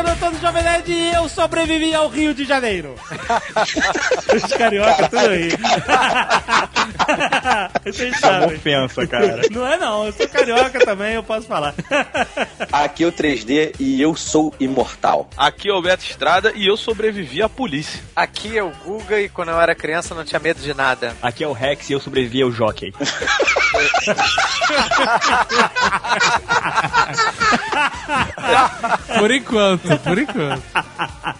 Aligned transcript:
Alexandre 0.00 0.12
Antônio 0.12 0.40
Jovem 0.40 0.62
Nerd 0.62 0.90
e 0.90 1.12
eu 1.12 1.28
sobrevivi 1.28 1.94
ao 1.94 2.08
Rio 2.08 2.32
de 2.32 2.44
Janeiro. 2.44 2.94
Os 4.34 4.52
carioca, 4.54 5.08
tudo 5.10 5.28
aí. 5.28 5.50
Vocês 7.84 8.18
sabem. 8.18 8.56
Ofensa, 8.56 9.06
cara. 9.06 9.42
Não 9.50 9.66
é 9.66 9.76
não, 9.76 10.06
eu 10.06 10.12
sou 10.12 10.26
carioca 10.26 10.78
também, 10.84 11.14
eu 11.14 11.22
posso 11.22 11.46
falar. 11.46 11.74
Aqui 12.72 13.04
é 13.04 13.06
o 13.06 13.12
3D 13.12 13.74
e 13.78 14.00
eu 14.00 14.16
sou 14.16 14.54
imortal. 14.58 15.28
Aqui 15.36 15.68
é 15.68 15.74
o 15.74 15.82
Beto 15.82 16.04
Estrada 16.04 16.52
e 16.54 16.66
eu 16.66 16.78
sobrevivi 16.78 17.42
à 17.42 17.48
polícia. 17.48 18.00
Aqui 18.16 18.56
é 18.56 18.62
o 18.62 18.70
Guga 18.70 19.20
e 19.20 19.28
quando 19.28 19.50
eu 19.50 19.60
era 19.60 19.74
criança 19.74 20.14
não 20.14 20.24
tinha 20.24 20.40
medo 20.40 20.62
de 20.62 20.72
nada. 20.72 21.14
Aqui 21.20 21.44
é 21.44 21.48
o 21.48 21.52
Rex 21.52 21.90
e 21.90 21.92
eu 21.92 22.00
sobrevivi 22.00 22.40
ao 22.42 22.50
Jockey. 22.50 22.94
Por 29.18 29.30
enquanto, 29.30 29.89
por 29.98 30.18
enquanto. 30.18 30.62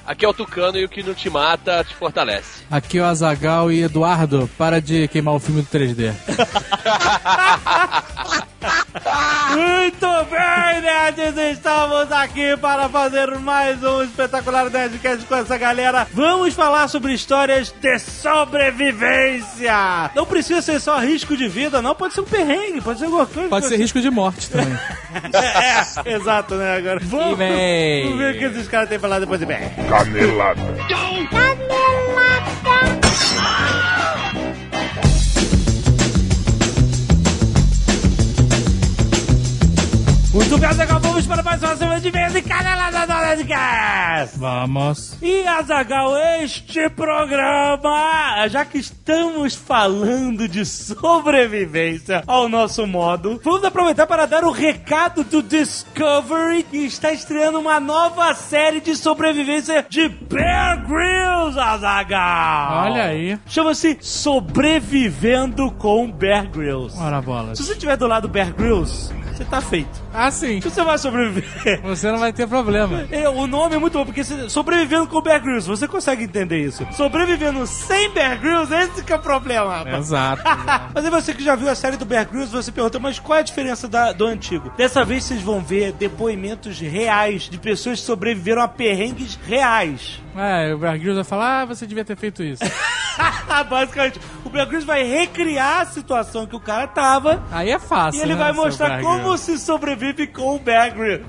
Aqui 0.07 0.25
é 0.25 0.29
o 0.29 0.35
Tucano 0.35 0.79
e 0.79 0.85
o 0.85 0.89
que 0.89 1.03
não 1.03 1.15
te 1.15 1.31
mata 1.31 1.85
te 1.85 1.95
fortalece. 1.95 2.65
Aqui 2.71 2.99
é 2.99 3.03
o 3.03 3.05
Azagal 3.05 3.71
e 3.71 3.83
Eduardo, 3.83 4.49
para 4.59 4.81
de 4.81 5.07
queimar 5.09 5.35
o 5.35 5.41
filme 5.41 5.63
do 5.63 5.69
3D. 5.69 6.13
Muito 8.61 10.07
bem, 10.31 10.83
nerds! 10.83 11.57
Estamos 11.57 12.13
aqui 12.13 12.57
para 12.59 12.89
fazer 12.89 13.31
mais 13.39 13.83
um 13.83 14.03
espetacular 14.03 14.69
Nerdcast 14.69 15.25
com 15.25 15.35
essa 15.35 15.57
galera. 15.57 16.07
Vamos 16.13 16.55
falar 16.55 16.89
sobre 16.89 17.15
histórias 17.15 17.75
de 17.81 17.99
sobrevivência. 17.99 20.11
Não 20.15 20.27
precisa 20.27 20.61
ser 20.61 20.81
só 20.81 20.99
risco 20.99 21.37
de 21.37 21.49
vida, 21.49 21.81
não. 21.81 21.95
Pode 21.95 22.15
ser 22.15 22.21
um 22.21 22.25
perrengue, 22.25 22.81
pode 22.81 22.99
ser 22.99 23.07
alguma 23.07 23.27
coisa. 23.27 23.49
Pode 23.49 23.67
ser 23.67 23.77
risco 23.77 24.01
de 24.01 24.11
morte 24.11 24.51
também. 24.51 24.79
É, 25.33 25.81
é, 26.11 26.17
exato, 26.17 26.55
né? 26.55 26.77
Agora 26.77 27.01
vamos, 27.03 27.39
vamos 27.39 27.39
ver 27.39 28.35
o 28.35 28.39
que 28.39 28.45
esses 28.45 28.69
caras 28.69 28.89
têm 28.89 28.99
pra 28.99 29.09
falar 29.09 29.21
depois 29.21 29.41
de 29.41 29.47
bem. 29.47 29.71
Canelada. 29.89 30.61
Muito 40.33 40.57
bem, 40.59 40.69
Azaghal, 40.69 41.01
vamos 41.01 41.27
para 41.27 41.43
mais 41.43 41.61
uma 41.61 41.77
semana 41.77 42.01
de 42.01 42.09
vez 42.09 42.37
e 42.37 42.43
canelada 42.43 43.05
do 43.05 43.13
Nerdcast. 43.13 44.39
Vamos. 44.39 45.17
E 45.21 45.45
Azagal, 45.45 46.17
este 46.41 46.89
programa, 46.89 48.47
já 48.49 48.65
que 48.65 48.79
estamos 48.79 49.57
falando 49.57 50.47
de 50.47 50.65
sobrevivência 50.65 52.23
ao 52.29 52.49
nosso 52.49 52.87
modo, 52.87 53.41
vamos 53.43 53.65
aproveitar 53.65 54.07
para 54.07 54.25
dar 54.25 54.45
o 54.45 54.53
recado 54.53 55.25
do 55.25 55.43
Discovery 55.43 56.63
que 56.63 56.79
está 56.79 57.11
estreando 57.11 57.59
uma 57.59 57.81
nova 57.81 58.33
série 58.33 58.81
de 58.81 58.95
sobrevivência 58.95 59.85
de 59.89 60.09
Bear 60.09 60.87
Grylls, 60.87 61.59
Azagal. 61.59 62.85
Olha 62.85 63.05
aí. 63.07 63.37
Chama-se 63.47 63.99
Sobrevivendo 64.01 65.73
com 65.73 66.09
Bear 66.09 66.49
Grylls. 66.49 66.97
Ora 66.97 67.21
bola. 67.21 67.57
Se 67.57 67.65
você 67.65 67.73
estiver 67.73 67.97
do 67.97 68.07
lado 68.07 68.29
do 68.29 68.33
Bear 68.33 68.55
Grylls, 68.55 69.13
você 69.41 69.45
tá 69.51 69.61
feito. 69.63 70.03
Ah, 70.13 70.31
sim. 70.31 70.61
Você 70.61 70.83
vai 70.85 70.99
sobreviver. 70.99 71.81
Você 71.83 72.11
não 72.13 72.19
vai 72.19 72.33
ter 72.33 72.47
problema. 72.47 73.07
É, 73.11 73.29
o 73.29 73.47
nome 73.47 73.75
é 73.77 73.79
muito 73.79 73.97
bom, 73.99 74.05
porque 74.05 74.23
sobrevivendo 74.23 75.07
com 75.07 75.21
Bear 75.23 75.41
Grylls, 75.41 75.67
você 75.67 75.89
consegue 75.89 76.25
entender 76.25 76.59
isso. 76.63 76.87
Sobrevivendo 76.93 77.67
sem 77.67 78.11
Bear 78.11 78.39
Grylls, 78.39 78.71
esse 78.75 79.03
que 79.03 79.13
é 79.13 79.17
o 79.17 79.19
problema. 79.19 79.79
rapaz. 79.79 79.99
Exato. 80.07 80.43
exato. 80.43 80.91
Mas 80.95 81.05
aí 81.05 81.11
você 81.11 81.33
que 81.33 81.43
já 81.43 81.55
viu 81.55 81.71
a 81.71 81.75
série 81.75 81.97
do 81.97 82.05
Bear 82.05 82.27
Grylls, 82.29 82.53
você 82.53 82.71
pergunta, 82.71 82.99
mas 82.99 83.19
qual 83.19 83.39
é 83.39 83.41
a 83.41 83.45
diferença 83.45 83.89
da- 83.89 84.13
do 84.13 84.27
antigo? 84.27 84.71
Dessa 84.77 85.05
vez 85.05 85.25
vocês 85.25 85.41
vão 85.41 85.61
ver 85.61 85.93
depoimentos 85.93 86.79
reais 86.81 87.43
de 87.45 87.57
pessoas 87.59 88.01
que 88.01 88.07
sobreviveram 88.07 88.61
a 88.63 88.69
perrengues 88.69 89.39
reais. 89.47 90.21
É, 90.37 90.75
o 90.75 90.79
Bear 90.79 90.99
Grylls 90.99 91.15
vai 91.17 91.25
falar, 91.25 91.63
ah, 91.63 91.65
você 91.65 91.87
devia 91.87 92.05
ter 92.05 92.17
feito 92.17 92.43
isso. 92.43 92.63
Basicamente, 93.69 94.21
o 94.45 94.51
Bear 94.51 94.67
Grylls 94.67 94.87
vai 94.87 95.03
recriar 95.03 95.81
a 95.83 95.87
situação 95.87 96.47
que 96.47 96.57
o 96.57 96.61
cara 96.61 96.87
tava 96.87 97.43
Aí 97.51 97.71
é 97.71 97.79
fácil, 97.79 98.21
e 98.21 98.23
ele 98.23 98.35
né, 98.35 98.39
vai 98.41 98.53
mostrar 98.53 99.01
como 99.01 99.37
se 99.37 99.59
sobrevive 99.59 100.27
com 100.27 100.57
o 100.57 100.59
Bear 100.59 100.95
Grylls. 100.95 101.25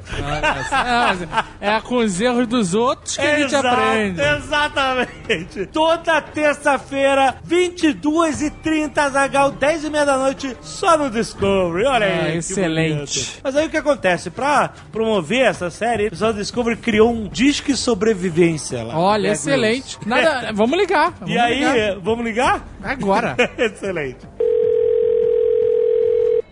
É, 1.61 1.67
é, 1.69 1.75
é 1.75 1.81
com 1.81 1.95
os 1.97 2.19
erros 2.19 2.47
dos 2.47 2.73
outros 2.73 3.15
que 3.17 3.21
a 3.25 3.35
gente 3.39 3.53
Exato, 3.55 3.67
aprende. 3.67 4.21
Exatamente. 4.21 5.65
Toda 5.67 6.21
terça-feira, 6.21 7.35
22h30, 7.47 9.09
Zagal, 9.11 9.51
10h30 9.53 10.05
da 10.05 10.17
noite, 10.17 10.57
só 10.61 10.97
no 10.97 11.09
Discovery. 11.09 11.85
Olha 11.85 12.05
aí. 12.05 12.19
Ah, 12.19 12.31
que 12.31 12.37
excelente. 12.37 13.39
Mas 13.43 13.55
aí 13.55 13.67
o 13.67 13.69
que 13.69 13.77
acontece? 13.77 14.29
Pra 14.29 14.71
promover 14.91 15.45
essa 15.45 15.69
série, 15.69 16.07
o 16.07 16.09
pessoal 16.11 16.33
do 16.33 16.39
Discovery 16.39 16.77
criou 16.77 17.11
um 17.11 17.27
disque 17.27 17.75
sobrevivência 17.75 18.83
lá. 18.83 18.97
Olha, 18.97 19.29
excelente. 19.29 19.97
Nada, 20.05 20.51
vamos 20.53 20.77
ligar. 20.77 21.13
Vamos 21.19 21.33
E 21.33 21.37
aí, 21.37 21.59
ligar. 21.59 21.99
vamos 21.99 22.25
ligar? 22.25 22.65
Agora. 22.83 22.95
excelente. 23.57 24.27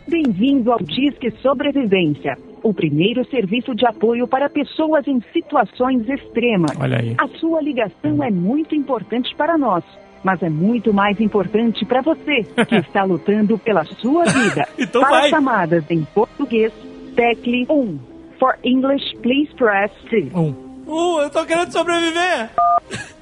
Bem-vindo 0.08 0.72
ao 0.72 0.80
Disque 0.80 1.30
Sobrevivência, 1.42 2.36
o 2.64 2.74
primeiro 2.74 3.24
serviço 3.30 3.76
de 3.76 3.86
apoio 3.86 4.28
para 4.28 4.50
pessoas 4.50 5.08
em 5.08 5.22
situações 5.32 6.08
extremas. 6.09 6.72
Olha 6.80 6.98
aí. 7.00 7.16
A 7.20 7.28
sua 7.40 7.62
ligação 7.62 8.24
é 8.24 8.32
muito 8.32 8.74
importante 8.74 9.34
para 9.36 9.58
nós, 9.58 9.84
mas 10.24 10.42
é 10.42 10.50
muito 10.50 10.92
mais 10.94 11.20
importante 11.22 11.86
para 11.86 12.02
você, 12.02 12.44
que 12.68 12.76
está 12.82 13.04
lutando 13.04 13.58
pela 13.59 13.86
sua 13.86 14.26
vida. 14.26 14.68
Então 14.80 15.02
para 15.02 15.12
vai. 15.22 15.30
chamadas 15.30 15.84
em 15.92 16.04
português, 16.06 16.74
tecle 17.16 17.66
1. 17.70 18.00
For 18.40 18.58
English, 18.64 19.16
please 19.22 19.54
press 19.56 19.92
2. 20.09 20.34
Um. 20.34 20.54
Uh, 20.88 21.22
eu 21.22 21.30
tô 21.30 21.46
querendo 21.46 21.72
sobreviver. 21.72 22.50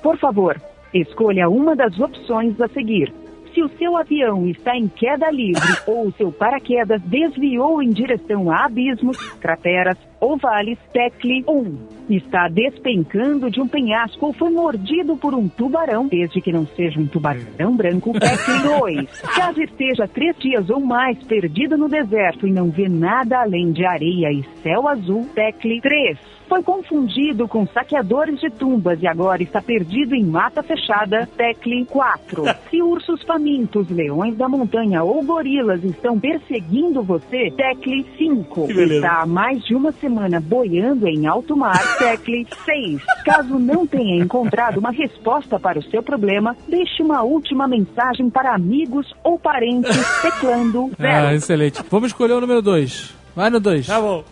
Por 0.01 0.17
favor, 0.19 0.55
escolha 0.93 1.49
uma 1.49 1.75
das 1.75 1.99
opções 1.99 2.59
a 2.61 2.67
seguir. 2.69 3.13
Se 3.53 3.63
o 3.63 3.69
seu 3.69 3.97
avião 3.97 4.47
está 4.47 4.77
em 4.77 4.87
queda 4.87 5.31
livre 5.31 5.67
ou 5.87 6.07
o 6.07 6.11
seu 6.11 6.31
paraquedas 6.31 7.01
desviou 7.01 7.81
em 7.81 7.89
direção 7.89 8.51
a 8.51 8.65
abismos, 8.65 9.17
crateras 9.39 9.97
ou 10.19 10.37
vales, 10.37 10.77
tecle 10.93 11.43
1. 11.47 11.77
Está 12.09 12.47
despencando 12.49 13.49
de 13.49 13.59
um 13.59 13.67
penhasco 13.67 14.27
ou 14.27 14.33
foi 14.33 14.51
mordido 14.51 15.17
por 15.17 15.33
um 15.33 15.47
tubarão, 15.47 16.07
desde 16.07 16.39
que 16.39 16.51
não 16.51 16.67
seja 16.67 16.99
um 16.99 17.07
tubarão 17.07 17.75
branco, 17.75 18.13
tecle 18.13 18.61
2. 18.79 19.21
Caso 19.21 19.61
esteja 19.61 20.07
três 20.07 20.37
dias 20.37 20.69
ou 20.69 20.79
mais 20.79 21.17
perdido 21.23 21.77
no 21.77 21.89
deserto 21.89 22.47
e 22.47 22.51
não 22.51 22.69
vê 22.69 22.87
nada 22.87 23.41
além 23.41 23.71
de 23.71 23.85
areia 23.85 24.31
e 24.31 24.43
céu 24.61 24.87
azul, 24.87 25.27
tecle 25.33 25.81
3. 25.81 26.36
Foi 26.47 26.63
confundido 26.63 27.47
com 27.47 27.67
saqueadores 27.67 28.39
de 28.39 28.49
tumbas 28.49 29.01
e 29.01 29.07
agora 29.07 29.43
está 29.43 29.61
perdido 29.61 30.15
em 30.15 30.23
mata 30.23 30.63
fechada, 30.63 31.27
tecle 31.35 31.85
4. 31.85 32.43
Se 32.69 32.81
ursos 32.81 33.21
famintos, 33.23 33.89
leões 33.89 34.35
da 34.37 34.47
montanha 34.47 35.03
ou 35.03 35.21
gorilas 35.23 35.83
estão 35.83 36.17
perseguindo 36.17 37.03
você, 37.03 37.51
tecle 37.51 38.05
5. 38.17 38.67
Que 38.67 38.73
beleza. 38.73 38.95
Está 38.95 39.21
há 39.21 39.25
mais 39.25 39.61
de 39.65 39.75
uma 39.75 39.91
semana 39.91 40.39
boiando 40.39 41.07
em 41.07 41.27
alto 41.27 41.55
mar, 41.55 41.79
tecle 41.99 42.47
6. 42.65 43.01
Caso 43.25 43.59
não 43.59 43.85
tenha 43.85 44.23
encontrado 44.23 44.77
uma 44.77 44.91
resposta 44.91 45.59
para 45.59 45.79
o 45.79 45.83
seu 45.83 46.01
problema, 46.01 46.55
deixe 46.67 47.03
uma 47.03 47.23
última 47.23 47.67
mensagem 47.67 48.29
para 48.29 48.55
amigos 48.55 49.13
ou 49.23 49.37
parentes, 49.37 49.95
teclando 50.21 50.91
0. 50.97 51.27
Ah, 51.27 51.33
excelente. 51.33 51.83
Vamos 51.89 52.07
escolher 52.07 52.33
o 52.33 52.41
número 52.41 52.61
2. 52.61 53.15
Vai 53.35 53.49
no 53.49 53.59
2. 53.59 53.87
Tá 53.87 53.99
bom. 53.99 54.23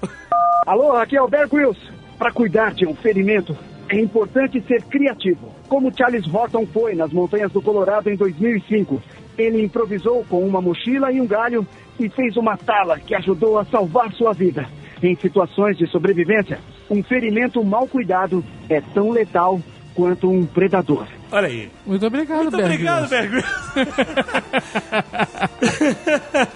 Alô, 0.66 0.94
aqui 0.94 1.16
é 1.16 1.22
o 1.22 1.28
Bear 1.28 1.48
Grylls. 1.48 1.95
Para 2.18 2.32
cuidar 2.32 2.74
de 2.74 2.88
um 2.88 2.96
ferimento, 2.96 3.56
é 3.90 4.00
importante 4.00 4.62
ser 4.62 4.82
criativo. 4.84 5.52
Como 5.68 5.92
Charles 5.96 6.26
Horton 6.34 6.66
foi 6.66 6.96
nas 6.96 7.12
montanhas 7.12 7.52
do 7.52 7.62
Colorado 7.62 8.10
em 8.10 8.16
2005. 8.16 9.02
Ele 9.38 9.64
improvisou 9.64 10.24
com 10.30 10.46
uma 10.46 10.62
mochila 10.62 11.12
e 11.12 11.20
um 11.20 11.28
galho 11.28 11.68
e 12.00 12.10
fez 12.10 12.38
uma 12.38 12.58
tala 12.58 13.00
que 13.00 13.14
ajudou 13.14 13.60
a 13.60 13.66
salvar 13.66 14.12
sua 14.14 14.34
vida. 14.34 14.66
Em 15.04 15.16
situações 15.16 15.78
de 15.78 15.88
sobrevivência, 15.88 16.60
um 16.90 17.04
ferimento 17.04 17.64
mal 17.64 17.86
cuidado 17.86 18.44
é 18.70 18.80
tão 18.80 19.12
letal 19.12 19.60
quanto 19.94 20.30
um 20.30 20.46
predador. 20.46 21.06
Olha 21.36 21.48
aí. 21.50 21.70
Muito 21.86 22.08
obrigado, 22.08 22.44
Muito 22.44 22.56
Bear 22.56 22.70
obrigado. 22.72 23.10
Bear 23.10 23.28
Grylls. 23.28 23.50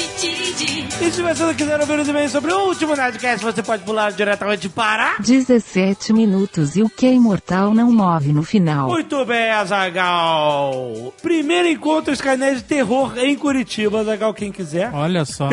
E 0.00 1.10
se 1.10 1.22
você 1.22 1.42
não 1.44 1.54
quiser 1.54 1.80
ouvir 1.80 1.98
os 1.98 2.06
e-mails 2.06 2.30
sobre 2.30 2.52
o 2.52 2.68
último 2.68 2.94
Nerdcast, 2.94 3.44
você 3.44 3.64
pode 3.64 3.82
pular 3.82 4.12
diretamente 4.12 4.68
para... 4.68 5.16
17 5.18 6.12
minutos 6.12 6.76
e 6.76 6.82
o 6.82 6.88
que 6.88 7.04
é 7.04 7.12
imortal 7.12 7.74
não 7.74 7.90
move 7.90 8.32
no 8.32 8.44
final. 8.44 8.88
Muito 8.90 9.24
bem, 9.24 9.50
Azagal. 9.50 11.12
Primeiro 11.20 11.66
encontro 11.66 12.12
Skynet 12.12 12.56
de 12.58 12.62
terror 12.62 13.18
em 13.18 13.34
Curitiba, 13.34 14.00
Azagal, 14.00 14.32
quem 14.34 14.52
quiser. 14.52 14.94
Olha 14.94 15.24
só. 15.24 15.48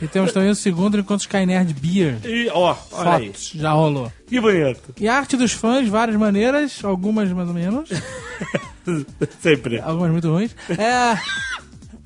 e 0.00 0.06
temos 0.06 0.32
também 0.32 0.50
o 0.50 0.54
segundo 0.54 0.96
encontro 0.96 1.24
Skynet 1.24 1.74
Beer. 1.74 2.18
E, 2.24 2.48
ó, 2.52 2.74
Fotos, 2.74 3.50
já 3.56 3.72
rolou. 3.72 4.12
Que 4.28 4.40
bonito. 4.40 4.94
E 5.00 5.08
a 5.08 5.16
arte 5.16 5.36
dos 5.36 5.50
fãs, 5.50 5.88
várias 5.88 6.16
maneiras, 6.16 6.84
algumas 6.84 7.32
mais 7.32 7.48
ou 7.48 7.54
menos. 7.54 7.90
Sempre. 9.42 9.80
Algumas 9.80 10.12
muito 10.12 10.30
ruins. 10.30 10.54
É... 10.70 11.18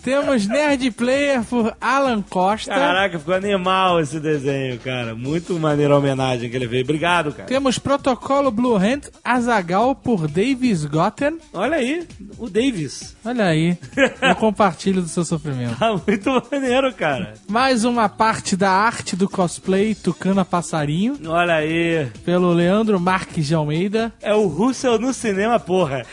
Temos 0.02 0.46
Nerd 0.46 0.90
Player 0.92 1.44
por 1.44 1.76
Alan 1.80 2.22
Costa. 2.22 2.72
Caraca, 2.74 3.18
ficou 3.18 3.34
animal 3.34 4.00
esse 4.00 4.18
desenho, 4.18 4.78
cara. 4.78 5.14
Muito 5.14 5.58
maneira 5.58 5.94
a 5.94 5.98
homenagem 5.98 6.48
que 6.48 6.56
ele 6.56 6.66
fez. 6.68 6.82
Obrigado, 6.82 7.32
cara. 7.32 7.46
Temos 7.48 7.78
Protocolo 7.78 8.50
Blue 8.50 8.76
Hand 8.76 9.02
Azagal 9.22 9.94
por 9.94 10.26
Davis 10.26 10.84
Gotten. 10.84 11.38
Olha 11.52 11.76
aí, 11.76 12.06
o 12.38 12.48
Davis. 12.48 13.14
Olha 13.24 13.44
aí, 13.44 13.76
eu 14.22 14.34
compartilho 14.36 15.02
do 15.02 15.08
seu 15.08 15.24
sofrimento. 15.24 15.78
Tá 15.78 15.94
muito 16.06 16.42
maneiro, 16.50 16.92
cara. 16.94 17.34
Mais 17.48 17.84
uma 17.84 18.08
parte 18.08 18.56
da 18.56 18.70
arte 18.70 19.14
do 19.14 19.28
cosplay 19.28 19.94
Tucana 19.94 20.44
Passarinho, 20.44 21.18
Olha 21.26 21.54
aí. 21.56 22.08
pelo 22.24 22.52
Leandro 22.52 22.98
Marques 22.98 23.46
de 23.46 23.54
Almeida. 23.54 24.12
É 24.22 24.34
o 24.34 24.46
Russell 24.46 24.98
no 24.98 25.12
cinema, 25.12 25.58
porra. 25.60 26.06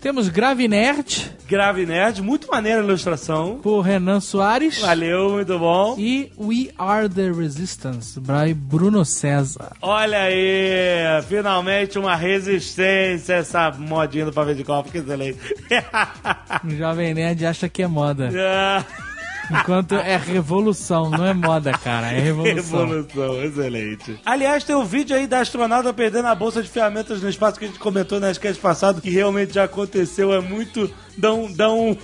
Temos 0.00 0.28
Grave 0.28 0.68
Nerd 0.68 1.32
Grave 1.48 1.84
Nerd, 1.84 2.22
muito 2.22 2.48
maneira 2.52 2.80
a 2.80 2.84
ilustração. 2.84 3.58
por 3.62 3.80
Renan 3.80 4.20
Soares. 4.20 4.78
Valeu, 4.80 5.30
muito 5.30 5.58
bom. 5.58 5.96
E 5.98 6.30
We 6.38 6.68
Are 6.76 7.08
the 7.08 7.30
Resistance, 7.32 8.20
by 8.20 8.52
Bruno 8.54 9.04
César. 9.06 9.72
Olha 9.80 10.20
aí, 10.20 11.22
finalmente 11.26 11.98
uma 11.98 12.14
resistência 12.14 13.34
essa 13.34 13.70
modinha 13.70 14.26
do 14.26 14.32
pavê 14.32 14.54
de 14.54 14.64
copo, 14.64 14.90
que 14.90 14.98
excelente. 14.98 15.38
O 16.64 16.70
Jovem 16.70 17.14
Nerd 17.14 17.44
acha 17.46 17.68
que 17.68 17.82
é 17.82 17.86
moda. 17.86 18.28
Enquanto 19.50 19.94
é 19.96 20.16
revolução, 20.16 21.10
não 21.10 21.26
é 21.26 21.34
moda, 21.34 21.72
cara. 21.72 22.12
É 22.12 22.20
revolução. 22.20 22.86
Revolução, 22.86 23.42
excelente. 23.44 24.20
Aliás, 24.24 24.64
tem 24.64 24.74
um 24.76 24.84
vídeo 24.84 25.16
aí 25.16 25.26
da 25.26 25.40
astronauta 25.40 25.92
perdendo 25.92 26.28
a 26.28 26.34
bolsa 26.34 26.62
de 26.62 26.68
ferramentas 26.68 27.20
no 27.20 27.28
espaço 27.28 27.58
que 27.58 27.64
a 27.64 27.68
gente 27.68 27.78
comentou 27.80 28.20
na 28.20 28.30
sketch 28.30 28.58
passado, 28.58 29.00
que 29.00 29.10
realmente 29.10 29.54
já 29.54 29.64
aconteceu. 29.64 30.32
É 30.32 30.40
muito. 30.40 30.90
dá 31.18 31.32
um. 31.34 31.52
Dá 31.52 31.70
um 31.70 31.96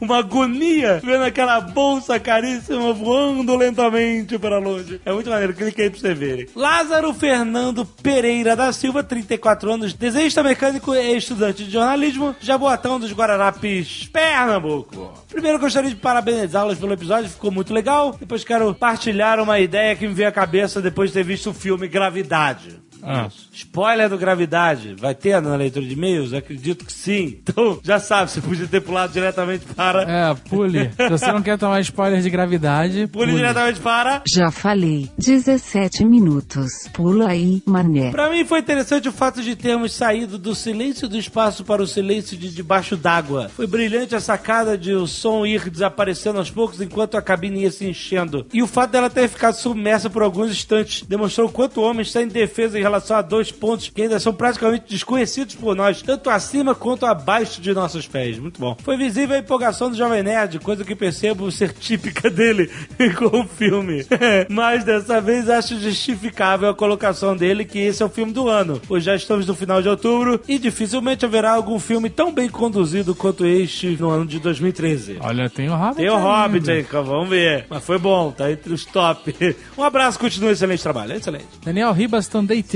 uma 0.00 0.18
agonia 0.18 1.00
vendo 1.02 1.24
aquela 1.24 1.60
bolsa 1.60 2.18
caríssima 2.18 2.92
voando 2.92 3.56
lentamente 3.56 4.38
para 4.38 4.58
longe. 4.58 5.00
É 5.04 5.12
muito 5.12 5.30
maneiro, 5.30 5.54
clique 5.54 5.82
aí 5.82 5.90
pra 5.90 6.00
você 6.00 6.14
verem. 6.14 6.46
Lázaro 6.54 7.12
Fernando 7.12 7.84
Pereira 7.84 8.54
da 8.54 8.72
Silva, 8.72 9.02
34 9.02 9.72
anos, 9.72 9.92
desenhista 9.94 10.42
mecânico 10.42 10.94
e 10.94 11.16
estudante 11.16 11.64
de 11.64 11.70
jornalismo, 11.70 12.34
Jaboatão 12.40 12.98
dos 12.98 13.12
Guararapes, 13.12 14.08
Pernambuco. 14.12 15.12
Primeiro 15.28 15.58
gostaria 15.58 15.90
de 15.90 15.96
parabenizá-los 15.96 16.78
pelo 16.78 16.92
episódio, 16.92 17.30
ficou 17.30 17.50
muito 17.50 17.72
legal. 17.72 18.16
Depois 18.18 18.44
quero 18.44 18.74
partilhar 18.74 19.40
uma 19.40 19.58
ideia 19.58 19.94
que 19.96 20.06
me 20.06 20.14
veio 20.14 20.28
à 20.28 20.32
cabeça 20.32 20.80
depois 20.80 21.10
de 21.10 21.14
ter 21.14 21.24
visto 21.24 21.50
o 21.50 21.54
filme 21.54 21.88
Gravidade. 21.88 22.87
Ah. 23.02 23.28
Spoiler 23.52 24.08
do 24.08 24.18
Gravidade. 24.18 24.94
Vai 24.98 25.14
ter 25.14 25.40
na 25.40 25.56
leitura 25.56 25.84
de 25.86 25.92
e-mails? 25.92 26.32
Acredito 26.32 26.84
que 26.84 26.92
sim. 26.92 27.38
Então, 27.48 27.80
já 27.82 27.98
sabe, 27.98 28.30
você 28.30 28.40
podia 28.40 28.66
ter 28.66 28.80
pulado 28.80 29.12
diretamente 29.12 29.64
para. 29.74 30.02
É, 30.02 30.34
pule. 30.48 30.90
Se 30.96 31.08
você 31.08 31.32
não 31.32 31.42
quer 31.42 31.56
tomar 31.58 31.80
spoiler 31.80 32.20
de 32.20 32.28
gravidade, 32.30 33.06
Pule 33.06 33.26
pule. 33.26 33.36
diretamente 33.38 33.80
para. 33.80 34.22
Já 34.28 34.50
falei. 34.50 35.08
17 35.18 36.04
minutos. 36.04 36.88
Pula 36.92 37.28
aí, 37.28 37.62
mané. 37.66 38.10
Pra 38.10 38.30
mim 38.30 38.44
foi 38.44 38.58
interessante 38.60 39.08
o 39.08 39.12
fato 39.12 39.42
de 39.42 39.56
termos 39.56 39.92
saído 39.94 40.36
do 40.38 40.54
silêncio 40.54 41.08
do 41.08 41.16
espaço 41.18 41.64
para 41.64 41.82
o 41.82 41.86
silêncio 41.86 42.36
de 42.36 42.50
debaixo 42.50 42.96
d'água. 42.96 43.48
Foi 43.54 43.66
brilhante 43.66 44.14
a 44.14 44.20
sacada 44.20 44.76
de 44.76 44.92
o 44.92 45.06
som 45.06 45.46
ir 45.46 45.70
desaparecendo 45.70 46.38
aos 46.38 46.50
poucos 46.50 46.80
enquanto 46.80 47.16
a 47.16 47.22
cabine 47.22 47.62
ia 47.62 47.70
se 47.70 47.86
enchendo. 47.86 48.46
E 48.52 48.62
o 48.62 48.66
fato 48.66 48.90
dela 48.90 49.08
ter 49.10 49.28
ficado 49.28 49.54
submersa 49.54 50.10
por 50.10 50.22
alguns 50.22 50.50
instantes 50.50 51.02
demonstrou 51.02 51.48
o 51.48 51.52
quanto 51.52 51.80
o 51.80 51.84
homem 51.84 52.02
está 52.02 52.22
indefeso 52.22 52.76
em 52.76 52.82
relação 52.88 53.16
a 53.16 53.22
dois 53.22 53.52
pontos 53.52 53.88
que 53.88 54.02
ainda 54.02 54.18
são 54.18 54.32
praticamente 54.32 54.86
desconhecidos 54.88 55.54
por 55.54 55.76
nós, 55.76 56.02
tanto 56.02 56.30
acima 56.30 56.74
quanto 56.74 57.06
abaixo 57.06 57.60
de 57.60 57.72
nossos 57.72 58.06
pés. 58.06 58.38
Muito 58.38 58.60
bom. 58.60 58.76
Foi 58.82 58.96
visível 58.96 59.36
a 59.36 59.38
empolgação 59.38 59.90
do 59.90 59.96
Jovem 59.96 60.22
Nerd, 60.22 60.58
coisa 60.58 60.84
que 60.84 60.94
percebo 60.94 61.50
ser 61.50 61.72
típica 61.72 62.30
dele 62.30 62.70
com 63.16 63.40
o 63.40 63.44
filme. 63.44 64.04
Mas 64.48 64.84
dessa 64.84 65.20
vez 65.20 65.48
acho 65.48 65.78
justificável 65.78 66.68
a 66.68 66.74
colocação 66.74 67.36
dele 67.36 67.64
que 67.64 67.78
esse 67.78 68.02
é 68.02 68.06
o 68.06 68.08
filme 68.08 68.32
do 68.32 68.48
ano, 68.48 68.80
pois 68.86 69.04
já 69.04 69.14
estamos 69.14 69.46
no 69.46 69.54
final 69.54 69.82
de 69.82 69.88
outubro 69.88 70.40
e 70.48 70.58
dificilmente 70.58 71.24
haverá 71.24 71.52
algum 71.52 71.78
filme 71.78 72.10
tão 72.10 72.32
bem 72.32 72.48
conduzido 72.48 73.14
quanto 73.14 73.46
este 73.46 73.96
no 74.00 74.10
ano 74.10 74.26
de 74.26 74.38
2013. 74.38 75.18
Olha, 75.20 75.50
tem 75.50 75.68
o 75.68 75.74
Hobbit. 75.74 75.96
Tem 75.96 76.10
o 76.10 76.16
ainda. 76.16 76.42
Hobbit 76.42 76.70
aí, 76.70 76.82
vamos 76.82 77.28
ver. 77.28 77.66
Mas 77.68 77.84
foi 77.84 77.98
bom, 77.98 78.30
tá 78.30 78.50
entre 78.50 78.72
os 78.72 78.84
top. 78.84 79.34
Um 79.76 79.82
abraço, 79.84 80.18
continua 80.18 80.50
excelente 80.50 80.82
trabalho, 80.82 81.14
excelente. 81.14 81.46
Daniel 81.64 81.92
Ribas 81.92 82.26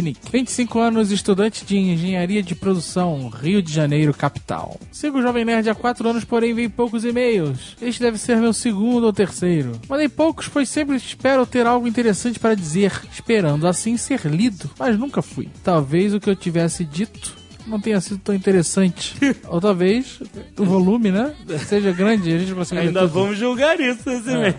Tandeitnik, 0.02 0.31
25 0.31 0.78
anos, 0.81 1.10
estudante 1.12 1.64
de 1.64 1.76
engenharia 1.76 2.43
de 2.43 2.54
produção, 2.54 3.28
Rio 3.28 3.62
de 3.62 3.72
Janeiro, 3.72 4.12
capital. 4.12 4.78
Sigo 4.90 5.19
o 5.19 5.22
Jovem 5.22 5.44
Nerd 5.44 5.69
há 5.70 5.75
4 5.75 6.08
anos, 6.08 6.25
porém 6.25 6.52
veio 6.52 6.69
poucos 6.69 7.04
e-mails. 7.04 7.76
Este 7.81 8.00
deve 8.00 8.19
ser 8.19 8.37
meu 8.38 8.52
segundo 8.52 9.04
ou 9.04 9.12
terceiro. 9.12 9.72
Mandei 9.88 10.08
poucos, 10.08 10.49
pois 10.49 10.69
sempre 10.69 10.96
espero 10.96 11.46
ter 11.46 11.66
algo 11.66 11.87
interessante 11.87 12.38
para 12.38 12.56
dizer, 12.56 12.93
esperando 13.12 13.66
assim 13.66 13.96
ser 13.96 14.26
lido, 14.26 14.69
mas 14.78 14.99
nunca 14.99 15.22
fui. 15.22 15.49
Talvez 15.62 16.12
o 16.12 16.20
que 16.20 16.28
eu 16.28 16.37
tivesse 16.37 16.84
dito 16.84 17.41
não 17.66 17.80
tenha 17.80 18.00
sido 18.00 18.18
tão 18.18 18.34
interessante. 18.34 19.14
ou 19.48 19.60
talvez 19.60 20.20
o 20.58 20.64
volume, 20.64 21.10
né? 21.10 21.34
Seja 21.66 21.92
grande 21.92 22.32
a 22.32 22.38
gente 22.38 22.52
ler 22.52 22.80
Ainda 22.80 23.00
tudo. 23.00 23.12
vamos 23.12 23.38
julgar 23.38 23.78
isso 23.80 24.08
esse 24.10 24.30
mês. 24.30 24.54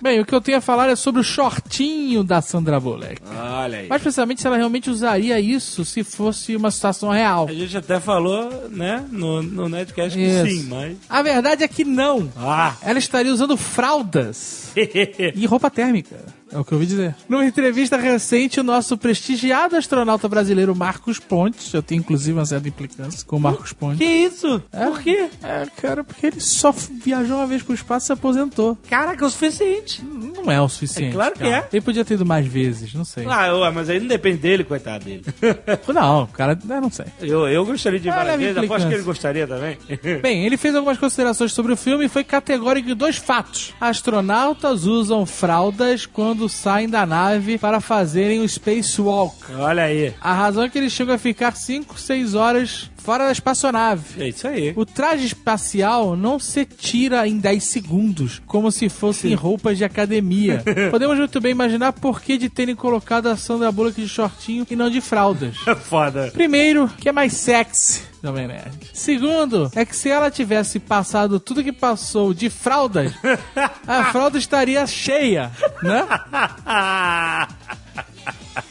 Bem, 0.00 0.20
o 0.20 0.24
que 0.24 0.34
eu 0.34 0.40
tenho 0.40 0.58
a 0.58 0.60
falar 0.60 0.88
é 0.88 0.96
sobre 0.96 1.20
o 1.20 1.24
shortinho 1.24 2.22
da 2.22 2.40
Sandra 2.40 2.78
Bullock. 2.80 3.16
Olha 3.26 3.78
aí. 3.78 3.88
Mais 3.88 4.02
precisamente 4.02 4.40
se 4.40 4.46
ela 4.46 4.56
realmente 4.56 4.90
usaria 4.90 5.38
isso 5.40 5.84
se 5.84 6.02
fosse 6.04 6.56
uma 6.56 6.70
situação 6.70 7.10
real. 7.10 7.46
A 7.48 7.52
gente 7.52 7.76
até 7.76 8.00
falou, 8.00 8.68
né, 8.70 9.04
no, 9.10 9.42
no 9.42 9.68
Netcast 9.68 10.16
que 10.18 10.24
Isso. 10.24 10.46
sim, 10.46 10.68
mas. 10.68 10.96
A 11.08 11.22
verdade 11.22 11.64
é 11.64 11.68
que 11.68 11.84
não. 11.84 12.30
Ah! 12.36 12.74
Ela 12.82 12.98
estaria 12.98 13.32
usando 13.32 13.56
fraldas 13.56 14.72
e 15.34 15.46
roupa 15.46 15.70
térmica. 15.70 16.16
É 16.54 16.58
o 16.58 16.64
que 16.64 16.72
eu 16.72 16.76
ouvi 16.76 16.86
dizer. 16.86 17.16
Numa 17.28 17.44
entrevista 17.44 17.96
recente, 17.96 18.60
o 18.60 18.62
nosso 18.62 18.96
prestigiado 18.96 19.74
astronauta 19.76 20.28
brasileiro 20.28 20.74
Marcos 20.74 21.18
Pontes, 21.18 21.74
eu 21.74 21.82
tenho 21.82 21.98
inclusive 21.98 22.38
uma 22.38 22.46
certa 22.46 22.68
implicância 22.68 23.26
com 23.26 23.36
o 23.36 23.40
Marcos 23.40 23.72
Pontes. 23.72 23.98
que 23.98 24.04
isso? 24.04 24.62
É? 24.72 24.86
Por 24.86 25.02
quê? 25.02 25.28
É, 25.42 25.66
cara, 25.82 26.04
porque 26.04 26.26
ele 26.28 26.40
só 26.40 26.70
viajou 26.72 27.38
uma 27.38 27.46
vez 27.46 27.60
pro 27.62 27.74
espaço 27.74 28.04
e 28.04 28.06
se 28.06 28.12
aposentou. 28.12 28.78
Caraca, 28.88 29.24
é 29.24 29.26
o 29.26 29.30
suficiente. 29.30 30.00
Não 30.04 30.50
é 30.50 30.60
o 30.60 30.68
suficiente. 30.68 31.10
É 31.10 31.12
claro 31.12 31.32
que 31.34 31.40
cara. 31.40 31.56
é. 31.56 31.68
Ele 31.72 31.80
podia 31.82 32.04
ter 32.04 32.14
ido 32.14 32.24
mais 32.24 32.46
vezes, 32.46 32.94
não 32.94 33.04
sei. 33.04 33.26
Ah, 33.28 33.70
mas 33.72 33.90
aí 33.90 33.98
não 33.98 34.06
depende 34.06 34.38
dele, 34.38 34.62
coitado 34.62 35.04
dele. 35.04 35.24
Não, 35.92 36.22
o 36.24 36.26
cara, 36.26 36.58
eu 36.68 36.80
não 36.80 36.90
sei. 36.90 37.06
Eu, 37.20 37.48
eu 37.48 37.64
gostaria 37.64 38.00
de 38.00 38.08
ir 38.08 38.10
Ah, 38.10 38.16
várias 38.16 38.36
vezes, 38.36 38.56
aposto 38.56 38.88
que 38.88 38.94
ele 38.94 39.02
gostaria 39.02 39.46
também. 39.46 39.78
Bem, 40.22 40.44
ele 40.44 40.56
fez 40.56 40.74
algumas 40.74 40.98
considerações 40.98 41.52
sobre 41.52 41.72
o 41.72 41.76
filme 41.76 42.06
e 42.06 42.08
foi 42.08 42.24
categórico 42.24 42.90
em 42.90 42.94
dois 42.96 43.16
fatos. 43.16 43.72
Astronautas 43.80 44.84
usam 44.86 45.24
fraldas 45.24 46.04
quando 46.06 46.43
saem 46.48 46.88
da 46.88 47.04
nave 47.06 47.58
para 47.58 47.80
fazerem 47.80 48.40
o 48.40 48.48
spacewalk. 48.48 49.36
Olha 49.58 49.84
aí. 49.84 50.14
A 50.20 50.32
razão 50.32 50.64
é 50.64 50.68
que 50.68 50.78
eles 50.78 50.92
chegam 50.92 51.14
a 51.14 51.18
ficar 51.18 51.56
5, 51.56 51.98
6 51.98 52.34
horas 52.34 52.90
fora 52.96 53.26
da 53.26 53.32
espaçonave. 53.32 54.22
É 54.22 54.28
isso 54.28 54.48
aí. 54.48 54.72
O 54.74 54.86
traje 54.86 55.26
espacial 55.26 56.16
não 56.16 56.38
se 56.38 56.64
tira 56.64 57.28
em 57.28 57.38
10 57.38 57.62
segundos, 57.62 58.42
como 58.46 58.72
se 58.72 58.88
fossem 58.88 59.34
roupas 59.34 59.76
de 59.76 59.84
academia. 59.84 60.62
Podemos 60.90 61.18
muito 61.18 61.40
bem 61.40 61.52
imaginar 61.52 61.92
por 61.92 62.22
que 62.22 62.38
de 62.38 62.48
terem 62.48 62.74
colocado 62.74 63.26
a 63.26 63.36
Sandra 63.36 63.70
Bullock 63.70 64.00
de 64.00 64.08
shortinho 64.08 64.66
e 64.70 64.74
não 64.74 64.88
de 64.88 65.00
fraldas. 65.02 65.56
É 65.66 65.74
foda. 65.76 66.30
Primeiro, 66.32 66.88
que 66.98 67.08
é 67.08 67.12
mais 67.12 67.34
sexy. 67.34 68.13
Jovem 68.24 68.46
Nerd. 68.48 68.72
Segundo, 68.94 69.70
é 69.76 69.84
que 69.84 69.94
se 69.94 70.08
ela 70.08 70.30
tivesse 70.30 70.78
passado 70.80 71.38
tudo 71.38 71.62
que 71.62 71.72
passou 71.72 72.32
de 72.32 72.48
fraldas, 72.48 73.12
a 73.86 74.04
fralda 74.12 74.38
estaria 74.38 74.86
cheia, 74.86 75.52
né? 75.82 76.06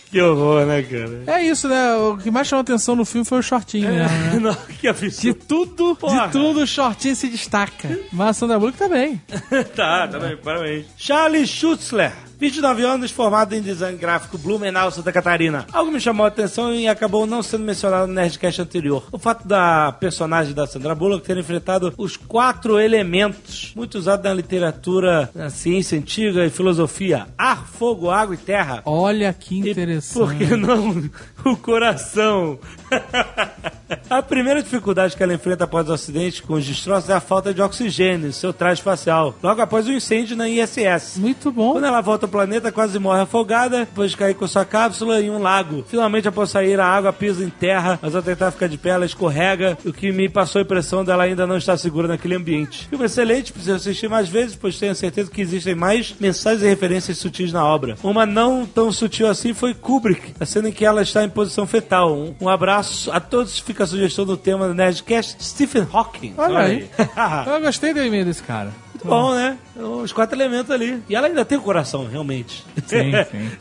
que 0.09 0.19
horror, 0.19 0.65
né, 0.65 0.81
cara? 0.81 1.23
É 1.27 1.43
isso, 1.43 1.67
né? 1.67 1.93
O 1.95 2.17
que 2.17 2.31
mais 2.31 2.47
chamou 2.47 2.61
atenção 2.61 2.95
no 2.95 3.05
filme 3.05 3.25
foi 3.25 3.37
o 3.39 3.43
shortinho, 3.43 3.89
né? 3.91 4.07
Não, 4.41 4.55
que 4.55 4.81
De 4.81 4.87
absurdo. 4.87 5.39
tudo, 5.47 5.95
Porra. 5.97 6.25
de 6.25 6.31
tudo, 6.31 6.61
o 6.61 6.67
shortinho 6.67 7.15
se 7.15 7.29
destaca. 7.29 7.99
Mas 8.11 8.29
a 8.29 8.33
Sandra 8.33 8.57
Bullock 8.57 8.77
tá 8.77 8.89
bem. 8.89 9.21
tá, 9.75 10.07
tá 10.07 10.19
bem, 10.19 10.35
parabéns. 10.37 10.87
Charlie 10.97 11.45
Schutzler. 11.45 12.11
29 12.39 12.83
anos, 12.83 13.11
formado 13.11 13.53
em 13.53 13.61
design 13.61 13.97
gráfico, 13.97 14.37
Blumenau, 14.37 14.91
Santa 14.91 15.11
Catarina. 15.11 15.65
Algo 15.71 15.91
me 15.91 15.99
chamou 15.99 16.25
a 16.25 16.29
atenção 16.29 16.73
e 16.73 16.87
acabou 16.87 17.25
não 17.25 17.41
sendo 17.41 17.63
mencionado 17.63 18.07
no 18.07 18.13
Nerdcast 18.13 18.61
anterior. 18.61 19.07
O 19.11 19.17
fato 19.17 19.47
da 19.47 19.91
personagem 19.93 20.53
da 20.53 20.67
Sandra 20.67 20.95
Bullock 20.95 21.25
ter 21.25 21.37
enfrentado 21.37 21.93
os 21.97 22.17
quatro 22.17 22.79
elementos, 22.79 23.71
muito 23.75 23.95
usados 23.97 24.23
na 24.25 24.33
literatura, 24.33 25.29
na 25.33 25.49
ciência 25.49 25.97
antiga 25.97 26.45
e 26.45 26.49
filosofia: 26.49 27.27
ar, 27.37 27.65
fogo, 27.67 28.09
água 28.09 28.35
e 28.35 28.37
terra. 28.37 28.81
Olha 28.85 29.33
que 29.33 29.59
interessante. 29.59 30.13
Por 30.13 30.35
que 30.35 30.55
não 30.55 31.09
o 31.45 31.55
coração? 31.57 32.59
A 34.09 34.21
primeira 34.21 34.61
dificuldade 34.61 35.15
que 35.15 35.23
ela 35.23 35.33
enfrenta 35.33 35.63
após 35.63 35.89
o 35.89 35.93
acidente 35.93 36.41
com 36.43 36.53
os 36.53 36.65
destroços 36.65 37.09
é 37.09 37.13
a 37.13 37.19
falta 37.19 37.53
de 37.53 37.61
oxigênio 37.61 38.27
em 38.27 38.31
seu 38.31 38.53
traje 38.53 38.79
espacial, 38.79 39.35
logo 39.41 39.61
após 39.61 39.87
o 39.87 39.91
incêndio 39.91 40.35
na 40.35 40.47
ISS. 40.49 41.17
Muito 41.17 41.51
bom. 41.51 41.73
Quando 41.73 41.85
ela 41.85 42.01
volta 42.01 42.25
ao 42.25 42.29
planeta, 42.29 42.71
quase 42.71 42.99
morre 42.99 43.21
afogada, 43.21 43.79
depois 43.79 44.11
de 44.11 44.17
cair 44.17 44.35
com 44.35 44.47
sua 44.47 44.65
cápsula 44.65 45.21
em 45.21 45.29
um 45.29 45.39
lago. 45.39 45.83
Finalmente, 45.87 46.27
após 46.27 46.49
sair, 46.49 46.79
a 46.79 46.85
água 46.85 47.13
pisa 47.13 47.43
em 47.43 47.49
terra, 47.49 47.99
mas 48.01 48.15
ao 48.15 48.21
tentar 48.21 48.51
ficar 48.51 48.67
de 48.67 48.77
pé, 48.77 48.89
ela 48.89 49.05
escorrega, 49.05 49.77
o 49.85 49.91
que 49.91 50.11
me 50.11 50.29
passou 50.29 50.59
a 50.59 50.63
impressão 50.63 51.03
dela 51.03 51.23
ainda 51.23 51.47
não 51.47 51.57
estar 51.57 51.77
segura 51.77 52.07
naquele 52.07 52.35
ambiente. 52.35 52.87
Filme 52.87 53.05
excelente, 53.05 53.51
preciso 53.51 53.75
assistir 53.75 54.09
mais 54.09 54.29
vezes, 54.29 54.55
pois 54.55 54.79
tenho 54.79 54.95
certeza 54.95 55.31
que 55.31 55.41
existem 55.41 55.75
mais 55.75 56.15
mensagens 56.19 56.63
e 56.63 56.67
referências 56.67 57.17
sutis 57.17 57.51
na 57.51 57.65
obra. 57.65 57.95
Uma 58.03 58.25
não 58.25 58.65
tão 58.65 58.91
sutil 58.91 59.27
assim 59.27 59.53
foi 59.53 59.73
Kubrick, 59.73 60.33
a 60.39 60.45
cena 60.45 60.69
em 60.69 60.71
que 60.71 60.85
ela 60.85 61.01
está 61.01 61.23
em 61.23 61.29
posição 61.29 61.65
fetal. 61.65 62.13
Um, 62.13 62.35
um 62.41 62.49
abraço 62.49 62.82
a 63.11 63.19
todos, 63.19 63.59
fica 63.59 63.83
a 63.83 63.87
sugestão 63.87 64.25
do 64.25 64.37
tema 64.37 64.67
do 64.67 64.73
Nerdcast, 64.73 65.43
Stephen 65.43 65.87
Hawking. 65.91 66.33
Olha 66.37 66.59
aí. 66.59 66.89
Eu 67.47 67.61
gostei 67.61 67.93
do 67.93 68.03
e-mail 68.03 68.25
desse 68.25 68.43
cara. 68.43 68.71
Muito 68.93 69.07
bom, 69.07 69.33
né? 69.33 69.57
Os 69.75 70.13
quatro 70.13 70.35
elementos 70.37 70.71
ali. 70.71 71.01
E 71.09 71.15
ela 71.15 71.27
ainda 71.27 71.43
tem 71.43 71.57
o 71.57 71.61
coração, 71.61 72.07
realmente. 72.07 72.63
Sim, 72.85 73.11
sim. 73.31 73.51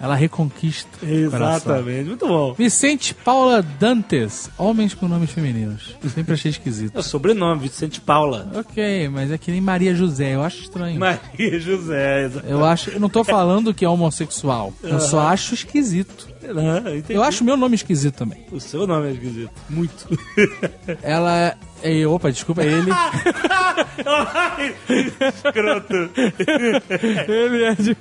Ela 0.00 0.14
reconquista. 0.14 0.90
Exatamente, 1.02 2.08
muito 2.08 2.26
bom. 2.26 2.52
Vicente 2.54 3.14
Paula 3.14 3.62
Dantes. 3.62 4.50
Homens 4.58 4.92
com 4.94 5.08
nomes 5.08 5.30
femininos. 5.30 5.96
Sempre 6.12 6.34
achei 6.34 6.50
esquisito. 6.50 6.96
É 6.96 6.98
o 6.98 7.02
sobrenome, 7.02 7.62
Vicente 7.62 8.00
Paula. 8.00 8.50
Ok, 8.54 9.08
mas 9.08 9.30
é 9.30 9.38
que 9.38 9.50
nem 9.50 9.60
Maria 9.60 9.94
José. 9.94 10.34
Eu 10.34 10.42
acho 10.42 10.62
estranho. 10.62 10.98
Maria 10.98 11.58
José. 11.58 12.24
exatamente. 12.24 12.52
Eu 12.52 12.64
acho. 12.64 12.90
Eu 12.90 13.00
não 13.00 13.08
tô 13.08 13.24
falando 13.24 13.72
que 13.72 13.84
é 13.84 13.88
homossexual. 13.88 14.72
Eu 14.82 15.00
só 15.00 15.20
acho 15.20 15.54
esquisito. 15.54 16.28
Não. 16.42 16.82
Eu 17.08 17.22
acho 17.22 17.44
meu 17.44 17.56
nome 17.56 17.74
esquisito 17.74 18.16
também. 18.16 18.44
O 18.50 18.60
seu 18.60 18.86
nome 18.86 19.08
é 19.08 19.12
esquisito. 19.12 19.52
Muito. 19.68 20.08
Ela 21.02 21.56
é. 21.82 22.06
Opa, 22.06 22.30
desculpa, 22.30 22.62
ele. 22.62 22.90
Ai, 24.06 24.74
Escroto. 24.88 26.10
ele 27.28 27.64
é 27.64 27.74
de. 27.74 27.96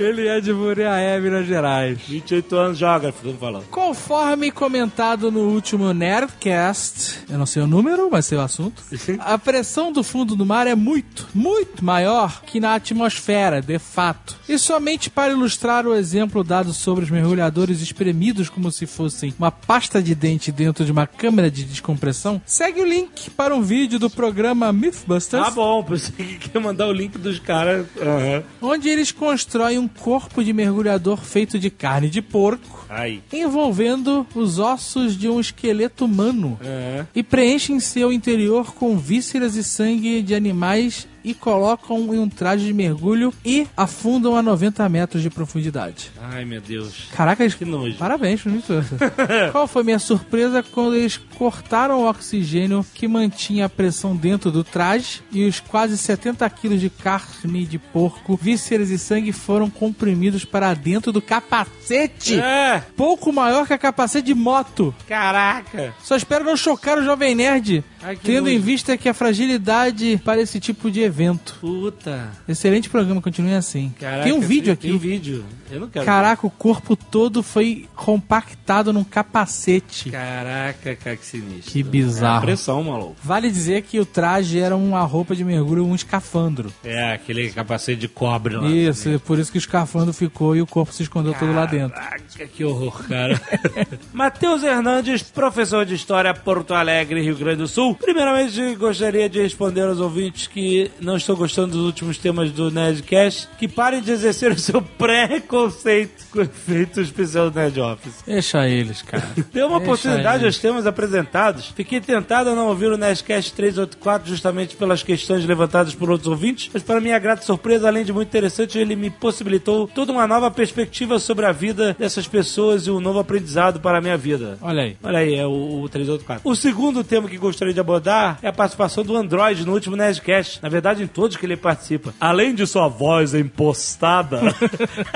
Ele 0.00 0.26
é 0.26 0.40
de 0.40 0.52
Muriaé, 0.52 1.20
Minas 1.20 1.46
Gerais. 1.46 1.98
28 2.08 2.56
anos, 2.56 2.78
geógrafo, 2.78 3.18
estamos 3.18 3.38
falando. 3.40 3.64
Conforme 3.70 4.50
comentado 4.50 5.30
no 5.30 5.40
último 5.40 5.92
Nerdcast, 5.92 7.20
eu 7.30 7.38
não 7.38 7.46
sei 7.46 7.62
o 7.62 7.66
número, 7.66 8.08
mas 8.10 8.26
sei 8.26 8.38
o 8.38 8.40
assunto, 8.40 8.82
a 9.20 9.38
pressão 9.38 9.92
do 9.92 10.02
fundo 10.02 10.34
do 10.34 10.46
mar 10.46 10.66
é 10.66 10.74
muito, 10.74 11.28
muito 11.34 11.84
maior 11.84 12.42
que 12.42 12.58
na 12.58 12.74
atmosfera, 12.74 13.60
de 13.60 13.78
fato. 13.78 14.36
E 14.48 14.58
somente 14.58 15.10
para 15.10 15.32
ilustrar 15.32 15.86
o 15.86 15.94
exemplo 15.94 16.42
dado 16.42 16.72
sobre 16.72 17.04
os 17.04 17.10
mergulhadores 17.10 17.80
espremidos 17.80 18.48
como 18.48 18.70
se 18.72 18.86
fossem 18.86 19.34
uma 19.38 19.50
pasta 19.50 20.02
de 20.02 20.14
dente 20.14 20.50
dentro 20.50 20.84
de 20.84 20.92
uma 20.92 21.06
câmera 21.06 21.50
de 21.50 21.64
descompressão, 21.64 22.40
segue 22.46 22.80
o 22.80 22.86
link 22.86 23.30
para 23.30 23.54
um 23.54 23.62
vídeo 23.62 23.98
do 23.98 24.10
programa 24.10 24.72
Mythbusters. 24.72 25.46
Ah, 25.46 25.50
bom, 25.50 25.82
pensei 25.84 26.38
que 26.38 26.50
ia 26.54 26.60
mandar 26.60 26.86
o 26.88 26.92
link 26.92 27.18
dos 27.18 27.38
caras. 27.38 27.86
Aham. 28.00 28.42
onde 28.60 28.88
eles 28.88 29.12
constroem 29.12 29.81
um 29.82 29.88
corpo 29.88 30.42
de 30.44 30.52
mergulhador 30.52 31.18
feito 31.18 31.58
de 31.58 31.68
carne 31.70 32.08
de 32.08 32.22
porco, 32.22 32.86
Aí. 32.88 33.20
envolvendo 33.32 34.26
os 34.34 34.58
ossos 34.58 35.16
de 35.18 35.28
um 35.28 35.40
esqueleto 35.40 36.04
humano, 36.04 36.58
É. 36.62 37.04
e 37.14 37.22
preenchem 37.22 37.78
seu 37.80 38.12
interior 38.12 38.72
com 38.74 38.96
vísceras 38.96 39.56
e 39.56 39.64
sangue 39.64 40.22
de 40.22 40.34
animais 40.34 41.06
e 41.24 41.34
colocam 41.34 42.14
em 42.14 42.18
um 42.18 42.28
traje 42.28 42.66
de 42.66 42.72
mergulho 42.72 43.32
e 43.44 43.66
afundam 43.76 44.36
a 44.36 44.42
90 44.42 44.88
metros 44.88 45.22
de 45.22 45.30
profundidade. 45.30 46.10
Ai, 46.20 46.44
meu 46.44 46.60
Deus. 46.60 47.08
Caraca, 47.14 47.42
eles... 47.42 47.54
Que 47.54 47.64
nojo. 47.64 47.96
Parabéns, 47.96 48.42
bonito. 48.42 48.72
Qual 49.52 49.66
foi 49.66 49.82
minha 49.82 49.98
surpresa 49.98 50.62
quando 50.62 50.94
eles 50.96 51.16
cortaram 51.36 52.00
o 52.00 52.08
oxigênio 52.08 52.84
que 52.94 53.06
mantinha 53.08 53.66
a 53.66 53.68
pressão 53.68 54.16
dentro 54.16 54.50
do 54.50 54.64
traje 54.64 55.22
e 55.32 55.44
os 55.44 55.60
quase 55.60 55.96
70 55.98 56.48
quilos 56.50 56.80
de 56.80 56.90
carne 56.90 57.64
de 57.66 57.78
porco, 57.78 58.36
vísceras 58.36 58.90
e 58.90 58.98
sangue 58.98 59.32
foram 59.32 59.68
comprimidos 59.70 60.44
para 60.44 60.74
dentro 60.74 61.12
do 61.12 61.20
capacete. 61.22 62.38
É. 62.38 62.82
Pouco 62.96 63.32
maior 63.32 63.66
que 63.66 63.72
a 63.72 63.78
capacete 63.78 64.26
de 64.26 64.34
moto. 64.34 64.94
Caraca. 65.08 65.94
Só 66.02 66.16
espero 66.16 66.44
não 66.44 66.56
chocar 66.56 66.98
o 66.98 67.04
Jovem 67.04 67.34
Nerd, 67.34 67.84
Ai, 68.02 68.16
tendo 68.16 68.48
em 68.48 68.54
nojo. 68.54 68.64
vista 68.64 68.96
que 68.96 69.08
a 69.08 69.14
fragilidade 69.14 70.20
para 70.24 70.40
esse 70.40 70.58
tipo 70.60 70.90
de 70.90 71.00
evento. 71.00 71.11
Puta. 71.60 72.30
Excelente 72.48 72.88
programa, 72.88 73.20
continue 73.20 73.54
assim. 73.54 73.92
Caraca, 74.00 74.24
tem 74.24 74.32
um 74.32 74.40
vídeo 74.40 74.72
aqui. 74.72 74.88
Tem 74.88 74.94
um 74.94 74.98
vídeo. 74.98 75.44
Eu 75.70 75.80
não 75.80 75.88
quero. 75.88 76.04
Caraca, 76.04 76.46
o 76.46 76.50
corpo 76.50 76.96
todo 76.96 77.42
foi 77.42 77.86
compactado 77.94 78.92
num 78.92 79.04
capacete. 79.04 80.10
ver. 80.10 80.16
Caraca, 80.16 80.96
cara, 80.96 81.16
que 81.16 81.24
sinistro. 81.26 81.72
Que 81.72 81.80
É 81.80 81.82
bizarro. 81.82 82.42
pressão, 82.46 82.82
maluco. 82.82 83.16
Vale 83.22 83.50
dizer 83.50 83.82
que 83.82 83.98
o 84.00 84.04
traje 84.06 84.58
era 84.58 84.76
uma 84.76 85.00
roupa 85.02 85.34
de 85.34 85.44
mergulho, 85.44 85.84
um 85.84 85.94
escafandro. 85.94 86.72
É, 86.84 87.12
aquele 87.12 87.50
capacete 87.50 88.00
de 88.00 88.08
cobre 88.08 88.56
lá. 88.56 88.68
Isso, 88.68 89.08
é 89.08 89.18
por 89.18 89.38
isso 89.38 89.50
que 89.52 89.58
o 89.58 89.60
escafandro 89.60 90.12
ficou 90.12 90.56
e 90.56 90.62
o 90.62 90.66
corpo 90.66 90.92
se 90.92 91.02
escondeu 91.02 91.34
todo 91.34 91.52
lá 91.54 91.66
dentro. 91.66 91.94
Caraca, 92.00 92.46
que 92.46 92.64
horror, 92.64 93.06
cara. 93.08 93.40
Matheus 94.12 94.62
Hernandes, 94.62 95.22
professor 95.22 95.84
de 95.84 95.94
História, 95.94 96.32
Porto 96.34 96.74
Alegre, 96.74 97.22
Rio 97.22 97.36
Grande 97.36 97.58
do 97.58 97.68
Sul. 97.68 97.94
Primeiramente, 97.94 98.74
gostaria 98.76 99.28
de 99.28 99.40
responder 99.42 99.82
aos 99.82 99.98
ouvintes 100.00 100.46
que 100.46 100.90
não 101.02 101.16
estão 101.16 101.34
gostando 101.36 101.76
dos 101.76 101.86
últimos 101.86 102.18
temas 102.18 102.50
do 102.50 102.70
Nerdcast, 102.70 103.48
que 103.58 103.68
parem 103.68 104.00
de 104.00 104.10
exercer 104.10 104.52
o 104.52 104.58
seu 104.58 104.80
preconceito 104.80 106.24
com 106.30 106.38
o 106.38 106.42
efeito 106.42 107.00
especial 107.00 107.50
do 107.50 107.58
Nerd 107.58 107.80
Office. 107.80 108.22
Deixa 108.26 108.68
eles, 108.68 109.02
cara. 109.02 109.26
Deu 109.52 109.66
uma 109.66 109.78
Deixa 109.78 109.92
oportunidade 109.92 110.44
eles. 110.44 110.54
aos 110.54 110.58
temas 110.62 110.86
apresentados. 110.86 111.66
Fiquei 111.74 112.00
tentado 112.00 112.50
a 112.50 112.54
não 112.54 112.68
ouvir 112.68 112.86
o 112.86 112.96
Nerdcast 112.96 113.52
384 113.52 114.28
justamente 114.28 114.76
pelas 114.76 115.02
questões 115.02 115.44
levantadas 115.44 115.94
por 115.94 116.10
outros 116.10 116.28
ouvintes, 116.28 116.70
mas 116.72 116.82
para 116.82 117.00
minha 117.00 117.18
grata 117.18 117.42
surpresa, 117.42 117.88
além 117.88 118.04
de 118.04 118.12
muito 118.12 118.28
interessante, 118.28 118.78
ele 118.78 118.96
me 118.96 119.10
possibilitou 119.10 119.88
toda 119.88 120.12
uma 120.12 120.26
nova 120.26 120.50
perspectiva 120.50 121.18
sobre 121.18 121.46
a 121.46 121.52
vida 121.52 121.96
dessas 121.98 122.26
pessoas 122.26 122.86
e 122.86 122.90
um 122.90 123.00
novo 123.00 123.18
aprendizado 123.18 123.80
para 123.80 123.98
a 123.98 124.00
minha 124.00 124.16
vida. 124.16 124.58
Olha 124.60 124.82
aí. 124.82 124.96
Olha 125.02 125.18
aí, 125.18 125.34
é 125.34 125.46
o, 125.46 125.82
o 125.82 125.88
384. 125.88 126.48
O 126.48 126.54
segundo 126.54 127.02
tema 127.04 127.28
que 127.28 127.36
gostaria 127.38 127.74
de 127.74 127.80
abordar 127.80 128.38
é 128.42 128.48
a 128.48 128.52
participação 128.52 129.04
do 129.04 129.16
Android 129.16 129.64
no 129.64 129.72
último 129.72 129.96
Nerdcast. 129.96 130.62
Na 130.62 130.68
verdade, 130.68 130.91
em 131.00 131.06
todos 131.06 131.36
que 131.36 131.46
ele 131.46 131.56
participa. 131.56 132.12
Além 132.20 132.54
de 132.54 132.66
sua 132.66 132.88
voz 132.88 133.34
impostada, 133.34 134.40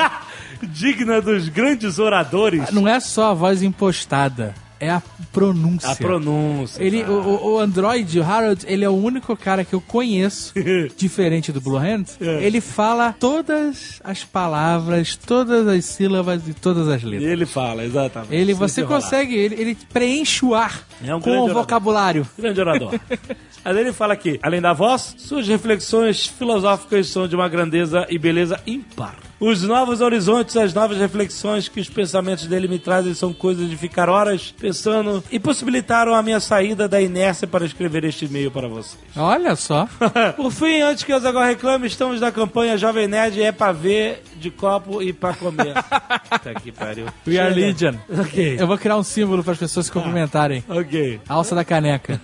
digna 0.62 1.20
dos 1.20 1.48
grandes 1.48 1.98
oradores. 1.98 2.70
Não 2.70 2.86
é 2.86 2.98
só 3.00 3.30
a 3.30 3.34
voz 3.34 3.62
impostada, 3.62 4.54
é 4.78 4.90
a 4.90 5.02
pronúncia. 5.32 5.90
A 5.90 5.96
pronúncia. 5.96 6.82
Ele, 6.82 7.02
o, 7.04 7.12
o- 7.12 7.52
o 7.54 7.58
Android, 7.58 8.18
o 8.18 8.22
Harold, 8.24 8.64
ele 8.66 8.84
é 8.84 8.88
o 8.88 8.92
único 8.94 9.36
cara 9.36 9.64
que 9.64 9.74
eu 9.74 9.80
conheço, 9.80 10.52
diferente 10.96 11.50
do 11.52 11.60
Blue 11.60 11.76
Hand. 11.78 12.04
É. 12.20 12.44
Ele 12.44 12.60
fala 12.60 13.14
todas 13.18 14.00
as 14.04 14.24
palavras, 14.24 15.16
todas 15.16 15.66
as 15.66 15.84
sílabas 15.84 16.46
e 16.48 16.52
todas 16.54 16.88
as 16.88 17.02
letras. 17.02 17.30
Ele 17.30 17.46
fala, 17.46 17.84
exatamente. 17.84 18.34
Ele, 18.34 18.52
você 18.54 18.82
consegue, 18.84 19.34
ele, 19.34 19.54
ele 19.58 19.78
preenche 19.92 20.44
o 20.44 20.54
ar 20.54 20.86
É 21.04 21.14
um 21.14 21.20
com 21.20 21.30
o 21.30 21.42
orador. 21.44 21.54
vocabulário. 21.62 22.26
Grande 22.38 22.60
orador. 22.60 22.94
Mas 23.66 23.76
ele 23.76 23.92
fala 23.92 24.12
aqui, 24.12 24.38
além 24.44 24.60
da 24.60 24.72
voz, 24.72 25.16
suas 25.18 25.48
reflexões 25.48 26.24
filosóficas 26.24 27.08
são 27.08 27.26
de 27.26 27.34
uma 27.34 27.48
grandeza 27.48 28.06
e 28.08 28.16
beleza 28.16 28.60
ímpar. 28.64 29.16
Os 29.40 29.64
novos 29.64 30.00
horizontes, 30.00 30.56
as 30.56 30.72
novas 30.72 30.98
reflexões 30.98 31.68
que 31.68 31.80
os 31.80 31.88
pensamentos 31.88 32.46
dele 32.46 32.68
me 32.68 32.78
trazem 32.78 33.12
são 33.12 33.32
coisas 33.32 33.68
de 33.68 33.76
ficar 33.76 34.08
horas 34.08 34.54
pensando 34.56 35.22
e 35.32 35.40
possibilitaram 35.40 36.14
a 36.14 36.22
minha 36.22 36.38
saída 36.38 36.86
da 36.86 37.00
inércia 37.00 37.48
para 37.48 37.66
escrever 37.66 38.04
este 38.04 38.26
e-mail 38.26 38.52
para 38.52 38.68
vocês. 38.68 38.96
Olha 39.16 39.56
só. 39.56 39.88
Por 40.36 40.52
fim, 40.52 40.80
antes 40.82 41.02
que 41.02 41.12
eu 41.12 41.16
agora 41.16 41.46
reclame, 41.46 41.88
estamos 41.88 42.20
na 42.20 42.30
campanha 42.30 42.78
Jovem 42.78 43.08
Nerd 43.08 43.42
é 43.42 43.50
pra 43.50 43.72
ver 43.72 44.22
de 44.36 44.48
copo 44.48 45.02
e 45.02 45.12
pra 45.12 45.34
comer. 45.34 45.74
Puta 46.30 46.54
que 46.54 46.70
pariu. 46.70 47.06
We 47.26 47.36
are. 47.36 47.52
Legion. 47.52 47.96
Ok. 48.08 48.58
Eu 48.60 48.66
vou 48.68 48.78
criar 48.78 48.96
um 48.96 49.02
símbolo 49.02 49.42
para 49.42 49.54
as 49.54 49.58
pessoas 49.58 49.86
se 49.86 49.92
cumprimentarem. 49.92 50.62
Ok. 50.68 51.20
Alça 51.28 51.52
da 51.54 51.64
caneca. 51.64 52.20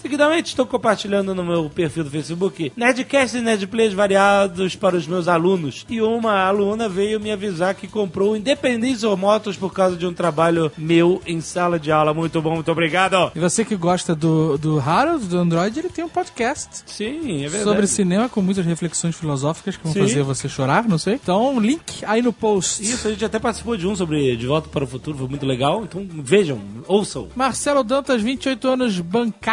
Seguidamente, 0.00 0.48
estou 0.48 0.66
compartilhando 0.66 1.34
no 1.34 1.44
meu 1.44 1.70
perfil 1.70 2.04
do 2.04 2.10
Facebook 2.10 2.72
Nerdcast 2.76 3.36
e 3.36 3.40
Nerdplays 3.40 3.92
variados 3.92 4.76
para 4.76 4.96
os 4.96 5.06
meus 5.06 5.28
alunos. 5.28 5.84
E 5.88 6.00
uma 6.00 6.40
aluna 6.44 6.88
veio 6.88 7.20
me 7.20 7.30
avisar 7.30 7.74
que 7.74 7.86
comprou 7.86 8.36
Independência 8.36 9.08
Motos 9.16 9.56
por 9.56 9.72
causa 9.72 9.96
de 9.96 10.06
um 10.06 10.12
trabalho 10.12 10.70
meu 10.76 11.22
em 11.26 11.40
sala 11.40 11.78
de 11.78 11.90
aula. 11.90 12.12
Muito 12.12 12.40
bom, 12.40 12.54
muito 12.54 12.70
obrigado. 12.70 13.32
E 13.34 13.38
você 13.38 13.64
que 13.64 13.76
gosta 13.76 14.14
do, 14.14 14.58
do 14.58 14.78
Harold, 14.78 15.26
do 15.26 15.38
Android, 15.38 15.78
ele 15.78 15.88
tem 15.88 16.04
um 16.04 16.08
podcast. 16.08 16.82
Sim, 16.86 17.44
é 17.44 17.48
verdade. 17.48 17.64
Sobre 17.64 17.86
cinema 17.86 18.28
com 18.28 18.40
muitas 18.42 18.64
reflexões 18.64 19.16
filosóficas 19.16 19.76
que 19.76 19.84
vão 19.84 19.92
Sim. 19.92 20.00
fazer 20.00 20.22
você 20.22 20.48
chorar, 20.48 20.88
não 20.88 20.98
sei. 20.98 21.14
Então, 21.14 21.58
link 21.58 22.04
aí 22.04 22.22
no 22.22 22.32
post. 22.32 22.82
Isso, 22.82 23.08
a 23.08 23.10
gente 23.10 23.24
até 23.24 23.38
participou 23.38 23.76
de 23.76 23.86
um 23.86 23.96
sobre 23.96 24.36
De 24.36 24.46
Volta 24.46 24.68
para 24.68 24.84
o 24.84 24.86
Futuro, 24.86 25.18
foi 25.18 25.28
muito 25.28 25.46
legal. 25.46 25.82
Então 25.84 26.06
vejam, 26.22 26.60
ouçam. 26.86 27.28
Marcelo 27.34 27.82
Dantas, 27.82 28.22
28 28.22 28.68
anos, 28.68 29.00
bancário. 29.00 29.47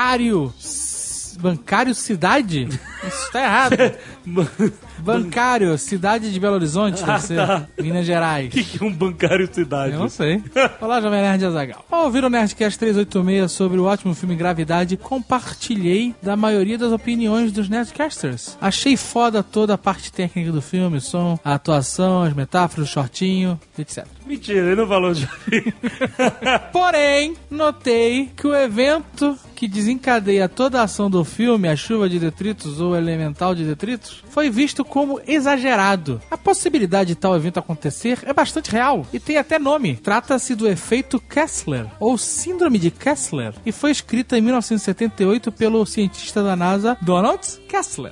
S- 0.59 1.37
Bancário 1.39 1.95
Cidade? 1.95 2.67
Isso 3.07 3.31
tá 3.31 3.41
errado. 3.41 3.75
Bancário, 4.99 5.77
cidade 5.77 6.31
de 6.31 6.39
Belo 6.39 6.55
Horizonte, 6.55 7.03
deve 7.03 7.19
ser. 7.21 7.39
Ah, 7.39 7.47
tá. 7.47 7.67
Minas 7.77 8.05
Gerais. 8.05 8.47
O 8.47 8.49
que, 8.51 8.63
que 8.63 8.83
é 8.83 8.87
um 8.87 8.91
bancário 8.91 9.47
cidade? 9.53 9.93
Eu 9.93 9.99
não 9.99 10.09
sei. 10.09 10.41
Olá, 10.81 11.01
Jovem 11.01 11.21
Nerd 11.21 11.45
Azagal. 11.45 11.85
Ao 11.91 12.05
ouvir 12.05 12.23
o 12.23 12.29
Nerdcast 12.29 12.79
386 12.79 13.51
sobre 13.51 13.77
o 13.77 13.83
ótimo 13.85 14.15
filme 14.15 14.35
Gravidade, 14.35 14.97
compartilhei 14.97 16.15
da 16.21 16.35
maioria 16.35 16.77
das 16.77 16.91
opiniões 16.91 17.51
dos 17.51 17.69
Nerdcasters. 17.69 18.57
Achei 18.59 18.97
foda 18.97 19.43
toda 19.43 19.73
a 19.73 19.77
parte 19.77 20.11
técnica 20.11 20.51
do 20.51 20.61
filme, 20.61 20.97
o 20.97 21.01
som, 21.01 21.37
a 21.43 21.53
atuação, 21.55 22.23
as 22.23 22.33
metáforas, 22.33 22.89
o 22.89 22.91
shortinho, 22.91 23.59
etc. 23.77 24.05
Mentira, 24.25 24.67
ele 24.67 24.75
não 24.75 24.87
falou 24.87 25.13
de. 25.13 25.27
Porém, 26.73 27.35
notei 27.49 28.31
que 28.35 28.47
o 28.47 28.55
evento 28.55 29.37
que 29.55 29.67
desencadeia 29.67 30.49
toda 30.49 30.81
a 30.81 30.83
ação 30.83 31.09
do 31.09 31.23
filme, 31.23 31.67
a 31.67 31.75
chuva 31.75 32.09
de 32.09 32.19
detritos 32.19 32.81
ou 32.81 32.94
elemental 32.97 33.55
de 33.55 33.65
detritos, 33.65 34.23
foi 34.35 34.49
visto 34.49 34.83
como 34.83 35.21
exagerado. 35.25 36.21
A 36.29 36.37
possibilidade 36.37 37.07
de 37.07 37.15
tal 37.15 37.37
evento 37.37 37.57
acontecer 37.57 38.19
é 38.25 38.33
bastante 38.33 38.69
real 38.69 39.07
e 39.13 39.17
tem 39.17 39.37
até 39.37 39.57
nome. 39.57 39.95
Trata-se 39.95 40.53
do 40.55 40.67
efeito 40.67 41.21
Kessler, 41.21 41.87
ou 42.01 42.17
Síndrome 42.17 42.77
de 42.77 42.91
Kessler, 42.91 43.53
e 43.65 43.71
foi 43.71 43.91
escrita 43.91 44.37
em 44.37 44.41
1978 44.41 45.53
pelo 45.53 45.85
cientista 45.85 46.43
da 46.43 46.53
NASA 46.53 46.97
Donald 47.01 47.47
Kessler. 47.69 48.11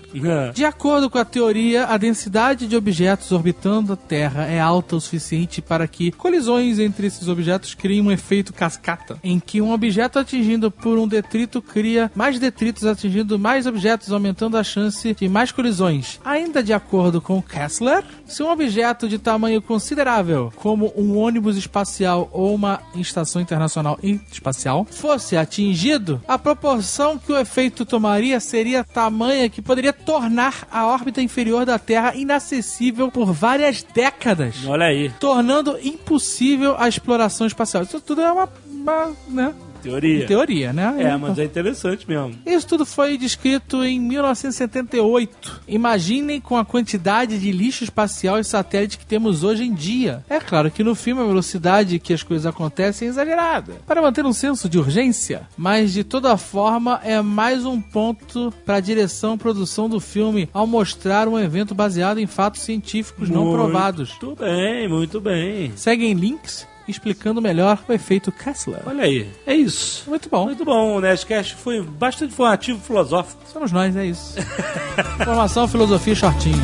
De 0.54 0.64
acordo 0.64 1.10
com 1.10 1.18
a 1.18 1.26
teoria, 1.26 1.88
a 1.88 1.98
densidade 1.98 2.68
de 2.68 2.78
objetos 2.78 3.34
orbitando 3.34 3.92
a 3.92 3.98
Terra 3.98 4.46
é 4.46 4.62
alta 4.62 4.96
o 4.96 5.02
suficiente 5.02 5.62
para 5.62 5.86
que 5.90 6.10
colisões 6.14 6.80
entre 6.80 7.08
esses 7.08 7.28
objetos 7.28 7.74
criem 7.74 8.02
um 8.02 8.10
efeito 8.10 8.54
cascata, 8.54 9.20
em 9.22 9.42
que 9.42 9.60
um 9.60 9.74
objeto 9.74 10.20
atingido 10.20 10.72
por 10.72 10.98
um 10.98 11.06
detrito 11.08 11.62
cria 11.62 12.10
mais 12.16 12.40
detritos 12.40 12.86
atingindo 12.86 13.38
mais 13.38 13.68
objetos, 13.68 14.10
aumentando 14.10 14.56
a 14.56 14.64
chance 14.64 15.14
de 15.14 15.28
mais 15.28 15.52
colisões. 15.52 16.13
Ainda 16.24 16.64
de 16.64 16.74
acordo 16.74 17.22
com 17.22 17.42
Kessler, 17.42 18.04
se 18.26 18.42
um 18.44 18.50
objeto 18.50 19.08
de 19.08 19.18
tamanho 19.18 19.62
considerável, 19.62 20.52
como 20.56 20.94
um 20.96 21.18
ônibus 21.18 21.58
espacial 21.58 22.30
ou 22.32 22.54
uma 22.54 22.82
estação 22.96 23.42
internacional 23.42 23.98
espacial, 24.32 24.86
fosse 24.90 25.36
atingido, 25.38 26.22
a 26.28 26.38
proporção 26.38 27.18
que 27.18 27.32
o 27.32 27.38
efeito 27.38 27.86
tomaria 27.86 28.40
seria 28.40 28.84
tamanha 28.84 29.50
que 29.50 29.62
poderia 29.62 29.94
tornar 29.94 30.68
a 30.72 30.86
órbita 30.86 31.22
inferior 31.22 31.66
da 31.66 31.80
Terra 31.80 32.16
inacessível 32.16 33.12
por 33.12 33.32
várias 33.32 33.84
décadas, 33.84 34.56
Olha 34.66 34.86
aí, 34.86 35.10
tornando 35.20 35.78
impossível 35.84 36.76
a 36.78 36.88
exploração 36.88 37.46
espacial. 37.48 37.84
Isso 37.84 38.00
tudo 38.00 38.22
é 38.22 38.32
uma, 38.32 38.50
uma 38.68 39.12
né? 39.28 39.54
Teoria. 39.84 40.26
teoria, 40.26 40.74
né? 40.74 40.96
É, 41.00 41.18
mas 41.18 41.38
é 41.38 41.44
interessante 41.44 42.08
mesmo. 42.08 42.36
Isso 42.46 42.68
tudo 42.68 42.86
foi 42.86 43.18
descrito 43.18 43.84
em 43.84 44.00
1978. 44.00 45.62
Imaginem 45.68 46.40
com 46.40 46.58
a 46.58 46.66
quantidade 46.66 47.40
de 47.40 47.52
lixo 47.52 47.84
espacial 47.84 48.40
e 48.40 48.44
satélite 48.44 48.98
que 48.98 49.06
temos 49.06 49.44
hoje 49.44 49.64
em 49.64 49.74
dia. 49.74 50.24
É 50.30 50.40
claro 50.40 50.72
que 50.72 50.84
no 50.84 50.96
filme 50.96 51.22
a 51.22 51.26
velocidade 51.26 52.00
que 52.00 52.14
as 52.14 52.24
coisas 52.24 52.46
acontecem 52.46 53.08
é 53.08 53.12
exagerada, 53.12 53.74
para 53.86 54.02
manter 54.02 54.26
um 54.26 54.34
senso 54.34 54.70
de 54.70 54.78
urgência, 54.78 55.48
mas 55.58 55.94
de 55.94 56.04
toda 56.04 56.38
forma 56.38 57.00
é 57.04 57.22
mais 57.22 57.66
um 57.66 57.82
ponto 57.82 58.54
para 58.66 58.78
a 58.78 58.82
direção 58.82 59.36
e 59.36 59.38
produção 59.38 59.90
do 59.90 60.00
filme 60.00 60.50
ao 60.54 60.66
mostrar 60.66 61.28
um 61.28 61.40
evento 61.40 61.76
baseado 61.76 62.20
em 62.20 62.28
fatos 62.28 62.62
científicos 62.62 63.30
não 63.30 63.52
provados. 63.52 64.18
Muito 64.22 64.44
bem, 64.44 64.88
muito 64.88 65.22
bem. 65.22 65.72
Seguem 65.76 66.14
links 66.14 66.68
explicando 66.88 67.42
melhor 67.42 67.80
o 67.88 67.94
efeito 67.94 68.32
Kessler. 68.32 68.82
Olha 68.86 69.04
aí, 69.04 69.30
é 69.46 69.54
isso. 69.54 70.10
Muito 70.10 70.30
bom. 70.30 70.46
Muito 70.46 70.66
bom, 70.66 70.98
o 70.98 71.02
Nerdcast 71.02 71.56
foi 71.56 71.82
bastante 71.82 72.32
informativo, 72.34 72.80
filosófico. 72.80 73.42
Somos 73.52 73.72
nós, 73.72 73.96
é 73.96 74.06
isso. 74.06 74.36
Informação, 75.20 75.68
filosofia 75.68 76.16
shortinho. 76.16 76.62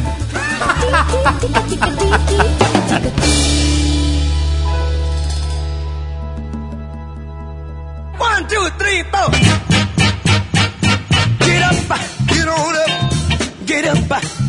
One, 8.19 8.45
two, 8.47 8.69
three, 8.77 9.03
four. 9.03 9.29
Get 11.45 11.63
up, 11.63 11.99
get 12.27 12.47
on 12.47 12.75
up, 12.75 13.65
get 13.65 13.85
up. 13.85 14.48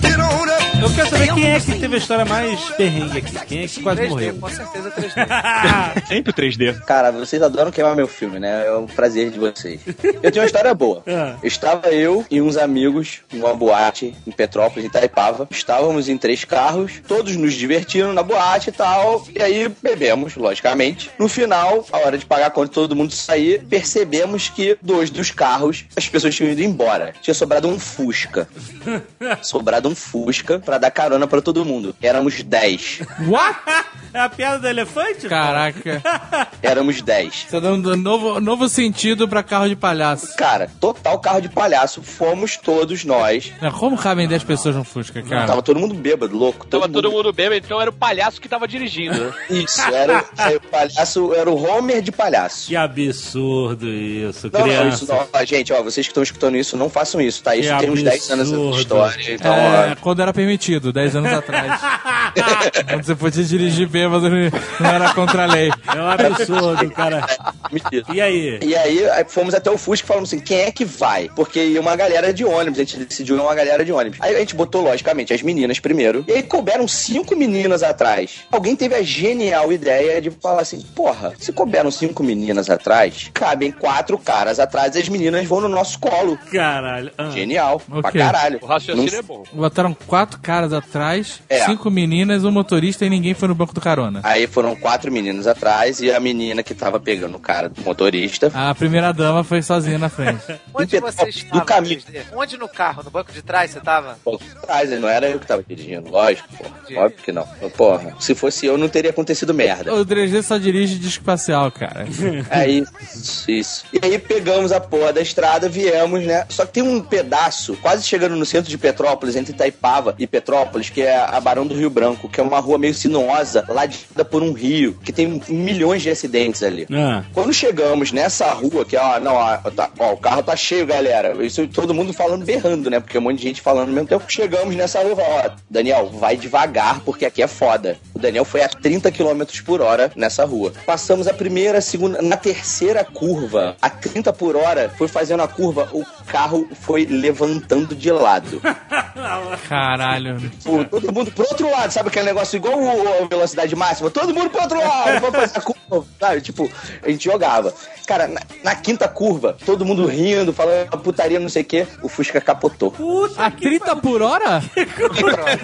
Eu 0.80 0.94
quero 0.94 1.10
saber 1.10 1.34
quem 1.34 1.50
é 1.50 1.60
que 1.60 1.78
teve 1.78 1.94
a 1.94 1.98
história 1.98 2.24
mais 2.24 2.58
perrengue 2.70 3.18
aqui. 3.18 3.46
Quem 3.46 3.64
é 3.64 3.68
que 3.68 3.82
quase 3.82 4.00
3D, 4.00 4.08
morreu? 4.08 4.34
com 4.36 4.48
certeza 4.48 4.90
3D. 4.90 6.06
Sempre 6.08 6.30
o 6.30 6.34
3D. 6.34 6.80
Cara, 6.86 7.12
vocês 7.12 7.42
adoram 7.42 7.70
queimar 7.70 7.94
meu 7.94 8.08
filme, 8.08 8.40
né? 8.40 8.66
É 8.66 8.72
um 8.72 8.86
prazer 8.86 9.30
de 9.30 9.38
vocês. 9.38 9.80
Eu 9.86 10.32
tenho 10.32 10.42
uma 10.42 10.46
história 10.46 10.72
boa. 10.74 11.02
Ah. 11.20 11.36
Estava 11.42 11.88
eu 11.88 12.24
e 12.30 12.40
uns 12.40 12.56
amigos 12.56 13.20
numa 13.32 13.52
boate 13.52 14.14
em 14.26 14.30
Petrópolis, 14.30 14.84
em 14.84 14.88
Itaipava. 14.88 15.46
Estávamos 15.50 16.08
em 16.08 16.16
três 16.16 16.44
carros, 16.44 17.02
todos 17.06 17.36
nos 17.36 17.52
divertindo 17.52 18.12
na 18.12 18.22
boate 18.22 18.70
e 18.70 18.72
tal. 18.72 19.26
E 19.36 19.42
aí 19.42 19.70
bebemos, 19.82 20.36
logicamente. 20.36 21.10
No 21.18 21.28
final, 21.28 21.84
a 21.92 21.98
hora 21.98 22.16
de 22.16 22.24
pagar 22.24 22.46
a 22.46 22.50
conta, 22.50 22.72
todo 22.72 22.96
mundo 22.96 23.12
sair, 23.12 23.62
percebemos 23.68 24.48
que 24.48 24.78
dois 24.80 25.10
dos 25.10 25.30
carros, 25.30 25.84
as 25.96 26.08
pessoas 26.08 26.34
tinham 26.34 26.52
ido 26.52 26.62
embora. 26.62 27.12
Tinha 27.20 27.34
sobrado 27.34 27.68
um 27.68 27.78
Fusca. 27.78 28.48
sobrado 29.42 29.88
um 29.88 29.89
Fusca 29.94 30.58
pra 30.58 30.78
dar 30.78 30.90
carona 30.90 31.26
pra 31.26 31.40
todo 31.40 31.64
mundo. 31.64 31.94
Éramos 32.02 32.42
10. 32.42 33.00
What? 33.26 33.58
É 34.12 34.18
a 34.18 34.28
piada 34.28 34.58
do 34.58 34.66
elefante? 34.66 35.28
Caraca. 35.28 36.02
Éramos 36.60 37.00
10. 37.00 37.44
Tá 37.48 37.60
dando 37.60 37.96
novo, 37.96 38.40
novo 38.40 38.68
sentido 38.68 39.28
pra 39.28 39.40
carro 39.40 39.68
de 39.68 39.76
palhaço. 39.76 40.34
Cara, 40.36 40.68
total 40.80 41.16
carro 41.20 41.40
de 41.40 41.48
palhaço. 41.48 42.02
Fomos 42.02 42.56
todos 42.56 43.04
nós. 43.04 43.52
Não, 43.62 43.70
Como 43.70 43.96
cabem 43.96 44.26
10 44.26 44.42
pessoas 44.42 44.74
no 44.74 44.82
Fusca, 44.82 45.22
cara? 45.22 45.46
Tava 45.46 45.62
todo 45.62 45.78
mundo 45.78 45.94
bêbado, 45.94 46.36
louco. 46.36 46.66
Tava 46.66 46.88
todo 46.88 47.08
mundo 47.08 47.32
bêbado, 47.32 47.64
então 47.64 47.80
era 47.80 47.90
o 47.90 47.92
palhaço 47.92 48.40
que 48.40 48.48
tava 48.48 48.66
dirigindo? 48.66 49.32
Isso, 49.48 49.80
era, 49.80 50.24
era 50.36 50.56
o 50.56 50.60
palhaço, 50.60 51.32
era 51.32 51.48
o 51.48 51.62
Homer 51.62 52.02
de 52.02 52.10
palhaço. 52.10 52.66
Que 52.66 52.74
absurdo 52.74 53.88
isso, 53.88 54.50
Não, 54.52 54.58
não, 54.60 54.66
criança. 54.66 55.04
isso 55.04 55.06
não. 55.32 55.46
Gente, 55.46 55.72
ó, 55.72 55.82
vocês 55.84 56.04
que 56.06 56.10
estão 56.10 56.22
escutando 56.24 56.56
isso, 56.56 56.76
não 56.76 56.90
façam 56.90 57.20
isso, 57.20 57.44
tá? 57.44 57.54
Isso 57.54 57.72
Que 57.74 57.78
tem 57.80 57.90
uns 57.90 58.02
10 58.02 58.30
anos 58.30 58.48
de 58.48 58.54
absurdo. 58.54 58.76
história. 58.80 59.34
Então, 59.34 59.54
É, 59.54 59.78
ó, 59.78 59.79
quando 60.00 60.20
era 60.22 60.32
permitido, 60.32 60.92
10 60.92 61.16
anos 61.16 61.32
atrás. 61.32 61.80
quando 62.88 63.04
você 63.04 63.14
podia 63.14 63.44
dirigir 63.44 63.88
bêbado, 63.88 64.28
não 64.28 64.88
era 64.90 65.12
contra 65.14 65.44
a 65.44 65.46
lei. 65.46 65.70
É 65.94 66.00
um 66.00 66.08
absurdo, 66.08 66.90
cara. 66.90 67.26
mentira. 67.70 68.04
E 68.12 68.20
aí? 68.20 68.58
E 68.62 68.74
aí, 68.76 69.00
fomos 69.28 69.54
até 69.54 69.70
o 69.70 69.78
Fusca 69.78 70.04
e 70.04 70.08
falamos 70.08 70.28
assim, 70.30 70.40
quem 70.40 70.60
é 70.62 70.72
que 70.72 70.84
vai? 70.84 71.28
Porque 71.34 71.62
ia 71.62 71.80
uma 71.80 71.96
galera 71.96 72.32
de 72.32 72.44
ônibus, 72.44 72.78
a 72.78 72.84
gente 72.84 72.98
decidiu 73.04 73.36
ir 73.36 73.40
uma 73.40 73.54
galera 73.54 73.84
de 73.84 73.92
ônibus. 73.92 74.18
Aí 74.20 74.34
a 74.34 74.38
gente 74.38 74.54
botou, 74.54 74.82
logicamente, 74.82 75.32
as 75.32 75.42
meninas 75.42 75.78
primeiro. 75.80 76.24
E 76.28 76.32
aí 76.32 76.42
couberam 76.42 76.86
cinco 76.86 77.36
meninas 77.36 77.82
atrás. 77.82 78.40
Alguém 78.50 78.76
teve 78.76 78.94
a 78.94 79.02
genial 79.02 79.72
ideia 79.72 80.20
de 80.20 80.30
falar 80.30 80.62
assim, 80.62 80.80
porra, 80.94 81.32
se 81.38 81.52
couberam 81.52 81.90
cinco 81.90 82.22
meninas 82.22 82.68
atrás, 82.70 83.30
cabem 83.32 83.70
quatro 83.70 84.18
caras 84.18 84.58
atrás 84.58 84.94
e 84.94 84.98
as 84.98 85.08
meninas 85.08 85.46
vão 85.46 85.60
no 85.60 85.68
nosso 85.68 85.98
colo. 85.98 86.38
Caralho. 86.52 87.10
Ah. 87.16 87.30
Genial, 87.30 87.80
O 87.90 88.00
pra 88.02 88.12
caralho. 88.12 88.58
O 88.62 88.66
raciocínio 88.66 89.10
Não- 89.12 89.18
é 89.18 89.22
bom. 89.22 89.44
Botaram 89.70 89.94
quatro 89.94 90.40
caras 90.40 90.72
atrás, 90.72 91.40
É. 91.48 91.64
cinco 91.64 91.88
meninas, 91.92 92.42
um 92.44 92.50
motorista 92.50 93.06
e 93.06 93.08
ninguém 93.08 93.34
foi 93.34 93.46
no 93.46 93.54
banco 93.54 93.72
do 93.72 93.80
carona. 93.80 94.18
Aí 94.24 94.48
foram 94.48 94.74
quatro 94.74 95.12
meninas 95.12 95.46
atrás 95.46 96.00
e 96.00 96.10
a 96.10 96.18
menina 96.18 96.60
que 96.60 96.74
tava 96.74 96.98
pegando 96.98 97.36
o 97.36 97.38
cara 97.40 97.68
do 97.68 97.80
motorista. 97.82 98.50
A 98.52 98.74
primeira 98.74 99.12
dama 99.12 99.44
foi 99.44 99.62
sozinha 99.62 99.96
na 99.96 100.08
frente. 100.08 100.42
Onde 100.74 100.98
você 100.98 101.28
estava? 101.28 101.64
caminho. 101.64 102.00
3D? 102.00 102.22
Onde 102.34 102.56
no 102.56 102.68
carro? 102.68 103.04
No 103.04 103.10
banco 103.12 103.30
de 103.30 103.42
trás 103.42 103.70
você 103.70 103.78
tava? 103.78 104.18
Pô, 104.24 104.40
atrás, 104.56 104.90
não 105.00 105.08
era 105.08 105.28
eu 105.30 105.38
que 105.38 105.46
tava 105.46 105.62
dirigindo, 105.62 106.10
lógico, 106.10 106.48
porra. 106.56 107.04
Óbvio 107.04 107.18
que 107.24 107.30
não. 107.30 107.46
Porra, 107.76 108.16
se 108.18 108.34
fosse 108.34 108.66
eu, 108.66 108.76
não 108.76 108.88
teria 108.88 109.12
acontecido 109.12 109.54
merda. 109.54 109.94
O 109.94 110.04
3D 110.04 110.42
só 110.42 110.58
dirige 110.58 110.96
disco 110.98 111.22
espacial, 111.22 111.70
cara. 111.70 112.06
É 112.50 112.66
isso, 112.68 113.48
isso. 113.48 113.84
E 113.92 114.04
aí 114.04 114.18
pegamos 114.18 114.72
a 114.72 114.80
porra 114.80 115.12
da 115.12 115.20
estrada, 115.20 115.68
viemos, 115.68 116.24
né? 116.26 116.44
Só 116.48 116.66
que 116.66 116.72
tem 116.72 116.82
um 116.82 117.00
pedaço, 117.00 117.76
quase 117.80 118.04
chegando 118.04 118.34
no 118.34 118.44
centro 118.44 118.68
de 118.68 118.76
Petrópolis, 118.76 119.36
entre 119.36 119.52
Itaipava 119.60 120.14
e 120.18 120.26
Petrópolis, 120.26 120.88
que 120.88 121.02
é 121.02 121.16
a 121.16 121.38
Barão 121.40 121.66
do 121.66 121.74
Rio 121.74 121.90
Branco, 121.90 122.28
que 122.28 122.40
é 122.40 122.42
uma 122.42 122.58
rua 122.60 122.78
meio 122.78 122.94
sinuosa, 122.94 123.64
ladeada 123.68 124.24
por 124.24 124.42
um 124.42 124.52
rio, 124.52 124.96
que 125.04 125.12
tem 125.12 125.40
milhões 125.48 126.00
de 126.02 126.10
acidentes 126.10 126.62
ali. 126.62 126.86
Ah. 126.90 127.22
Quando 127.34 127.52
chegamos 127.52 128.10
nessa 128.10 128.50
rua, 128.52 128.84
que 128.84 128.96
ó, 128.96 129.20
não, 129.20 129.34
ó, 129.34 129.56
tá- 129.70 129.90
ó, 129.98 130.12
o 130.12 130.16
carro 130.16 130.42
tá 130.42 130.56
cheio, 130.56 130.86
galera. 130.86 131.44
Isso 131.44 131.66
todo 131.68 131.92
mundo 131.94 132.12
falando 132.12 132.44
berrando, 132.44 132.88
né? 132.88 133.00
Porque 133.00 133.18
um 133.18 133.20
monte 133.20 133.36
de 133.38 133.42
gente 133.42 133.60
falando 133.60 133.88
ao 133.88 133.94
mesmo 133.94 134.08
tempo. 134.08 134.24
Chegamos 134.28 134.74
nessa 134.74 135.00
rua, 135.02 135.16
ó, 135.18 135.50
Daniel, 135.68 136.08
vai 136.08 136.36
devagar, 136.36 137.00
porque 137.00 137.26
aqui 137.26 137.42
é 137.42 137.46
foda. 137.46 137.98
O 138.14 138.18
Daniel 138.18 138.44
foi 138.44 138.62
a 138.62 138.68
30 138.68 139.10
km 139.12 139.42
por 139.64 139.80
hora 139.82 140.10
nessa 140.16 140.44
rua. 140.44 140.72
Passamos 140.86 141.26
a 141.28 141.34
primeira, 141.34 141.78
a 141.78 141.82
segunda, 141.82 142.22
na 142.22 142.36
terceira 142.36 143.04
curva, 143.04 143.76
a 143.80 143.90
30 143.90 144.32
por 144.32 144.56
hora, 144.56 144.90
foi 144.96 145.08
fazendo 145.08 145.42
a 145.42 145.48
curva, 145.48 145.88
o 145.92 146.04
carro 146.26 146.66
foi 146.80 147.04
levantando 147.04 147.94
de 147.94 148.10
lado. 148.10 148.60
Caralho. 149.68 150.40
Pô, 150.64 150.84
todo 150.84 151.12
mundo 151.12 151.30
pro 151.30 151.44
outro 151.44 151.70
lado, 151.70 151.90
sabe 151.90 152.08
aquele 152.08 152.26
negócio 152.26 152.56
igual 152.56 152.78
o, 152.78 153.24
o 153.24 153.28
velocidade 153.28 153.74
máxima? 153.76 154.10
Todo 154.10 154.34
mundo 154.34 154.50
pro 154.50 154.62
outro 154.62 154.78
lado, 154.78 155.20
vamos 155.20 155.36
fazer 155.40 155.58
a 155.58 155.60
curva, 155.60 156.06
sabe? 156.18 156.40
Tipo, 156.40 156.70
a 157.02 157.10
gente 157.10 157.24
jogava. 157.24 157.72
Cara, 158.06 158.26
na, 158.26 158.40
na 158.64 158.74
quinta 158.74 159.08
curva, 159.08 159.56
todo 159.64 159.84
mundo 159.84 160.06
rindo, 160.06 160.52
falando 160.52 160.98
putaria, 160.98 161.38
não 161.38 161.48
sei 161.48 161.62
o 161.62 161.64
quê, 161.66 161.86
o 162.02 162.08
Fusca 162.08 162.40
capotou. 162.40 162.90
Puta 162.90 163.44
A 163.46 163.50
30 163.50 163.96
por 163.96 164.22
hora? 164.22 164.60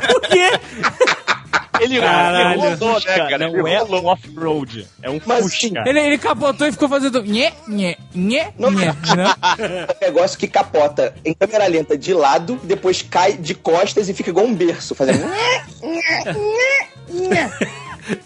Por 0.07 0.21
quê? 0.23 0.51
Ele 1.81 2.01
Caralho. 2.01 2.61
rodou, 2.61 2.95
né, 2.95 3.01
cara? 3.17 3.39
não 3.39 3.59
Ele 3.67 3.75
é 3.75 3.79
rolou. 3.79 4.03
um 4.03 4.07
off-road. 4.07 4.87
É 5.03 5.11
um 5.11 5.21
Mas, 5.27 5.43
Fusca. 5.45 5.83
Ele, 5.87 6.01
ele 6.01 6.19
capotou 6.19 6.67
e 6.67 6.73
ficou 6.73 6.89
fazendo 6.89 7.23
nhé, 7.23 7.53
nhé, 7.69 7.97
nhé, 8.15 8.53
Não. 8.59 8.71
nhé. 8.71 8.87
né? 8.87 8.95
É 10.01 10.07
um 10.07 10.07
negócio 10.07 10.39
que 10.39 10.47
capota 10.49 11.15
em 11.25 11.35
câmera 11.35 11.67
lenta 11.67 11.97
de 11.99 12.13
lado, 12.15 12.59
depois 12.63 13.03
cai 13.03 13.35
de 13.35 13.55
costas 13.55 14.09
e 14.09 14.15
fica 14.15 14.31
igual 14.31 14.47
um 14.47 14.55
berço, 14.55 14.95
fazendo. 14.95 15.25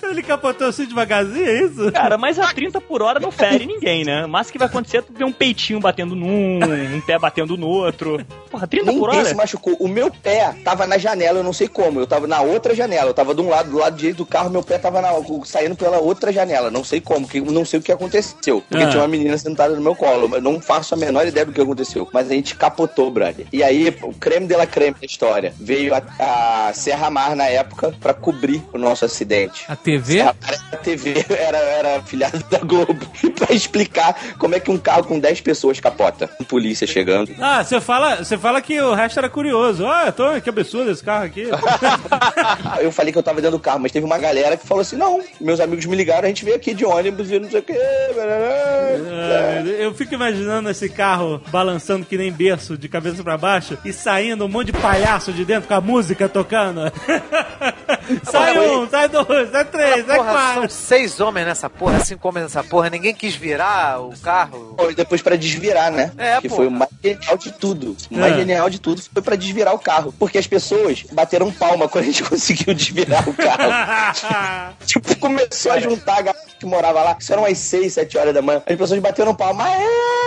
Ele 0.02 0.22
capotou 0.22 0.66
assim 0.68 0.84
devagarzinho, 0.86 1.46
é 1.46 1.62
isso? 1.64 1.92
Cara, 1.92 2.18
mas 2.18 2.38
a 2.38 2.52
30 2.52 2.80
por 2.80 3.02
hora 3.02 3.20
não 3.20 3.30
fere 3.30 3.64
ninguém, 3.66 4.04
né? 4.04 4.26
Mas 4.26 4.48
o 4.48 4.52
que 4.52 4.58
vai 4.58 4.66
acontecer 4.68 4.98
é 4.98 5.02
tu 5.02 5.12
ver 5.12 5.24
um 5.24 5.32
peitinho 5.32 5.80
batendo 5.80 6.14
num, 6.16 6.58
um 6.96 7.00
pé 7.00 7.18
batendo 7.18 7.56
no 7.56 7.66
outro. 7.68 8.24
Porra, 8.50 8.66
30 8.66 8.92
por 8.92 9.08
Ninguém 9.08 9.20
se 9.24 9.26
hora? 9.28 9.36
machucou. 9.36 9.76
O 9.78 9.86
meu 9.88 10.10
pé 10.10 10.54
tava 10.64 10.86
na 10.86 10.98
janela, 10.98 11.38
eu 11.38 11.44
não 11.44 11.52
sei 11.52 11.68
como. 11.68 12.00
Eu 12.00 12.06
tava 12.06 12.26
na 12.26 12.40
outra 12.40 12.74
janela. 12.74 13.10
Eu 13.10 13.14
tava 13.14 13.34
de 13.34 13.40
um 13.40 13.48
lado, 13.48 13.70
do 13.70 13.78
lado 13.78 13.96
direito 13.96 14.16
do 14.18 14.26
carro, 14.26 14.50
meu 14.50 14.62
pé 14.62 14.78
tava 14.78 15.00
na- 15.00 15.10
saindo 15.44 15.76
pela 15.76 15.98
outra 15.98 16.32
janela. 16.32 16.70
Não 16.70 16.82
sei 16.82 17.00
como, 17.00 17.28
que, 17.28 17.40
não 17.40 17.64
sei 17.64 17.78
o 17.78 17.82
que 17.82 17.92
aconteceu. 17.92 18.62
Porque 18.68 18.84
Ah. 18.84 18.88
tinha 18.88 19.02
uma 19.02 19.08
menina 19.08 19.38
sentada 19.38 19.74
no 19.74 19.80
meu 19.80 19.94
colo. 19.94 20.28
Eu 20.34 20.42
não 20.42 20.60
faço 20.60 20.94
a 20.94 20.96
menor 20.96 21.26
ideia 21.26 21.46
do 21.46 21.52
que 21.52 21.60
aconteceu. 21.60 22.08
Mas 22.12 22.28
a 22.30 22.34
gente 22.34 22.56
capotou, 22.56 23.10
brother. 23.10 23.46
E 23.52 23.62
aí, 23.62 23.96
o 24.02 24.12
creme 24.12 24.46
de 24.46 24.56
la 24.56 24.66
creme 24.66 24.96
da 25.00 25.06
história. 25.06 25.54
Veio 25.58 25.94
a, 25.94 26.02
a 26.68 26.72
Serra 26.74 27.08
Mar 27.10 27.36
na 27.36 27.46
época 27.46 27.94
pra 28.00 28.12
cobrir 28.12 28.62
o 28.72 28.78
nosso 28.78 29.04
acidente. 29.04 29.64
A 29.70 29.76
TV? 29.76 30.18
Era 30.18 30.34
TV 30.82 31.24
era, 31.28 31.58
era 31.58 32.02
filiado 32.02 32.42
da 32.50 32.58
Globo. 32.58 33.06
pra 33.38 33.54
explicar 33.54 34.16
como 34.36 34.54
é 34.56 34.60
que 34.60 34.68
um 34.70 34.76
carro 34.76 35.04
com 35.04 35.18
10 35.18 35.40
pessoas 35.42 35.78
capota. 35.78 36.26
Polícia 36.48 36.86
chegando. 36.86 37.30
Ah, 37.40 37.62
você 37.62 37.80
fala, 37.80 38.16
você 38.16 38.36
fala 38.36 38.60
que 38.60 38.80
o 38.80 38.94
resto 38.94 39.18
era 39.18 39.28
curioso. 39.28 39.86
Ah, 39.86 40.10
tô, 40.10 40.40
que 40.40 40.48
absurdo 40.48 40.90
esse 40.90 41.04
carro 41.04 41.24
aqui. 41.24 41.44
Eu 42.80 42.90
falei 42.90 43.12
que 43.12 43.18
eu 43.18 43.22
tava 43.22 43.40
dentro 43.40 43.58
do 43.58 43.62
carro, 43.62 43.80
mas 43.80 43.92
teve 43.92 44.04
uma 44.04 44.18
galera 44.18 44.56
que 44.56 44.66
falou 44.66 44.82
assim: 44.82 44.96
não, 44.96 45.22
meus 45.40 45.60
amigos 45.60 45.84
me 45.86 45.96
ligaram, 45.96 46.24
a 46.24 46.28
gente 46.28 46.44
veio 46.44 46.56
aqui 46.56 46.74
de 46.74 46.84
ônibus 46.84 47.30
e 47.30 47.38
não 47.38 47.48
sei 47.50 47.60
o 47.60 47.62
quê. 47.62 47.76
Ah, 48.18 49.62
Eu 49.78 49.94
fico 49.94 50.14
imaginando 50.14 50.70
esse 50.70 50.88
carro 50.88 51.40
balançando 51.48 52.06
que 52.06 52.16
nem 52.16 52.32
berço 52.32 52.76
de 52.76 52.88
cabeça 52.88 53.22
pra 53.22 53.36
baixo 53.36 53.78
e 53.84 53.92
saindo 53.92 54.44
um 54.44 54.48
monte 54.48 54.72
de 54.72 54.78
palhaço 54.78 55.32
de 55.32 55.44
dentro 55.44 55.68
com 55.68 55.74
a 55.74 55.80
música 55.80 56.28
tocando. 56.28 56.80
sai 58.24 58.58
um, 58.58 58.88
sai 58.88 59.08
dois, 59.08 59.50
sai 59.50 59.59
três, 59.64 60.06
sai 60.06 60.16
Porra, 60.16 60.30
quatro. 60.32 60.60
são 60.60 60.68
seis 60.68 61.20
homens 61.20 61.46
nessa 61.46 61.68
porra, 61.70 62.00
cinco 62.04 62.28
homens 62.28 62.44
nessa 62.44 62.62
porra. 62.64 62.90
Ninguém 62.90 63.14
quis 63.14 63.34
virar 63.34 64.00
o 64.00 64.12
carro. 64.20 64.74
Foi 64.78 64.94
depois 64.94 65.22
pra 65.22 65.36
desvirar, 65.36 65.90
né? 65.90 66.12
É, 66.18 66.40
que 66.40 66.48
pô. 66.48 66.56
foi 66.56 66.66
o 66.66 66.70
mais 66.70 66.90
genial 67.02 67.36
de 67.36 67.52
tudo. 67.52 67.96
O 68.10 68.18
mais 68.18 68.32
É. 68.32 68.36
genial 68.36 68.70
de 68.70 68.80
tudo 68.80 69.02
foi 69.12 69.22
pra 69.22 69.36
desvirar 69.36 69.74
o 69.74 69.78
carro. 69.78 70.12
Porque 70.18 70.38
as 70.38 70.46
pessoas 70.46 71.04
bateram 71.12 71.50
palma 71.52 71.88
quando 71.88 72.04
a 72.04 72.06
gente 72.06 72.22
conseguiu 72.28 72.74
desvirar 72.74 73.28
o 73.28 73.34
carro. 73.34 74.74
tipo, 74.86 75.16
começou 75.18 75.72
a 75.72 75.80
juntar 75.80 76.18
a 76.18 76.22
galera 76.22 76.44
que 76.58 76.66
morava 76.66 77.02
lá. 77.02 77.16
Isso 77.18 77.32
eram 77.32 77.42
umas 77.44 77.58
6, 77.58 77.92
7 77.94 78.18
horas 78.18 78.34
da 78.34 78.42
manhã. 78.42 78.62
As 78.66 78.76
pessoas 78.76 79.00
bateram 79.00 79.34
palma. 79.34 79.64
Aê! 79.64 80.19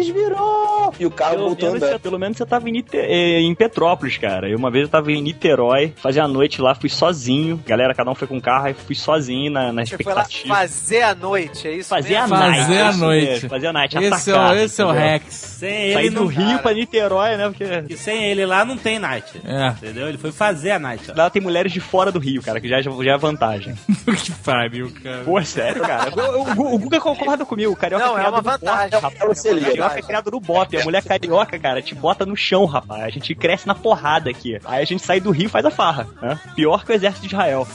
Desvirou! 0.00 0.92
E 0.98 1.06
o 1.06 1.10
carro 1.10 1.34
Pelo 1.34 1.46
voltou 1.48 1.68
menos, 1.72 1.82
andando. 1.82 2.00
pelo 2.00 2.18
menos 2.18 2.36
você 2.36 2.46
tava 2.46 2.68
em, 2.68 2.72
Nite- 2.72 2.96
eh, 2.96 3.40
em 3.40 3.54
Petrópolis, 3.54 4.16
cara. 4.18 4.48
Eu 4.48 4.58
uma 4.58 4.70
vez 4.70 4.84
eu 4.84 4.88
tava 4.90 5.10
em 5.12 5.22
Niterói, 5.22 5.92
fazia 5.96 6.24
a 6.24 6.28
noite 6.28 6.60
lá, 6.60 6.74
fui 6.74 6.88
sozinho. 6.88 7.62
Galera, 7.66 7.94
cada 7.94 8.10
um 8.10 8.14
foi 8.14 8.26
com 8.28 8.36
um 8.36 8.40
carro, 8.40 8.66
aí 8.66 8.74
fui 8.74 8.94
sozinho 8.94 9.50
na, 9.50 9.72
na 9.72 9.84
Você 9.84 9.96
foi 9.96 10.12
lá 10.12 10.22
expectativa. 10.22 10.54
fazer 10.54 11.02
a 11.02 11.14
noite, 11.14 11.68
é 11.68 11.72
isso 11.72 11.88
Fazer 11.88 12.16
a 12.16 12.26
night. 12.26 12.60
Fazer 12.60 12.80
a 12.80 12.92
noite. 12.92 13.48
Fazer 13.48 13.66
a 13.68 13.72
night. 13.72 13.96
Esse 13.96 14.30
é, 14.30 14.34
atacado, 14.34 14.52
o, 14.54 14.56
esse 14.60 14.80
é 14.82 14.84
o? 14.84 14.90
Rex. 14.90 15.34
Sem 15.60 15.92
Saí 15.92 16.06
ele 16.06 16.14
do 16.14 16.26
Rio 16.26 16.58
pra 16.60 16.72
Niterói, 16.72 17.36
né? 17.36 17.48
Porque 17.48 17.82
Que 17.82 17.96
sem 17.96 18.24
ele 18.24 18.44
lá 18.46 18.64
não 18.64 18.76
tem 18.76 18.98
night. 18.98 19.40
É. 19.44 19.68
Entendeu? 19.68 20.08
Ele 20.08 20.18
foi 20.18 20.32
fazer 20.32 20.70
a 20.72 20.78
night. 20.78 21.10
ó. 21.10 21.14
lá 21.16 21.30
tem 21.30 21.40
mulheres 21.42 21.72
de 21.72 21.80
fora 21.80 22.10
do 22.10 22.18
Rio, 22.18 22.42
cara, 22.42 22.60
que 22.60 22.68
já, 22.68 22.80
já 22.80 23.12
é 23.12 23.18
vantagem. 23.18 23.74
que 24.24 24.32
pariu, 24.44 24.90
cara. 25.02 25.22
Pô, 25.24 25.42
sério, 25.44 25.82
cara. 25.82 26.10
O, 26.14 26.42
o, 26.62 26.74
o 26.74 26.78
Guga 26.78 27.00
concorda 27.00 27.44
comigo, 27.44 27.72
o 27.72 27.76
carioca 27.76 28.04
Não, 28.06 28.18
é 28.18 28.28
uma 28.28 28.40
vantagem. 28.40 28.90
Bote, 28.90 29.02
rapaz. 29.02 29.20
É 29.20 29.26
você, 29.26 29.52
Carioca 29.90 29.98
é 29.98 30.02
criado 30.02 30.30
no 30.30 30.40
bote. 30.40 30.76
A 30.76 30.84
mulher 30.84 31.02
carioca, 31.02 31.58
cara, 31.58 31.82
te 31.82 31.94
bota 31.94 32.24
no 32.24 32.36
chão, 32.36 32.64
rapaz. 32.64 33.04
A 33.04 33.10
gente 33.10 33.34
cresce 33.34 33.66
na 33.66 33.74
porrada 33.74 34.30
aqui. 34.30 34.58
Aí 34.64 34.82
a 34.82 34.84
gente 34.84 35.04
sai 35.04 35.20
do 35.20 35.30
Rio 35.30 35.46
e 35.46 35.48
faz 35.48 35.64
a 35.64 35.70
farra. 35.70 36.06
Né? 36.22 36.38
Pior 36.54 36.84
que 36.84 36.92
o 36.92 36.94
exército 36.94 37.26
de 37.26 37.34
Israel. 37.34 37.66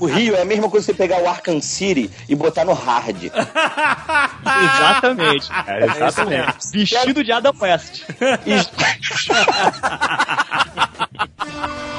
O 0.00 0.06
Rio 0.06 0.36
é 0.36 0.42
a 0.42 0.44
mesma 0.44 0.68
coisa 0.68 0.86
que 0.86 0.92
você 0.92 0.98
pegar 0.98 1.22
o 1.22 1.28
Arkham 1.28 1.60
City 1.60 2.10
e 2.28 2.34
botar 2.34 2.64
no 2.64 2.72
hard. 2.72 3.24
exatamente, 3.24 5.48
cara, 5.48 5.86
exatamente. 5.86 6.56
Vestido 6.72 7.24
de 7.24 7.32
Adam 7.32 7.54
West. 7.60 8.04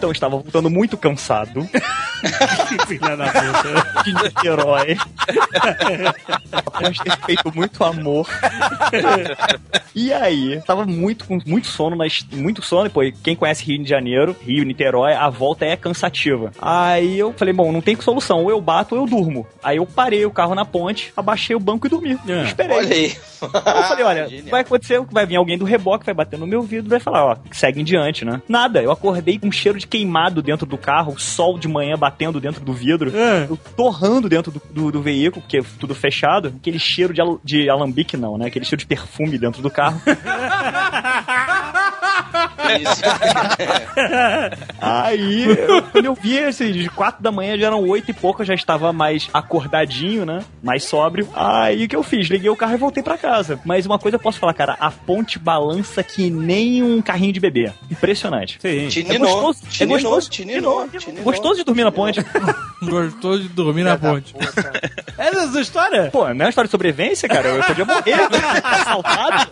Então, 0.00 0.10
estava 0.10 0.38
voltando 0.38 0.70
muito 0.70 0.96
cansado 0.96 1.68
Filha 2.88 3.16
da 3.18 3.26
puta. 3.26 4.02
de 4.02 4.14
Niterói. 4.14 4.96
Após 6.50 6.98
ter 6.98 7.18
feito 7.18 7.54
muito 7.54 7.84
amor. 7.84 8.26
E 9.94 10.12
aí, 10.12 10.60
tava 10.62 10.86
muito 10.86 11.26
com 11.26 11.38
muito 11.44 11.66
sono, 11.66 11.96
nas, 11.96 12.24
muito 12.32 12.62
sono, 12.62 12.86
e 12.86 12.90
pô, 12.90 13.00
quem 13.22 13.36
conhece 13.36 13.64
Rio 13.64 13.82
de 13.82 13.88
Janeiro, 13.88 14.36
Rio, 14.42 14.64
Niterói, 14.64 15.12
a 15.14 15.28
volta 15.28 15.64
é 15.64 15.76
cansativa. 15.76 16.52
Aí 16.60 17.18
eu 17.18 17.32
falei, 17.34 17.52
bom, 17.52 17.72
não 17.72 17.80
tem 17.80 18.00
solução, 18.00 18.44
ou 18.44 18.50
eu 18.50 18.60
bato 18.60 18.94
ou 18.94 19.02
eu 19.02 19.06
durmo. 19.06 19.46
Aí 19.62 19.76
eu 19.78 19.86
parei 19.86 20.24
o 20.24 20.30
carro 20.30 20.54
na 20.54 20.64
ponte, 20.64 21.12
abaixei 21.16 21.56
o 21.56 21.60
banco 21.60 21.86
e 21.86 21.90
dormi. 21.90 22.18
É. 22.26 22.44
Esperei. 22.44 22.76
Olha 22.76 22.94
aí. 22.94 23.16
Eu 23.42 23.50
falei, 23.50 24.04
olha, 24.04 24.28
vai 24.48 24.60
acontecer, 24.60 25.00
vai 25.10 25.26
vir 25.26 25.36
alguém 25.36 25.58
do 25.58 25.64
reboque, 25.64 26.04
vai 26.04 26.14
bater 26.14 26.38
no 26.38 26.46
meu 26.46 26.62
vidro, 26.62 26.90
vai 26.90 27.00
falar, 27.00 27.24
ó, 27.24 27.36
segue 27.50 27.80
em 27.80 27.84
diante, 27.84 28.24
né? 28.24 28.40
Nada, 28.48 28.82
eu 28.82 28.90
acordei 28.90 29.38
com 29.38 29.48
um 29.48 29.52
cheiro 29.52 29.78
de 29.78 29.86
queimado 29.90 30.40
dentro 30.40 30.64
do 30.66 30.78
carro, 30.78 31.18
sol 31.18 31.58
de 31.58 31.66
manhã 31.68 31.96
batendo 31.98 32.40
dentro 32.40 32.64
do 32.64 32.72
vidro, 32.72 33.12
É. 33.14 33.48
torrando 33.76 34.28
dentro 34.28 34.52
do, 34.52 34.62
do, 34.70 34.92
do 34.92 35.02
veículo, 35.02 35.42
porque 35.42 35.58
é 35.58 35.62
tudo 35.78 35.94
fechado, 35.94 36.54
aquele 36.60 36.78
cheiro 36.78 37.12
de, 37.12 37.20
al- 37.20 37.40
de 37.44 37.68
alambique 37.68 38.16
não, 38.16 38.38
né? 38.38 38.46
Aquele 38.46 38.64
cheiro 38.64 38.78
de 38.80 38.86
perfume 38.86 39.36
dentro 39.36 39.60
do 39.60 39.70
carro. 39.70 40.00
Aí, 44.80 45.44
eu- 45.58 45.82
quando 45.82 46.04
eu 46.06 46.14
vi 46.14 46.38
assim, 46.38 46.72
de 46.72 46.88
quatro 46.88 47.22
da 47.22 47.30
manhã 47.30 47.56
já 47.58 47.66
eram 47.66 47.82
oito 47.88 48.10
e 48.10 48.14
pouco, 48.14 48.42
eu 48.42 48.46
já 48.46 48.54
estava 48.54 48.92
mais 48.92 49.28
acordadinho, 49.32 50.24
né? 50.24 50.42
Mais 50.62 50.84
sóbrio. 50.84 51.28
Aí 51.34 51.84
o 51.84 51.88
que 51.88 51.96
eu 51.96 52.02
fiz? 52.02 52.28
Liguei 52.28 52.50
o 52.50 52.56
carro 52.56 52.74
e 52.74 52.78
voltei 52.78 53.02
pra 53.02 53.18
casa. 53.18 53.60
Mas 53.64 53.86
uma 53.86 53.98
coisa 53.98 54.16
eu 54.16 54.20
posso 54.20 54.38
falar, 54.38 54.54
cara, 54.54 54.76
a 54.80 54.90
ponte 54.90 55.38
balança 55.38 56.02
que 56.02 56.30
nem 56.30 56.82
um 56.82 57.00
carrinho 57.02 57.32
de 57.32 57.40
bebê. 57.40 57.72
Impressionante. 57.90 58.58
Sim. 58.60 58.88
Tininou, 58.88 59.14
É 59.14 59.18
gostoso, 59.42 59.60
é 59.80 59.86
gostoso. 59.86 60.30
tininou, 60.30 60.88
tininou. 60.88 61.24
Gostoso 61.24 61.56
de 61.56 61.64
dormir 61.64 61.84
na 61.84 61.92
ponte. 61.92 62.20
Gostou 62.82 63.38
de 63.38 63.48
dormir 63.48 63.82
na 63.82 63.98
ponte. 63.98 64.34
Essa 65.18 65.40
é 65.40 65.44
a 65.44 65.48
sua 65.48 65.60
história? 65.60 66.08
Pô, 66.10 66.20
não 66.24 66.30
é 66.30 66.32
uma 66.44 66.48
história 66.48 66.66
de 66.66 66.70
sobrevivência, 66.70 67.28
cara. 67.28 67.48
Eu 67.48 67.62
podia 67.62 67.84
morrer, 67.84 68.14
assaltado. 68.64 69.50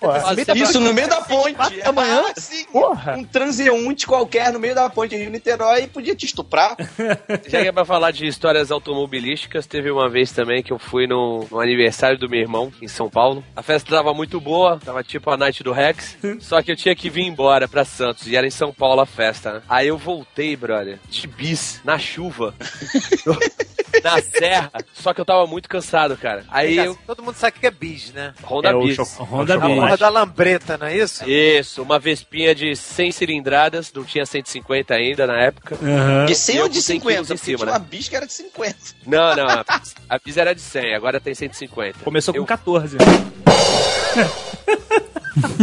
Pô, 0.00 0.08
Isso 0.54 0.80
no 0.80 0.92
meio 0.94 1.08
da 1.08 1.20
ponte. 1.20 1.52
Quatro 1.54 1.82
da 1.82 1.92
manhã? 1.92 2.22
Sim. 2.52 2.64
Porra. 2.70 3.16
Um 3.16 3.24
transeunte 3.24 4.06
qualquer 4.06 4.52
no 4.52 4.60
meio 4.60 4.74
da 4.74 4.90
ponte 4.90 5.16
Rio 5.16 5.30
Niterói 5.30 5.86
podia 5.86 6.14
te 6.14 6.26
estuprar. 6.26 6.76
Já 7.48 7.62
que 7.62 7.68
é 7.68 7.72
pra 7.72 7.84
falar 7.84 8.10
de 8.10 8.26
histórias 8.26 8.70
automobilísticas, 8.70 9.66
teve 9.66 9.90
uma 9.90 10.08
vez 10.08 10.32
também 10.32 10.62
que 10.62 10.70
eu 10.70 10.78
fui 10.78 11.06
no, 11.06 11.46
no 11.50 11.58
aniversário 11.58 12.18
do 12.18 12.28
meu 12.28 12.40
irmão, 12.40 12.70
em 12.82 12.88
São 12.88 13.08
Paulo. 13.08 13.42
A 13.56 13.62
festa 13.62 13.96
tava 13.96 14.12
muito 14.12 14.38
boa, 14.38 14.78
tava 14.78 15.02
tipo 15.02 15.30
a 15.30 15.36
night 15.36 15.62
do 15.62 15.72
Rex, 15.72 16.18
só 16.40 16.60
que 16.60 16.70
eu 16.70 16.76
tinha 16.76 16.94
que 16.94 17.08
vir 17.08 17.22
embora 17.22 17.66
pra 17.66 17.86
Santos, 17.86 18.26
e 18.26 18.36
era 18.36 18.46
em 18.46 18.50
São 18.50 18.72
Paulo 18.72 19.00
a 19.00 19.06
festa, 19.06 19.54
né? 19.54 19.62
Aí 19.66 19.88
eu 19.88 19.96
voltei, 19.96 20.54
brother, 20.54 20.98
de 21.08 21.26
bis, 21.26 21.80
na 21.84 21.98
chuva. 21.98 22.54
na 24.02 24.20
serra, 24.22 24.70
só 24.92 25.12
que 25.12 25.20
eu 25.20 25.24
tava 25.24 25.46
muito 25.46 25.68
cansado, 25.68 26.16
cara. 26.16 26.44
Aí 26.48 26.76
eu. 26.76 26.96
Todo 27.06 27.22
mundo 27.22 27.34
sabe 27.34 27.56
o 27.56 27.60
que 27.60 27.66
é 27.66 27.70
bis, 27.70 28.12
né? 28.12 28.32
Honda 28.44 28.70
É 28.70 28.74
Bis. 28.74 28.96
cho- 28.96 29.22
Honda 29.24 29.58
o 29.58 29.62
A 29.62 29.66
Bis. 29.66 29.76
porra 29.76 29.96
da 29.96 30.08
lambreta, 30.08 30.78
não 30.78 30.86
é 30.86 30.96
isso? 30.96 31.28
Isso, 31.28 31.82
uma 31.82 31.98
Vespinha 31.98 32.54
de 32.54 32.74
100 32.76 33.12
cilindradas, 33.12 33.92
não 33.92 34.04
tinha 34.04 34.24
150 34.26 34.94
ainda 34.94 35.26
na 35.26 35.38
época. 35.40 35.76
Aham. 35.82 36.26
De 36.26 36.34
100 36.34 36.54
E 36.54 36.58
eu 36.58 36.62
ou 36.64 36.68
de 36.68 36.76
com 36.78 36.82
100 36.82 36.96
50? 37.00 37.12
quilos 37.14 37.30
em 37.30 37.34
Porque 37.34 37.44
cima, 37.44 37.58
tinha 37.58 37.66
né? 37.66 37.72
uma 37.72 37.78
bicha 37.78 38.10
que 38.10 38.16
era 38.16 38.26
de 38.26 38.32
50. 38.32 38.76
Não, 39.06 39.36
não, 39.36 39.46
a, 39.48 39.64
a 40.08 40.18
Bis 40.18 40.36
era 40.36 40.54
de 40.54 40.60
100, 40.60 40.94
agora 40.94 41.20
tem 41.20 41.34
150. 41.34 41.98
Começou 42.04 42.32
com 42.34 42.40
Eu- 42.40 42.46
14. 42.46 42.96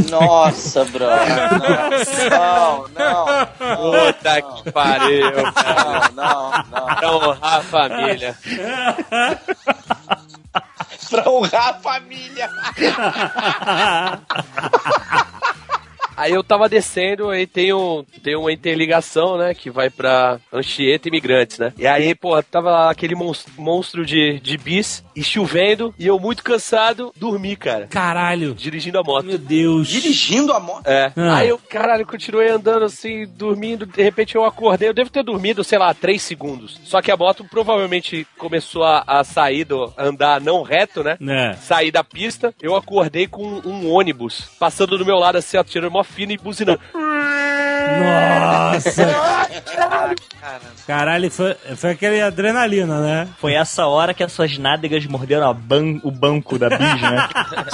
Nossa, 0.10 0.86
brother. 0.86 1.51
Não, 2.29 2.88
não, 2.88 3.25
não. 3.60 3.77
Puta 3.77 4.41
que 4.41 4.71
pariu. 4.71 5.32
Não, 6.15 6.15
não, 6.15 6.51
não. 6.71 6.86
Pra 6.95 7.12
honrar 7.12 7.55
a 7.55 7.62
família. 7.62 8.38
Pra 11.10 11.29
honrar 11.29 11.69
a 11.69 11.73
família. 11.75 12.49
Aí 16.19 16.34
eu 16.34 16.43
tava 16.43 16.67
descendo, 16.67 17.29
aí 17.29 17.47
tem, 17.47 17.73
um, 17.73 18.03
tem 18.23 18.36
uma 18.36 18.51
interligação, 18.51 19.38
né? 19.38 19.53
Que 19.53 19.69
vai 19.69 19.89
pra 19.89 20.39
Anchieta 20.51 21.08
e 21.08 21.10
Imigrantes, 21.10 21.58
né? 21.60 21.73
E 21.77 21.88
aí, 21.88 22.13
pô, 22.13 22.41
tava 22.43 22.69
lá 22.71 22.91
aquele 22.91 23.15
mons- 23.15 23.45
monstro 23.58 24.05
de, 24.05 24.39
de 24.39 24.58
bis 24.58 25.03
e 25.15 25.23
chovendo, 25.23 25.93
e 25.97 26.05
eu 26.08 26.19
muito 26.19 26.43
cansado, 26.43 27.13
dormi, 27.15 27.55
cara. 27.55 27.88
Caralho. 27.88 28.53
Dirigindo 28.53 28.99
a 28.99 29.03
moto. 29.03 29.25
Meu 29.25 29.38
Deus. 29.38 29.88
Dirigindo 29.88 30.51
a 30.53 30.60
moto. 30.60 30.86
É. 30.88 31.12
Ah. 31.15 31.38
Aí 31.38 31.49
eu, 31.49 31.58
caralho, 31.58 32.05
continuei 32.05 32.49
andando 32.49 32.86
assim, 32.86 33.25
dormindo. 33.25 33.86
De 33.86 34.01
repente 34.03 34.36
eu 34.36 34.43
acordei. 34.43 34.89
Eu 34.89 34.93
devo 34.93 35.10
ter 35.10 35.23
dormido, 35.23 35.63
sei 35.63 35.77
lá, 35.79 35.93
três 35.93 36.21
segundos. 36.21 36.79
Só 36.84 37.01
que 37.01 37.12
a 37.12 37.17
moto 37.17 37.45
provavelmente 37.45 38.25
começou 38.38 38.84
a, 38.84 39.03
a 39.08 39.23
sair 39.23 39.63
do. 39.63 39.93
andar 39.97 40.41
não 40.41 40.63
reto, 40.63 41.03
né? 41.03 41.17
É. 41.27 41.53
Saí 41.55 41.91
da 41.91 42.03
pista, 42.03 42.53
eu 42.62 42.75
acordei 42.75 43.27
com 43.27 43.62
um 43.65 43.89
ônibus 43.91 44.49
passando 44.60 44.97
do 44.97 45.05
meu 45.05 45.17
lado 45.17 45.38
assim, 45.38 45.58
ó, 45.58 45.63
tirando 45.63 45.91
mó 45.91 46.03
fina 46.10 46.34
e 46.34 46.38
buzinando. 46.38 46.80
Nossa. 47.99 49.08
Caralho, 50.88 51.30
foi, 51.30 51.54
foi 51.75 51.91
aquele 51.91 52.21
adrenalina, 52.21 52.99
né? 53.02 53.28
Foi 53.39 53.54
essa 53.54 53.86
hora 53.86 54.13
que 54.13 54.23
as 54.23 54.32
suas 54.32 54.58
nádegas 54.58 55.06
morderam 55.06 55.49
a 55.49 55.54
ban- 55.54 55.99
o 56.04 56.12
banco 56.12 56.58
da 56.58 56.69
bis, 56.69 56.80
né? 57.02 57.28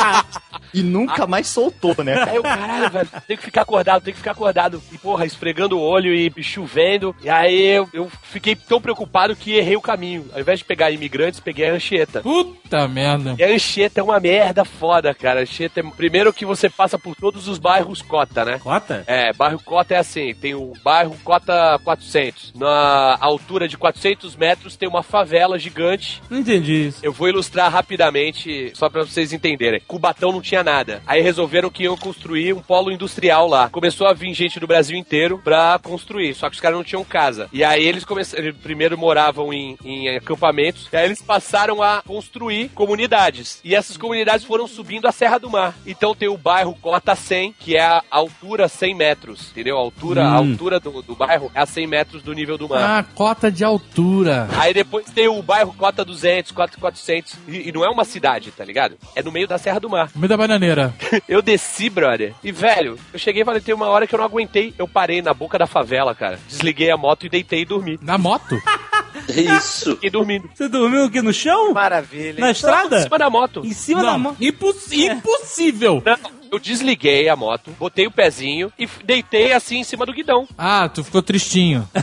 e 0.74 0.82
nunca 0.84 1.26
mais 1.26 1.48
soltou, 1.48 1.96
né? 2.04 2.22
Aí 2.28 2.36
eu, 2.36 2.44
caralho, 2.44 2.90
velho, 2.90 3.10
tem 3.28 3.38
que 3.38 3.44
ficar 3.44 3.62
acordado, 3.62 4.04
tem 4.04 4.14
que 4.14 4.20
ficar 4.20 4.32
acordado. 4.32 4.82
E, 4.92 4.98
porra, 4.98 5.26
esfregando 5.26 5.78
o 5.78 5.82
olho 5.82 6.14
e 6.14 6.32
chovendo. 6.44 7.16
E 7.24 7.30
aí 7.30 7.68
eu, 7.78 7.90
eu 7.94 8.12
fiquei 8.24 8.56
tão 8.56 8.82
preocupado 8.82 9.36
que 9.36 9.54
errei 9.56 9.78
o 9.78 9.82
caminho. 9.82 10.26
Ao 10.34 10.40
invés 10.42 10.60
de 10.60 10.66
pegar 10.66 10.92
imigrantes, 10.92 11.40
peguei 11.40 11.70
a 11.70 11.74
Anchieta. 11.74 12.22
Puta 12.22 12.88
merda. 12.88 13.36
E 13.38 13.44
a 13.44 13.48
Anchieta 13.48 14.02
é 14.02 14.04
uma 14.04 14.20
merda 14.20 14.66
foda, 14.66 15.14
cara. 15.14 15.40
A 15.40 15.44
Anchieta 15.44 15.80
é... 15.80 15.84
Primeiro 15.96 16.34
que 16.34 16.46
você 16.46 16.70
passa 16.70 17.00
por 17.00 17.16
todos 17.16 17.48
os 17.48 17.58
bairros 17.58 18.02
Cota, 18.02 18.44
né? 18.44 18.60
Cota? 18.60 19.04
É, 19.08 19.32
bairro 19.32 19.60
Cota 19.64 19.94
é 19.94 19.98
assim, 20.06 20.34
tem 20.34 20.54
o 20.54 20.74
bairro 20.84 21.18
Cota 21.24 21.80
400. 21.84 22.54
Na 22.54 23.18
altura 23.20 23.68
de 23.68 23.78
400 23.78 24.36
metros 24.36 24.78
tem 24.78 24.88
uma 24.88 25.04
favela 25.04 25.58
gigante. 25.58 26.22
Não 26.30 26.40
entendi 26.40 26.88
isso. 26.88 27.00
Eu 27.04 27.12
vou 27.12 27.28
ilustrar 27.28 27.72
rapidamente, 27.72 28.72
só 28.76 28.90
pra 28.90 29.04
vocês 29.04 29.34
entenderem. 29.34 29.82
Cubatão 29.88 30.32
não 30.32 30.42
tinha 30.42 30.64
nada. 30.64 31.02
Aí 31.06 31.22
resolveram 31.22 31.70
que 31.70 31.84
iam 31.84 31.98
construir 31.98 32.54
um 32.54 32.62
polo 32.62 32.92
industrial 32.92 33.48
lá. 33.48 33.70
Começou 33.70 34.08
a 34.08 34.14
vir 34.14 34.34
gente 34.34 34.60
do 34.60 34.68
Brasil 34.68 34.98
inteiro 34.98 35.40
pra 35.44 35.80
construir, 35.82 36.36
só 36.36 36.50
que 36.50 36.56
os 36.56 36.62
caras 36.62 36.78
não 36.78 36.84
tinham 36.84 37.04
casa. 37.04 37.50
E 37.52 37.64
aí 37.64 37.84
eles 37.84 38.04
começaram, 38.04 38.44
eles 38.44 38.58
primeiro 38.58 38.98
moravam 38.98 39.54
em, 39.54 39.78
em 39.84 40.10
acampamentos, 40.16 40.88
e 40.92 40.98
aí 40.98 41.06
eles 41.06 41.22
passaram 41.22 41.82
a 41.82 42.02
construir 42.06 42.70
comunidades. 42.70 43.60
E 43.64 43.74
essas 43.74 43.98
comunidades 43.98 44.46
foram 44.46 44.68
subindo 44.68 45.08
a 45.08 45.12
Serra 45.12 45.38
do 45.38 45.50
Mar. 45.50 45.76
Então 45.86 46.14
tem 46.14 46.28
o 46.28 46.38
bairro 46.38 46.76
Cota 46.76 47.16
100, 47.16 47.54
que 47.54 47.76
é 47.76 47.84
a 47.84 48.04
altura 48.12 48.68
100 48.68 48.96
metros, 48.96 49.52
entendeu? 49.52 49.78
A 49.96 50.06
altura, 50.06 50.24
a 50.28 50.42
Hum. 50.42 50.52
altura 50.52 50.80
do, 50.80 51.02
do 51.02 51.16
bairro 51.16 51.50
é 51.56 51.62
a 51.62 51.66
100 51.66 51.88
metros 51.88 52.22
do 52.22 52.34
nível 52.34 52.58
do 52.58 52.68
mar. 52.68 53.00
Ah, 53.00 53.04
cota 53.16 53.50
de 53.50 53.64
altura. 53.64 54.48
Aí 54.58 54.74
depois 54.74 55.06
tem 55.06 55.28
o 55.28 55.42
bairro 55.42 55.74
Cota 55.74 56.04
200, 56.04 56.52
Cota 56.52 56.78
400. 56.80 57.34
E, 57.48 57.70
e 57.70 57.72
não 57.72 57.84
é 57.84 57.90
uma 57.90 58.04
cidade, 58.04 58.52
tá 58.52 58.64
ligado? 58.66 58.98
É 59.16 59.24
no 59.24 59.32
meio 59.32 59.48
da 59.48 59.58
Serra 59.58 59.80
do 59.80 59.90
Mar. 59.90 60.10
No 60.14 60.20
meio 60.22 60.30
da 60.30 60.38
bananeira. 60.38 60.94
Eu 61.30 61.42
desci, 61.42 61.90
brother. 61.90 62.34
E, 62.44 62.52
velho, 62.52 63.00
eu 63.14 63.20
cheguei 63.20 63.42
e 63.42 63.46
falei, 63.46 63.62
tem 63.62 63.74
uma 63.74 63.88
hora 63.88 64.06
que 64.06 64.14
eu 64.14 64.20
não 64.20 64.26
aguentei. 64.26 64.74
Eu 64.78 64.88
parei 64.88 65.22
na 65.22 65.34
boca 65.34 65.58
da 65.58 65.66
favela, 65.66 66.14
cara. 66.14 66.40
Desliguei 66.48 66.92
a 66.92 66.98
moto 66.98 67.26
e 67.26 67.30
deitei 67.30 67.62
e 67.62 67.66
dormi. 67.66 67.98
Na 68.02 68.18
moto? 68.18 68.56
Isso. 69.30 69.92
Fiquei 69.96 70.10
dormindo. 70.10 70.50
Você 70.54 70.68
dormiu 70.68 71.06
aqui 71.06 71.22
no 71.22 71.34
chão? 71.34 71.74
Maravilha. 71.74 72.40
Na 72.40 72.50
Em 72.50 72.52
estrada? 72.52 73.02
cima 73.02 73.18
da 73.18 73.30
moto. 73.30 73.62
Em 73.66 73.72
cima 73.74 74.02
da 74.04 74.12
Não, 74.12 74.20
mão. 74.20 74.38
imposs- 74.42 74.92
impossível. 74.92 76.04
Não, 76.06 76.18
eu 76.56 76.60
desliguei 76.60 77.28
a 77.30 77.36
moto, 77.36 77.72
botei 77.80 78.08
o 78.08 78.12
pezinho 78.12 78.72
e 78.80 78.88
deitei 79.04 79.52
assim 79.54 79.78
em 79.80 79.84
cima 79.84 80.06
do 80.06 80.14
guidão. 80.14 80.48
Ah, 80.58 80.90
tu 80.90 81.04
ficou 81.04 81.22
tristinho. 81.22 81.88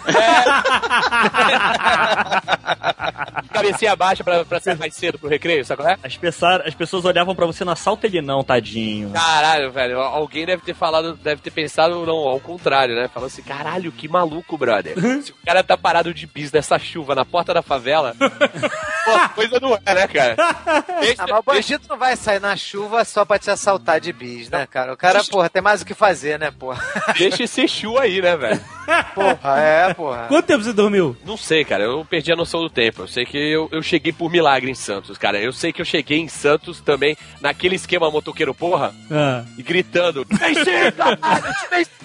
Cabecinha 3.53 3.95
baixa 3.97 4.25
pra, 4.25 4.45
pra 4.45 4.61
ser 4.61 4.77
mais 4.77 4.95
cedo 4.95 5.19
pro 5.19 5.29
recreio, 5.29 5.65
sabe 5.65 5.83
qual 5.83 5.93
é? 5.93 5.99
As, 6.03 6.17
pessoas- 6.17 6.63
as 6.67 6.75
pessoas 6.75 7.05
olhavam 7.05 7.35
pra 7.35 7.47
você 7.47 7.65
no 7.65 7.71
assalto 7.71 8.07
ele 8.07 8.21
não, 8.23 8.43
tadinho. 8.43 9.11
Caralho, 9.11 9.71
velho, 9.71 10.01
alguém 10.01 10.47
deve 10.47 10.63
ter 10.63 10.75
falado, 10.75 11.15
deve 11.17 11.41
ter 11.43 11.51
pensado, 11.51 12.05
não, 12.07 12.17
ao 12.17 12.41
contrário, 12.41 12.95
né? 12.95 13.09
Falando 13.13 13.29
assim, 13.29 13.43
caralho, 13.43 13.93
que 13.93 14.09
maluco, 14.09 14.57
brother. 14.57 14.95
Se 15.23 15.33
o 15.33 15.37
cara 15.45 15.63
tá 15.63 15.77
parado 15.77 16.15
de 16.15 16.27
bis 16.27 16.51
nessa 16.51 16.79
chuva 16.79 17.15
na 17.15 17.25
porta 17.25 17.53
da 17.53 17.63
favela, 17.63 18.15
pô, 19.05 19.29
coisa 19.35 19.61
não 19.61 19.75
é, 19.85 19.95
né, 19.95 20.09
cara? 20.09 20.37
Deixa, 21.01 21.23
Ah, 21.23 21.27
mas 21.29 21.39
o 21.39 21.43
bandido 21.43 21.85
não 21.89 21.99
vai 21.99 22.17
sair 22.17 22.41
na 22.41 22.57
chuva 22.57 23.05
só 23.05 23.25
pra 23.25 23.39
te 23.39 23.51
assaltar 23.51 24.01
de 24.01 24.13
bis, 24.13 24.42
né, 24.51 24.67
cara? 24.67 24.93
O 24.93 24.97
cara, 24.97 25.23
porra, 25.25 25.49
tem 25.51 25.61
mais 25.63 25.83
o 25.83 25.87
que 25.87 25.95
fazer, 25.95 26.39
né, 26.39 26.51
porra? 26.51 26.83
deixa 27.19 27.43
esse 27.45 27.67
chu 27.69 27.99
aí, 27.99 28.21
né, 28.23 28.37
velho? 28.37 28.61
Porra, 29.15 29.61
é, 29.61 29.95
porra. 29.95 30.25
Quanto 30.27 30.45
tempo 30.47 30.65
você 30.65 30.73
dormiu? 30.73 31.17
Não 31.25 31.37
sei, 31.37 31.65
cara, 31.65 31.85
eu 31.85 32.05
perdi 32.05 32.33
a 32.33 32.37
noção 32.37 32.61
do 32.61 32.69
tempo. 32.69 33.03
Eu 33.03 33.07
sei 33.09 33.25
que 33.25 33.39
eu, 33.39 33.69
eu 33.71 33.81
cheguei 33.81 34.13
por 34.13 34.29
milagre 34.29 34.69
em 34.71 34.75
Santos, 34.75 35.17
cara. 35.17 35.39
Eu 35.41 35.53
sei 35.53 35.73
que 35.73 35.81
eu 35.81 35.85
cheguei 35.85 36.19
em 36.19 36.27
Santos 36.27 36.81
também, 36.81 37.17
naquele 37.41 37.77
esquema 37.77 38.11
motoqueiro 38.11 38.53
porra, 38.53 38.93
Ah. 39.09 39.45
e 39.57 39.63
gritando: 39.63 40.27
Venci, 40.29 40.93
caralho, 40.97 41.55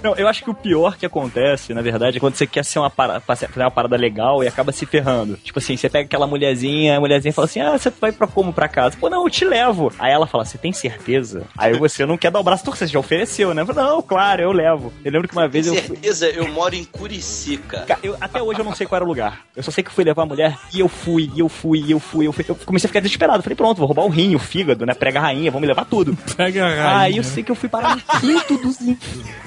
Não, 0.04 0.16
eu 0.16 0.28
acho 0.28 0.44
que 0.44 0.50
o 0.50 0.54
pior 0.54 0.98
que 0.98 1.06
acontece, 1.06 1.74
na 1.74 1.82
verdade, 1.82 2.18
é 2.18 2.20
quando 2.20 2.36
você 2.36 2.46
quer 2.46 2.64
ser 2.66 2.80
uma 2.80 2.90
parada, 2.90 3.20
fazer 3.22 3.50
uma 3.56 3.72
parada 3.72 3.96
legal 3.96 4.44
e 4.44 4.48
acaba 4.48 4.72
se 4.72 4.86
ferrando. 4.86 5.38
Tipo 5.38 5.60
assim, 5.60 5.78
você 5.78 5.90
pega 5.90 6.06
aquela 6.06 6.28
mulherzinha, 6.28 6.98
a 6.98 7.00
mulherzinha 7.00 7.34
fala 7.34 7.46
assim: 7.46 7.62
Ah, 7.62 7.72
você 7.78 7.92
vai 8.02 8.12
pra 8.12 8.28
como 8.28 8.52
pra 8.52 8.68
casa? 8.68 8.98
Pô, 9.00 9.10
não, 9.10 9.24
eu 9.24 9.30
te 9.30 9.46
levo. 9.46 9.92
Aí 9.98 10.12
ela 10.12 10.28
fala: 10.28 10.44
Você 10.46 10.58
tem 10.58 10.74
certeza? 10.74 11.44
Aí 11.58 11.74
você 11.74 12.06
não 12.06 12.18
quer 12.18 12.32
dar 12.32 12.40
o 12.40 12.44
braço 12.44 12.64
torcer, 12.66 12.88
você 12.88 12.94
já 12.94 13.00
ofereceu, 13.00 13.54
né? 13.54 13.62
Eu 13.62 13.66
falo, 13.66 13.82
não, 13.82 14.02
claro, 14.02 14.42
eu 14.42 14.52
levo. 14.52 14.92
Eu 15.06 15.12
lembro 15.12 15.28
que 15.28 15.34
uma 15.36 15.48
vez 15.48 15.68
eu 15.68 15.76
fui. 15.76 15.96
certeza, 15.96 16.28
eu 16.30 16.48
moro 16.50 16.76
em 16.76 16.84
Curicica. 16.84 17.82
Ca- 17.88 18.00
eu- 18.04 18.18
até 18.20 18.42
hoje 18.42 18.60
eu 18.60 18.66
não 18.66 18.76
sei 18.76 18.86
qual 18.86 18.98
era 18.98 19.06
o 19.06 19.08
lugar. 19.08 19.40
Eu 19.56 19.64
só 19.64 19.72
sei 19.72 19.84
que 19.84 19.90
eu 19.90 19.94
fui 19.94 20.04
levar 20.04 20.24
a 20.24 20.26
mulher 20.26 20.58
e 20.74 20.80
eu 20.82 20.90
fui, 20.90 21.32
e 21.36 21.40
eu 21.40 21.48
fui, 21.48 21.80
e 21.86 21.92
eu 21.92 22.00
fui, 22.00 22.28
eu 22.28 22.34
fui. 22.34 22.44
Eu 22.48 22.56
comecei 22.66 22.88
a 22.88 22.90
ficar 22.90 23.00
desesperado. 23.00 23.42
Falei, 23.42 23.56
pronto, 23.56 23.78
vou 23.78 23.88
roubar 23.88 24.04
o 24.06 24.10
rim, 24.10 24.36
o 24.36 24.40
fígado, 24.40 24.86
né? 24.86 24.94
Prega 24.94 25.20
a 25.20 25.22
rainha, 25.24 25.50
vão 25.52 25.62
me 25.62 25.68
levar 25.68 25.86
tudo. 25.86 26.16
Pega 26.36 26.66
a 26.66 26.70
rainha. 26.70 26.98
Aí 27.00 27.18
eu 27.18 27.24
sei 27.24 27.42
que 27.44 27.52
eu 27.52 27.56
fui 27.56 27.70
parar 27.70 27.96
no 27.96 28.02
quinto 28.20 28.58
dos 28.58 28.82
infernos. 28.82 29.44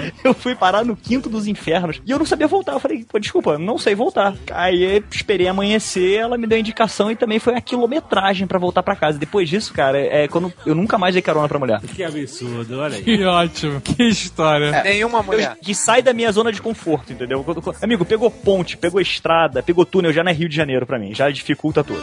Eu 0.24 0.34
fui 0.34 0.54
parar 0.54 0.84
no 0.84 0.96
quinto 0.96 1.28
dos 1.28 1.46
infernos. 1.46 2.00
E 2.06 2.10
eu 2.10 2.18
não 2.18 2.26
sabia 2.26 2.46
voltar. 2.46 2.72
Eu 2.72 2.80
falei, 2.80 3.04
pô, 3.04 3.18
desculpa, 3.18 3.58
não 3.58 3.78
sei 3.78 3.94
voltar. 3.94 4.34
Aí 4.52 4.82
eu 4.82 5.04
esperei 5.10 5.48
amanhecer, 5.48 6.18
ela 6.18 6.38
me 6.38 6.46
deu 6.46 6.56
a 6.56 6.60
indicação 6.60 7.10
e 7.10 7.16
também 7.16 7.38
foi 7.38 7.54
a 7.54 7.60
quilometragem 7.60 8.46
pra 8.46 8.58
voltar 8.58 8.82
pra 8.82 8.96
casa. 8.96 9.18
Depois 9.18 9.48
disso, 9.48 9.72
cara, 9.72 9.98
é 9.98 10.28
quando 10.28 10.52
eu 10.64 10.74
nunca 10.74 10.98
mais 10.98 11.14
dei 11.14 11.22
carona 11.22 11.48
pra 11.48 11.58
mulher. 11.58 11.80
Que 11.80 12.04
absurdo, 12.04 12.78
olha 12.78 12.96
aí. 12.96 13.02
Que 13.02 13.24
ótimo. 13.24 13.80
Que 13.80 14.04
história. 14.04 14.82
Nenhuma 14.82 15.22
mulher. 15.22 15.56
Que 15.60 15.74
sai 15.74 16.02
da 16.02 16.12
minha 16.12 16.30
zona 16.32 16.52
de 16.52 16.62
conforto, 16.62 17.12
entendeu? 17.12 17.44
Amigo, 17.80 18.04
pegou 18.04 18.30
ponte, 18.30 18.76
pegou 18.76 19.00
estrada, 19.00 19.62
pegou 19.62 19.84
túnel, 19.84 20.12
já 20.12 20.22
não 20.22 20.30
é 20.30 20.34
Rio 20.34 20.48
de 20.48 20.56
Janeiro 20.56 20.86
pra 20.86 20.98
mim. 20.98 21.14
Já 21.14 21.30
dificulta 21.30 21.82
tudo. 21.82 22.02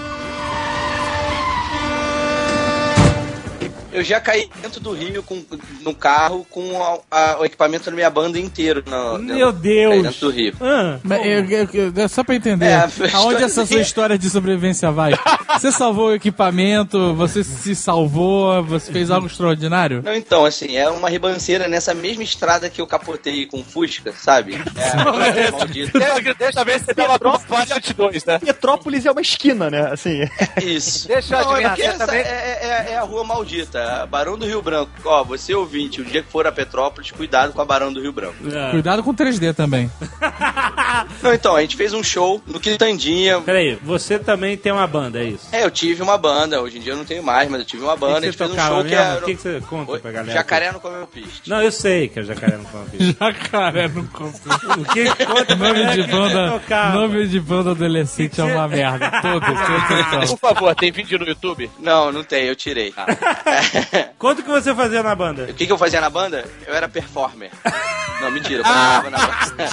Eu 3.92 4.04
já 4.04 4.20
caí 4.22 4.50
dentro 4.62 4.80
do 4.80 4.94
Rio 4.94 5.24
com, 5.24 5.44
no 5.82 5.94
carro 5.96 6.46
com 6.50 6.82
a- 6.82 7.00
a- 7.12 7.38
o 7.40 7.46
equipamento 7.46 7.86
da 7.90 7.92
minha 7.96 8.10
banda 8.10 8.40
inteiro. 8.40 8.84
No, 8.86 9.18
Meu 9.20 9.52
Deus. 9.52 10.04
dentro 10.04 10.20
do 10.20 10.30
Rio. 10.30 10.54
Ah, 10.62 11.00
eu- 11.26 11.46
eu- 11.74 11.94
eu- 11.96 12.10
só 12.10 12.24
pra 12.24 12.36
entender, 12.36 12.66
É, 12.68 12.88
aonde 13.14 13.44
essa 13.44 13.66
sua 13.66 13.80
história 13.82 14.18
de 14.18 14.30
sobrevivência 14.30 14.92
vai? 14.92 15.14
Você 15.60 15.72
salvou 15.72 16.10
o 16.10 16.14
equipamento, 16.14 17.14
você 17.16 17.44
se 17.44 17.76
salvou, 17.76 18.64
você 18.64 18.92
fez 18.92 19.10
algo 19.12 19.28
extraordinário? 19.28 20.02
Não, 20.04 20.14
então, 20.16 20.46
assim, 20.46 20.76
é 20.78 20.90
uma 20.90 21.10
ribanceira 21.10 21.68
nessa 21.68 21.94
mesma 21.94 22.24
estrada 22.24 22.70
que 22.70 22.82
eu 22.82 22.88
capotei 22.88 23.46
com 23.46 23.64
Fusca, 23.64 24.14
sabe? 24.18 24.56
É, 24.56 25.52
maldito. 25.52 25.98
Deixa, 25.98 26.34
deixa 26.36 26.64
ver 26.64 26.80
se 26.80 26.86
você 26.86 26.94
tava 26.94 27.18
22, 27.76 28.26
né? 28.26 28.40
Petrópolis 28.40 29.06
é 29.06 29.12
uma 29.12 29.22
esquina, 29.22 29.70
né? 29.70 29.90
Assim. 29.92 30.22
Isso. 30.62 31.08
Deixa 31.08 31.36
eu 31.36 31.46
Não, 31.46 31.58
é 31.58 31.66
adivinhar, 31.66 31.98
também- 31.98 32.20
é, 32.22 32.60
é- 32.90 32.92
é 32.94 32.98
a 32.98 33.02
rua 33.02 33.24
maldita. 33.24 33.79
Alerta, 33.80 34.06
Barão 34.06 34.38
do 34.38 34.46
Rio 34.46 34.62
Branco. 34.62 34.92
Ó, 35.06 35.24
você 35.24 35.54
ouvinte, 35.54 36.02
o 36.02 36.06
dia 36.06 36.22
que 36.22 36.32
for 36.32 36.46
a 36.46 36.52
Petrópolis, 36.52 37.12
cuidado 37.12 37.54
com 37.54 37.62
a 37.62 37.66
Barão 37.66 37.92
do 37.92 38.02
Rio 38.02 38.12
Branco. 38.12 38.36
É. 38.52 38.72
Cuidado 38.72 39.04
com 39.04 39.14
3D 39.14 39.54
também. 39.54 39.90
Não, 41.22 41.34
então, 41.34 41.56
a 41.56 41.62
gente 41.62 41.76
fez 41.76 41.94
um 41.94 42.04
show 42.04 42.42
no 42.46 42.60
Quitandinha. 42.60 43.40
Peraí, 43.42 43.76
você 43.82 44.20
também 44.20 44.58
tem 44.58 44.72
uma 44.72 44.86
banda, 44.88 45.20
é 45.20 45.26
isso? 45.26 45.48
É, 45.52 45.64
eu 45.64 45.72
tive 45.72 46.02
uma 46.02 46.18
banda, 46.18 46.62
hoje 46.62 46.78
em 46.78 46.82
dia 46.82 46.94
eu 46.94 46.98
não 46.98 47.06
tenho 47.06 47.24
mais, 47.24 47.50
mas 47.50 47.60
eu 47.62 47.66
tive 47.66 47.84
uma 47.84 47.96
banda, 47.96 48.14
O 48.14 48.18
a 48.18 48.20
que 48.22 48.26
gente 48.28 48.38
você 48.38 48.48
fez 48.48 48.52
um 48.52 48.68
show 48.68 48.78
que 48.78 48.90
mesmo? 48.90 48.96
era... 49.06 49.20
O 49.20 49.26
que 49.26 49.36
que 49.36 49.42
você 49.42 49.62
conta 49.62 49.92
Oi? 49.92 50.00
pra 50.00 50.12
galera? 50.12 50.34
Jacaré 50.34 50.72
não 50.72 50.80
comeu 50.80 51.08
piste. 51.08 51.50
Não, 51.50 51.62
eu 51.62 51.72
sei 51.72 52.08
que 52.08 52.20
é 52.20 52.22
o 52.22 52.26
jacaré 52.26 52.58
no 52.58 52.66
Pampis. 52.66 53.16
Jacaré 53.20 53.88
no 53.88 54.08
computador. 54.08 54.80
O 54.80 54.86
que 54.86 55.04
que 55.16 55.26
conta 55.26 55.46
pra 55.46 55.56
Nome 55.56 55.74
galera 55.80 55.96
de 55.96 56.04
que 56.04 56.12
banda, 56.12 56.62
nome 56.94 57.28
de 57.28 57.40
banda 57.40 57.72
adolescente 57.72 58.42
é 58.42 58.44
uma 58.44 58.68
merda. 58.68 59.12
Todos, 59.22 59.48
todos 59.48 60.28
são. 60.28 60.38
Por 60.38 60.50
favor, 60.50 60.76
tem 60.76 60.92
vídeo 60.92 61.20
no 61.20 61.26
YouTube? 61.28 61.70
Não, 61.80 62.12
não 62.12 62.24
tem, 62.24 62.46
eu 62.46 62.56
tirei. 62.56 62.92
Conta 62.92 63.16
o 64.42 64.44
que 64.44 64.50
você 64.50 64.74
fazia 64.76 65.04
na 65.04 65.16
banda. 65.16 65.44
O 65.44 65.54
que, 65.54 65.66
que 65.66 65.72
eu 65.72 65.78
fazia 65.78 66.02
na 66.02 66.10
banda? 66.10 66.46
Eu 66.66 66.74
era 66.74 66.88
performer. 66.88 67.52
Não, 68.22 68.32
mentira, 68.32 68.60
eu 68.60 68.64
cantava 68.64 69.10
na 69.10 69.18
banda. 69.18 69.70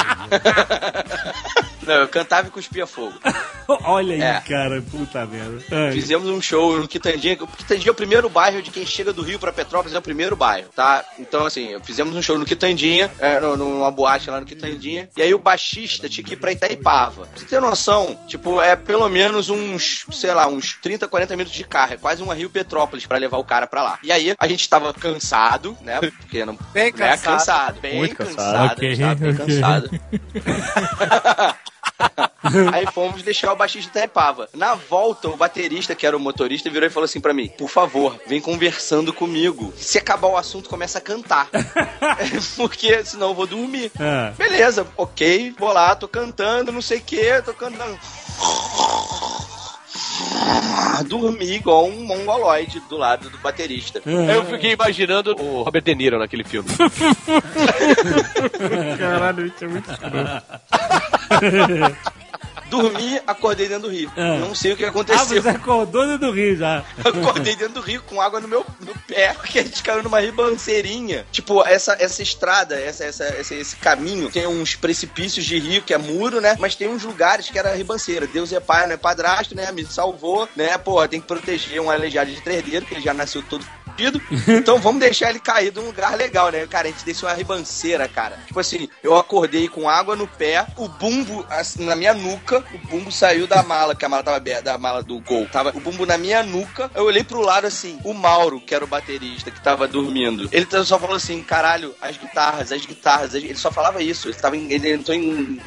Não, 1.86 1.94
eu 1.94 2.08
cantava 2.08 2.48
e 2.48 2.50
cuspia 2.50 2.86
fogo. 2.86 3.14
Olha 3.84 4.14
aí, 4.14 4.20
É. 4.20 4.40
cara, 4.40 4.82
puta 4.82 5.24
merda. 5.26 5.62
Ai. 5.70 5.92
Fizemos 5.92 6.28
um 6.28 6.40
show 6.40 6.78
no 6.78 6.86
Quitandinha. 6.88 7.36
O 7.40 7.46
Quitandinha 7.46 7.90
é 7.90 7.92
o 7.92 7.94
primeiro 7.94 8.28
bairro 8.28 8.60
de 8.62 8.70
quem 8.70 8.84
chega 8.86 9.12
do 9.12 9.22
Rio 9.22 9.38
pra 9.38 9.52
Petrópolis, 9.52 9.94
é 9.94 9.98
o 9.98 10.02
primeiro 10.02 10.36
bairro, 10.36 10.68
tá? 10.74 11.04
Então, 11.18 11.46
assim, 11.46 11.76
fizemos 11.84 12.14
um 12.14 12.22
show 12.22 12.38
no 12.38 12.44
Quitandinha, 12.44 13.10
é, 13.18 13.38
numa 13.40 13.90
boate 13.90 14.30
lá 14.30 14.40
no 14.40 14.46
Quitandinha. 14.46 15.08
E 15.16 15.22
aí 15.22 15.32
o 15.34 15.38
baixista 15.38 16.08
tinha 16.08 16.24
que 16.24 16.34
ir 16.34 16.36
pra 16.36 16.52
Itaipava. 16.52 17.26
Pra 17.26 17.38
você 17.38 17.44
ter 17.46 17.60
noção, 17.60 18.18
tipo, 18.26 18.60
é 18.60 18.76
pelo 18.76 19.08
menos 19.08 19.48
uns, 19.48 20.06
sei 20.12 20.32
lá, 20.32 20.46
uns 20.48 20.74
30, 20.82 21.08
40 21.08 21.36
minutos 21.36 21.56
de 21.56 21.64
carro. 21.64 21.94
É 21.94 21.96
quase 21.96 22.22
uma 22.22 22.34
Rio 22.34 22.50
Petrópolis 22.50 23.06
pra 23.06 23.18
levar 23.18 23.38
o 23.38 23.44
cara 23.44 23.66
pra 23.66 23.82
lá. 23.82 23.98
E 24.02 24.10
aí 24.12 24.34
a 24.38 24.46
gente 24.48 24.68
tava 24.68 24.92
cansado, 24.92 25.76
né? 25.82 26.00
Porque 26.00 26.44
não. 26.44 26.56
Bem 26.72 26.86
né, 26.86 26.92
cansado. 26.92 27.32
cansado. 27.38 27.80
Bem 27.80 27.96
Muito 27.96 28.16
cansado. 28.16 28.36
cansado. 28.36 28.72
Ok, 28.72 28.88
a 28.88 28.94
gente 28.94 29.02
tava 29.02 29.14
bem 29.14 29.30
ok. 29.32 29.46
cansado. 29.46 29.90
Aí 32.72 32.86
fomos 32.92 33.22
deixar 33.22 33.52
o 33.52 33.56
baixista 33.56 33.88
em 33.88 33.90
Itaipava. 33.90 34.48
Na 34.54 34.74
volta, 34.74 35.28
o 35.28 35.36
baterista, 35.36 35.94
que 35.94 36.06
era 36.06 36.16
o 36.16 36.20
motorista, 36.20 36.70
virou 36.70 36.86
e 36.86 36.92
falou 36.92 37.04
assim 37.04 37.20
pra 37.20 37.34
mim: 37.34 37.48
Por 37.48 37.68
favor, 37.68 38.18
vem 38.26 38.40
conversando 38.40 39.12
comigo. 39.12 39.72
Se 39.76 39.98
acabar 39.98 40.28
o 40.28 40.36
assunto, 40.36 40.68
começa 40.68 40.98
a 40.98 41.00
cantar. 41.00 41.48
Porque 42.56 43.04
senão 43.04 43.28
eu 43.28 43.34
vou 43.34 43.46
dormir. 43.46 43.90
Ah. 43.98 44.32
Beleza, 44.36 44.86
ok, 44.96 45.54
vou 45.58 45.72
lá, 45.72 45.94
tô 45.94 46.08
cantando, 46.08 46.72
não 46.72 46.82
sei 46.82 46.98
o 46.98 47.02
que, 47.02 47.42
tô 47.42 47.54
cantando. 47.54 47.98
Dormi 51.06 51.56
igual 51.56 51.86
um 51.86 52.04
mongoloide 52.04 52.80
do 52.88 52.96
lado 52.96 53.28
do 53.28 53.38
baterista. 53.38 54.00
Eu 54.04 54.44
fiquei 54.46 54.72
imaginando 54.72 55.36
o 55.38 55.62
Robert 55.62 55.82
De 55.82 55.94
Niro 55.94 56.18
naquele 56.18 56.44
filme. 56.44 56.68
Caralho, 58.98 59.46
isso 59.46 59.64
é 59.64 59.68
muito 59.68 59.90
escroto. 59.90 60.42
Dormi, 62.68 63.20
acordei 63.28 63.68
dentro 63.68 63.88
do 63.88 63.94
rio. 63.94 64.10
Ah. 64.16 64.38
Não 64.38 64.52
sei 64.52 64.72
o 64.72 64.76
que 64.76 64.84
Ah, 64.84 64.88
aconteceu. 64.88 65.40
você 65.40 65.48
acordou 65.48 66.04
dentro 66.04 66.26
do 66.26 66.32
Rio 66.32 66.56
já. 66.56 66.82
Acordei 67.04 67.54
dentro 67.54 67.74
do 67.74 67.80
rio 67.80 68.02
com 68.02 68.20
água 68.20 68.40
no 68.40 68.48
meu 68.48 68.66
no 68.80 68.92
pé, 69.06 69.34
porque 69.34 69.60
a 69.60 69.62
gente 69.62 69.80
caiu 69.84 70.02
numa 70.02 70.18
ribanceirinha. 70.18 71.24
Tipo, 71.30 71.64
essa, 71.64 71.96
essa 72.00 72.22
estrada, 72.24 72.74
essa, 72.74 73.04
essa, 73.04 73.24
esse, 73.38 73.54
esse 73.54 73.76
caminho, 73.76 74.30
tem 74.32 74.48
uns 74.48 74.74
precipícios 74.74 75.44
de 75.46 75.58
rio, 75.60 75.80
que 75.82 75.94
é 75.94 75.98
muro, 75.98 76.40
né? 76.40 76.56
Mas 76.58 76.74
tem 76.74 76.88
uns 76.88 77.04
lugares 77.04 77.48
que 77.48 77.56
era 77.58 77.72
ribanceira. 77.72 78.26
Deus 78.26 78.52
é 78.52 78.58
pai, 78.58 78.84
não 78.86 78.94
é 78.94 78.96
padrasto, 78.96 79.54
né? 79.54 79.70
Me 79.70 79.86
salvou, 79.86 80.48
né? 80.56 80.76
Porra, 80.76 81.06
tem 81.06 81.20
que 81.20 81.26
proteger 81.28 81.80
um 81.80 81.88
aleijado 81.88 82.32
de 82.32 82.40
três 82.40 82.64
dedos, 82.64 82.88
que 82.88 82.96
ele 82.96 83.02
já 83.04 83.14
nasceu 83.14 83.44
todo 83.44 83.64
fudido. 83.96 84.20
Então 84.48 84.78
vamos 84.78 85.00
deixar 85.00 85.30
ele 85.30 85.40
cair 85.40 85.72
num 85.72 85.86
lugar 85.86 86.16
legal, 86.16 86.50
né? 86.50 86.66
Cara, 86.66 86.88
a 86.88 86.90
gente 86.90 87.04
desceu 87.04 87.28
uma 87.28 87.34
ribanceira, 87.34 88.06
cara. 88.06 88.38
Tipo 88.46 88.60
assim, 88.60 88.88
eu 89.02 89.16
acordei 89.16 89.68
com 89.68 89.88
água 89.88 90.14
no 90.14 90.26
pé, 90.26 90.66
o 90.76 90.86
bumbo 90.88 91.44
assim, 91.48 91.84
na 91.84 91.96
minha 91.96 92.12
nuca, 92.14 92.62
o 92.74 92.78
bumbo 92.88 93.10
saiu 93.10 93.46
da 93.46 93.62
mala, 93.62 93.94
que 93.94 94.04
a 94.04 94.08
mala 94.08 94.22
tava 94.22 94.36
aberta, 94.36 94.62
da 94.62 94.78
mala 94.78 95.02
do 95.02 95.18
gol. 95.20 95.46
Tava 95.50 95.70
o 95.74 95.80
bumbo 95.80 96.04
na 96.04 96.18
minha 96.18 96.42
nuca. 96.42 96.90
Eu 96.94 97.04
olhei 97.04 97.24
pro 97.24 97.40
lado 97.40 97.66
assim, 97.66 97.98
o 98.04 98.12
Mauro, 98.12 98.60
que 98.60 98.74
era 98.74 98.84
o 98.84 98.88
baterista, 98.88 99.50
que 99.50 99.60
tava 99.60 99.88
dormindo. 99.88 100.48
Ele 100.52 100.66
só 100.84 100.98
falou 100.98 101.16
assim: 101.16 101.42
caralho, 101.42 101.94
as 102.00 102.16
guitarras, 102.16 102.72
as 102.72 102.84
guitarras. 102.84 103.34
as- 103.34 103.42
Ele 103.42 103.54
só 103.56 103.70
falava 103.70 104.02
isso. 104.02 104.28
Ele 104.28 104.34
tava 104.36 104.56
em. 104.56 104.70
Ele 104.72 104.92
entrou 104.92 105.16
em. 105.16 105.60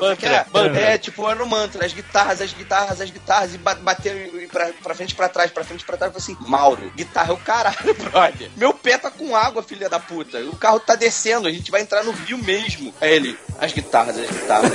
Mantra, 0.00 0.28
É, 0.28 0.46
mantra. 0.52 0.80
é, 0.80 0.98
tipo, 0.98 1.28
era 1.28 1.42
um 1.42 1.46
mantra, 1.46 1.84
as 1.84 1.92
guitarras, 1.92 2.40
as 2.40 2.52
guitarras, 2.52 3.00
as 3.00 3.10
guitarras, 3.10 3.54
e 3.54 3.58
ba- 3.58 3.74
bateu 3.74 4.12
pra, 4.50 4.70
pra 4.82 4.94
frente 4.94 5.12
e 5.12 5.14
pra 5.14 5.28
trás, 5.28 5.50
pra 5.50 5.64
frente 5.64 5.82
e 5.82 5.84
pra 5.84 5.96
trás, 5.96 6.12
eu 6.14 6.20
falei 6.20 6.36
assim, 6.36 6.48
Mauro, 6.50 6.92
guitarra 6.94 7.30
é 7.30 7.32
o 7.32 7.36
caralho, 7.64 7.94
brother. 8.10 8.50
Meu 8.56 8.74
pé 8.74 8.98
tá 8.98 9.10
com 9.10 9.34
água, 9.34 9.62
filha 9.62 9.88
da 9.88 9.98
puta. 9.98 10.38
O 10.40 10.56
carro 10.56 10.78
tá 10.80 10.94
descendo, 10.94 11.48
a 11.48 11.52
gente 11.52 11.70
vai 11.70 11.80
entrar 11.80 12.04
no 12.04 12.12
rio 12.12 12.36
mesmo. 12.38 12.92
Aí 13.00 13.14
ele, 13.14 13.38
as 13.58 13.72
guitarras, 13.72 14.18
as 14.18 14.28
guitarras, 14.28 14.72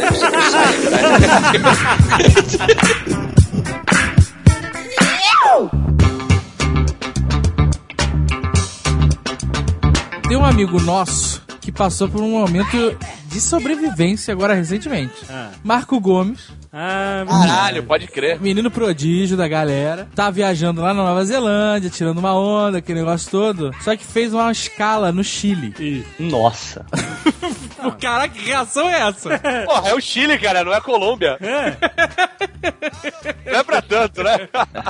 Tem 10.28 10.38
um 10.38 10.46
amigo 10.46 10.80
nosso 10.80 11.42
que 11.60 11.72
passou 11.72 12.08
por 12.08 12.22
um 12.22 12.32
momento 12.32 12.98
de 13.26 13.42
sobrevivência 13.42 14.32
agora 14.32 14.54
recentemente. 14.54 15.26
Ah. 15.30 15.52
Marco 15.64 16.00
Gomes, 16.00 16.52
Ah, 16.72 17.26
Caralho, 17.28 17.84
pode 17.84 18.08
crer. 18.08 18.40
menino 18.40 18.70
prodígio 18.70 19.36
da 19.36 19.48
galera, 19.48 20.08
tá 20.14 20.30
viajando 20.30 20.82
lá 20.82 20.94
na 20.94 21.04
Nova 21.04 21.26
Zelândia, 21.26 21.90
tirando 21.90 22.20
uma 22.20 22.34
onda, 22.36 22.78
aquele 22.78 23.00
negócio 23.00 23.32
todo, 23.32 23.72
só 23.82 23.96
que 23.96 24.06
fez 24.06 24.34
uma 24.34 24.52
escala 24.52 25.12
no 25.12 25.24
Chile. 25.24 26.06
Nossa. 26.20 26.86
Pô, 27.84 27.92
Caraca, 27.92 28.34
que 28.34 28.46
reação 28.46 28.90
é 28.90 29.08
essa? 29.08 29.40
Porra, 29.66 29.90
é 29.90 29.96
o 29.96 30.02
Chile, 30.02 30.38
cara, 30.38 30.64
não 30.64 30.74
é 30.74 30.78
a 30.78 30.82
Colômbia. 30.82 31.38
Não 33.46 33.60
é 33.60 33.64
pra 33.64 33.82
tanto, 33.82 34.22
né? 34.22 34.48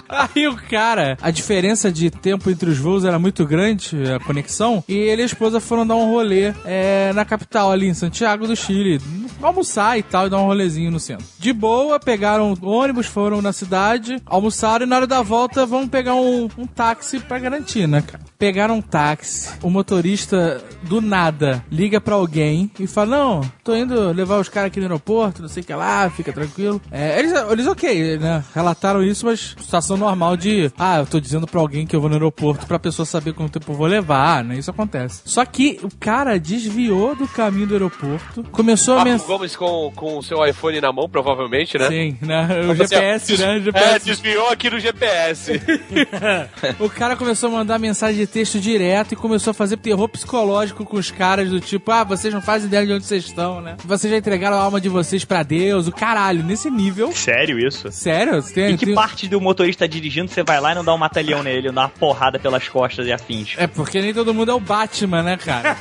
Aí 0.07 0.47
o 0.47 0.55
cara, 0.55 1.17
a 1.21 1.31
diferença 1.31 1.91
de 1.91 2.09
tempo 2.09 2.49
entre 2.49 2.69
os 2.69 2.77
voos 2.77 3.05
era 3.05 3.17
muito 3.17 3.45
grande, 3.45 3.95
a 4.11 4.19
conexão, 4.19 4.83
e 4.87 4.93
ele 4.95 5.21
e 5.21 5.23
a 5.23 5.25
esposa 5.25 5.59
foram 5.59 5.85
dar 5.85 5.95
um 5.95 6.11
rolê 6.11 6.53
é, 6.65 7.13
na 7.13 7.23
capital, 7.23 7.71
ali 7.71 7.87
em 7.87 7.93
Santiago 7.93 8.47
do 8.47 8.55
Chile, 8.55 9.01
almoçar 9.41 9.97
e 9.97 10.03
tal, 10.03 10.27
e 10.27 10.29
dar 10.29 10.39
um 10.39 10.45
rolezinho 10.45 10.91
no 10.91 10.99
centro. 10.99 11.25
De 11.37 11.53
boa, 11.53 11.99
pegaram 11.99 12.53
ônibus, 12.61 13.05
foram 13.05 13.41
na 13.41 13.53
cidade, 13.53 14.17
almoçaram 14.25 14.85
e 14.85 14.89
na 14.89 14.97
hora 14.97 15.07
da 15.07 15.21
volta 15.21 15.65
vão 15.65 15.87
pegar 15.87 16.15
um, 16.15 16.49
um 16.57 16.65
táxi 16.65 17.19
pra 17.19 17.39
garantir, 17.39 17.87
né, 17.87 18.01
cara? 18.01 18.23
Pegaram 18.37 18.75
um 18.77 18.81
táxi, 18.81 19.49
o 19.61 19.69
motorista 19.69 20.61
do 20.83 21.01
nada 21.01 21.63
liga 21.71 22.01
pra 22.01 22.15
alguém 22.15 22.71
e 22.83 22.87
fala: 22.87 23.17
Não, 23.17 23.41
tô 23.63 23.75
indo 23.75 24.11
levar 24.11 24.39
os 24.39 24.49
caras 24.49 24.67
aqui 24.67 24.79
no 24.79 24.85
aeroporto, 24.85 25.41
não 25.41 25.49
sei 25.49 25.61
o 25.63 25.65
que 25.65 25.73
lá, 25.73 26.09
fica 26.09 26.31
tranquilo. 26.33 26.81
É, 26.91 27.19
eles, 27.19 27.31
eles, 27.51 27.67
ok, 27.67 28.17
né? 28.17 28.43
Relataram 28.55 29.03
isso, 29.03 29.25
mas 29.25 29.55
situação 29.59 29.97
normal 29.97 30.35
de: 30.37 30.71
Ah, 30.77 30.99
eu 30.99 31.05
tô 31.05 31.19
dizendo 31.19 31.45
pra 31.47 31.59
alguém 31.59 31.85
que 31.85 31.95
eu 31.95 32.01
vou 32.01 32.09
no 32.09 32.15
aeroporto 32.15 32.65
pra 32.65 32.79
pessoa 32.79 33.05
saber 33.05 33.33
quanto 33.33 33.59
tempo 33.59 33.71
eu 33.71 33.75
vou 33.77 33.87
levar, 33.87 34.43
né? 34.43 34.57
Isso 34.57 34.71
acontece. 34.71 35.21
Só 35.25 35.43
que 35.45 35.79
o 35.83 35.89
cara 35.99 36.39
desviou 36.39 37.15
do 37.15 37.27
caminho 37.27 37.67
do 37.67 37.73
aeroporto, 37.73 38.43
começou 38.51 38.97
a 38.97 39.03
mensagem. 39.03 39.27
Gomes 39.27 39.55
com, 39.55 39.91
com 39.95 40.17
o 40.17 40.23
seu 40.23 40.45
iPhone 40.45 40.81
na 40.81 40.91
mão, 40.91 41.07
provavelmente, 41.09 41.77
né? 41.77 41.87
Sim, 41.87 42.17
né? 42.21 42.47
O 42.67 42.71
assim, 42.71 42.75
GPS, 42.75 43.27
des- 43.27 43.39
né? 43.39 43.53
O 43.53 43.57
É, 43.57 43.61
GPS. 43.61 44.05
desviou 44.05 44.49
aqui 44.49 44.69
no 44.69 44.79
GPS. 44.79 45.59
O 46.79 46.89
cara 46.89 47.15
começou 47.15 47.49
a 47.49 47.51
mandar 47.51 47.79
mensagem 47.79 48.17
de 48.19 48.27
texto 48.27 48.59
direto 48.59 49.13
e 49.13 49.15
começou 49.15 49.51
a 49.51 49.53
fazer 49.53 49.77
terror 49.77 50.07
psicológico 50.07 50.85
com 50.85 50.97
os 50.97 51.11
caras 51.11 51.49
do 51.49 51.59
tipo, 51.59 51.91
ah, 51.91 52.03
vocês 52.03 52.33
não 52.33 52.41
fazem 52.41 52.68
ideia 52.69 52.85
de 52.87 52.93
onde 52.93 53.05
vocês 53.05 53.25
estão, 53.25 53.59
né? 53.61 53.75
Vocês 53.83 54.11
já 54.11 54.17
entregaram 54.17 54.57
a 54.57 54.61
alma 54.61 54.79
de 54.79 54.87
vocês 54.89 55.25
pra 55.25 55.43
Deus, 55.43 55.87
o 55.87 55.91
caralho, 55.91 56.43
nesse 56.43 56.69
nível. 56.69 57.11
Sério 57.11 57.59
isso? 57.59 57.91
Sério? 57.91 58.41
Você 58.41 58.53
tem, 58.53 58.73
Em 58.73 58.77
que 58.77 58.85
tem- 58.87 58.95
parte 58.95 59.27
do 59.27 59.41
motorista 59.41 59.87
dirigindo 59.87 60.29
você 60.31 60.43
vai 60.43 60.59
lá 60.61 60.71
e 60.71 60.75
não 60.75 60.83
dá 60.83 60.93
um 60.93 60.97
matalhão 60.97 61.43
nele, 61.43 61.71
dá 61.71 61.81
uma 61.81 61.89
porrada 61.89 62.39
pelas 62.39 62.67
costas 62.69 63.05
e 63.07 63.11
afins? 63.11 63.55
É 63.57 63.67
porque 63.67 64.01
nem 64.01 64.13
todo 64.13 64.33
mundo 64.33 64.51
é 64.51 64.53
o 64.53 64.59
Batman, 64.59 65.23
né, 65.23 65.37
cara? 65.37 65.75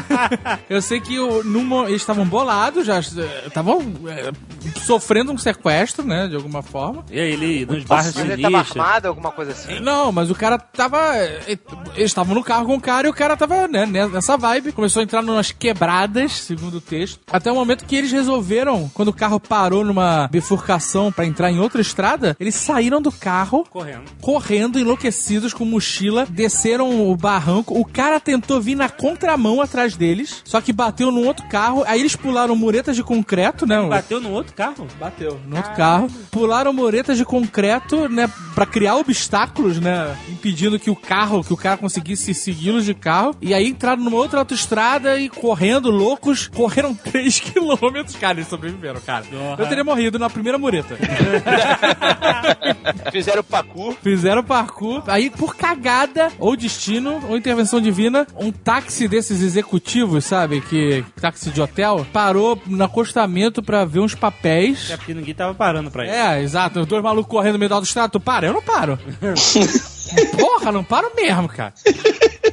Eu 0.68 0.80
sei 0.82 1.00
que 1.00 1.18
o, 1.18 1.42
num- 1.44 1.84
eles 1.88 2.02
estavam 2.02 2.26
bolados, 2.26 2.86
já 2.86 2.96
eh, 2.98 3.44
estavam 3.46 3.80
eh, 4.08 4.32
sofrendo 4.80 5.32
um 5.32 5.38
sequestro, 5.38 6.04
né, 6.06 6.28
de 6.28 6.36
alguma 6.36 6.62
forma. 6.62 7.04
E 7.10 7.18
aí, 7.18 7.32
ele 7.32 7.66
nos 7.66 7.84
bairros 7.84 8.14
Mas 8.14 8.24
ele 8.30 8.42
tava 8.42 8.58
armado, 8.58 9.08
alguma 9.08 9.30
coisa 9.32 9.52
assim? 9.52 9.80
Não, 9.80 10.12
mas 10.12 10.30
o 10.30 10.34
cara 10.34 10.58
tava. 10.58 10.98
eh, 11.16 11.58
Eles 11.96 12.10
estavam 12.10 12.34
no 12.34 12.42
carro 12.44 12.66
com 12.66 12.74
o 12.74 12.80
cara 12.80 13.06
e 13.06 13.10
o 13.10 13.14
cara 13.14 13.36
tava 13.36 13.66
né, 13.68 13.86
nessa 13.86 14.36
vibe. 14.36 14.72
Começou 14.72 15.00
a 15.00 15.02
entrar 15.04 15.22
numas 15.22 15.50
quebradas, 15.52 16.25
segundo 16.32 16.78
o 16.78 16.80
texto. 16.80 17.20
Até 17.30 17.52
o 17.52 17.54
momento 17.54 17.84
que 17.84 17.94
eles 17.94 18.10
resolveram, 18.10 18.90
quando 18.92 19.08
o 19.08 19.12
carro 19.12 19.38
parou 19.38 19.84
numa 19.84 20.28
bifurcação 20.28 21.12
pra 21.12 21.24
entrar 21.24 21.50
em 21.50 21.60
outra 21.60 21.80
estrada, 21.80 22.36
eles 22.40 22.54
saíram 22.54 23.00
do 23.00 23.12
carro. 23.12 23.64
Correndo. 23.70 24.02
Correndo, 24.20 24.78
enlouquecidos, 24.78 25.54
com 25.54 25.64
mochila, 25.64 26.26
desceram 26.28 27.08
o 27.08 27.16
barranco. 27.16 27.78
O 27.78 27.84
cara 27.84 28.18
tentou 28.18 28.60
vir 28.60 28.74
na 28.74 28.88
contramão 28.88 29.60
atrás 29.60 29.96
deles, 29.96 30.42
só 30.44 30.60
que 30.60 30.72
bateu 30.72 31.10
num 31.12 31.26
outro 31.26 31.46
carro. 31.48 31.84
Aí 31.86 32.00
eles 32.00 32.16
pularam 32.16 32.56
muretas 32.56 32.96
de 32.96 33.04
concreto, 33.04 33.66
né? 33.66 33.80
Bateu 33.88 34.20
no 34.20 34.32
outro 34.32 34.54
carro? 34.54 34.86
Bateu 34.98 35.40
no 35.46 35.56
outro 35.56 35.74
carro. 35.74 36.08
Pularam 36.30 36.72
muretas 36.72 37.16
de 37.16 37.24
concreto, 37.24 38.08
né? 38.08 38.28
Pra 38.54 38.66
criar 38.66 38.96
obstáculos, 38.96 39.78
né? 39.78 40.16
Impedindo 40.28 40.78
que 40.78 40.90
o 40.90 40.96
carro, 40.96 41.44
que 41.44 41.52
o 41.52 41.56
cara 41.56 41.76
tentar 41.76 41.78
conseguir 41.78 42.16
se 42.16 42.34
segui-los 42.34 42.84
de 42.84 42.94
carro. 42.94 43.36
E 43.40 43.54
aí 43.54 43.68
entraram 43.68 44.02
numa 44.02 44.16
outra 44.16 44.40
autoestrada 44.40 45.18
e 45.18 45.28
correndo 45.28 45.90
loucos, 46.16 46.48
correram 46.48 46.94
3 46.94 47.40
quilômetros. 47.52 48.16
Cara, 48.16 48.38
eles 48.38 48.48
sobreviveram, 48.48 49.00
cara. 49.00 49.24
Eu 49.58 49.66
teria 49.66 49.84
morrido 49.84 50.18
na 50.18 50.30
primeira 50.30 50.58
mureta. 50.58 50.96
Fizeram 53.12 53.44
parkour. 53.44 53.94
Fizeram 54.02 54.42
parkour. 54.42 55.02
Aí, 55.06 55.30
por 55.30 55.54
cagada, 55.54 56.32
ou 56.38 56.56
destino, 56.56 57.22
ou 57.28 57.36
intervenção 57.36 57.80
divina, 57.80 58.26
um 58.36 58.50
táxi 58.50 59.06
desses 59.06 59.42
executivos, 59.42 60.24
sabe? 60.24 60.60
Que 60.60 61.04
táxi 61.20 61.50
de 61.50 61.60
hotel, 61.60 62.06
parou 62.12 62.60
no 62.66 62.84
acostamento 62.84 63.62
pra 63.62 63.84
ver 63.84 64.00
uns 64.00 64.14
papéis. 64.14 64.90
É 64.90 64.96
porque 64.96 65.14
ninguém 65.14 65.34
tava 65.34 65.54
parando 65.54 65.90
pra 65.90 66.04
isso. 66.04 66.14
É, 66.14 66.42
exato. 66.42 66.80
Os 66.80 66.86
dois 66.86 67.02
malucos 67.02 67.30
correndo 67.30 67.54
no 67.54 67.58
meio 67.58 67.68
da 67.68 67.76
autoestrada. 67.76 68.08
Tu 68.08 68.20
para? 68.20 68.46
Eu 68.46 68.54
não 68.54 68.62
paro. 68.62 68.98
Porra, 70.38 70.72
não 70.72 70.84
paro 70.84 71.10
mesmo, 71.16 71.48
cara. 71.48 71.72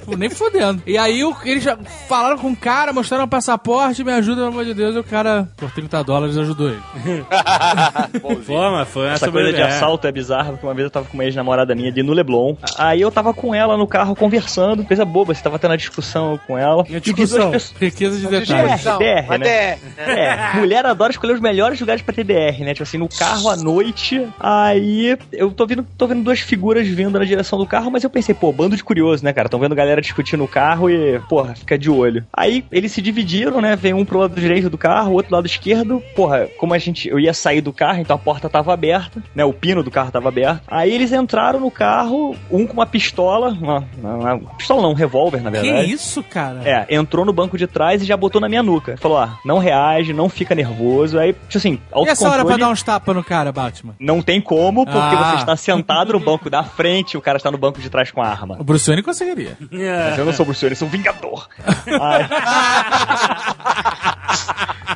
Pô, 0.06 0.18
Nem 0.18 0.30
fodendo. 0.30 0.82
E 0.86 0.98
aí 0.98 1.22
eles 1.46 1.64
já 1.64 1.78
falaram 2.08 2.38
com 2.38 2.52
o 2.52 2.56
cara, 2.56 2.92
mostraram 2.92 3.24
o 3.24 3.28
passaporte, 3.28 4.04
me 4.04 4.12
ajuda, 4.12 4.38
pelo 4.42 4.48
amor 4.48 4.66
de 4.66 4.74
Deus, 4.74 4.96
e 4.96 5.00
o 5.00 5.04
cara, 5.04 5.48
por 5.56 5.72
30 5.72 6.04
dólares, 6.04 6.38
ajudou 6.38 6.70
ele. 6.70 6.82
Pô, 8.22 8.30
mas 8.72 8.88
foi 8.90 9.06
uma 9.06 9.14
Essa 9.14 9.32
coisa 9.32 9.54
de 9.54 9.62
assalto 9.62 10.08
é 10.08 10.12
bizarra, 10.12 10.52
porque 10.52 10.66
uma 10.66 10.74
vez 10.74 10.86
eu 10.86 10.92
tava 10.92 11.06
com 11.06 11.14
uma 11.14 11.24
ex-namorada 11.24 11.74
minha 11.76 11.92
de 11.92 12.04
no 12.04 12.14
Leblon. 12.14 12.56
Aí 12.78 13.02
eu 13.02 13.12
tava 13.12 13.34
com 13.34 13.54
ela 13.56 13.78
no 13.78 13.88
carro 13.88 14.16
conversando, 14.16 14.84
coisa 14.84 15.06
boba, 15.06 15.34
você 15.34 15.42
tava 15.42 15.58
tendo 15.60 15.74
a 15.74 15.78
discussão 15.78 16.40
com 16.46 16.58
ela. 16.58 16.84
E 16.90 16.96
a 16.96 17.00
discussão? 17.00 17.52
pessoas- 17.52 17.74
Riqueza 17.80 18.18
de 18.18 18.28
DR, 18.28 18.40
detalhes. 18.40 18.84
DR, 18.84 19.26
Uma 19.26 19.38
né? 19.38 19.76
DR. 19.76 20.02
É, 20.10 20.58
mulher 20.58 20.86
adora 20.86 21.12
escolher 21.12 21.34
os 21.34 21.40
melhores 21.40 21.80
lugares 21.80 22.02
pra 22.02 22.14
ter 22.14 22.24
DR, 22.24 22.60
né? 22.64 22.74
Tipo 22.74 22.84
assim, 22.84 22.98
no 22.98 23.08
carro 23.10 23.50
à 23.50 23.56
noite. 23.56 24.28
Aí 24.40 25.18
eu 25.32 25.52
tô 25.52 25.66
vendo, 25.66 25.86
tô 25.98 26.08
vendo 26.08 26.24
duas 26.24 26.40
figuras 26.40 26.88
vindo 26.88 27.18
na 27.18 27.26
direção 27.26 27.43
do 27.58 27.66
carro, 27.66 27.92
mas 27.92 28.04
eu 28.04 28.10
pensei, 28.10 28.34
pô, 28.36 28.52
bando 28.52 28.76
de 28.76 28.84
curioso, 28.84 29.24
né, 29.24 29.34
cara? 29.34 29.50
Tão 29.50 29.60
vendo 29.60 29.76
galera 29.76 30.02
discutindo 30.02 30.40
no 30.40 30.48
carro 30.48 30.90
e, 30.90 31.20
porra, 31.30 31.56
fica 31.56 31.78
de 31.78 31.90
olho. 31.90 32.26
Aí 32.34 32.66
eles 32.72 32.92
se 32.92 33.02
dividiram, 33.02 33.62
né? 33.62 33.76
Vem 33.76 33.94
um 33.94 34.06
pro 34.06 34.20
lado 34.20 34.40
direito 34.40 34.70
do 34.70 34.78
carro, 34.78 35.12
o 35.12 35.14
outro 35.14 35.34
lado 35.34 35.46
esquerdo. 35.46 36.02
Porra, 36.16 36.48
como 36.58 36.74
a 36.74 36.78
gente. 36.78 37.08
Eu 37.10 37.20
ia 37.20 37.34
sair 37.34 37.62
do 37.62 37.72
carro, 37.74 38.00
então 38.00 38.16
a 38.16 38.20
porta 38.20 38.50
tava 38.50 38.74
aberta, 38.74 39.22
né? 39.36 39.44
O 39.46 39.54
pino 39.54 39.84
do 39.84 39.92
carro 39.92 40.12
tava 40.12 40.30
aberto. 40.30 40.62
Aí 40.68 40.92
eles 40.94 41.12
entraram 41.12 41.60
no 41.60 41.72
carro, 41.72 42.36
um 42.52 42.66
com 42.66 42.74
uma 42.74 42.86
pistola, 42.86 43.50
uma, 43.50 43.84
uma- 43.98 44.34
uma 44.36 44.56
pistola 44.56 44.82
não, 44.82 44.92
um 44.92 44.96
revólver, 44.96 45.42
na 45.42 45.52
Que 45.52 45.62
verdade. 45.62 45.92
isso, 45.92 46.24
cara? 46.24 46.62
É, 46.64 46.96
entrou 46.96 47.26
no 47.26 47.34
banco 47.34 47.58
de 47.58 47.68
trás 47.68 48.02
e 48.02 48.06
já 48.06 48.16
botou 48.18 48.40
na 48.42 48.50
minha 48.50 48.64
nuca. 48.64 48.96
Falou, 48.98 49.18
ó, 49.18 49.30
não 49.46 49.58
reage, 49.58 50.14
não 50.14 50.30
fica 50.30 50.56
nervoso. 50.56 51.18
Aí, 51.20 51.34
tipo 51.34 51.58
assim, 51.58 51.80
E 51.96 52.10
essa 52.10 52.24
hora 52.26 52.44
pra 52.44 52.54
autocontrole 52.54 52.60
dar 52.62 52.70
uns 52.70 52.84
tapas 52.84 53.16
no 53.16 53.24
cara, 53.24 53.52
Batman? 53.52 53.96
não 54.00 54.22
tem 54.22 54.40
como, 54.42 54.86
porque 54.86 54.98
Ah. 55.16 55.32
você 55.32 55.36
está 55.38 55.56
sentado 55.56 56.14
no 56.14 56.20
banco 56.20 56.50
da 56.50 56.64
frente 56.64 57.18
o 57.18 57.22
cara 57.22 57.33
está 57.38 57.52
no 57.52 57.58
banco 57.58 57.80
de 57.80 57.90
trás 57.90 58.12
com 58.12 58.22
a 58.22 58.28
arma. 58.28 58.56
O 58.60 58.64
Bruce 58.64 58.88
Wayne 58.88 59.04
conseguiria. 59.04 59.58
Mas 59.72 60.18
eu 60.18 60.26
não 60.26 60.34
sou 60.34 60.46
Bruce 60.46 60.62
Wayne, 60.62 60.74
eu 60.74 60.78
sou 60.78 60.88
um 60.88 60.92
vingador. 60.92 61.48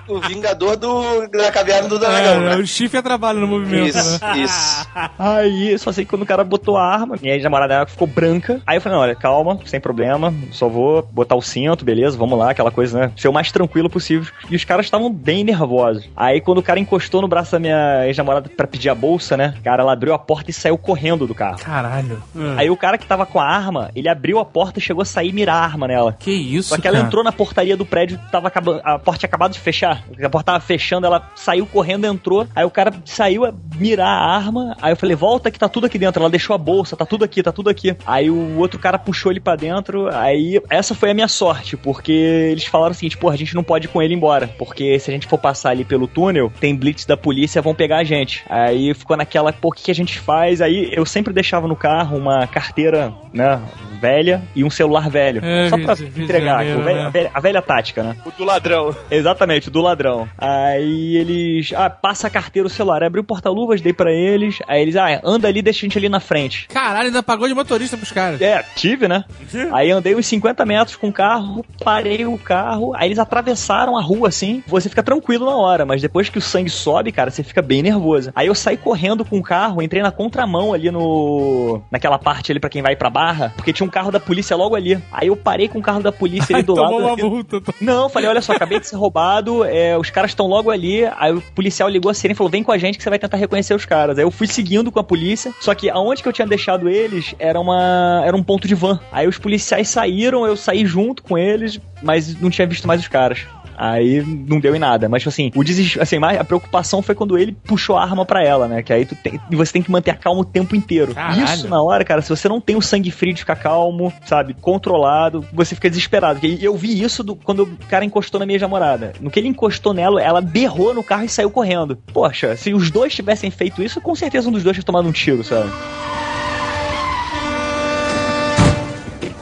O 0.08 0.20
vingador 0.22 0.78
do, 0.78 1.28
da 1.28 1.52
caverna 1.52 1.90
do 1.90 1.96
É, 1.98 2.00
dragão, 2.00 2.40
né? 2.42 2.56
o 2.56 2.66
chifre 2.66 2.98
atrapalha 2.98 3.40
no 3.42 3.48
movimento, 3.48 3.88
Isso, 3.98 4.20
né? 4.26 4.38
isso. 4.40 4.88
aí, 5.20 5.78
só 5.78 5.92
sei 5.92 6.06
que 6.06 6.10
quando 6.10 6.22
o 6.22 6.26
cara 6.26 6.46
botou 6.46 6.78
a 6.78 6.86
arma, 6.86 7.18
minha 7.22 7.34
ex-namorada 7.36 7.74
dela 7.74 7.86
ficou 7.86 8.08
branca. 8.08 8.62
Aí 8.66 8.78
eu 8.78 8.82
falei, 8.82 8.96
não, 8.98 9.04
olha, 9.04 9.16
calma, 9.16 9.60
sem 9.66 9.82
problema, 9.82 10.34
só 10.52 10.70
vou 10.70 11.04
botar 11.12 11.36
o 11.36 11.42
cinto, 11.42 11.84
beleza, 11.84 12.18
vamos 12.18 12.40
lá, 12.40 12.52
aquela 12.52 12.72
coisa, 12.72 12.98
né? 13.00 13.12
Ser 13.18 13.28
o 13.28 13.34
mais 13.34 13.52
tranquilo 13.52 13.90
possível. 13.90 14.32
E 14.50 14.56
os 14.56 14.64
caras 14.64 14.86
estavam 14.86 15.12
bem 15.12 15.44
nervosos. 15.44 16.08
Aí 16.16 16.40
quando 16.40 16.60
o 16.60 16.64
cara 16.64 16.80
encostou 16.80 17.22
no 17.22 17.28
braço 17.28 17.52
da 17.52 17.60
minha 17.60 18.06
ex-namorada 18.08 18.50
pra 18.50 18.66
pedir 18.66 18.90
a 18.90 18.96
bolsa, 18.96 19.36
né? 19.36 19.56
Cara, 19.62 19.84
ela 19.84 19.92
abriu 19.92 20.14
a 20.14 20.20
porta 20.20 20.50
e 20.52 20.54
saiu 20.54 20.78
correndo 20.78 21.28
do 21.28 21.36
carro. 21.36 21.60
Caralho. 21.60 22.24
Aí 22.58 22.70
o 22.70 22.78
cara 22.78 22.98
que 22.98 23.06
tava 23.06 23.26
com 23.26 23.40
a 23.40 23.46
arma, 23.46 23.90
ele 23.96 24.08
abriu 24.10 24.40
a 24.40 24.46
porta 24.46 24.80
e 24.80 24.82
chegou 24.82 25.02
a 25.02 25.06
sair 25.06 25.30
e 25.30 25.34
mirar 25.34 25.56
a 25.56 25.64
arma 25.64 25.88
nela. 25.88 26.16
Que 26.20 26.32
isso, 26.32 26.70
Só 26.70 26.78
que 26.78 26.88
ela 26.88 26.98
cara? 26.98 27.08
entrou 27.08 27.24
na 27.24 27.32
portaria 27.32 27.76
do 27.76 27.86
prédio, 27.86 28.20
tava 28.32 28.48
acabando, 28.48 28.82
a 28.84 29.00
porta 29.00 29.20
tinha 29.20 29.28
acabado 29.28 29.54
de 29.54 29.60
fechar. 29.60 30.04
A 30.22 30.30
porta 30.30 30.52
tava 30.54 30.60
fechando, 30.60 31.06
ela 31.06 31.30
saiu 31.36 31.66
correndo, 31.66 32.06
entrou. 32.06 32.48
Aí 32.56 32.66
o 32.66 32.70
cara 32.70 32.94
saiu 33.06 33.46
a 33.46 33.54
mirar 33.78 34.08
a 34.08 34.36
arma. 34.36 34.76
Aí 34.82 34.92
eu 34.92 34.98
falei, 34.98 35.16
volta 35.16 35.52
que 35.52 35.60
tá 35.60 35.68
tudo 35.70 35.86
aqui 35.86 35.98
dentro. 35.98 36.22
Ela 36.22 36.30
deixou 36.30 36.54
a 36.54 36.58
bolsa, 36.58 36.96
tá 36.96 37.06
tudo 37.06 37.24
aqui, 37.26 37.42
tá 37.44 37.52
tudo 37.52 37.70
aqui. 37.70 37.96
Aí 38.06 38.30
o 38.30 38.58
outro 38.58 38.80
cara 38.80 38.98
puxou 38.98 39.32
ele 39.32 39.40
pra 39.40 39.56
dentro. 39.56 40.08
Aí 40.16 40.62
essa 40.70 40.94
foi 40.96 41.12
a 41.12 41.14
minha 41.14 41.28
sorte, 41.28 41.76
porque 41.78 42.12
eles 42.12 42.66
falaram 42.66 42.92
o 42.92 42.96
seguinte: 42.96 43.18
porra, 43.18 43.34
a 43.34 43.38
gente 43.38 43.56
não 43.56 43.64
pode 43.64 43.86
ir 43.86 43.90
com 43.90 44.02
ele 44.02 44.14
embora. 44.14 44.48
Porque 44.58 45.00
se 45.00 45.10
a 45.10 45.14
gente 45.14 45.28
for 45.28 45.38
passar 45.38 45.72
ali 45.72 45.84
pelo 45.86 46.08
túnel, 46.08 46.52
tem 46.60 46.76
blitz 46.76 47.06
da 47.06 47.18
polícia, 47.18 47.62
vão 47.62 47.74
pegar 47.76 47.98
a 47.98 48.04
gente. 48.04 48.44
Aí 48.50 48.94
ficou 48.94 49.18
naquela, 49.18 49.52
pô, 49.54 49.70
o 49.70 49.72
que, 49.72 49.84
que 49.84 49.92
a 49.92 49.96
gente 49.96 50.20
faz? 50.20 50.62
Aí 50.62 50.90
eu 50.94 51.06
sempre 51.06 51.34
deixava 51.34 51.68
no 51.68 51.76
carro 51.76 52.17
uma 52.18 52.48
carteira, 52.48 53.14
né? 53.34 53.62
Velha 54.00 54.42
e 54.56 54.64
um 54.64 54.70
celular 54.70 55.10
velho. 55.10 55.44
É, 55.44 55.70
só 55.70 55.78
pra 55.78 55.94
entregar. 55.94 56.58
Janeiro, 56.60 56.80
o 56.80 56.84
velho- 56.84 57.00
né? 57.00 57.06
a, 57.06 57.10
velha, 57.10 57.32
a 57.34 57.40
velha 57.40 57.62
tática, 57.62 58.04
né? 58.04 58.16
O 58.26 58.32
do 58.32 58.44
ladrão. 58.44 58.96
Exatamente, 59.10 59.70
do 59.70 59.82
ladrão. 59.82 60.28
Aí 60.38 61.18
eles. 61.18 61.74
Ah, 61.76 61.90
passa 61.90 62.28
a 62.28 62.30
carteira, 62.30 62.68
o 62.68 62.70
celular. 62.70 63.04
Abri 63.04 63.20
o 63.20 63.24
porta-luvas, 63.24 63.82
dei 63.82 63.94
pra 63.94 64.12
eles. 64.12 64.60
Aí 64.68 64.82
eles, 64.82 64.96
ah, 64.96 65.20
anda 65.24 65.48
ali, 65.48 65.62
deixa 65.62 65.80
a 65.80 65.82
gente 65.88 65.98
ali 65.98 66.10
na 66.10 66.20
frente. 66.20 66.68
Caralho, 66.68 67.08
ainda 67.08 67.24
pagou 67.24 67.48
de 67.48 67.54
motorista 67.54 67.98
pros 67.98 68.12
caras. 68.12 68.42
É, 68.42 68.64
tive, 68.76 69.08
né? 69.08 69.24
Aí 69.72 69.92
andei 69.92 70.16
uns 70.16 70.26
50 70.28 70.66
metros 70.66 70.96
com 70.96 71.08
o 71.10 71.14
carro, 71.14 71.66
parei 71.84 72.26
o 72.26 72.38
carro, 72.38 72.94
aí 72.96 73.08
eles 73.08 73.20
atravessaram 73.20 73.98
a 73.98 74.02
rua 74.02 74.28
assim. 74.30 74.64
Você 74.68 74.90
fica 74.90 75.04
tranquilo 75.04 75.46
na 75.46 75.56
hora, 75.56 75.86
mas 75.86 76.02
depois 76.02 76.30
que 76.30 76.38
o 76.38 76.42
sangue 76.42 76.70
sobe, 76.70 77.12
cara, 77.12 77.30
você 77.32 77.44
fica 77.44 77.62
bem 77.62 77.82
nervoso. 77.82 78.32
Aí 78.36 78.48
eu 78.48 78.56
saí 78.56 78.78
correndo 78.78 79.24
com 79.26 79.38
o 79.40 79.44
carro, 79.44 79.82
entrei 79.82 80.02
na 80.02 80.12
contramão 80.12 80.74
ali 80.74 80.92
no. 80.92 81.82
naquela 81.92 82.18
parte 82.20 82.52
ali 82.52 82.60
pra 82.60 82.70
quem 82.70 82.82
vai 82.82 82.96
pra 82.96 83.10
barra, 83.10 83.54
porque 83.56 83.74
tinha 83.74 83.86
um 83.87 83.87
carro 83.90 84.12
da 84.12 84.20
polícia 84.20 84.56
logo 84.56 84.76
ali. 84.76 84.98
Aí 85.12 85.28
eu 85.28 85.36
parei 85.36 85.68
com 85.68 85.80
o 85.80 85.82
carro 85.82 86.02
da 86.02 86.12
polícia 86.12 86.56
ali 86.56 86.64
do 86.64 86.76
Tomou 86.76 87.00
lado. 87.00 87.22
uma 87.22 87.30
multa. 87.30 87.62
to- 87.62 87.74
Não, 87.82 88.10
falei, 88.10 88.30
olha 88.30 88.42
só, 88.42 88.54
acabei 88.54 88.80
de 88.80 88.88
ser 88.88 88.96
roubado, 88.96 89.64
é, 89.64 89.98
os 89.98 90.10
caras 90.10 90.32
estão 90.32 90.48
logo 90.48 90.70
ali. 90.72 91.06
Aí 91.18 91.34
o 91.34 91.42
policial 91.56 91.88
ligou 91.90 92.10
a 92.10 92.14
sirene 92.14 92.34
e 92.34 92.38
falou: 92.38 92.50
vem 92.52 92.64
com 92.64 92.72
a 92.72 92.78
gente 92.78 92.98
que 92.98 93.04
você 93.04 93.10
vai 93.10 93.20
tentar 93.20 93.38
reconhecer 93.38 93.74
os 93.74 93.86
caras. 93.86 94.18
Aí 94.18 94.24
eu 94.24 94.32
fui 94.32 94.48
seguindo 94.48 94.92
com 94.92 95.00
a 95.00 95.04
polícia, 95.04 95.54
só 95.60 95.74
que 95.76 95.90
aonde 95.90 96.22
que 96.24 96.30
eu 96.30 96.34
tinha 96.34 96.48
deixado 96.48 96.90
eles 96.90 97.34
era 97.40 97.60
uma 97.60 98.22
era 98.26 98.36
um 98.36 98.44
ponto 98.44 98.68
de 98.68 98.76
van. 98.76 99.00
Aí 99.12 99.28
os 99.28 99.38
policiais 99.38 99.88
saíram, 99.90 100.46
eu 100.46 100.56
saí 100.56 100.86
junto 100.86 101.24
com 101.24 101.38
eles, 101.38 101.80
mas 102.02 102.40
não 102.40 102.50
tinha 102.50 102.68
visto 102.68 102.88
mais 102.88 103.02
os 103.02 103.08
caras. 103.08 103.40
Aí 103.78 104.24
não 104.26 104.60
deu 104.60 104.76
em 104.76 104.80
nada. 104.80 105.08
Mas, 105.08 105.22
tipo 105.22 105.30
assim, 105.30 105.52
o 105.56 105.64
desespero, 105.64 106.02
assim, 106.04 106.18
mais, 106.20 106.40
a 106.40 106.44
preocupação 106.44 107.02
foi 107.02 107.14
quando 107.14 107.38
ele 107.38 107.52
puxou 107.52 107.96
a 107.96 108.02
arma 108.04 108.26
pra 108.26 108.44
ela, 108.44 108.68
né? 108.68 108.82
Que 108.82 108.92
aí 108.92 109.06
tu 109.06 109.16
tem, 109.16 109.40
e 109.52 109.56
você 109.56 109.72
tem 109.72 109.82
que 109.84 109.92
manter 109.92 110.12
a 110.12 110.16
calma 110.16 110.42
o 110.42 110.46
tempo 110.46 110.76
inteiro. 110.76 111.14
Caralho. 111.14 111.44
Isso 111.44 111.68
na 111.70 111.82
hora, 111.82 112.04
cara, 112.04 112.22
se 112.22 112.30
você 112.30 112.50
não 112.50 112.60
tem 112.60 112.76
o 112.76 112.82
sangue 112.82 113.12
frio 113.12 113.34
de 113.34 113.42
ficar 113.42 113.56
calmo, 113.56 114.12
sabe, 114.26 114.56
controlado, 114.60 115.46
você 115.54 115.76
fica 115.76 115.90
desesperado. 115.90 116.40
E 116.46 116.64
eu 116.64 116.76
vi 116.76 117.02
isso 117.02 117.24
do- 117.24 117.36
quando 117.36 117.64
o 117.64 117.78
cara 117.90 118.04
encostou 118.04 118.40
na 118.40 118.46
minha 118.46 118.58
namorada. 118.60 119.14
No 119.22 119.30
que 119.30 119.40
ele 119.40 119.48
encostou 119.48 119.94
nela, 119.94 120.22
ela 120.22 120.42
berrou 120.42 120.94
no 120.94 121.04
carro 121.04 121.26
e 121.26 121.30
saiu 121.30 121.52
correndo. 121.52 121.96
Poxa, 122.12 122.56
se 122.56 122.74
os 122.74 122.90
dois 122.90 123.14
tivessem 123.14 123.52
feito 123.52 123.84
isso, 123.84 124.02
com 124.02 124.16
certeza 124.16 124.50
um 124.50 124.52
dos 124.52 124.64
dois 124.64 124.76
tinha 124.76 124.84
tomado 124.84 125.08
um 125.08 125.12
tiro, 125.12 125.44
sabe? 125.44 125.70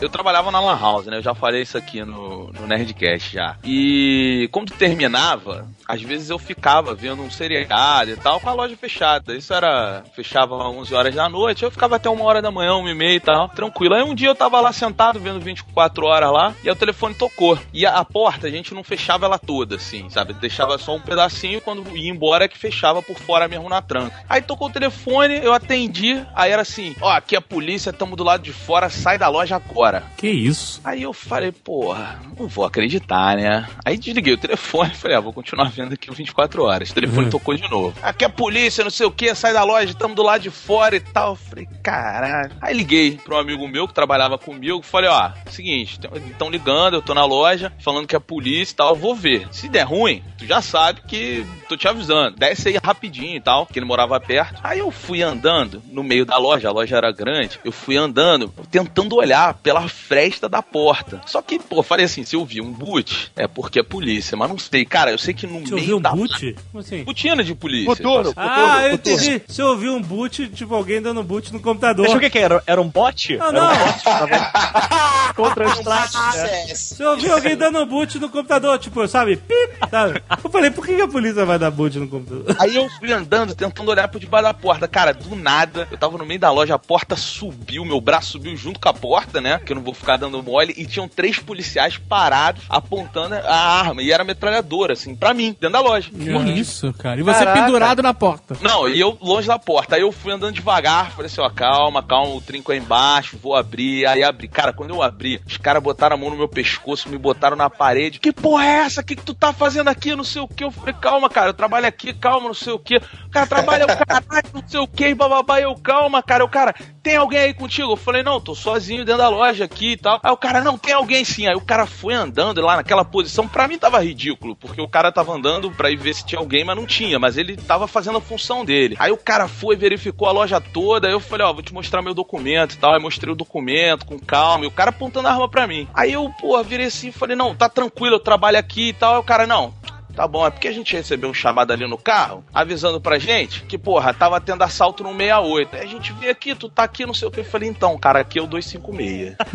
Eu 0.02 0.10
trabalhava 0.10 0.52
na 0.52 0.60
Lan 0.60 0.78
House, 0.80 1.06
né? 1.06 1.18
Eu 1.18 1.22
já 1.22 1.34
falei 1.34 1.62
isso 1.62 1.78
aqui 1.78 2.04
no, 2.04 2.52
no 2.52 2.68
Nerdcast 2.68 3.34
já. 3.34 3.56
E 3.64 4.50
quando 4.52 4.74
terminava, 4.74 5.68
às 5.88 6.02
vezes 6.02 6.30
eu 6.30 6.38
ficava 6.38 6.93
vendo 6.93 7.22
um 7.22 7.30
seriado 7.30 8.12
e 8.12 8.16
tal 8.16 8.39
com 8.39 8.50
a 8.50 8.54
loja 8.54 8.76
fechada. 8.76 9.36
Isso 9.36 9.54
era. 9.54 10.04
fechava 10.16 10.56
às 10.56 10.76
11 10.76 10.93
horas 10.93 11.16
da 11.16 11.30
noite, 11.30 11.64
eu 11.64 11.72
ficava 11.72 11.96
até 11.96 12.10
uma 12.10 12.24
hora 12.26 12.41
da 12.41 12.52
manhã, 12.52 12.76
uma 12.76 12.89
e 12.89 12.93
meia 12.93 13.16
e 13.16 13.20
tal, 13.20 13.50
tranquilo. 13.50 13.96
Aí 13.96 14.04
um 14.04 14.16
dia 14.16 14.28
eu 14.28 14.36
tava 14.36 14.60
lá 14.60 14.74
sentado 14.74 15.20
vendo 15.20 15.39
24 15.39 16.06
horas 16.06 16.32
lá 16.32 16.54
e 16.64 16.68
aí 16.68 16.74
o 16.74 16.78
telefone 16.78 17.16
tocou. 17.16 17.58
E 17.74 17.86
a, 17.86 17.96
a 17.96 18.06
porta 18.06 18.48
a 18.48 18.52
gente 18.52 18.74
não 18.74 18.84
fechava 18.84 19.26
ela 19.26 19.39
toda, 19.39 19.76
assim, 19.76 20.10
sabe? 20.10 20.34
Deixava 20.34 20.78
só 20.78 20.96
um 20.96 21.02
pedacinho 21.02 21.58
e 21.58 21.62
quando 21.62 21.96
ia 21.96 22.10
embora 22.12 22.46
é 22.46 22.48
que 22.48 22.58
fechava 22.58 23.02
por 23.02 23.18
fora 23.18 23.48
mesmo 23.48 23.70
na 23.70 23.82
tranca. 23.82 24.16
Aí 24.28 24.41
tocou 24.41 24.68
o 24.68 24.74
telefone, 24.74 25.39
eu 25.43 25.54
atendi, 25.54 26.22
aí 26.34 26.52
era 26.52 26.64
assim: 26.64 26.96
ó, 27.02 27.12
aqui 27.12 27.36
é 27.36 27.38
a 27.38 27.41
polícia, 27.41 27.93
tamo 27.93 28.16
do 28.16 28.24
lado 28.24 28.43
de 28.43 28.52
fora, 28.52 28.89
sai 28.89 29.18
da 29.18 29.30
loja 29.30 29.56
agora. 29.56 29.95
Que 30.18 30.28
isso? 30.28 30.82
Aí 30.84 31.04
eu 31.04 31.14
falei, 31.14 31.52
porra, 31.52 32.20
não 32.38 32.48
vou 32.48 32.66
acreditar, 32.66 33.36
né? 33.36 33.68
Aí 33.84 33.98
desliguei 33.98 34.34
o 34.34 34.38
telefone 34.38 34.91
e 34.91 34.96
falei, 34.96 35.18
ah, 35.18 35.22
vou 35.22 35.34
continuar 35.34 35.70
vendo 35.70 35.93
aqui 35.93 36.12
24 36.12 36.64
horas. 36.64 36.89
O 36.89 36.93
telefone 36.93 37.30
tocou 37.30 37.56
de 37.56 37.70
novo. 37.70 37.93
Aqui 38.02 38.24
é 38.24 38.28
a 38.28 38.30
polícia, 38.30 38.84
não 38.84 38.91
sei 38.91 39.06
o 39.06 39.12
que, 39.12 39.34
sai 39.36 39.54
da 39.54 39.64
loja, 39.64 39.91
estamos 39.91 40.16
do 40.16 40.24
lado 40.24 40.41
de 40.41 40.50
fora 40.50 40.96
e 40.96 41.00
tal. 41.00 41.32
Eu 41.32 41.36
falei, 41.36 41.68
caralho. 41.84 42.52
Aí 42.62 42.76
liguei 42.76 43.20
pra 43.24 43.36
um 43.36 43.39
amigo 43.39 43.68
meu 43.68 43.88
que 43.88 43.93
trabalhava 43.93 44.38
comigo, 44.38 44.82
falei, 44.82 45.10
ó, 45.10 45.32
seguinte, 45.50 46.00
estão 46.30 46.50
ligando, 46.50 46.96
eu 46.96 47.02
tô 47.02 47.14
na 47.14 47.26
loja, 47.26 47.72
falando 47.80 48.08
que 48.08 48.16
é 48.16 48.18
a 48.18 48.22
polícia 48.22 48.74
e 48.74 48.76
tal, 48.76 48.89
eu 48.89 48.96
vou 48.96 49.16
ver. 49.16 49.48
Se 49.52 49.68
der 49.68 49.84
ruim, 49.84 50.24
tu 50.38 50.46
já 50.46 50.62
sabe 50.62 51.02
que 51.08 51.46
tô 51.68 51.76
te 51.76 51.88
avisando. 51.88 52.38
Desce 52.38 52.70
aí 52.70 52.78
rapidinho 52.82 53.38
e 53.38 53.41
tal, 53.41 53.66
que 53.66 53.80
ele 53.80 53.86
morava 53.86 54.20
perto. 54.20 54.60
Aí 54.64 54.80
eu 54.80 54.91
fui 54.91 55.22
andando 55.22 55.82
no 55.91 56.04
meio 56.04 56.26
da 56.26 56.38
loja, 56.38 56.70
a 56.70 56.72
loja 56.72 56.98
era 56.98 57.12
grande, 57.12 57.60
eu 57.64 57.72
fui 57.72 57.98
andando, 57.98 58.54
tentando 58.72 59.16
olhar 59.16 59.54
pela 59.56 59.74
pela 59.76 59.88
fresta 59.89 60.47
da 60.47 60.61
porta. 60.61 61.21
Só 61.26 61.41
que, 61.41 61.59
pô, 61.59 61.84
falei 61.84 62.05
assim, 62.05 62.23
se 62.23 62.36
eu 62.36 62.45
vi 62.45 62.61
um 62.61 62.71
boot, 62.71 63.32
é 63.36 63.45
porque 63.45 63.80
é 63.80 63.84
polícia, 63.84 64.38
mas 64.38 64.49
não 64.49 64.57
sei. 64.57 64.86
Cara, 64.86 65.11
eu 65.11 65.17
sei 65.17 65.34
que 65.34 65.45
no 65.45 65.59
Você 65.59 65.76
meio 65.76 65.78
ouviu 65.82 65.97
um 65.97 66.01
da... 66.01 66.11
boot? 66.11 66.55
Como 66.71 66.82
assim? 66.82 67.03
Botina 67.03 67.43
de 67.43 67.53
polícia. 67.53 67.89
Motor, 67.89 68.34
Ah, 68.38 68.88
eu 68.88 68.93
entendi. 68.93 69.41
Se 69.47 69.61
eu 69.61 69.67
ouvi 69.67 69.89
um 69.89 70.01
boot, 70.01 70.47
tipo 70.49 70.73
alguém 70.73 71.01
dando 71.01 71.21
boot 71.23 71.51
no 71.51 71.59
computador. 71.59 72.05
Achou 72.05 72.17
o 72.17 72.19
que, 72.21 72.30
que 72.30 72.39
era? 72.39 72.63
Era 72.65 72.82
um 72.82 72.88
bot? 72.88 73.36
Não, 73.38 73.47
Era 73.47 73.59
não. 73.61 73.73
um 73.73 73.78
bot? 73.91 74.03
Tava 74.03 75.34
Contra 75.36 75.67
os 75.67 75.80
traços. 75.80 76.36
né? 76.38 76.67
Se 76.76 77.03
eu 77.03 77.09
ouvi 77.11 77.30
alguém 77.30 77.57
dando 77.57 77.86
boot 77.86 78.17
no 78.19 78.30
computador, 78.30 78.80
tipo, 78.80 79.05
sabe? 79.09 79.36
Pip, 79.36 79.73
sabe? 79.91 80.23
Eu 80.41 80.49
falei, 80.49 80.71
por 80.71 80.86
que 80.86 80.95
que 80.95 81.01
a 81.01 81.07
polícia 81.07 81.43
vai 81.45 81.59
dar 81.59 81.69
boot 81.71 81.99
no 81.99 82.07
computador? 82.07 82.55
Aí 82.59 82.73
eu 82.76 82.88
fui 82.97 83.11
andando, 83.11 83.53
tentando 83.53 83.91
olhar 83.91 84.07
por 84.07 84.19
debaixo 84.19 84.45
da 84.47 84.53
porta. 84.53 84.88
Cara, 84.88 85.13
do 85.13 85.36
nada, 85.36 85.86
eu 85.91 85.97
tava 85.97 86.17
no 86.17 86.26
meio 86.26 86.39
da 86.39 86.49
loja, 86.51 86.76
a 86.76 86.80
porta 86.80 87.17
subiu, 87.17 87.84
meu 87.84 87.99
braço 87.99 88.32
subiu 88.32 88.55
junto 88.55 88.80
com 88.80 88.88
a 88.88 88.93
porta, 88.93 89.41
né? 89.41 89.59
Que 89.66 89.72
eu 89.72 89.76
não 89.76 89.84
vou 89.84 89.93
ficar 89.93 90.18
dando 90.18 90.41
mole. 90.41 90.74
E 90.78 90.86
tinham 90.86 91.07
três 91.07 91.39
policiais 91.39 91.97
parados, 91.97 92.63
apontando 92.70 93.36
a 93.36 93.55
arma. 93.55 94.01
E 94.01 94.11
era 94.11 94.24
metralhadora, 94.24 94.93
assim, 94.93 95.16
pra 95.16 95.34
mim, 95.34 95.55
dentro 95.59 95.72
da 95.72 95.82
loja. 95.82 96.09
Que 96.09 96.51
isso, 96.51 96.93
cara? 96.93 97.20
E 97.20 97.24
você 97.24 97.39
Caraca. 97.39 97.61
pendurado 97.61 98.01
na 98.01 98.13
porta. 98.13 98.57
Não, 98.61 98.88
e 98.88 98.99
eu 98.99 99.18
longe 99.22 99.47
da 99.47 99.57
porta. 99.57 99.95
Aí 99.95 100.01
eu 100.01 100.11
fui 100.11 100.32
andando 100.32 100.53
devagar, 100.53 101.11
falei 101.11 101.28
assim, 101.28 101.41
ó, 101.41 101.49
calma, 101.49 102.03
calma, 102.03 102.34
o 102.34 102.41
trinco 102.41 102.72
é 102.72 102.78
embaixo, 102.78 103.38
vou 103.41 103.55
abrir. 103.55 104.05
Aí 104.05 104.24
abri. 104.24 104.47
Cara, 104.47 104.72
quando 104.72 104.91
eu 104.91 105.01
abri, 105.01 105.41
os 105.45 105.57
caras 105.57 105.82
botaram 105.82 106.16
a 106.16 106.20
mão 106.20 106.30
no 106.30 106.38
meu 106.38 106.47
pescoço, 106.47 107.09
me 107.09 107.18
botaram 107.18 107.55
na 107.55 107.70
parede. 107.70 108.20
Que 108.20 108.32
porra 108.32 108.66
é 108.66 108.74
essa? 108.86 109.01
O 109.01 109.03
que, 109.03 109.16
que 109.16 109.24
tu 109.24 109.34
tá 109.34 109.51
fazendo 109.51 109.88
aqui? 109.88 110.16
Não 110.16 110.24
sei 110.24 110.41
o 110.41 110.47
que. 110.47 110.63
Eu 110.63 110.72
falei, 110.72 110.93
calma, 110.93 111.30
cara, 111.30 111.49
eu 111.49 111.53
trabalho 111.53 111.88
aqui, 111.88 112.13
calma, 112.13 112.47
não 112.47 112.53
sei 112.53 112.74
o 112.74 112.80
que. 112.80 112.97
O 112.97 113.30
cara 113.32 113.47
trabalha 113.47 113.86
o 113.86 113.88
caralho, 113.88 114.49
não 114.53 114.63
sei 114.68 114.80
o 114.80 114.88
que, 114.88 115.13
bababá. 115.13 115.59
Eu, 115.59 115.76
calma, 115.76 116.22
cara. 116.22 116.43
O 116.43 116.49
cara, 116.49 116.74
tem 117.01 117.16
alguém 117.16 117.39
aí 117.39 117.53
contigo? 117.53 117.91
Eu 117.91 117.97
falei, 117.97 118.24
não, 118.24 118.41
tô 118.41 118.53
sozinho 118.55 119.05
dentro 119.05 119.22
da 119.22 119.30
loja 119.30 119.55
aqui 119.64 119.91
e 119.91 119.97
tal. 119.97 120.20
Aí 120.24 120.32
o 120.32 120.38
cara, 120.38 120.62
não, 120.62 120.78
tem 120.78 120.93
alguém 120.93 121.24
sim. 121.24 121.47
Aí 121.47 121.56
o 121.56 121.62
cara 121.62 121.86
foi 121.86 122.14
andando 122.14 122.62
lá 122.62 122.76
naquela 122.76 123.06
posição. 123.06 123.47
Pra 123.47 123.68
mim 123.68 123.78
tava 123.78 124.03
ridículo, 124.03 124.56
porque 124.56 124.82
o 124.82 124.88
cara 124.88 125.12
tava 125.12 125.34
andando 125.34 125.72
pra 125.72 125.89
ir 125.89 125.97
ver 125.97 126.14
se 126.14 126.26
tinha 126.26 126.39
alguém, 126.39 126.64
mas 126.64 126.76
não 126.76 126.86
tinha. 126.86 127.20
Mas 127.20 127.38
ele 127.38 127.56
tava 127.58 127.88
fazendo 127.88 128.18
a 128.18 128.22
função 128.22 128.66
dele. 128.66 128.95
Aí 128.99 129.12
o 129.12 129.18
cara 129.18 129.47
foi, 129.47 129.76
verificou 129.76 130.28
a 130.28 130.32
loja 130.32 130.60
toda. 130.60 131.08
Aí 131.08 131.14
eu 131.14 131.20
falei, 131.20 131.45
ó, 131.45 131.53
vou 131.53 131.64
te 131.64 131.74
mostrar 131.74 132.01
meu 132.01 132.14
documento 132.14 132.74
e 132.74 132.78
tal. 132.78 132.93
Aí 132.93 132.99
mostrei 132.99 133.32
o 133.32 133.36
documento 133.36 134.06
com 134.06 134.20
calma. 134.20 134.66
E 134.66 134.68
o 134.68 134.72
cara 134.72 134.89
apontando 134.89 135.28
a 135.28 135.32
arma 135.32 135.49
pra 135.49 135.68
mim. 135.68 135.88
Aí 135.93 136.14
eu, 136.14 136.30
pô, 136.39 136.62
virei 136.64 136.88
assim 136.88 137.10
e 137.10 137.12
falei, 137.12 137.36
não, 137.36 137.56
tá 137.56 137.70
tranquilo, 137.70 138.16
eu 138.16 138.20
trabalho 138.20 138.58
aqui 138.58 138.89
e 138.89 138.93
tal. 138.93 139.16
Aí 139.16 139.20
o 139.20 139.24
cara, 139.24 139.47
não, 139.47 139.74
Tá 140.16 140.28
bom, 140.28 140.45
é 140.45 140.49
porque 140.49 140.68
a 140.68 140.72
gente 140.72 140.95
recebeu 140.95 141.30
um 141.30 141.34
chamado 141.34 141.74
ali 141.74 141.88
no 141.88 141.97
carro, 141.97 142.43
avisando 142.53 143.01
pra 143.01 143.20
gente 143.20 143.63
que, 143.63 143.78
porra, 143.78 144.13
tava 144.13 144.39
tendo 144.39 144.63
assalto 144.63 145.03
no 145.03 145.11
68. 145.11 145.76
Aí 145.76 145.82
a 145.82 145.88
gente 145.88 146.13
veio 146.13 146.32
aqui, 146.32 146.55
tu 146.55 146.70
tá 146.70 146.84
aqui, 146.84 147.05
não 147.05 147.13
sei 147.13 147.28
o 147.28 147.32
que. 147.32 147.41
Eu 147.41 147.45
falei, 147.45 147.68
então, 147.68 147.97
cara, 147.97 148.20
aqui 148.20 148.39
é 148.39 148.41
o 148.41 148.47
256. 148.47 149.36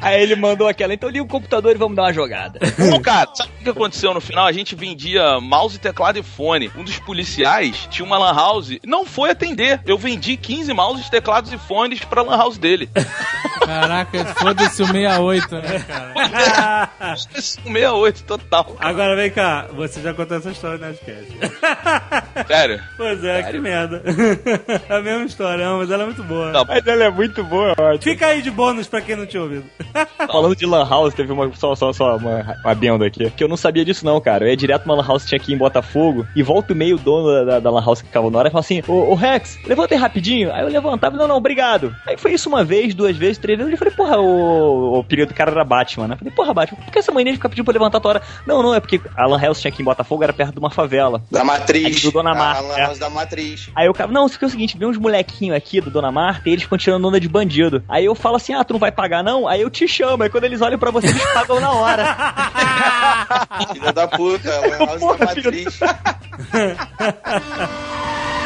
Aí 0.00 0.22
ele 0.22 0.36
mandou 0.36 0.68
aquela, 0.68 0.94
então 0.94 1.08
liga 1.08 1.24
o 1.24 1.28
computador 1.28 1.74
e 1.74 1.78
vamos 1.78 1.96
dar 1.96 2.02
uma 2.02 2.12
jogada. 2.12 2.60
Não, 2.78 3.00
cara, 3.00 3.28
sabe 3.34 3.50
o 3.60 3.64
que 3.64 3.70
aconteceu 3.70 4.14
no 4.14 4.20
final? 4.20 4.46
A 4.46 4.52
gente 4.52 4.76
vendia 4.76 5.40
mouse, 5.40 5.78
teclado 5.78 6.18
e 6.18 6.22
fone. 6.22 6.70
Um 6.76 6.84
dos 6.84 6.98
policiais 7.00 7.88
tinha 7.90 8.06
uma 8.06 8.18
lan 8.18 8.34
house, 8.34 8.78
não 8.84 9.04
foi 9.04 9.30
atender. 9.30 9.80
Eu 9.84 9.98
vendi 9.98 10.36
15 10.36 10.72
mouses, 10.72 11.08
teclados 11.08 11.52
e 11.52 11.58
fones 11.58 12.04
pra 12.04 12.22
lan 12.22 12.36
house 12.36 12.58
dele. 12.58 12.88
Caraca, 13.68 14.24
foda-se 14.34 14.82
o 14.82 14.86
68, 14.86 15.54
né, 15.56 15.84
cara? 15.86 17.18
68 17.34 18.24
total. 18.24 18.76
Agora 18.80 19.14
vem 19.14 19.30
cá, 19.30 19.66
você 19.74 20.00
já 20.00 20.14
contou 20.14 20.38
essa 20.38 20.50
história 20.50 20.78
no 20.78 20.86
Nerdcast. 20.86 22.46
Sério? 22.46 22.80
Pois 22.96 23.22
é, 23.22 23.42
que 23.42 23.58
merda. 23.58 24.02
a 24.88 25.00
mesma 25.00 25.24
história, 25.24 25.64
não, 25.66 25.78
mas 25.78 25.90
ela 25.90 26.04
é 26.04 26.06
muito 26.06 26.24
boa. 26.24 26.52
Tá. 26.52 26.64
Mas 26.66 26.86
ela 26.86 27.04
é 27.04 27.10
muito 27.10 27.44
boa, 27.44 27.74
ótimo. 27.78 28.12
Fica 28.12 28.26
aí 28.26 28.40
de 28.40 28.50
bônus 28.50 28.88
pra 28.88 29.00
quem 29.00 29.16
não 29.16 29.26
tinha 29.26 29.42
ouvido. 29.42 29.64
Falando 30.26 30.56
de 30.56 30.66
Lan 30.66 30.88
House, 30.88 31.14
teve 31.14 31.32
uma. 31.32 31.52
Só, 31.54 31.74
só, 31.74 31.92
só 31.92 32.16
uma, 32.16 32.56
uma 32.64 32.74
benda 32.74 33.06
aqui. 33.06 33.30
Que 33.30 33.44
eu 33.44 33.48
não 33.48 33.56
sabia 33.56 33.84
disso, 33.84 34.04
não, 34.04 34.20
cara. 34.20 34.44
Eu 34.44 34.48
ia 34.48 34.56
direto 34.56 34.86
numa 34.86 34.96
Lan 34.96 35.06
House 35.06 35.22
que 35.22 35.28
tinha 35.28 35.40
aqui 35.40 35.52
em 35.52 35.58
Botafogo. 35.58 36.26
E 36.34 36.42
volta 36.42 36.72
o 36.72 36.76
meio 36.76 36.96
o 36.96 36.98
dono 36.98 37.32
da, 37.32 37.44
da, 37.44 37.60
da 37.60 37.70
Lan 37.70 37.84
House 37.84 38.00
que 38.00 38.08
ficava 38.08 38.30
na 38.30 38.38
hora 38.38 38.48
e 38.48 38.50
fala 38.50 38.60
assim: 38.60 38.82
Ô, 38.86 39.12
ô 39.12 39.14
Rex, 39.14 39.58
levanta 39.66 39.94
aí 39.94 40.00
rapidinho. 40.00 40.52
Aí 40.52 40.62
eu 40.62 40.68
levantava, 40.68 41.16
não, 41.16 41.28
não, 41.28 41.36
obrigado. 41.36 41.94
Aí 42.06 42.16
foi 42.16 42.32
isso 42.32 42.48
uma 42.48 42.64
vez, 42.64 42.94
duas 42.94 43.16
vezes, 43.16 43.38
três 43.38 43.57
vezes. 43.66 43.72
Eu 43.72 43.78
falei, 43.78 43.94
porra, 43.94 44.18
o, 44.18 44.98
o 44.98 45.04
período 45.04 45.30
do 45.30 45.34
cara 45.34 45.50
era 45.50 45.64
Batman, 45.64 46.08
né? 46.08 46.14
Eu 46.14 46.18
falei, 46.18 46.32
porra, 46.32 46.54
Batman, 46.54 46.78
por 46.78 46.92
que 46.92 46.98
essa 46.98 47.12
mania 47.12 47.32
de 47.32 47.38
ficar 47.38 47.48
pedindo 47.48 47.64
pra 47.64 47.72
levantar 47.72 48.00
toda 48.00 48.18
hora? 48.18 48.26
Não, 48.46 48.62
não, 48.62 48.74
é 48.74 48.80
porque 48.80 49.00
a 49.16 49.26
Lan 49.26 49.40
House 49.40 49.60
tinha 49.60 49.70
aqui 49.70 49.82
em 49.82 49.84
Botafogo, 49.84 50.22
era 50.22 50.32
perto 50.32 50.52
de 50.52 50.58
uma 50.58 50.70
favela. 50.70 51.22
Da 51.30 51.44
matriz. 51.44 51.84
Aí 51.84 51.94
do 51.94 52.10
Dona 52.10 52.32
A 52.32 52.34
Marta, 52.34 52.62
lan 52.62 52.76
é. 52.76 52.94
da 52.96 53.10
matriz. 53.10 53.70
Aí 53.74 53.88
o 53.88 53.92
cara, 53.92 54.10
não, 54.10 54.26
isso 54.26 54.36
aqui 54.36 54.44
é 54.44 54.48
o 54.48 54.50
seguinte, 54.50 54.78
vem 54.78 54.88
uns 54.88 54.98
molequinhos 54.98 55.56
aqui 55.56 55.80
do 55.80 55.90
Dona 55.90 56.10
Marta 56.10 56.48
e 56.48 56.52
eles 56.52 56.66
tirando 56.78 57.06
onda 57.06 57.20
de 57.20 57.28
bandido. 57.28 57.82
Aí 57.88 58.04
eu 58.04 58.14
falo 58.14 58.36
assim, 58.36 58.54
ah, 58.54 58.64
tu 58.64 58.72
não 58.72 58.80
vai 58.80 58.92
pagar 58.92 59.22
não? 59.22 59.48
Aí 59.48 59.60
eu 59.60 59.70
te 59.70 59.88
chamo, 59.88 60.22
aí 60.22 60.30
quando 60.30 60.44
eles 60.44 60.60
olham 60.60 60.78
pra 60.78 60.90
você, 60.90 61.08
eles 61.08 61.32
pagam 61.32 61.60
na 61.60 61.72
hora. 61.72 62.04
Filha 63.72 63.92
da 63.92 64.06
puta, 64.06 64.54
a 64.54 64.60
lan 64.60 64.86
house 64.86 65.00
da 65.00 65.26
matriz. 65.26 65.80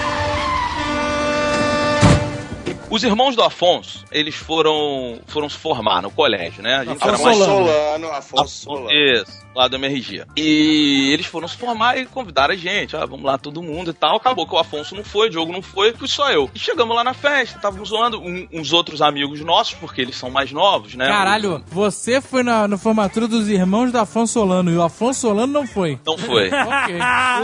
Os 2.92 3.02
irmãos 3.02 3.34
do 3.34 3.42
Afonso, 3.42 4.04
eles 4.12 4.34
foram 4.34 5.18
foram 5.26 5.48
se 5.48 5.56
formar 5.56 6.02
no 6.02 6.10
colégio, 6.10 6.62
né? 6.62 6.76
A 6.76 6.84
gente 6.84 7.02
Afonso 7.02 7.22
mais 7.22 7.38
Solano. 7.38 7.66
Solano, 7.66 8.12
Afonso 8.12 8.54
Solano. 8.64 8.92
Isso, 8.92 9.46
lá 9.54 9.68
do 9.68 9.76
MRG. 9.76 10.24
E 10.36 11.10
eles 11.12 11.26
foram 11.26 11.46
se 11.48 11.56
formar 11.56 11.98
e 11.98 12.06
convidaram 12.06 12.54
a 12.54 12.56
gente. 12.56 12.96
Ah, 12.96 13.04
vamos 13.06 13.24
lá, 13.24 13.38
todo 13.38 13.62
mundo 13.62 13.90
e 13.90 13.94
tal. 13.94 14.16
Acabou 14.16 14.46
que 14.46 14.54
o 14.54 14.58
Afonso 14.58 14.94
não 14.94 15.04
foi, 15.04 15.28
o 15.28 15.30
Diogo 15.30 15.52
não 15.52 15.62
foi, 15.62 15.92
fui 15.92 16.08
só 16.08 16.30
eu. 16.30 16.50
E 16.54 16.58
chegamos 16.58 16.94
lá 16.94 17.04
na 17.04 17.14
festa, 17.14 17.56
estávamos 17.56 17.88
zoando 17.90 18.20
um- 18.20 18.46
uns 18.52 18.72
outros 18.72 19.02
amigos 19.02 19.40
nossos, 19.40 19.74
porque 19.74 20.00
eles 20.00 20.16
são 20.16 20.30
mais 20.30 20.52
novos, 20.52 20.94
né? 20.94 21.06
Caralho, 21.06 21.62
você 21.68 22.20
foi 22.20 22.42
na, 22.42 22.66
na 22.68 22.78
formatura 22.78 23.28
dos 23.28 23.48
irmãos 23.48 23.92
do 23.92 23.98
Afonso 23.98 24.32
Solano 24.34 24.70
e 24.70 24.76
o 24.76 24.82
Afonso 24.82 25.20
Solano 25.20 25.52
não 25.52 25.66
foi. 25.66 25.98
Não 26.06 26.16
foi. 26.18 26.50
Ok. 26.72 26.94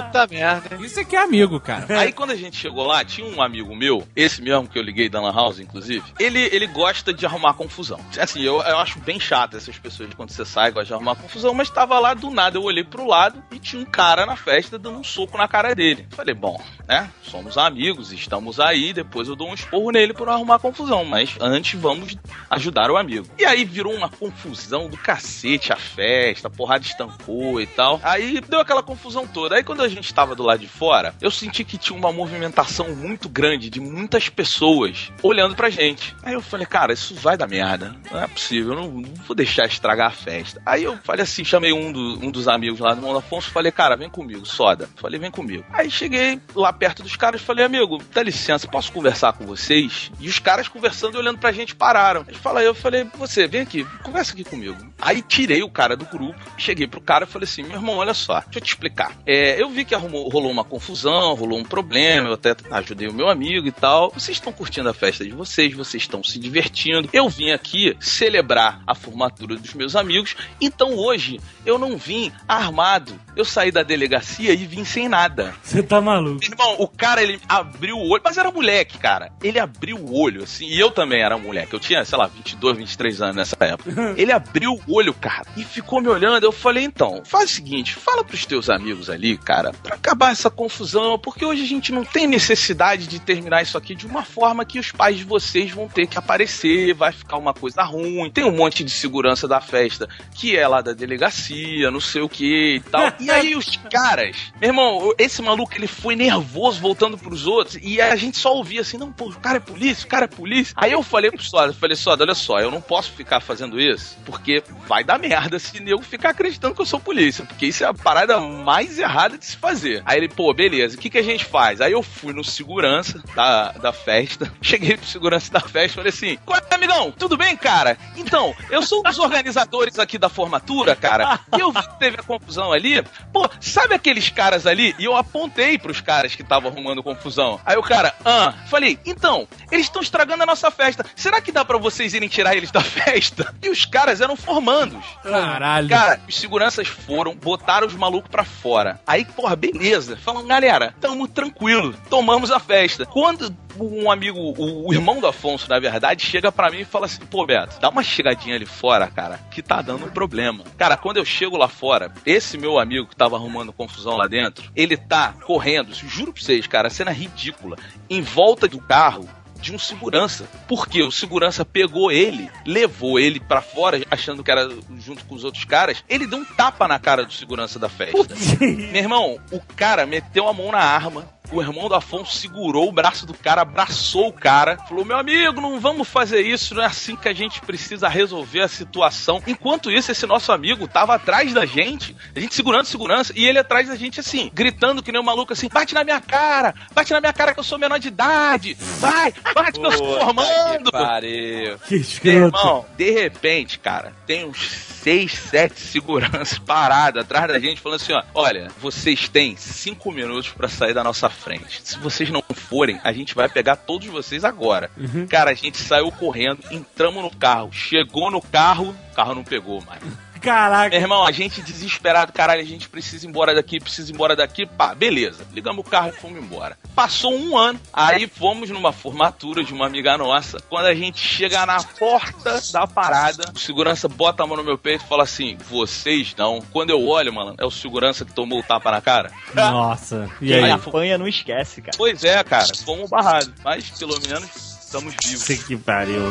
Puta 0.03 0.27
merda. 0.31 0.77
Isso 0.85 1.01
é 1.01 1.05
que 1.05 1.17
é 1.17 1.23
amigo, 1.23 1.61
cara. 1.61 2.01
Aí 2.01 2.13
quando 2.13 2.31
a 2.31 2.37
gente 2.37 2.57
chegou 2.57 2.87
lá, 2.87 3.05
tinha 3.05 3.27
um 3.27 3.43
amigo 3.43 3.75
meu, 3.77 4.07
esse 4.17 4.41
mesmo 4.41 4.67
que 4.69 4.79
eu 4.79 4.83
liguei 4.83 5.09
da 5.09 5.21
Lan 5.21 5.33
House, 5.33 5.59
inclusive, 5.61 6.03
ele, 6.19 6.41
ele 6.53 6.67
gosta 6.67 7.13
de 7.13 7.27
arrumar 7.27 7.55
confusão. 7.55 7.99
Assim, 8.19 8.43
eu, 8.43 8.61
eu 8.63 8.79
acho 8.79 8.99
bem 9.01 9.19
chato 9.21 9.57
essas 9.57 9.77
pessoas 9.79 10.09
quando 10.15 10.31
você 10.31 10.45
sai, 10.45 10.71
gostam 10.71 10.87
de 10.87 10.95
arrumar 10.95 11.17
confusão, 11.17 11.53
mas 11.55 11.69
tava 11.71 11.98
lá 11.99 12.15
do 12.15 12.31
nada, 12.31 12.57
eu 12.57 12.63
olhei 12.63 12.85
pro 12.85 13.07
lado 13.07 13.43
e 13.51 13.59
tinha 13.59 13.81
um 13.83 13.85
cara 13.85 14.27
na 14.27 14.37
festa 14.37 14.79
dando 14.79 14.99
um 14.99 15.05
soco 15.05 15.37
na 15.39 15.49
cara 15.49 15.75
dele. 15.75 16.07
Falei, 16.11 16.35
bom, 16.35 16.61
né? 16.87 17.11
Somos 17.23 17.59
amigos, 17.59 18.13
estamos 18.13 18.59
aí, 18.59 18.93
depois 18.93 19.29
eu 19.29 19.37
dou 19.37 19.51
um 19.51 19.55
esporro 19.55 19.91
nele 19.91 20.15
por 20.15 20.29
arrumar 20.29 20.59
confusão, 20.59 21.05
mas 21.05 21.37
antes 21.41 21.79
vamos 21.79 22.17
ajudar 22.51 22.91
o 22.91 22.97
amigo. 22.97 23.27
E 23.39 23.45
aí 23.45 23.65
virou 23.65 23.95
uma 23.95 24.09
confusão 24.09 24.89
do 24.89 24.97
cacete 24.97 25.73
a 25.73 25.77
festa, 25.77 26.49
a 26.49 26.51
porrada 26.51 26.85
estancou 26.85 27.61
e 27.61 27.67
tal. 27.67 28.01
Aí 28.03 28.41
deu 28.41 28.61
aquela 28.61 28.83
confusão 28.83 29.27
toda. 29.27 29.57
Aí 29.57 29.63
quando 29.63 29.83
a 29.83 29.89
gente 29.89 30.13
tava 30.13 30.35
do 30.35 30.43
lado 30.43 30.61
de 30.61 30.69
fora, 30.69 31.15
eu 31.21 31.31
senti 31.31 31.65
que 31.65 31.77
tinha 31.77 31.99
uma 31.99 32.13
movimentação 32.13 32.95
muito 32.95 33.29
grande 33.29 33.69
de 33.69 33.81
muitas 33.81 34.29
pessoas 34.29 35.13
olhando 35.23 35.55
pra 35.55 35.71
gente. 35.71 36.17
Aí 36.23 36.35
eu 36.35 36.41
falei, 36.41 36.67
cara, 36.67 36.93
isso 36.93 37.15
vai 37.15 37.37
dar 37.37 37.47
merda. 37.47 37.95
Não 38.11 38.21
é 38.21 38.27
possível, 38.27 38.75
não, 38.75 38.91
não 38.91 39.15
vou 39.27 39.37
deixar 39.37 39.67
estragar 39.67 40.09
a 40.09 40.13
festa. 40.13 40.63
Aí 40.65 40.85
eu 40.85 40.97
falei 41.05 41.23
assim, 41.23 41.45
chamei 41.45 41.73
um, 41.73 41.88
do- 41.93 42.19
um 42.25 42.31
dos 42.31 42.49
amigos 42.49 42.81
lá 42.81 42.95
do 42.95 43.03
Mão 43.03 43.17
Afonso, 43.17 43.51
falei, 43.51 43.71
cara, 43.73 43.97
vem 43.97 44.09
comigo, 44.09 44.45
soda. 44.47 44.89
Falei, 44.97 45.19
vem 45.19 45.31
comigo. 45.31 45.65
Aí 45.73 45.91
cheguei 45.91 46.41
lá 46.55 46.73
perto 46.73 47.03
dos 47.03 47.17
caras, 47.17 47.41
falei, 47.41 47.65
amigo, 47.65 48.03
dá 48.13 48.23
licença, 48.23 48.67
posso 48.69 48.93
conversar 48.93 49.33
com 49.33 49.47
vocês? 49.47 50.11
E 50.21 50.29
os 50.29 50.39
caras 50.39 50.69
conversando 50.69 51.15
e 51.17 51.19
olhando 51.19 51.39
pra 51.39 51.53
gente 51.53 51.75
pararam. 51.75 52.25
Ele 52.29 52.37
falou, 52.39 52.61
eu 52.61 52.75
falei, 52.75 53.05
você, 53.17 53.47
vem 53.47 53.63
aqui, 53.63 53.85
conversa 54.03 54.33
aqui 54.33 54.45
comigo. 54.45 54.77
Aí 55.01 55.23
tirei 55.23 55.63
o 55.63 55.71
cara 55.71 55.97
do 55.97 56.05
grupo, 56.07 56.39
cheguei 56.57 56.87
pro 56.87 57.01
cara 57.01 57.25
e 57.25 57.29
falei 57.29 57.45
assim, 57.45 57.63
meu 57.63 57.77
irmão, 57.77 57.97
olha 57.97 58.15
só, 58.15 58.41
deixa 58.41 58.59
eu 58.59 58.63
te 58.63 58.69
explicar. 58.69 59.17
É, 59.27 59.61
eu 59.61 59.71
vi 59.71 59.85
que 59.85 59.95
arrumou, 59.95 60.29
rolou 60.29 60.51
uma 60.51 60.65
confusão, 60.65 61.35
rolou 61.35 61.59
um 61.59 61.65
problema, 61.65 62.29
eu 62.29 62.35
até 62.35 62.55
ajudei 62.71 63.09
o 63.09 63.15
meu 63.15 63.29
amigo 63.29 63.67
e 63.67 63.73
tal. 63.73 64.11
Vocês 64.13 64.37
estão 64.37 64.53
curtindo 64.53 64.89
a 64.89 64.95
festa 64.95 65.25
de 65.25 65.31
vocês, 65.31 65.75
vocês 65.75 66.03
estão 66.03 66.23
se 66.25 66.39
divertindo. 66.39 67.09
Eu 67.13 67.29
vim 67.29 67.51
aqui 67.51 67.97
celebrar 68.01 68.83
a 68.87 68.95
formatura 68.95 69.57
dos 69.57 69.73
meus 69.75 69.95
amigos, 69.95 70.35
então 70.61 70.95
hoje 70.95 71.41
eu 71.65 71.78
não 71.79 71.97
vim 71.97 72.33
armado. 72.47 73.19
Eu 73.37 73.45
saí 73.45 73.71
da 73.71 73.83
delegacia 73.83 74.53
e 74.53 74.67
vim 74.67 74.85
sem 74.85 75.09
nada. 75.09 75.55
Você 75.63 75.83
tá 75.83 76.01
maluco. 76.01 76.45
Irmão, 76.45 76.77
o 76.79 76.89
cara, 76.89 77.23
ele 77.23 77.41
abriu 77.49 77.97
o 77.97 78.11
olho, 78.11 78.23
mas 78.25 78.37
era 78.37 78.51
moleque, 78.51 78.99
cara. 78.99 79.31
Ele 79.43 79.59
abriu 79.59 79.97
o 79.97 80.21
olho, 80.21 80.43
assim, 80.43 80.67
e 80.67 80.79
eu 80.79 80.91
também 80.91 81.23
era 81.23 81.39
moleque. 81.39 81.73
Eu 81.73 81.81
tinha, 81.81 82.05
sei 82.05 82.19
lá, 82.19 82.27
22, 82.27 82.77
23 82.77 83.23
anos 83.23 83.37
nessa 83.37 83.57
época. 83.61 84.15
Ele 84.17 84.33
abriu 84.33 84.73
o 84.73 84.95
olho, 84.97 85.15
cara, 85.15 85.47
e 85.57 85.63
ficou 85.63 86.01
me 86.01 86.09
olhando. 86.09 86.43
Eu 86.43 86.53
falei, 86.53 86.85
então, 86.85 87.23
faz 87.25 87.51
o 87.51 87.55
seguinte, 87.55 87.95
fala 87.95 88.25
pros 88.25 88.45
teus 88.45 88.69
amigos 88.69 89.09
ali, 89.09 89.37
cara, 89.37 89.73
pra 89.73 89.95
acabar 89.95 90.33
essa 90.33 90.51
confusão, 90.51 91.19
porque 91.19 91.45
hoje 91.45 91.63
a 91.63 91.67
gente 91.67 91.93
não 91.93 92.05
tem 92.05 92.27
necessidade 92.27 93.07
de 93.07 93.21
terminar 93.21 93.63
isso 93.63 93.79
aqui 93.79 93.95
de 93.95 94.07
uma 94.07 94.25
forma 94.25 94.65
que 94.65 94.79
os 94.79 94.91
pais 94.91 95.17
de 95.17 95.25
vocês 95.25 95.71
vão 95.71 95.89
ter 95.89 96.07
que 96.07 96.19
aparecer, 96.19 96.95
vai 96.95 97.13
ficar 97.13 97.37
uma 97.37 97.55
coisa 97.55 97.83
ruim. 97.83 98.31
Tem 98.31 98.45
um 98.45 98.57
monte 98.57 98.83
de 98.83 98.91
segurança 98.91 99.47
da 99.47 99.61
festa 99.61 100.09
que 100.35 100.57
é 100.57 100.67
lá 100.67 100.81
da 100.81 100.93
delegacia, 100.93 101.68
não 101.91 102.01
sei 102.01 102.23
o 102.23 102.29
que 102.29 102.77
e 102.77 102.81
tal. 102.81 103.13
E 103.21 103.31
aí 103.31 103.55
os 103.55 103.77
caras, 103.91 104.53
meu 104.61 104.71
irmão, 104.71 105.13
esse 105.19 105.43
maluco 105.43 105.75
ele 105.75 105.87
foi 105.87 106.17
nervoso 106.17 106.81
voltando 106.81 107.19
pros 107.19 107.47
outros 107.47 107.79
e 107.83 108.01
a 108.01 108.17
gente 108.17 108.39
só 108.39 108.55
ouvia 108.55 108.81
assim: 108.81 108.99
não, 108.99 109.13
pô, 109.13 109.27
o 109.27 109.41
cara 109.41 109.59
é 109.59 109.61
polícia, 109.61 110.05
o 110.05 110.09
cara 110.09 110.25
é 110.25 110.29
polícia. 110.29 110.75
Aí 110.77 110.93
eu 110.93 111.03
falei 111.03 111.31
pro 111.31 111.43
Soda, 111.43 111.73
falei, 111.73 111.97
Soda, 111.97 112.25
olha 112.25 112.35
só, 112.35 112.59
eu 112.59 112.71
não 112.71 112.81
posso 112.81 113.13
ficar 113.13 113.41
fazendo 113.41 113.81
isso 113.81 114.17
porque 114.25 114.63
vai 114.87 115.03
dar 115.03 115.19
merda 115.19 115.59
se 115.59 115.81
nego 115.81 116.03
ficar 116.03 116.31
acreditando 116.31 116.75
que 116.75 116.81
eu 116.81 116.87
sou 116.87 117.01
polícia, 117.01 117.45
porque 117.45 117.67
isso 117.67 117.85
é 117.85 117.87
a 117.87 117.95
parada 117.95 118.41
mais 118.41 118.99
errada 118.99 119.39
de 119.39 119.45
se 119.45 119.57
fazer. 119.57 120.03
Aí 120.05 120.19
ele, 120.19 120.29
pô, 120.29 120.53
beleza, 120.53 120.97
o 120.97 120.99
que, 120.99 121.11
que 121.11 121.19
a 121.19 121.23
gente 121.23 121.45
faz? 121.45 121.81
Aí 121.81 121.93
eu 121.93 122.03
fui 122.03 122.33
no 122.33 122.45
segurança 122.45 123.23
da, 123.35 123.73
da 123.73 123.93
festa, 123.93 124.53
cheguei 124.61 124.97
pro 124.97 125.07
segurança 125.07 125.51
da 125.51 125.61
festa 125.61 125.87
e 125.87 125.97
falei 125.97 126.11
assim: 126.11 126.39
Qual 126.45 126.59
é, 126.59 126.75
amigão? 126.75 127.13
Tudo 127.13 127.37
bem, 127.37 127.57
cara? 127.57 127.99
Então, 128.17 128.55
eu 128.71 128.83
sou 128.83 129.01
um 129.01 129.03
dos 129.03 129.19
organizadores 129.19 129.99
aqui 129.99 130.19
da 130.19 130.29
formatura, 130.29 130.95
cara, 130.95 131.41
e 131.59 131.61
eu 131.61 131.73
vi 131.73 131.83
que 131.83 131.99
teve 131.99 132.21
a 132.21 132.23
confusão 132.23 132.73
ali. 132.73 133.03
Pô, 133.33 133.49
sabe 133.61 133.95
aqueles 133.95 134.29
caras 134.31 134.67
ali? 134.67 134.95
E 134.99 135.05
eu 135.05 135.17
apontei 135.17 135.77
pros 135.79 136.01
caras 136.01 136.35
que 136.35 136.43
estavam 136.43 136.71
arrumando 136.71 137.03
confusão. 137.03 137.61
Aí 137.67 137.77
o 137.77 137.83
cara, 137.83 138.15
ah, 138.25 138.55
falei, 138.69 138.99
então, 139.05 139.49
eles 139.71 139.87
estão 139.87 140.01
estragando 140.01 140.43
a 140.43 140.47
nossa 140.47 140.71
festa. 140.71 141.05
Será 141.17 141.41
que 141.41 141.51
dá 141.51 141.65
pra 141.65 141.79
vocês 141.79 142.15
irem 142.15 142.29
tirar 142.29 142.57
eles 142.57 142.71
da 142.71 142.81
festa? 142.83 143.55
E 143.63 143.69
os 143.69 143.85
caras 143.85 144.21
eram 144.21 144.37
formandos. 144.37 145.05
Caralho. 145.23 145.89
Cara, 145.89 146.21
os 146.29 146.39
seguranças 146.39 146.87
foram, 146.87 147.35
botaram 147.35 147.87
os 147.87 147.95
malucos 147.95 148.31
pra 148.31 148.45
fora. 148.45 149.01
Aí, 149.07 149.25
porra, 149.25 149.57
beleza. 149.57 150.17
Falando, 150.17 150.47
galera, 150.47 150.95
tamo 151.01 151.27
tranquilo, 151.27 151.95
tomamos 152.09 152.51
a 152.51 152.61
festa. 152.61 153.05
Quando 153.05 153.55
um 153.81 154.11
amigo, 154.11 154.39
o, 154.39 154.89
o 154.89 154.93
irmão 154.93 155.21
do 155.21 155.27
Afonso, 155.27 155.69
na 155.69 155.79
verdade, 155.79 156.25
chega 156.25 156.51
pra 156.51 156.71
mim 156.71 156.81
e 156.81 156.85
fala 156.85 157.07
assim: 157.07 157.25
pô, 157.27 157.47
Beto, 157.47 157.81
dá 157.81 157.89
uma 157.89 158.03
chegadinha 158.03 158.57
ali 158.57 158.67
fora, 158.67 159.07
cara, 159.07 159.39
que 159.51 159.63
tá 159.63 159.81
dando 159.81 160.07
um 160.07 160.11
problema. 160.11 160.65
Cara, 160.77 160.97
quando 160.97 161.19
eu 161.19 161.25
chego 161.25 161.48
lá 161.57 161.69
fora, 161.69 162.13
esse 162.27 162.59
meu 162.59 162.79
amigo 162.79 163.07
que 163.07 163.17
tava 163.17 163.37
arrumando 163.37 163.73
confusão 163.73 164.17
lá 164.17 164.27
dentro, 164.27 164.71
ele 164.75 164.97
tá 164.97 165.35
correndo, 165.45 165.95
juro 165.95 166.33
pra 166.33 166.43
vocês, 166.43 166.67
cara, 166.67 166.91
cena 166.91 167.11
é 167.11 167.15
ridícula, 167.15 167.77
em 168.11 168.23
volta 168.23 168.69
do 168.69 168.81
carro 168.81 169.29
de 169.61 169.75
um 169.75 169.79
segurança. 169.79 170.49
Porque 170.67 171.03
o 171.03 171.11
segurança 171.11 171.65
pegou 171.65 172.11
ele, 172.11 172.51
levou 172.65 173.19
ele 173.19 173.41
pra 173.41 173.61
fora, 173.61 174.01
achando 174.11 174.43
que 174.43 174.51
era 174.51 174.69
junto 174.99 175.25
com 175.25 175.35
os 175.35 175.45
outros 175.45 175.65
caras. 175.65 176.05
Ele 176.09 176.27
deu 176.27 176.39
um 176.39 176.45
tapa 176.45 176.87
na 176.89 176.99
cara 176.99 177.25
do 177.25 177.33
segurança 177.33 177.79
da 177.79 177.89
festa. 177.89 178.35
Meu 178.61 179.03
irmão, 179.03 179.39
o 179.51 179.61
cara 179.75 180.07
meteu 180.07 180.49
a 180.49 180.53
mão 180.53 180.73
na 180.73 180.79
arma. 180.79 181.38
O 181.51 181.63
irmão 181.63 181.89
do 181.89 181.95
Afonso 181.95 182.37
segurou 182.37 182.89
o 182.89 182.93
braço 182.93 183.25
do 183.25 183.33
cara, 183.33 183.63
abraçou 183.63 184.29
o 184.29 184.33
cara, 184.33 184.77
falou: 184.89 185.05
Meu 185.05 185.17
amigo, 185.17 185.61
não 185.61 185.81
vamos 185.81 186.07
fazer 186.07 186.43
isso, 186.43 186.75
não 186.75 186.83
é 186.83 186.87
assim 186.87 187.17
que 187.17 187.29
a 187.29 187.33
gente 187.33 187.61
precisa 187.63 188.09
resolver 188.09 188.61
a 188.61 188.69
situação. 188.69 189.43
Enquanto 189.47 189.91
isso, 189.91 190.13
esse 190.13 190.27
nosso 190.27 190.53
amigo 190.53 190.87
tava 190.87 191.15
atrás 191.15 191.53
da 191.55 191.65
gente, 191.65 192.15
a 192.35 192.41
gente 192.41 192.55
segurando 192.55 192.85
segurança, 192.85 193.33
e 193.35 193.47
ele 193.47 193.59
atrás 193.59 193.89
da 193.89 193.97
gente 193.97 194.21
assim, 194.21 194.51
gritando 194.53 195.03
que 195.03 195.11
nem 195.11 195.21
um 195.21 195.25
maluco 195.25 195.53
assim: 195.53 195.69
Bate 195.73 195.95
na 195.95 196.05
minha 196.05 196.21
cara, 196.21 196.75
bate 196.95 197.13
na 197.13 197.21
minha 197.21 197.33
cara 197.33 197.55
que 197.55 197.61
eu 197.61 197.65
sou 197.65 197.79
menor 197.79 197.99
de 197.99 198.09
idade, 198.09 198.77
vai, 198.99 199.33
bate 199.55 199.81
que 199.81 199.87
eu 199.87 199.91
estou 199.91 200.21
formando. 200.21 200.93
Pariu. 200.93 201.79
Que 201.87 201.95
Meu 201.95 202.03
escroto. 202.03 202.29
irmão, 202.37 202.87
de 202.97 203.11
repente, 203.11 203.79
cara, 203.79 204.13
tem 204.27 204.45
uns 204.45 204.98
seis, 205.03 205.33
sete 205.33 205.81
seguranças 205.81 206.59
parados 206.59 207.23
atrás 207.23 207.49
da 207.49 207.59
gente, 207.59 207.81
falando 207.81 208.01
assim: 208.01 208.13
ó, 208.13 208.23
olha, 208.35 208.69
vocês 208.81 209.29
têm 209.29 209.57
cinco 209.57 210.11
minutos 210.13 210.51
pra 210.51 210.69
sair 210.69 210.95
da 210.95 211.05
nossa 211.05 211.29
frente. 211.29 211.81
Se 211.85 211.99
vocês 211.99 212.31
não 212.31 212.43
forem, 212.55 213.01
a 213.05 213.13
gente 213.13 213.35
vai 213.35 213.49
pegar 213.49 213.77
todos 213.77 214.07
vocês 214.09 214.45
agora. 214.45 214.91
Cara, 215.29 215.51
a 215.51 215.55
gente 215.55 215.79
saiu 215.79 216.11
correndo, 216.11 216.61
entramos 216.71 217.23
no 217.23 217.31
carro, 217.35 217.73
chegou 217.73 218.31
no 218.31 218.41
carro, 218.41 218.95
o 219.11 219.15
carro 219.15 219.35
não 219.35 219.45
pegou 219.45 219.83
mais. 219.83 220.03
Caraca. 220.41 220.91
Meu 220.91 221.01
irmão, 221.01 221.27
a 221.27 221.33
gente 221.33 221.61
desesperado, 221.63 222.33
caralho, 222.33 222.61
a 222.61 222.65
gente 222.65 222.89
precisa 222.89 223.27
ir 223.27 223.29
embora 223.29 223.55
daqui, 223.55 223.81
precisa 223.81 224.11
ir 224.11 224.15
embora 224.15 224.35
daqui. 224.37 224.67
Pá, 224.67 224.95
beleza. 224.95 225.47
Ligamos 225.53 225.87
o 225.87 225.89
carro 225.89 226.09
e 226.09 226.13
fomos 226.13 226.39
embora. 226.39 226.79
Passou 226.95 227.35
um 227.35 227.57
ano, 227.57 227.81
aí 227.93 228.27
fomos 228.27 228.71
numa 228.71 228.93
formatura 228.93 229.63
de 229.63 229.73
uma 229.73 229.87
amiga 229.87 230.17
nossa. 230.17 230.59
Quando 230.69 230.87
a 230.87 230.95
gente 230.95 231.19
chega 231.19 231.65
na 231.67 231.83
porta 231.83 232.61
da 232.73 232.87
parada, 232.87 233.53
o 233.55 233.59
segurança 233.59 234.09
bota 234.09 234.43
a 234.43 234.47
mão 234.47 234.57
no 234.57 234.65
meu 234.65 234.79
peito 234.79 235.05
e 235.05 235.09
fala 235.09 235.23
assim: 235.23 235.57
vocês 235.69 236.35
não. 236.37 236.61
Quando 236.73 236.91
eu 236.91 237.07
olho, 237.07 237.33
mano, 237.33 237.55
é 237.59 237.65
o 237.65 237.71
segurança 237.71 238.25
que 238.25 238.33
tomou 238.33 238.61
o 238.61 238.63
tapa 238.63 238.91
na 238.91 239.01
cara. 239.01 239.31
Nossa. 239.55 240.29
E 240.41 240.49
Quem 240.49 240.65
aí? 240.65 240.71
apanha 240.71 241.19
não 241.19 241.27
esquece, 241.27 241.83
cara. 241.83 241.97
Pois 241.97 242.23
é, 242.23 242.43
cara, 242.45 242.67
fomos 242.85 243.11
barrados. 243.11 243.53
Mas 243.65 243.91
pelo 243.91 244.19
menos 244.21 244.79
estamos 244.81 245.15
vivos. 245.23 245.47
Puta 245.47 245.65
que 245.67 245.77
pariu. 245.77 246.23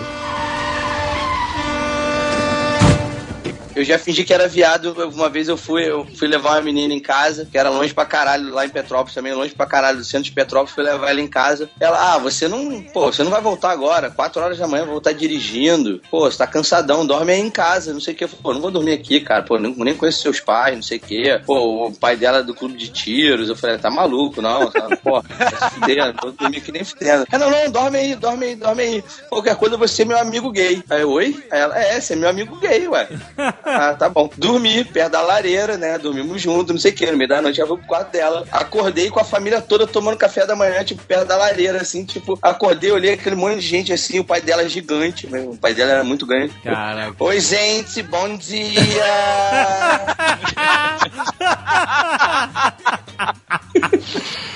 Eu 3.77 3.83
já 3.83 3.99
fingi 3.99 4.23
que 4.23 4.33
era 4.33 4.47
viado. 4.47 4.91
Uma 5.13 5.29
vez 5.29 5.47
eu 5.47 5.55
fui, 5.55 5.87
eu 5.87 6.03
fui 6.03 6.27
levar 6.27 6.55
uma 6.55 6.61
menina 6.61 6.91
em 6.95 6.99
casa, 6.99 7.45
que 7.45 7.55
era 7.55 7.69
longe 7.69 7.93
pra 7.93 8.07
caralho, 8.07 8.51
lá 8.51 8.65
em 8.65 8.69
Petrópolis 8.69 9.13
também, 9.13 9.33
longe 9.33 9.53
pra 9.53 9.67
caralho 9.67 9.99
do 9.99 10.03
centro 10.03 10.23
de 10.23 10.31
Petrópolis, 10.31 10.73
fui 10.73 10.83
levar 10.83 11.11
ela 11.11 11.21
em 11.21 11.27
casa. 11.27 11.69
Ela, 11.79 12.15
ah, 12.15 12.17
você 12.17 12.47
não, 12.47 12.81
pô, 12.81 13.11
você 13.11 13.23
não 13.23 13.29
vai 13.29 13.39
voltar 13.39 13.69
agora, 13.69 14.09
quatro 14.09 14.41
horas 14.41 14.57
da 14.57 14.67
manhã, 14.67 14.83
vou 14.83 14.93
voltar 14.93 15.11
dirigindo. 15.11 16.01
Pô, 16.09 16.21
você 16.21 16.39
tá 16.39 16.47
cansadão, 16.47 17.05
dorme 17.05 17.33
aí 17.33 17.39
em 17.39 17.51
casa, 17.51 17.93
não 17.93 18.01
sei 18.01 18.15
o 18.15 18.17
que. 18.17 18.25
Pô, 18.25 18.51
não 18.51 18.61
vou 18.61 18.71
dormir 18.71 18.93
aqui, 18.93 19.19
cara, 19.19 19.43
pô, 19.43 19.59
nem, 19.59 19.75
nem 19.77 19.93
conheço 19.93 20.23
seus 20.23 20.39
pais, 20.39 20.75
não 20.75 20.81
sei 20.81 20.97
o 20.97 21.01
que. 21.01 21.39
Pô, 21.45 21.87
o 21.89 21.91
pai 21.91 22.15
dela 22.15 22.39
é 22.39 22.43
do 22.43 22.55
clube 22.55 22.75
de 22.75 22.89
tiros. 22.89 23.47
Eu 23.47 23.55
falei, 23.55 23.77
tá 23.77 23.91
maluco, 23.91 24.41
não, 24.41 24.71
tá, 24.71 24.87
pô, 25.03 25.21
vai 25.21 25.69
se 25.69 25.75
fuder, 25.75 26.15
vou 26.19 26.31
dormir 26.31 26.57
aqui 26.57 26.71
nem 26.71 26.83
fudendo. 26.83 27.27
Ela, 27.31 27.45
não, 27.45 27.51
não, 27.51 27.71
dorme 27.71 27.99
aí, 27.99 28.15
dorme 28.15 28.45
aí, 28.47 28.55
dorme 28.55 28.81
aí. 28.81 29.03
Qualquer 29.29 29.55
coisa, 29.55 29.77
você 29.77 30.01
é 30.01 30.05
meu 30.05 30.17
amigo 30.17 30.49
gay. 30.51 30.81
Aí, 30.89 31.03
oi? 31.03 31.43
Aí 31.51 31.59
ela, 31.59 31.77
é, 31.77 32.01
você 32.01 32.13
é 32.13 32.15
meu 32.15 32.29
amigo 32.29 32.55
gay, 32.55 32.87
ué. 32.87 33.07
Ah, 33.67 33.93
tá 33.93 34.07
bom. 34.07 34.29
Dormi 34.37 34.83
perto 34.85 35.11
da 35.11 35.21
lareira, 35.21 35.77
né? 35.77 35.97
Dormimos 35.97 36.41
juntos, 36.41 36.73
não 36.73 36.79
sei 36.79 36.91
o 36.91 36.95
que. 36.95 37.11
No 37.11 37.17
meio 37.17 37.27
da 37.27 37.41
noite 37.41 37.59
eu 37.59 37.67
fui 37.67 37.77
pro 37.77 37.87
quarto 37.87 38.11
dela. 38.11 38.45
Acordei 38.51 39.09
com 39.09 39.19
a 39.19 39.25
família 39.25 39.61
toda 39.61 39.85
tomando 39.85 40.17
café 40.17 40.45
da 40.45 40.55
manhã, 40.55 40.83
tipo, 40.83 41.03
perto 41.03 41.27
da 41.27 41.37
lareira, 41.37 41.81
assim, 41.81 42.05
tipo, 42.05 42.39
acordei, 42.41 42.91
olhei 42.91 43.13
aquele 43.13 43.35
monte 43.35 43.59
de 43.59 43.67
gente 43.67 43.91
assim, 43.93 44.19
o 44.19 44.23
pai 44.23 44.41
dela 44.41 44.63
é 44.63 44.69
gigante, 44.69 45.27
né? 45.27 45.41
o 45.41 45.57
pai 45.57 45.73
dela 45.73 45.91
era 45.91 46.03
muito 46.03 46.25
grande. 46.25 46.53
Caraca. 46.63 47.15
Oi, 47.19 47.39
gente, 47.39 48.01
bom 48.03 48.35
dia! 48.37 49.03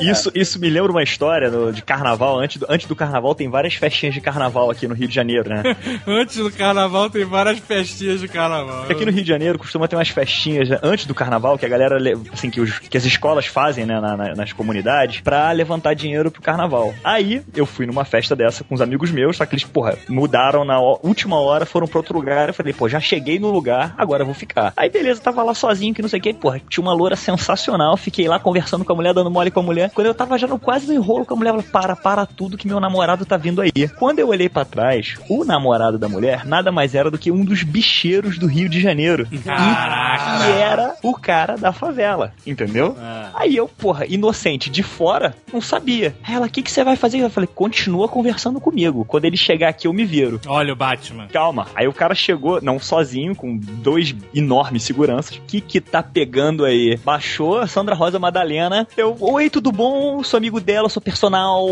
Isso, 0.00 0.30
isso 0.34 0.58
me 0.58 0.68
lembra 0.68 0.90
uma 0.90 1.02
história 1.02 1.50
no- 1.50 1.72
de 1.72 1.82
carnaval. 1.82 2.38
Antes 2.38 2.56
do, 2.58 2.66
antes 2.68 2.86
do 2.86 2.96
carnaval, 2.96 3.34
tem 3.34 3.48
várias 3.48 3.74
festinhas 3.74 4.14
de 4.14 4.20
carnaval 4.20 4.70
aqui 4.70 4.86
no 4.88 4.94
Rio 4.94 5.08
de 5.08 5.14
Janeiro, 5.14 5.48
né? 5.48 5.62
Antes 6.06 6.36
do 6.36 6.50
carnaval 6.50 7.08
tem 7.10 7.24
várias 7.24 7.58
festinhas 7.58 8.20
de 8.20 8.28
carnaval. 8.28 8.84
Aqui 8.88 9.04
no 9.04 9.12
Rio 9.12 9.22
de 9.22 9.28
Janeiro 9.28 9.58
costuma 9.58 9.88
ter 9.88 9.96
umas 9.96 10.08
festinhas 10.08 10.68
né, 10.68 10.78
antes 10.82 11.06
do 11.06 11.14
carnaval 11.14 11.58
que 11.58 11.66
a 11.66 11.68
galera, 11.68 11.98
le- 11.98 12.16
assim, 12.32 12.50
que, 12.50 12.60
os- 12.60 12.78
que 12.78 12.96
as 12.96 13.04
escolas 13.04 13.46
fazem, 13.46 13.86
né, 13.86 14.00
na- 14.00 14.16
na- 14.16 14.34
nas 14.34 14.52
comunidades 14.52 15.20
pra 15.20 15.50
levantar 15.52 15.94
dinheiro 15.94 16.30
pro 16.30 16.42
carnaval. 16.42 16.94
Aí 17.02 17.42
eu 17.54 17.66
fui 17.66 17.86
numa 17.86 18.04
festa 18.04 18.34
dessa 18.36 18.64
com 18.64 18.74
os 18.74 18.80
amigos 18.80 19.10
meus, 19.10 19.36
só 19.36 19.46
que 19.46 19.54
eles, 19.54 19.64
porra, 19.64 19.96
mudaram 20.08 20.64
na 20.64 20.78
última 20.80 21.38
hora, 21.40 21.66
foram 21.66 21.86
pra 21.86 21.98
outro 21.98 22.14
lugar. 22.18 22.48
Eu 22.48 22.54
falei, 22.54 22.72
pô, 22.72 22.88
já 22.88 23.00
cheguei 23.00 23.38
no 23.38 23.50
lugar, 23.50 23.94
agora 23.96 24.22
eu 24.22 24.26
vou 24.26 24.34
ficar. 24.34 24.72
Aí 24.76 24.90
beleza, 24.90 25.20
tava 25.20 25.42
lá 25.42 25.54
sozinho, 25.54 25.94
que 25.94 26.02
não 26.02 26.08
sei 26.08 26.20
o 26.30 26.34
que, 26.34 26.40
porra, 26.40 26.60
tinha 26.68 26.82
uma 26.82 26.94
loura 26.94 27.16
sensacional. 27.16 27.96
Fiquei 27.96 28.26
lá 28.26 28.38
conversando 28.38 28.84
com 28.84 28.92
a 28.92 28.96
mulher, 28.96 29.12
dando 29.12 29.30
mole 29.30 29.50
com 29.50 29.60
a 29.60 29.62
mulher. 29.62 29.90
Quando 29.90 30.06
eu 30.06 30.14
tava 30.14 30.38
já 30.38 30.46
no 30.46 30.58
quase 30.58 30.86
no 30.86 30.94
enrolo 30.94 31.26
com 31.26 31.34
a 31.34 31.36
mulher, 31.36 31.50
ela 31.50 31.62
falou, 31.62 31.72
para, 31.72 31.96
para 31.96 32.26
tudo 32.26 32.56
que 32.56 32.66
meu 32.66 32.80
namorado 32.80 33.26
tá 33.26 33.36
vindo 33.36 33.60
aí. 33.60 33.88
Quando 33.98 34.20
eu 34.20 34.28
olhei 34.28 34.48
pra 34.48 34.64
trás, 34.64 35.16
o 35.28 35.44
namorado 35.44 35.98
da 35.98 36.08
mulher 36.08 36.46
nada 36.46 36.72
mais 36.72 36.94
era 36.94 37.10
do 37.10 37.18
que 37.18 37.30
um 37.30 37.44
dos 37.44 37.62
bicheiros 37.62 38.38
do 38.38 38.46
Rio 38.46 38.68
de 38.68 38.80
Janeiro. 38.80 39.26
Caraca. 39.44 40.46
E 40.46 40.52
era 40.52 40.94
o 41.02 41.14
cara 41.14 41.56
da 41.56 41.72
favela, 41.72 42.32
entendeu? 42.46 42.96
Ah. 42.98 43.30
Aí 43.34 43.56
eu, 43.56 43.68
porra, 43.68 44.06
inocente, 44.06 44.70
de 44.70 44.82
fora, 44.82 45.34
não 45.52 45.60
sabia. 45.60 46.14
Aí 46.22 46.34
Ela, 46.34 46.46
o 46.46 46.50
que, 46.50 46.62
que 46.62 46.70
você 46.70 46.84
vai 46.84 46.96
fazer? 46.96 47.18
Eu 47.18 47.30
falei, 47.30 47.48
continua 47.52 48.08
conversando 48.08 48.60
comigo. 48.60 49.04
Quando 49.04 49.24
ele 49.24 49.36
chegar 49.36 49.68
aqui, 49.68 49.86
eu 49.86 49.92
me 49.92 50.04
viro. 50.04 50.40
Olha 50.46 50.72
o 50.72 50.76
Batman. 50.76 51.26
Calma. 51.28 51.66
Aí 51.74 51.86
o 51.86 51.92
cara 51.92 52.14
chegou, 52.14 52.60
não 52.62 52.78
sozinho, 52.78 53.34
com 53.34 53.56
dois 53.56 54.14
enormes 54.34 54.84
seguranças. 54.84 55.36
O 55.36 55.40
que 55.42 55.60
que 55.60 55.80
tá 55.80 56.02
pegando 56.14 56.64
aí? 56.64 56.96
Baixou 57.04 57.58
a 57.58 57.66
Sandra 57.66 57.96
Rosa 57.96 58.20
Madalena. 58.20 58.86
Eu, 58.96 59.16
oi, 59.18 59.50
tudo 59.50 59.72
bom? 59.72 60.22
Sou 60.22 60.38
amigo 60.38 60.60
dela, 60.60 60.88
sou 60.88 61.02
personal. 61.02 61.66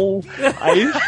Aí. 0.61 0.91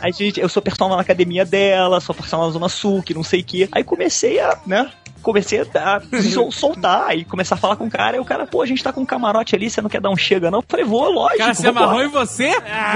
Aí, 0.00 0.12
gente, 0.12 0.40
eu 0.40 0.48
sou 0.48 0.62
personal 0.62 0.96
na 0.96 1.02
academia 1.02 1.44
dela, 1.44 2.00
sou 2.00 2.14
personal 2.14 2.46
na 2.46 2.52
Zona 2.52 2.68
Sul, 2.68 3.02
que 3.02 3.14
não 3.14 3.22
sei 3.22 3.40
o 3.40 3.44
que. 3.44 3.68
Aí 3.72 3.84
comecei 3.84 4.38
a, 4.40 4.58
né? 4.66 4.90
Comecei 5.24 5.60
a 5.60 6.00
sol- 6.32 6.52
soltar 6.52 7.16
e 7.16 7.24
começar 7.24 7.56
a 7.56 7.58
falar 7.58 7.76
com 7.76 7.86
o 7.86 7.90
cara. 7.90 8.16
E 8.16 8.20
o 8.20 8.24
cara, 8.24 8.46
pô, 8.46 8.62
a 8.62 8.66
gente 8.66 8.82
tá 8.84 8.92
com 8.92 9.00
um 9.00 9.06
camarote 9.06 9.56
ali, 9.56 9.68
você 9.68 9.80
não 9.82 9.88
quer 9.88 10.00
dar 10.00 10.10
um 10.10 10.16
chega, 10.16 10.50
não? 10.50 10.58
Eu 10.60 10.64
falei, 10.68 10.84
vou, 10.84 11.10
lógico. 11.10 11.34
O 11.36 11.38
cara 11.38 11.54
se 11.54 11.66
amarrou 11.66 12.02
em 12.04 12.08
você? 12.08 12.48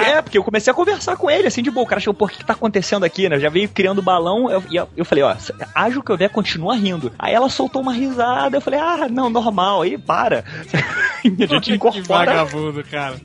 É, 0.07 0.22
porque 0.22 0.39
eu 0.39 0.45
comecei 0.45 0.70
a 0.70 0.74
conversar 0.74 1.16
com 1.16 1.31
ele, 1.31 1.49
assim, 1.49 1.62
de 1.62 1.70
boa. 1.70 1.85
O 1.85 1.89
cara 1.89 2.01
chegou, 2.01 2.14
pô, 2.14 2.26
o 2.26 2.29
que, 2.29 2.39
que 2.39 2.45
tá 2.45 2.53
acontecendo 2.53 3.05
aqui, 3.05 3.29
né? 3.29 3.37
Eu 3.37 3.41
já 3.41 3.49
veio 3.49 3.68
criando 3.68 4.03
balão. 4.03 4.51
Eu, 4.51 4.62
e 4.70 4.76
eu, 4.76 4.89
eu 4.97 5.05
falei, 5.05 5.24
ó, 5.24 5.35
ágil 5.74 6.03
que 6.03 6.12
eu 6.12 6.16
ver, 6.16 6.29
continua 6.31 6.76
rindo. 6.76 7.12
Aí 7.18 7.35
ela 7.35 7.49
soltou 7.49 7.83
uma 7.83 7.93
risada. 7.93 8.57
Eu 8.57 8.61
falei, 8.61 8.79
ah, 8.79 9.09
não, 9.11 9.31
normal. 9.31 9.83
Aí, 9.83 9.97
para. 9.97 10.45
a 11.24 11.29
gente 11.47 11.61
Que 11.61 11.72
incorpora. 11.74 12.26
vagabundo, 12.35 12.85
cara. 12.85 13.16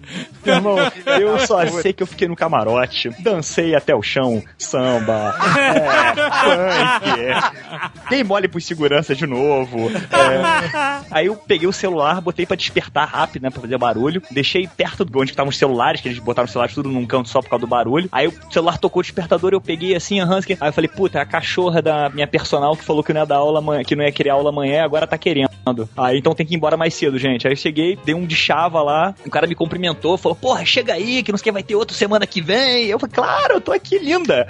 Irmão, 0.46 0.78
eu 1.20 1.40
só 1.40 1.66
sei 1.68 1.94
que 1.94 2.02
eu 2.04 2.08
fiquei 2.08 2.28
no 2.28 2.36
camarote, 2.36 3.10
dancei 3.20 3.76
até 3.76 3.96
o 3.96 4.02
chão, 4.02 4.44
samba, 4.58 5.36
é, 5.58 7.34
funk, 7.34 8.10
dei 8.10 8.24
mole 8.24 8.48
pros 8.48 8.66
de 9.02 9.28
novo. 9.28 9.90
é. 9.90 11.04
Aí 11.12 11.28
eu 11.28 11.36
peguei 11.36 11.68
o 11.68 11.74
celular, 11.74 12.20
botei 12.22 12.46
pra 12.46 12.56
despertar 12.56 13.08
rápido, 13.08 13.44
né, 13.44 13.50
pra 13.50 13.62
fazer 13.62 13.78
barulho, 13.78 14.22
deixei 14.32 14.68
perto 14.68 15.06
do 15.06 15.20
onde 15.20 15.32
estavam 15.32 15.50
os 15.50 15.58
celulares, 15.58 16.02
que 16.02 16.08
eles 16.08 16.20
botaram 16.20 16.46
os 16.46 16.52
celulares 16.52 16.74
tudo 16.74 16.90
num 16.90 17.06
canto 17.06 17.30
só 17.30 17.42
por 17.42 17.50
causa 17.50 17.62
do 17.62 17.70
barulho. 17.70 18.10
Aí 18.12 18.28
o 18.28 18.34
celular 18.52 18.78
tocou 18.78 19.00
o 19.00 19.04
despertador, 19.04 19.54
eu 19.54 19.62
peguei 19.62 19.96
assim, 19.96 20.20
a 20.20 20.26
Hansky. 20.26 20.58
Aí 20.60 20.70
eu 20.70 20.74
falei, 20.74 20.88
puta, 20.88 21.20
é 21.20 21.22
a 21.22 21.26
cachorra 21.26 21.82
da 21.82 22.10
minha 22.10 22.28
personal 22.28 22.76
que 22.76 22.84
falou 22.84 23.04
que 23.04 23.14
não 23.14 23.22
ia 23.22 23.28
dar 23.28 23.38
aula 23.38 23.60
amanhã, 23.60 23.84
que 23.84 23.96
não 23.96 24.04
ia 24.04 24.12
querer 24.12 24.30
aula 24.30 24.50
amanhã, 24.50 24.84
agora 24.84 25.08
tá 25.08 25.18
querendo. 25.18 25.50
Aí 25.96 26.18
então 26.18 26.36
tem 26.36 26.46
que 26.46 26.54
ir 26.54 26.58
embora 26.58 26.76
mais 26.76 26.94
cedo, 26.94 27.18
gente. 27.18 27.48
Aí 27.48 27.54
eu 27.54 27.58
cheguei, 27.58 27.98
dei 28.04 28.14
um 28.14 28.26
de 28.26 28.36
chava 28.36 28.82
lá, 28.82 29.16
o 29.26 29.30
cara 29.30 29.48
me 29.48 29.56
cumprimentou, 29.56 30.18
falou, 30.18 30.36
porra, 30.36 30.66
chega 30.66 30.94
aí, 30.94 31.24
que 31.24 31.32
não 31.32 31.38
sei 31.38 31.54
vai 31.54 31.64
ter 31.64 31.76
outro 31.76 31.96
semana 31.96 32.26
que 32.26 32.42
vem. 32.42 32.86
Eu 32.88 33.00
falei, 33.00 33.14
claro, 33.14 33.54
eu 33.54 33.62
tô 33.62 33.72
aqui, 33.72 33.98
linda. 34.00 34.48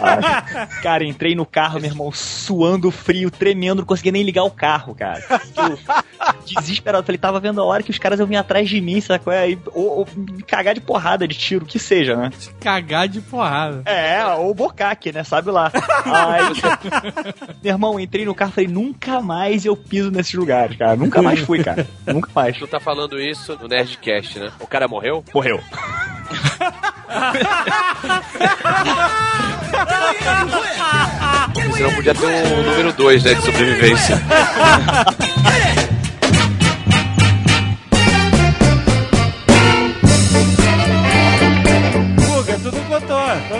Aí, 0.00 0.66
cara, 0.82 1.04
entrei 1.04 1.34
no 1.34 1.46
carro, 1.46 1.80
meu 1.80 1.90
irmão, 1.90 2.12
suando 2.12 2.90
frio, 2.90 3.30
tremendo, 3.30 3.73
não 3.74 3.84
conseguia 3.84 4.12
nem 4.12 4.22
ligar 4.22 4.44
o 4.44 4.50
carro, 4.50 4.94
cara. 4.94 5.22
Eu, 5.56 5.78
desesperado, 6.60 7.04
falei, 7.04 7.18
tava 7.18 7.40
vendo 7.40 7.60
a 7.60 7.64
hora 7.64 7.82
que 7.82 7.90
os 7.90 7.98
caras 7.98 8.18
iam 8.18 8.26
vir 8.26 8.36
atrás 8.36 8.68
de 8.68 8.80
mim, 8.80 9.00
sabe 9.00 9.24
qual 9.24 9.34
é? 9.34 9.56
Ou, 9.72 9.98
ou 9.98 10.08
me 10.16 10.42
cagar 10.42 10.74
de 10.74 10.80
porrada, 10.80 11.26
de 11.26 11.36
tiro, 11.36 11.64
que 11.64 11.78
seja, 11.78 12.16
né? 12.16 12.30
Cagar 12.60 13.08
de 13.08 13.20
porrada. 13.20 13.82
É, 13.84 14.24
ou 14.36 14.54
bocaque, 14.54 15.12
né? 15.12 15.24
Sabe 15.24 15.50
lá. 15.50 15.70
Aí, 16.04 16.42
meu 17.62 17.72
irmão, 17.72 18.00
entrei 18.00 18.24
no 18.24 18.34
carro 18.34 18.50
e 18.50 18.54
falei, 18.54 18.70
nunca 18.70 19.20
mais 19.20 19.64
eu 19.64 19.76
piso 19.76 20.10
nesses 20.10 20.34
lugares, 20.34 20.76
cara. 20.76 20.96
Nunca 20.96 21.22
mais 21.22 21.40
fui, 21.40 21.62
cara. 21.62 21.86
Nunca 22.06 22.30
mais. 22.34 22.56
Tu 22.58 22.66
tá 22.66 22.80
falando 22.80 23.20
isso 23.20 23.58
no 23.60 23.68
Nerdcast, 23.68 24.38
né? 24.38 24.52
O 24.60 24.66
cara 24.66 24.88
morreu? 24.88 25.24
Morreu. 25.32 25.60
Senão 31.76 31.92
podia 31.94 32.14
ter 32.14 32.26
um 32.26 32.62
número 32.62 32.92
2, 32.92 33.24
né, 33.24 33.34
de 33.34 33.42
sobrevivência. 33.42 34.22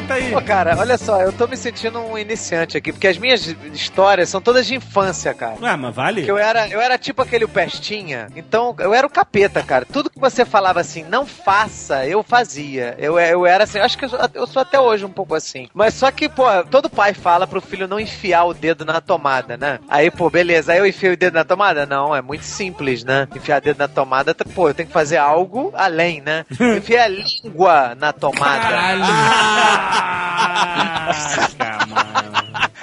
Conta 0.04 0.14
aí. 0.14 0.30
Pô, 0.30 0.40
cara, 0.42 0.76
olha 0.78 0.98
só, 0.98 1.22
eu 1.22 1.32
tô 1.32 1.46
me 1.46 1.56
sentindo 1.56 1.98
um 1.98 2.18
iniciante 2.18 2.76
aqui, 2.76 2.92
porque 2.92 3.08
as 3.08 3.16
minhas 3.16 3.46
histórias 3.72 4.28
são 4.28 4.38
todas 4.38 4.66
de 4.66 4.74
infância, 4.74 5.32
cara. 5.32 5.56
Ah, 5.62 5.76
mas 5.78 5.94
vale? 5.94 6.22
Que 6.22 6.30
eu 6.30 6.36
era, 6.36 6.68
eu 6.68 6.78
era 6.78 6.98
tipo 6.98 7.22
aquele 7.22 7.46
pestinha, 7.46 8.28
então 8.36 8.74
eu 8.80 8.92
era 8.92 9.06
o 9.06 9.10
capeta, 9.10 9.62
cara. 9.62 9.86
Tudo 9.90 10.10
que 10.10 10.20
você 10.20 10.44
falava 10.44 10.78
assim, 10.80 11.04
não 11.04 11.24
faça, 11.24 12.04
eu 12.06 12.22
fazia. 12.22 12.94
Eu, 12.98 13.18
eu 13.18 13.46
era 13.46 13.64
assim, 13.64 13.78
acho 13.78 13.96
que 13.96 14.04
eu 14.04 14.10
sou, 14.10 14.18
eu 14.34 14.46
sou 14.46 14.60
até 14.60 14.78
hoje 14.78 15.06
um 15.06 15.10
pouco 15.10 15.34
assim. 15.34 15.68
Mas 15.72 15.94
só 15.94 16.10
que, 16.10 16.28
pô, 16.28 16.44
todo 16.70 16.90
pai 16.90 17.14
fala 17.14 17.46
pro 17.46 17.62
filho 17.62 17.88
não 17.88 17.98
enfiar 17.98 18.44
o 18.44 18.52
dedo 18.52 18.84
na 18.84 19.00
tomada, 19.00 19.56
né? 19.56 19.78
Aí, 19.88 20.10
pô, 20.10 20.28
beleza, 20.28 20.72
aí 20.72 20.78
eu 20.80 20.86
enfio 20.86 21.14
o 21.14 21.16
dedo 21.16 21.32
na 21.34 21.44
tomada? 21.44 21.86
Não, 21.86 22.14
é 22.14 22.20
muito 22.20 22.44
simples, 22.44 23.04
né? 23.04 23.26
Enfiar 23.34 23.58
o 23.62 23.64
dedo 23.64 23.78
na 23.78 23.88
tomada, 23.88 24.34
tá- 24.34 24.44
pô, 24.54 24.68
eu 24.68 24.74
tenho 24.74 24.86
que 24.86 24.92
fazer 24.92 25.16
algo 25.16 25.72
além, 25.74 26.20
né? 26.20 26.44
Enfiar 26.76 27.04
a 27.04 27.08
língua 27.08 27.94
na 27.98 28.12
tomada. 28.12 28.60
Caraca, 28.68 29.93
mano. 29.94 31.54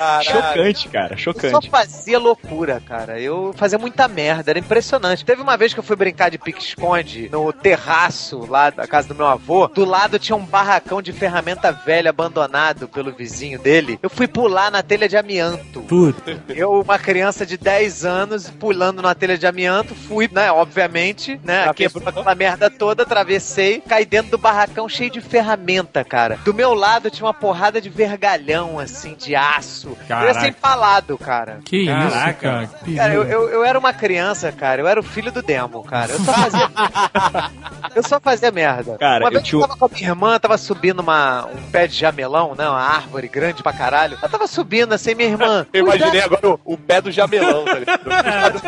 Caralho. 0.01 0.23
Chocante, 0.23 0.89
cara, 0.89 1.13
Eu 1.13 1.17
chocante. 1.17 1.51
só 1.51 1.61
fazia 1.69 2.17
loucura, 2.17 2.81
cara. 2.83 3.19
Eu 3.19 3.53
fazia 3.55 3.77
muita 3.77 4.07
merda, 4.07 4.51
era 4.51 4.57
impressionante. 4.57 5.23
Teve 5.23 5.43
uma 5.43 5.55
vez 5.55 5.73
que 5.75 5.79
eu 5.79 5.83
fui 5.83 5.95
brincar 5.95 6.31
de 6.31 6.39
pique-esconde 6.39 7.29
no 7.31 7.53
terraço 7.53 8.47
lá 8.49 8.71
da 8.71 8.87
casa 8.87 9.09
do 9.09 9.15
meu 9.15 9.27
avô. 9.27 9.67
Do 9.67 9.85
lado 9.85 10.17
tinha 10.17 10.35
um 10.35 10.43
barracão 10.43 11.03
de 11.03 11.13
ferramenta 11.13 11.71
velha 11.71 12.09
abandonado 12.09 12.87
pelo 12.87 13.11
vizinho 13.11 13.59
dele. 13.59 13.99
Eu 14.01 14.09
fui 14.09 14.27
pular 14.27 14.71
na 14.71 14.81
telha 14.81 15.07
de 15.07 15.15
amianto. 15.15 15.81
Puta. 15.81 16.41
Eu, 16.49 16.81
uma 16.81 16.97
criança 16.97 17.45
de 17.45 17.55
10 17.57 18.03
anos, 18.03 18.49
pulando 18.49 19.03
na 19.03 19.13
telha 19.13 19.37
de 19.37 19.45
amianto, 19.45 19.93
fui, 19.93 20.27
né, 20.31 20.51
obviamente, 20.51 21.39
né, 21.43 21.71
quebrou 21.75 22.07
aquela 22.07 22.33
merda 22.33 22.71
toda, 22.71 23.03
atravessei, 23.03 23.81
caí 23.81 24.05
dentro 24.05 24.31
do 24.31 24.37
barracão 24.39 24.89
cheio 24.89 25.11
de 25.11 25.21
ferramenta, 25.21 26.03
cara. 26.03 26.39
Do 26.43 26.53
meu 26.53 26.73
lado 26.73 27.11
tinha 27.11 27.25
uma 27.25 27.33
porrada 27.33 27.79
de 27.79 27.89
vergalhão, 27.89 28.79
assim, 28.79 29.13
de 29.15 29.35
aço. 29.35 29.90
Eu 29.99 30.01
ia 30.01 30.07
Caraca. 30.07 30.39
ser 30.41 30.47
empalado, 30.47 31.17
cara. 31.17 31.59
Que 31.65 31.85
Caraca. 31.85 32.07
isso, 32.29 32.37
cara. 32.39 32.69
Que 32.83 32.95
Cara, 32.95 33.13
eu, 33.13 33.23
eu, 33.23 33.49
eu 33.49 33.63
era 33.65 33.77
uma 33.77 33.93
criança, 33.93 34.51
cara. 34.51 34.81
Eu 34.81 34.87
era 34.87 34.99
o 34.99 35.03
filho 35.03 35.31
do 35.31 35.41
demo, 35.41 35.83
cara. 35.83 36.11
Eu 36.13 36.19
só 36.19 36.33
fazia. 36.33 36.69
eu 37.95 38.03
só 38.03 38.19
fazia 38.19 38.51
merda. 38.51 38.97
Cara, 38.97 39.23
uma 39.25 39.27
eu 39.29 39.31
vez 39.33 39.43
tinha- 39.43 39.61
eu 39.61 39.67
tava 39.67 39.79
com 39.79 39.85
a 39.85 39.89
minha 39.97 40.09
irmã, 40.09 40.39
tava 40.39 40.57
subindo 40.57 40.99
uma, 40.99 41.45
um 41.47 41.61
pé 41.71 41.87
de 41.87 41.95
jamelão, 41.95 42.55
né? 42.55 42.67
Uma 42.67 42.81
árvore 42.81 43.27
grande 43.27 43.61
pra 43.63 43.73
caralho. 43.73 44.17
Eu 44.21 44.29
tava 44.29 44.47
subindo 44.47 44.93
assim, 44.93 45.13
minha 45.15 45.29
irmã. 45.29 45.65
Eu 45.73 45.85
imaginei 45.85 46.11
"Cuidado." 46.21 46.33
agora 46.35 46.59
o, 46.65 46.73
o 46.73 46.77
pé 46.77 47.01
do 47.01 47.11
jamelão, 47.11 47.65
tá 47.65 47.73
ligado? 47.79 48.61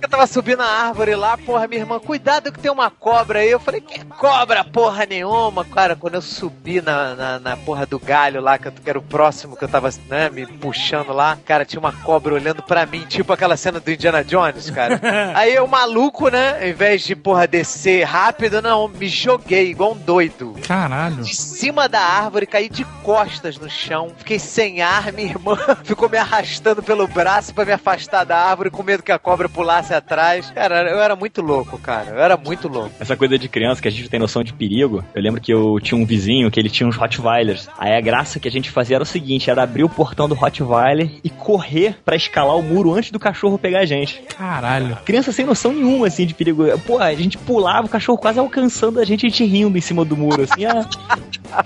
Eu 0.00 0.08
tava 0.08 0.26
subindo 0.26 0.60
a 0.62 0.66
árvore 0.66 1.14
lá, 1.14 1.36
porra, 1.36 1.66
minha 1.66 1.80
irmã, 1.82 1.98
cuidado 1.98 2.52
que 2.52 2.58
tem 2.58 2.70
uma 2.70 2.90
cobra 2.90 3.40
aí. 3.40 3.50
Eu 3.50 3.60
falei, 3.60 3.80
que 3.80 4.04
cobra, 4.04 4.64
porra 4.64 5.06
nenhuma. 5.06 5.64
Cara, 5.64 5.96
quando 5.96 6.14
eu 6.14 6.22
subi 6.22 6.80
na, 6.80 7.14
na, 7.14 7.38
na 7.38 7.56
porra 7.56 7.86
do 7.86 7.98
galho 7.98 8.40
lá, 8.40 8.58
que, 8.58 8.68
eu, 8.68 8.72
que 8.72 8.88
era 8.90 8.98
o 8.98 9.02
próximo 9.02 9.56
que 9.56 9.64
eu 9.64 9.68
tava, 9.68 9.90
né, 10.08 10.28
me 10.30 10.44
puxando 10.52 11.12
lá, 11.12 11.38
cara, 11.44 11.64
tinha 11.64 11.80
uma 11.80 11.92
cobra 11.92 12.34
olhando 12.34 12.62
pra 12.62 12.86
mim, 12.86 13.04
tipo 13.08 13.32
aquela 13.32 13.56
cena 13.56 13.80
do 13.80 13.90
Indiana 13.90 14.22
Jones, 14.24 14.70
cara. 14.70 15.00
aí 15.34 15.54
eu, 15.54 15.66
maluco, 15.66 16.28
né, 16.28 16.58
ao 16.60 16.68
invés 16.68 17.02
de, 17.02 17.14
porra, 17.14 17.46
descer 17.46 18.04
rápido, 18.04 18.62
não, 18.62 18.88
me 18.88 19.08
joguei 19.08 19.70
igual 19.70 19.92
um 19.92 19.98
doido. 19.98 20.54
Caralho. 20.66 21.22
De 21.22 21.34
cima 21.34 21.88
da 21.88 22.00
árvore, 22.00 22.46
caí 22.46 22.68
de 22.68 22.84
costas 23.02 23.58
no 23.58 23.68
chão. 23.68 24.12
Fiquei 24.16 24.38
sem 24.38 24.82
ar, 24.82 25.12
minha 25.12 25.28
irmã 25.28 25.56
ficou 25.84 26.08
me 26.08 26.18
arrastando 26.18 26.82
pelo 26.82 27.06
braço 27.06 27.54
pra 27.54 27.64
me 27.64 27.72
afastar 27.72 28.24
da 28.24 28.36
árvore, 28.36 28.70
com 28.70 28.82
medo 28.82 29.02
que 29.02 29.12
a 29.12 29.18
cobra 29.18 29.48
pulasse 29.48 29.94
atrás. 29.94 30.50
Cara, 30.50 30.90
eu 30.90 31.00
era 31.00 31.16
muito 31.16 31.40
louco, 31.40 31.78
cara. 31.78 32.10
Eu 32.10 32.18
era 32.18 32.36
muito 32.36 32.68
louco. 32.68 32.92
Essa 33.00 33.16
coisa 33.16 33.38
de 33.38 33.48
criança 33.48 33.80
que 33.80 33.88
a 33.88 33.90
gente 33.90 34.08
tem 34.08 34.20
noção 34.20 34.42
de 34.42 34.52
perigo. 34.52 35.04
Eu 35.14 35.22
lembro 35.22 35.40
que 35.40 35.52
eu 35.52 35.78
tinha 35.80 35.98
um 35.98 36.04
vizinho 36.04 36.50
que 36.50 36.58
ele 36.58 36.70
tinha 36.70 36.88
uns 36.88 36.96
Rottweilers. 36.96 37.68
Aí 37.78 37.96
a 37.96 38.00
graça 38.00 38.38
que 38.38 38.48
a 38.48 38.50
gente 38.50 38.70
fazia 38.70 38.96
era 38.96 39.02
o 39.02 39.06
seguinte: 39.06 39.50
era 39.50 39.62
abrir 39.62 39.84
o 39.84 39.88
portão 39.88 40.28
do 40.28 40.34
Rottweiler 40.42 41.10
e 41.22 41.30
correr 41.30 41.96
pra 42.04 42.16
escalar 42.16 42.56
o 42.56 42.62
muro 42.62 42.92
antes 42.94 43.10
do 43.10 43.18
cachorro 43.18 43.56
pegar 43.58 43.80
a 43.80 43.84
gente. 43.86 44.22
Caralho. 44.36 44.98
Criança 45.04 45.30
sem 45.32 45.46
noção 45.46 45.72
nenhuma, 45.72 46.06
assim, 46.08 46.26
de 46.26 46.34
perigo. 46.34 46.64
Pô, 46.80 46.98
a 46.98 47.14
gente 47.14 47.38
pulava, 47.38 47.86
o 47.86 47.90
cachorro 47.90 48.18
quase 48.18 48.38
alcançando 48.38 48.98
a 49.00 49.04
gente, 49.04 49.26
a 49.26 49.28
gente 49.28 49.44
rindo 49.44 49.78
em 49.78 49.80
cima 49.80 50.04
do 50.04 50.16
muro, 50.16 50.42
assim. 50.42 50.64
ah. 50.66 50.84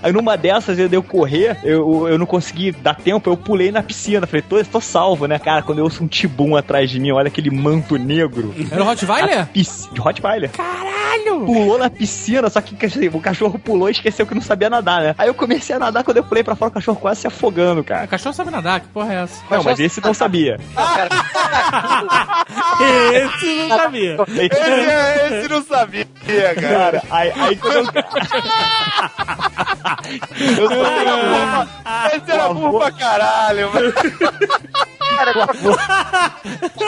Aí 0.03 0.11
numa 0.11 0.35
dessas, 0.37 0.77
eu 0.77 0.89
deu 0.89 1.01
correr, 1.01 1.57
eu, 1.63 2.07
eu 2.07 2.17
não 2.17 2.25
consegui 2.25 2.71
dar 2.71 2.93
tempo, 2.95 3.29
eu 3.29 3.37
pulei 3.37 3.71
na 3.71 3.81
piscina. 3.81 4.27
Falei, 4.27 4.41
tô, 4.47 4.63
tô 4.65 4.81
salvo, 4.81 5.27
né? 5.27 5.39
Cara, 5.39 5.61
quando 5.61 5.79
eu 5.79 5.85
ouço 5.85 6.03
um 6.03 6.07
tibum 6.07 6.55
atrás 6.55 6.89
de 6.91 6.99
mim, 6.99 7.11
olha 7.11 7.27
aquele 7.27 7.49
manto 7.49 7.97
negro. 7.97 8.53
Era 8.69 8.81
o 8.81 8.85
Rottweiler? 8.85 9.47
Pisc- 9.47 9.91
De 9.93 9.99
Rottweiler. 10.01 10.49
Caralho! 10.51 11.45
Pulou 11.45 11.77
na 11.77 11.89
piscina, 11.89 12.49
só 12.49 12.59
que 12.61 12.75
dizer, 12.75 13.11
o 13.15 13.19
cachorro 13.21 13.57
pulou 13.57 13.87
e 13.87 13.91
esqueceu 13.91 14.25
que 14.27 14.35
não 14.35 14.41
sabia 14.41 14.69
nadar, 14.69 15.01
né? 15.01 15.15
Aí 15.17 15.27
eu 15.27 15.33
comecei 15.33 15.75
a 15.75 15.79
nadar, 15.79 16.03
quando 16.03 16.17
eu 16.17 16.23
pulei 16.23 16.43
pra 16.43 16.55
fora, 16.55 16.69
o 16.69 16.73
cachorro 16.73 16.97
quase 16.99 17.21
se 17.21 17.27
afogando, 17.27 17.81
O 17.81 17.83
cara. 17.83 18.07
cachorro 18.07 18.33
sabe 18.35 18.51
nadar, 18.51 18.66
que 18.79 18.87
porra 18.87 19.13
é 19.13 19.23
essa? 19.23 19.43
Não, 19.49 19.63
mas 19.63 19.79
esse 19.79 20.01
não 20.01 20.13
sabia. 20.13 20.59
Esse 23.13 23.67
não 23.67 23.77
sabia. 23.77 24.17
esse, 24.27 25.33
esse 25.33 25.47
não 25.49 25.63
sabia, 25.63 26.05
cara. 26.55 26.61
Cara, 26.61 27.03
aí, 27.09 27.31
aí 27.35 27.55
quando 27.55 27.77
eu. 27.77 27.85
Esse 32.15 32.31
era 32.31 32.53
burro 32.53 32.79
pra 32.79 32.91
caralho, 32.91 33.73
mano. 33.73 33.91
cara, 35.17 35.33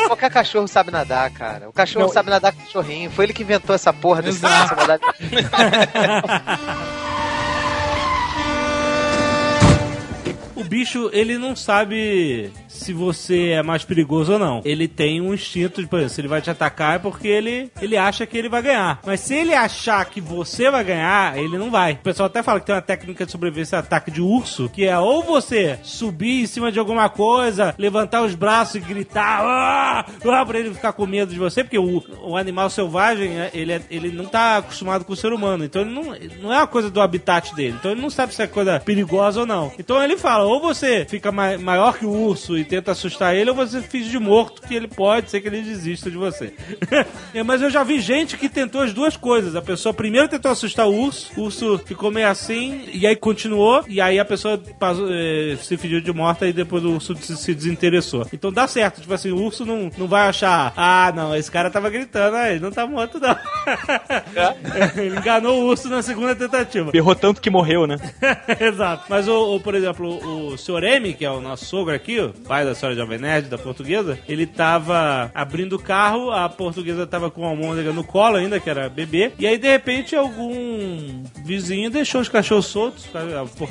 qualquer 0.08 0.30
cachorro 0.30 0.68
sabe 0.68 0.92
nadar, 0.92 1.30
cara. 1.32 1.68
O 1.70 1.74
cachorro 1.74 2.06
Não, 2.06 2.14
sabe 2.14 2.30
nadar 2.30 2.54
com 2.54 2.62
cachorrinho. 2.62 3.10
Foi 3.12 3.26
ele 3.26 3.34
que 3.34 3.42
inventou 3.44 3.76
essa 3.76 3.92
porra 3.92 4.22
desse 4.22 4.38
Exato. 4.38 4.76
bicho, 10.70 11.10
ele 11.12 11.38
não 11.38 11.56
sabe 11.56 12.52
se 12.68 12.94
você 12.94 13.50
é 13.50 13.64
mais 13.64 13.84
perigoso 13.84 14.34
ou 14.34 14.40
não. 14.40 14.62
Ele 14.64 14.88
tem 14.88 15.20
um 15.20 15.34
instinto 15.34 15.82
de, 15.82 15.88
por 15.88 15.98
exemplo, 16.00 16.14
se 16.16 16.22
ele 16.22 16.28
vai 16.28 16.42
te 16.42 16.50
atacar 16.50 16.96
é 16.96 17.00
porque 17.00 17.28
ele, 17.28 17.72
ele 17.82 17.98
acha 17.98 18.26
que 18.26 18.38
ele 18.38 18.48
vai 18.50 18.62
ganhar. 18.62 19.00
Mas 19.06 19.22
se 19.22 19.34
ele 19.34 19.54
achar 19.54 20.06
que 20.06 20.22
você 20.22 20.70
vai 20.70 20.84
ganhar, 20.84 21.38
ele 21.38 21.58
não 21.58 21.72
vai. 21.72 21.94
O 21.94 21.98
pessoal 21.98 22.28
até 22.28 22.44
fala 22.44 22.60
que 22.60 22.66
tem 22.68 22.76
uma 22.76 22.82
técnica 22.82 23.26
de 23.26 23.32
sobrevivência 23.32 23.80
ataque 23.80 24.12
de 24.12 24.22
urso, 24.22 24.70
que 24.70 24.86
é 24.86 24.98
ou 24.98 25.24
você 25.24 25.80
subir 25.84 26.44
em 26.44 26.46
cima 26.46 26.72
de 26.72 26.80
alguma 26.80 27.10
coisa, 27.10 27.74
levantar 27.78 28.22
os 28.24 28.36
braços 28.36 28.76
e 28.76 28.80
gritar, 28.80 29.42
ah, 29.42 30.06
ah, 30.26 30.46
pra 30.46 30.60
ele 30.60 30.74
ficar 30.74 30.94
com 30.94 31.06
medo 31.06 31.32
de 31.34 31.40
você, 31.40 31.64
porque 31.64 31.78
o, 31.80 32.04
o 32.24 32.38
animal 32.38 32.70
selvagem, 32.70 33.30
né, 33.30 33.50
ele, 33.54 33.74
é- 33.74 33.82
ele 33.90 34.12
não 34.12 34.26
tá 34.26 34.58
acostumado 34.58 35.04
com 35.06 35.14
o 35.14 35.16
ser 35.16 35.34
humano, 35.34 35.64
então 35.66 35.82
ele 35.82 35.92
não, 35.92 36.04
não 36.42 36.54
é 36.54 36.58
uma 36.58 36.68
coisa 36.68 36.90
do 36.90 37.02
habitat 37.02 37.54
dele, 37.56 37.76
então 37.80 37.92
ele 37.92 38.02
não 38.02 38.10
sabe 38.10 38.34
se 38.36 38.42
é 38.42 38.48
coisa 38.48 38.80
perigosa 38.80 39.40
ou 39.42 39.46
não. 39.46 39.72
Então 39.80 40.02
ele 40.04 40.18
fala, 40.18 40.44
ou 40.46 40.59
você 40.60 41.06
fica 41.10 41.32
ma- 41.32 41.58
maior 41.58 41.98
que 41.98 42.06
o 42.06 42.10
urso 42.12 42.58
e 42.58 42.64
tenta 42.64 42.92
assustar 42.92 43.36
ele, 43.36 43.50
ou 43.50 43.56
você 43.56 43.82
finge 43.82 44.10
de 44.10 44.20
morto, 44.20 44.62
que 44.62 44.74
ele 44.76 44.88
pode 44.88 45.30
ser 45.30 45.42
que 45.42 45.48
ele 45.48 45.62
desista 45.62 46.10
de 46.10 46.18
você. 46.18 46.54
É, 47.34 47.44
Mas 47.44 47.62
eu 47.62 47.70
já 47.70 47.84
vi 47.84 48.00
gente 48.00 48.38
que 48.38 48.50
tentou 48.50 48.82
as 48.82 48.92
duas 48.94 49.16
coisas. 49.16 49.56
A 49.56 49.62
pessoa 49.62 49.94
primeiro 49.94 50.28
tentou 50.28 50.50
assustar 50.50 50.88
o 50.88 50.94
urso, 50.96 51.32
o 51.38 51.44
urso 51.44 51.78
ficou 51.86 52.10
meio 52.12 52.28
assim, 52.28 52.84
e 52.92 53.06
aí 53.06 53.16
continuou, 53.16 53.84
e 53.88 54.02
aí 54.02 54.20
a 54.20 54.26
pessoa 54.26 54.58
passou, 54.80 55.08
eh, 55.12 55.56
se 55.62 55.78
fingiu 55.78 56.02
de 56.02 56.12
morta 56.12 56.48
e 56.48 56.54
depois 56.54 56.84
o 56.84 56.94
urso 56.94 57.16
se, 57.18 57.38
se 57.38 57.54
desinteressou. 57.54 58.26
Então 58.34 58.52
dá 58.52 58.68
certo, 58.68 59.02
tipo 59.02 59.14
assim, 59.14 59.32
o 59.32 59.38
urso 59.44 59.64
não, 59.66 59.92
não 59.98 60.08
vai 60.08 60.28
achar, 60.28 60.74
ah, 60.76 61.12
não, 61.16 61.36
esse 61.36 61.52
cara 61.52 61.70
tava 61.70 61.90
gritando, 61.90 62.36
ah, 62.36 62.50
ele 62.50 62.60
não 62.60 62.72
tá 62.72 62.86
morto 62.88 63.20
não. 63.20 63.36
ele 64.98 65.16
enganou 65.18 65.62
o 65.62 65.66
urso 65.68 65.88
na 65.90 66.02
segunda 66.02 66.36
tentativa. 66.36 66.92
Berrou 66.92 67.16
tanto 67.16 67.42
que 67.42 67.50
morreu, 67.50 67.86
né? 67.86 67.98
Exato. 68.60 69.06
Mas, 69.10 69.28
o, 69.28 69.56
o, 69.56 69.60
por 69.60 69.76
exemplo, 69.76 70.10
o, 70.10 70.49
o 70.54 70.58
Sr. 70.58 70.84
M, 70.84 71.14
que 71.14 71.26
é 71.26 71.32
o 71.32 71.40
nosso 71.42 71.66
sogro 71.66 71.94
aqui, 71.94 72.20
o 72.20 72.30
pai 72.48 72.66
da 72.66 72.74
senhora 72.76 72.96
Jovem 72.96 73.18
Nerd, 73.20 73.48
da 73.50 73.58
portuguesa, 73.58 74.20
ele 74.28 74.46
tava 74.46 75.32
abrindo 75.34 75.74
o 75.76 75.80
carro, 75.80 76.32
a 76.32 76.48
portuguesa 76.50 77.06
tava 77.08 77.30
com 77.32 77.46
a 77.46 77.50
almôndega 77.50 77.92
no 77.94 78.04
colo 78.04 78.38
ainda, 78.38 78.60
que 78.60 78.70
era 78.70 78.90
bebê, 78.90 79.32
e 79.40 79.46
aí, 79.48 79.58
de 79.58 79.68
repente, 79.68 80.16
algum 80.16 81.24
vizinho 81.46 81.90
deixou 81.90 82.22
os 82.22 82.30
cachorros 82.30 82.66
soltos, 82.68 83.08
a 83.14 83.20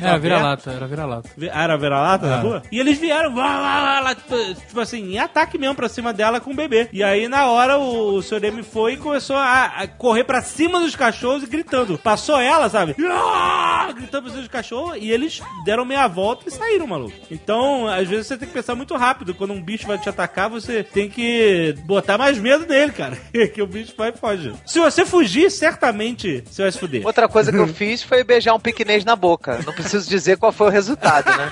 Era 0.09 0.19
vira-lata, 0.19 0.71
era 0.71 0.87
vira-lata. 0.87 1.31
Vi- 1.37 1.51
Ah, 1.53 1.63
era 1.65 1.77
vira-lata 1.77 2.27
na 2.27 2.37
Ah. 2.37 2.41
rua? 2.41 2.63
E 2.71 2.79
eles 2.79 2.99
vieram, 2.99 3.35
lá, 3.35 3.59
lá, 3.61 4.01
lá, 4.01 4.15
tipo, 4.15 4.81
assim, 4.81 5.13
em 5.15 5.19
ataque 5.19 5.59
mesmo 5.59 5.75
pra 5.75 5.89
cima 5.89 6.13
dela 6.13 6.41
com 6.41 6.51
o 6.51 6.55
bebê. 6.55 6.89
E 6.93 7.03
aí, 7.03 7.29
na 7.29 7.47
hora, 7.47 7.79
o, 7.79 8.15
o 8.17 8.23
Sr. 8.23 8.45
M 8.45 8.63
foi 8.63 8.93
e 8.95 8.97
começou 8.97 9.37
a, 9.37 9.65
a 9.65 9.87
correr 9.89 10.25
pra 10.25 10.43
cima 10.43 10.81
dos 10.81 10.95
cachorros 10.95 11.43
e 11.43 11.47
gritando. 11.47 11.99
Passou 11.99 12.39
ela, 12.41 12.69
sabe? 12.69 12.95
Ah! 13.11 13.89
Gritando 13.95 14.23
pra 14.25 14.31
cima 14.31 14.43
dos 14.43 14.51
cachorros 14.51 14.99
e 15.01 15.11
eles 15.11 15.41
deram 15.65 15.85
meia 15.85 16.07
volta 16.07 16.45
e 16.49 16.51
saíram, 16.53 16.68
maluco. 16.87 17.15
Então, 17.31 17.87
às 17.89 18.09
vezes 18.09 18.27
você 18.27 18.37
tem 18.37 18.49
que 18.49 18.55
pensar 18.55 18.75
muito 18.75 18.95
rápido. 18.97 19.35
Quando 19.35 19.53
um 19.53 19.63
bicho 19.63 19.87
vai 19.87 19.99
te 19.99 20.09
atacar, 20.09 20.49
você 20.49 20.83
tem 20.83 21.09
que 21.09 21.75
botar 21.85 22.17
mais 22.19 22.39
medo 22.39 22.67
nele, 22.67 22.93
cara. 22.93 23.17
que 23.55 23.63
o 23.63 23.67
bicho 23.67 23.95
vai 23.97 24.11
e 24.11 24.17
foge. 24.17 24.53
Se 24.67 24.79
você 24.79 25.05
fugir, 25.05 25.51
certamente 25.51 26.43
você 26.51 26.63
vai 26.63 26.73
se 26.73 26.79
fuder. 26.79 27.07
Outra 27.07 27.29
coisa 27.29 27.51
que 27.53 27.59
eu 27.59 27.67
fiz 27.73 28.03
foi 28.03 28.23
beijar 28.25 28.55
um 28.55 28.61
piquenês 28.61 29.05
na 29.05 29.15
boca. 29.17 29.61
Não 29.65 29.73
preciso 29.73 30.09
dizer 30.09 30.37
qual 30.39 30.53
foi 30.53 30.67
o 30.69 30.71
resultado, 30.71 31.27
né? 31.37 31.51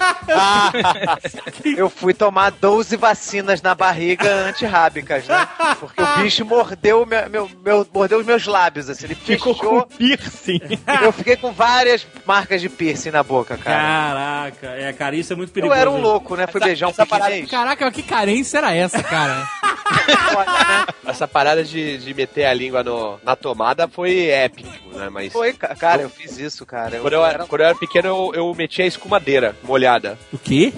eu 1.77 1.89
fui 1.89 2.13
tomar 2.15 2.51
12 2.51 2.97
vacinas 2.97 3.63
na 3.63 3.75
barriga 3.75 4.31
antirrábicas, 4.49 5.27
né? 5.27 5.49
Porque 5.79 6.03
o 6.03 6.17
bicho 6.19 6.45
mordeu, 6.45 7.05
meu, 7.07 7.29
meu, 7.31 7.51
meu- 7.65 7.87
mordeu 7.93 8.19
os 8.19 8.27
meus 8.27 8.47
lábios, 8.47 8.89
assim. 8.91 9.05
Ele 9.07 9.15
Ficou 9.15 9.55
fechou. 9.55 9.83
com 9.83 9.89
piercing. 9.97 10.61
Eu 11.03 11.13
fiquei 11.13 11.37
com 11.37 11.53
várias 11.53 12.07
marcas 12.27 12.61
de 12.61 12.69
piercing 12.69 13.11
na 13.11 13.23
boca, 13.23 13.57
cara. 13.57 13.77
Caraca, 13.77 14.67
é, 14.69 14.93
cara, 14.93 15.06
isso 15.15 15.33
é 15.33 15.37
muito 15.37 15.51
Eu 15.51 15.55
perigoso. 15.55 15.81
era 15.81 15.91
um 15.91 16.01
louco, 16.01 16.37
né? 16.37 16.47
Fui 16.47 16.61
beijar 16.61 16.89
um 16.89 16.93
piquenês. 16.93 17.51
Caraca, 17.51 17.91
que 17.91 18.03
carência 18.03 18.59
era 18.59 18.75
essa, 18.75 19.03
cara? 19.03 19.47
Essa 21.07 21.29
parada 21.29 21.63
de, 21.63 21.99
de 21.99 22.13
meter 22.15 22.45
a 22.47 22.53
língua 22.53 22.83
no- 22.83 23.19
na 23.23 23.37
tomada 23.37 23.87
foi 23.89 24.27
épico, 24.29 24.69
né? 24.99 25.09
Mas. 25.09 25.33
Foi, 25.33 25.53
ca- 25.53 25.75
cara, 25.77 26.03
eu 26.03 26.11
fiz 26.11 26.37
isso, 26.39 26.67
cara. 26.67 26.97
Eu, 26.97 27.03
Quando 27.03 27.13
eu, 27.15 27.25
era, 27.25 27.47
quando 27.47 27.61
eu 27.61 27.67
era 27.69 27.75
pequeno, 27.77 28.09
eu, 28.09 28.33
eu 28.35 28.55
metia 28.55 28.85
a 28.85 28.89
escumadeira 28.89 29.55
molhada. 29.63 30.19
O 30.33 30.39
quê? 30.39 30.73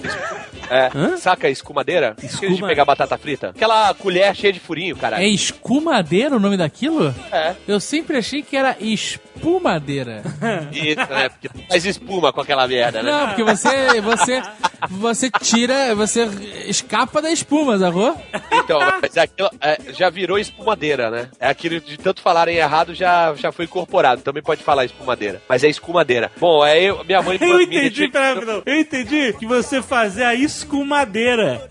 É, 0.69 0.89
Hã? 0.95 1.17
saca 1.17 1.47
a 1.47 1.49
escumadeira? 1.49 2.15
Escuma- 2.21 2.55
De 2.55 2.61
pegar 2.61 2.85
batata 2.85 3.17
frita? 3.17 3.49
Aquela 3.49 3.93
colher 3.93 4.35
cheia 4.35 4.53
de 4.53 4.59
furinho, 4.59 4.95
cara. 4.95 5.21
É 5.23 5.27
escumadeira 5.27 6.35
o 6.35 6.39
nome 6.39 6.57
daquilo? 6.57 7.13
É. 7.31 7.55
Eu 7.67 7.79
sempre 7.79 8.17
achei 8.17 8.41
que 8.41 8.55
era 8.55 8.75
espumadeira. 8.79 10.21
Isso, 10.71 10.95
né? 11.13 11.29
Porque 11.29 11.49
faz 11.67 11.85
espuma 11.85 12.31
com 12.33 12.41
aquela 12.41 12.67
merda, 12.67 13.01
né? 13.01 13.11
Não, 13.11 13.27
porque 13.27 13.43
você, 13.43 14.01
você, 14.01 14.41
você 14.89 15.29
tira, 15.41 15.95
você 15.95 16.25
escapa 16.67 17.21
da 17.21 17.31
espuma, 17.31 17.77
sacou? 17.77 18.15
Então, 18.51 18.79
mas 19.01 19.17
aquilo 19.17 19.49
é, 19.61 19.77
já 19.93 20.09
virou 20.09 20.37
espumadeira, 20.37 21.09
né? 21.09 21.29
É 21.39 21.47
aquilo 21.49 21.79
de 21.79 21.97
tanto 21.97 22.21
falarem 22.21 22.57
errado 22.57 22.93
já, 22.93 23.33
já 23.35 23.51
foi 23.51 23.65
incorporado. 23.65 24.21
Também 24.21 24.43
pode 24.43 24.63
falar 24.63 24.85
espumadeira. 24.85 25.41
Mas 25.47 25.63
é 25.63 25.67
escumadeira. 25.69 26.31
Bom, 26.39 26.61
aí 26.61 26.85
eu- 26.85 27.03
minha 27.05 27.21
mãe 27.21 27.37
Eu 27.49 27.61
entendi, 27.61 28.11
não. 28.45 28.61
Eu 28.65 28.79
entendi 28.79 29.33
que 29.33 29.45
você 29.45 29.81
fazia 29.81 30.33
isso 30.35 30.58
com 30.65 30.83
madeira. 30.83 31.65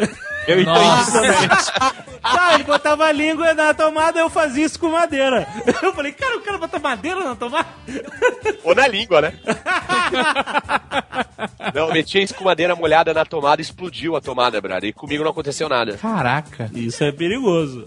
Eu 0.46 0.60
entendi 0.60 0.78
Nossa. 0.78 1.12
também. 1.12 1.48
Ah, 2.22 2.54
ele 2.54 2.64
botava 2.64 3.04
a 3.04 3.12
língua 3.12 3.52
na 3.54 3.74
tomada, 3.74 4.18
eu 4.18 4.30
fazia 4.30 4.64
isso 4.64 4.78
com 4.78 4.88
madeira. 4.90 5.46
Eu 5.82 5.92
falei, 5.92 6.10
cara, 6.12 6.36
o 6.36 6.40
cara 6.40 6.58
bota 6.58 6.78
madeira 6.78 7.22
na 7.22 7.36
tomada? 7.36 7.68
Ou 8.64 8.74
na 8.74 8.86
língua, 8.86 9.20
né? 9.20 9.34
Não, 11.74 11.92
meti 11.92 12.18
a 12.18 12.22
escumadeira 12.22 12.74
molhada 12.74 13.12
na 13.12 13.24
tomada, 13.24 13.60
explodiu 13.60 14.16
a 14.16 14.20
tomada, 14.20 14.60
brother. 14.60 14.88
E 14.88 14.92
comigo 14.92 15.22
não 15.22 15.30
aconteceu 15.30 15.68
nada. 15.68 15.96
Caraca. 15.98 16.70
Isso 16.74 17.04
é 17.04 17.12
perigoso. 17.12 17.84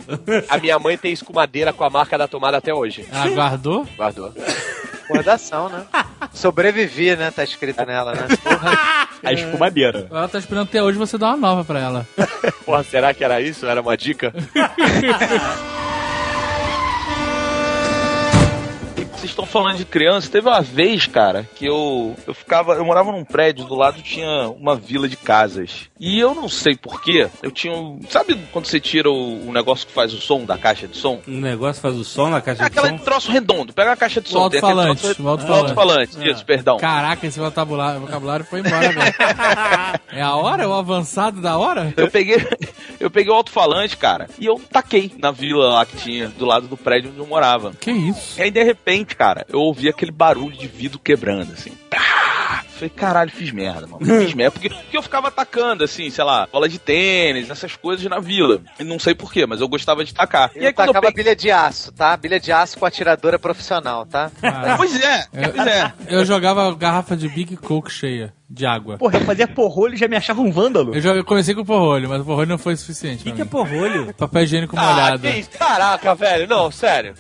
A 0.48 0.58
minha 0.58 0.78
mãe 0.80 0.98
tem 0.98 1.12
escumadeira 1.12 1.74
com 1.74 1.84
a 1.84 1.90
marca 1.90 2.18
da 2.18 2.28
tomada 2.28 2.58
até 2.58 2.74
hoje. 2.74 3.06
Ela 3.12 3.28
guardou? 3.30 3.88
Guardou. 3.98 4.34
Recordação, 5.12 5.70
né? 5.70 5.86
Sobrevivi, 6.34 7.16
né? 7.16 7.32
Tá 7.32 7.44
escrito 7.44 7.86
nela, 7.86 8.14
né? 8.14 8.28
A 9.24 9.34
espumadeira. 9.34 10.08
Ela 10.10 10.28
tá 10.28 10.40
esperando 10.40 10.68
até 10.68 10.82
hoje 10.82 10.98
você 10.98 11.18
dar 11.18 11.28
uma 11.28 11.38
nova 11.38 11.64
pra 11.64 11.80
ela. 11.80 12.08
Porra, 12.66 12.84
será 12.84 13.14
que 13.14 13.24
era 13.24 13.40
isso? 13.40 13.68
Era 13.68 13.82
uma 13.82 13.96
dica? 13.96 14.34
Vocês 19.22 19.32
estão 19.32 19.46
falando 19.46 19.78
de 19.78 19.86
criança. 19.86 20.30
Teve 20.32 20.48
uma 20.50 20.62
vez, 20.62 21.06
cara, 21.06 21.48
que 21.56 21.66
eu 21.66 22.16
eu 22.26 22.34
ficava, 22.34 22.74
eu 22.74 22.84
morava 22.84 23.12
num 23.12 23.24
prédio 23.24 23.66
do 23.66 23.76
lado 23.76 24.02
tinha 24.02 24.50
uma 24.50 24.76
vila 24.76 25.08
de 25.08 25.16
casas. 25.16 25.90
E 26.00 26.20
eu 26.20 26.34
não 26.34 26.50
sei 26.50 26.76
porquê, 26.76 27.30
eu 27.44 27.52
tinha 27.52 27.72
um, 27.74 28.00
sabe 28.10 28.36
quando 28.52 28.66
você 28.66 28.80
tira 28.80 29.10
o, 29.12 29.48
o 29.48 29.54
negócio 29.54 29.86
que 29.86 29.94
faz 29.94 30.12
o 30.14 30.20
som 30.20 30.44
da 30.44 30.58
caixa 30.58 30.88
de 30.88 30.98
som? 30.98 31.22
Um 31.28 31.40
negócio 31.40 31.80
faz 31.82 31.96
o 31.96 32.04
som 32.04 32.30
na 32.30 32.42
caixa 32.42 32.64
É 32.66 32.70
de 32.70 32.80
aquele 32.80 32.98
som. 32.98 33.04
troço 33.04 33.32
redondo. 33.32 33.72
Pega 33.74 33.92
a 33.92 33.96
caixa 33.96 34.20
de 34.22 34.30
som. 34.30 34.46
aquele 34.48 34.62
alto-falante, 34.66 35.02
troço- 35.02 35.24
o 35.24 35.30
alto-falante. 35.30 35.62
alto-falante, 35.70 36.30
isso, 36.30 36.44
perdão. 36.46 36.78
Caraca, 36.78 37.28
esse 37.28 37.40
vocabulário, 37.40 38.02
vocabulário 38.02 38.44
foi 38.46 38.60
embora, 38.62 38.92
velho. 38.92 39.14
É 40.14 40.22
a 40.22 40.36
hora? 40.36 40.64
É 40.64 40.68
o 40.68 40.74
avançado 40.74 41.40
da 41.42 41.58
hora? 41.58 41.94
Eu 41.96 42.10
peguei, 42.12 42.36
eu 43.00 43.10
peguei 43.10 43.32
o 43.32 43.36
alto-falante, 43.36 43.96
cara, 43.96 44.28
e 44.38 44.46
eu 44.46 44.60
taquei 44.72 45.10
na 45.18 45.32
vila 45.32 45.70
lá 45.76 45.86
que 45.86 45.96
tinha, 45.96 46.28
do 46.28 46.46
lado 46.46 46.68
do 46.68 46.76
prédio 46.76 47.12
onde 47.12 47.20
eu 47.20 47.28
morava. 47.28 47.72
Que 47.80 47.92
isso? 47.92 48.38
E 48.38 48.44
aí, 48.44 48.52
de 48.52 48.62
repente, 48.64 49.11
cara, 49.16 49.46
eu 49.50 49.60
ouvi 49.60 49.88
aquele 49.90 50.12
barulho 50.12 50.56
de 50.58 50.68
vidro 50.68 51.00
quebrando, 51.00 51.54
assim. 51.54 51.72
Pá! 51.90 52.64
Falei, 52.72 52.90
caralho, 52.90 53.30
fiz 53.32 53.52
merda, 53.52 53.86
mano. 53.86 54.04
Fiz 54.04 54.34
merda. 54.34 54.52
Porque, 54.52 54.70
porque 54.70 54.98
eu 54.98 55.04
ficava 55.04 55.28
atacando, 55.28 55.84
assim, 55.84 56.10
sei 56.10 56.24
lá, 56.24 56.48
bola 56.52 56.68
de 56.68 56.80
tênis, 56.80 57.50
essas 57.50 57.76
coisas 57.76 58.04
na 58.08 58.20
vila. 58.20 58.60
E 58.80 58.84
não 58.84 58.98
sei 58.98 59.14
porquê, 59.14 59.46
mas 59.46 59.62
eu 59.62 59.68
gostava 59.68 60.04
de 60.04 60.14
tacar. 60.14 60.50
Eu 60.56 60.64
e 60.64 60.66
aí, 60.66 60.74
quando 60.74 60.88
eu 60.88 60.94
tacava 60.94 61.12
peguei... 61.12 61.24
bilha 61.24 61.36
de 61.36 61.52
aço, 61.52 61.92
tá? 61.92 62.18
Bilha 62.18 62.40
de 62.40 62.52
aço 62.52 62.80
com 62.80 62.86
atiradora 62.86 63.38
profissional, 63.38 64.06
tá? 64.08 64.32
Ah, 64.42 64.76
Pois 64.78 65.00
é, 65.00 65.28
Eu- 65.32 65.54
pois 65.54 65.68
é. 65.68 65.94
eu 66.10 66.26
jogava 66.26 66.74
garrafa 66.76 67.16
de 67.16 67.30
Big 67.30 67.56
Coke 67.58 67.92
cheia 67.92 68.34
de 68.54 68.66
água. 68.66 68.98
Porra, 68.98 69.18
eu 69.18 69.26
fazia 69.26 69.48
porrolho 69.48 69.94
e 69.94 69.98
já 69.98 70.08
me 70.08 70.16
achava 70.18 70.42
um 70.42 70.52
vândalo. 70.52 70.94
Eu, 70.94 71.00
já, 71.02 71.24
comecei 71.24 71.56
com 71.56 71.62
o 71.62 71.66
porrolho, 71.66 72.10
mas 72.10 72.22
o 72.22 72.26
porrolho 72.26 72.50
não 72.50 72.58
foi 72.58 72.76
suficiente. 72.76 73.22
O 73.22 73.24
que, 73.24 73.32
que 73.32 73.42
é 73.42 73.46
porrolho? 73.46 74.14
Papel 74.18 74.44
higiênico 74.44 74.76
Ah, 74.78 74.82
molhado. 74.92 75.20
que? 75.22 75.44
Caraca, 75.58 76.14
velho. 76.16 76.48
Não, 76.48 76.70
sério. 76.70 77.14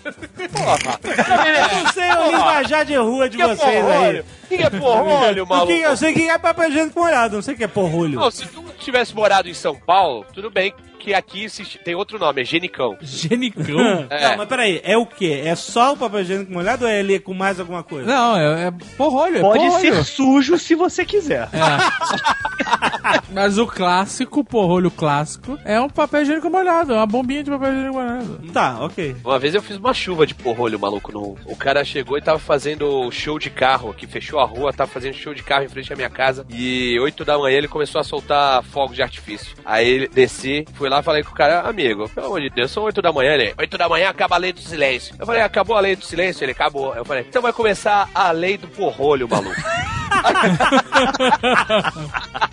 Porra. 0.52 1.00
Eu 1.04 1.84
não 1.84 1.92
sei 1.94 2.12
o 2.12 2.26
linguajar 2.32 2.86
de 2.86 2.96
rua 2.96 3.30
de 3.30 3.38
que 3.38 3.44
é 3.44 3.48
vocês 3.48 3.64
aí. 3.76 3.82
porrolho? 3.82 4.26
O 4.44 4.48
que 4.48 4.56
é 4.64 4.70
porrolho, 4.70 5.48
maluco? 5.48 5.72
eu 5.72 5.96
sei 5.98 6.14
que 6.14 6.30
é 6.30 6.38
papel 6.38 6.70
higiênico 6.70 7.00
molhado, 7.00 7.36
não 7.36 7.42
sei 7.42 7.54
o 7.54 7.58
que 7.58 7.64
é 7.64 7.68
porrolho. 7.68 8.20
Não, 8.20 8.30
se 8.30 8.46
tu 8.48 8.62
tivesse 8.84 9.16
morado 9.16 9.48
em 9.50 9.54
São 9.54 9.76
Paulo, 9.76 10.26
tudo 10.34 10.50
bem. 10.50 10.74
que 11.00 11.16
aqui 11.16 11.50
se- 11.50 11.80
tem 11.80 11.96
outro 11.96 12.20
nome, 12.20 12.42
é 12.42 12.46
genicão. 12.46 12.96
Genicão? 13.02 14.06
É. 14.12 14.30
Não, 14.30 14.38
mas 14.38 14.48
peraí, 14.48 14.80
é 14.84 14.96
o 14.96 15.06
quê? 15.06 15.42
É 15.46 15.56
só 15.56 15.94
o 15.94 15.98
papel 15.98 16.20
higiênico 16.22 16.52
molhado 16.52 16.86
ou 16.86 16.92
é 16.92 17.00
ele 17.00 17.20
com 17.20 17.34
mais 17.34 17.60
alguma 17.60 17.82
coisa? 17.82 18.06
Não, 18.06 18.38
é, 18.38 18.68
é 18.68 18.72
porrolho. 18.96 19.38
é 19.38 19.42
Pode 19.42 19.64
porrolho. 19.66 19.82
ser 19.82 20.04
sujo 20.04 20.58
se 20.60 20.76
você 20.76 21.04
quiser. 21.04 21.50
Mas 23.32 23.58
o 23.58 23.66
clássico, 23.66 24.44
porrolho 24.44 24.92
clássico, 24.92 25.58
é 25.66 25.80
um 25.80 25.90
papel 25.90 26.22
higiênico 26.22 26.50
molhado, 26.50 26.94
é 26.94 26.98
uma 26.98 27.06
bombinha 27.08 27.44
de 27.44 27.50
papel 27.50 27.72
higiênico 27.74 27.94
molhado. 27.96 28.40
Tá, 28.54 28.78
ok. 28.84 29.16
Uma 29.24 29.40
vez 29.40 29.56
eu 29.56 29.62
fiz 29.62 29.78
uma 29.78 29.94
chuva 29.94 30.28
de 30.28 30.36
porrolho, 30.36 30.80
maluco. 30.80 31.12
No... 31.12 31.38
O 31.46 31.56
cara 31.56 31.84
chegou 31.84 32.18
e 32.18 32.22
tava 32.22 32.40
fazendo 32.40 33.10
show 33.12 33.40
de 33.40 33.50
carro, 33.50 33.94
que 33.94 34.06
fechou 34.06 34.40
a 34.40 34.46
rua, 34.46 34.72
tava 34.74 34.92
fazendo 34.92 35.14
show 35.16 35.34
de 35.34 35.42
carro 35.44 35.64
em 35.64 35.70
frente 35.70 35.92
à 35.92 35.96
minha 35.96 36.10
casa. 36.10 36.46
E 36.50 37.00
8 37.00 37.26
da 37.26 37.38
manhã 37.38 37.58
ele 37.58 37.68
começou 37.68 38.00
a 38.00 38.04
soltar 38.04 38.62
fogos 38.72 38.95
de 38.95 39.03
artifício. 39.03 39.55
Aí 39.65 39.88
ele 39.88 40.07
desci, 40.07 40.65
fui 40.74 40.89
lá 40.89 40.99
e 40.99 41.03
falei 41.03 41.24
com 41.24 41.32
o 41.32 41.36
cara, 41.36 41.61
amigo, 41.61 42.09
pelo 42.09 42.28
amor 42.28 42.41
de 42.41 42.49
Deus, 42.49 42.72
são 42.72 42.84
8 42.84 43.01
da 43.01 43.11
manhã, 43.11 43.34
ele. 43.34 43.53
8 43.57 43.78
da 43.78 43.89
manhã 43.89 44.09
acaba 44.09 44.36
a 44.36 44.39
lei 44.39 44.53
do 44.53 44.61
silêncio. 44.61 45.15
Eu 45.19 45.26
falei, 45.26 45.41
acabou 45.41 45.76
a 45.76 45.82
lei 45.82 45.95
do 45.95 46.05
silêncio? 46.05 46.43
Ele 46.43 46.51
acabou. 46.51 46.95
Eu 46.95 47.05
falei, 47.05 47.26
então 47.28 47.41
vai 47.41 47.53
começar 47.53 48.09
a 48.13 48.32
lei 48.32 48.57
do 48.57 48.67
porrolho, 48.67 49.28
maluco. 49.28 49.61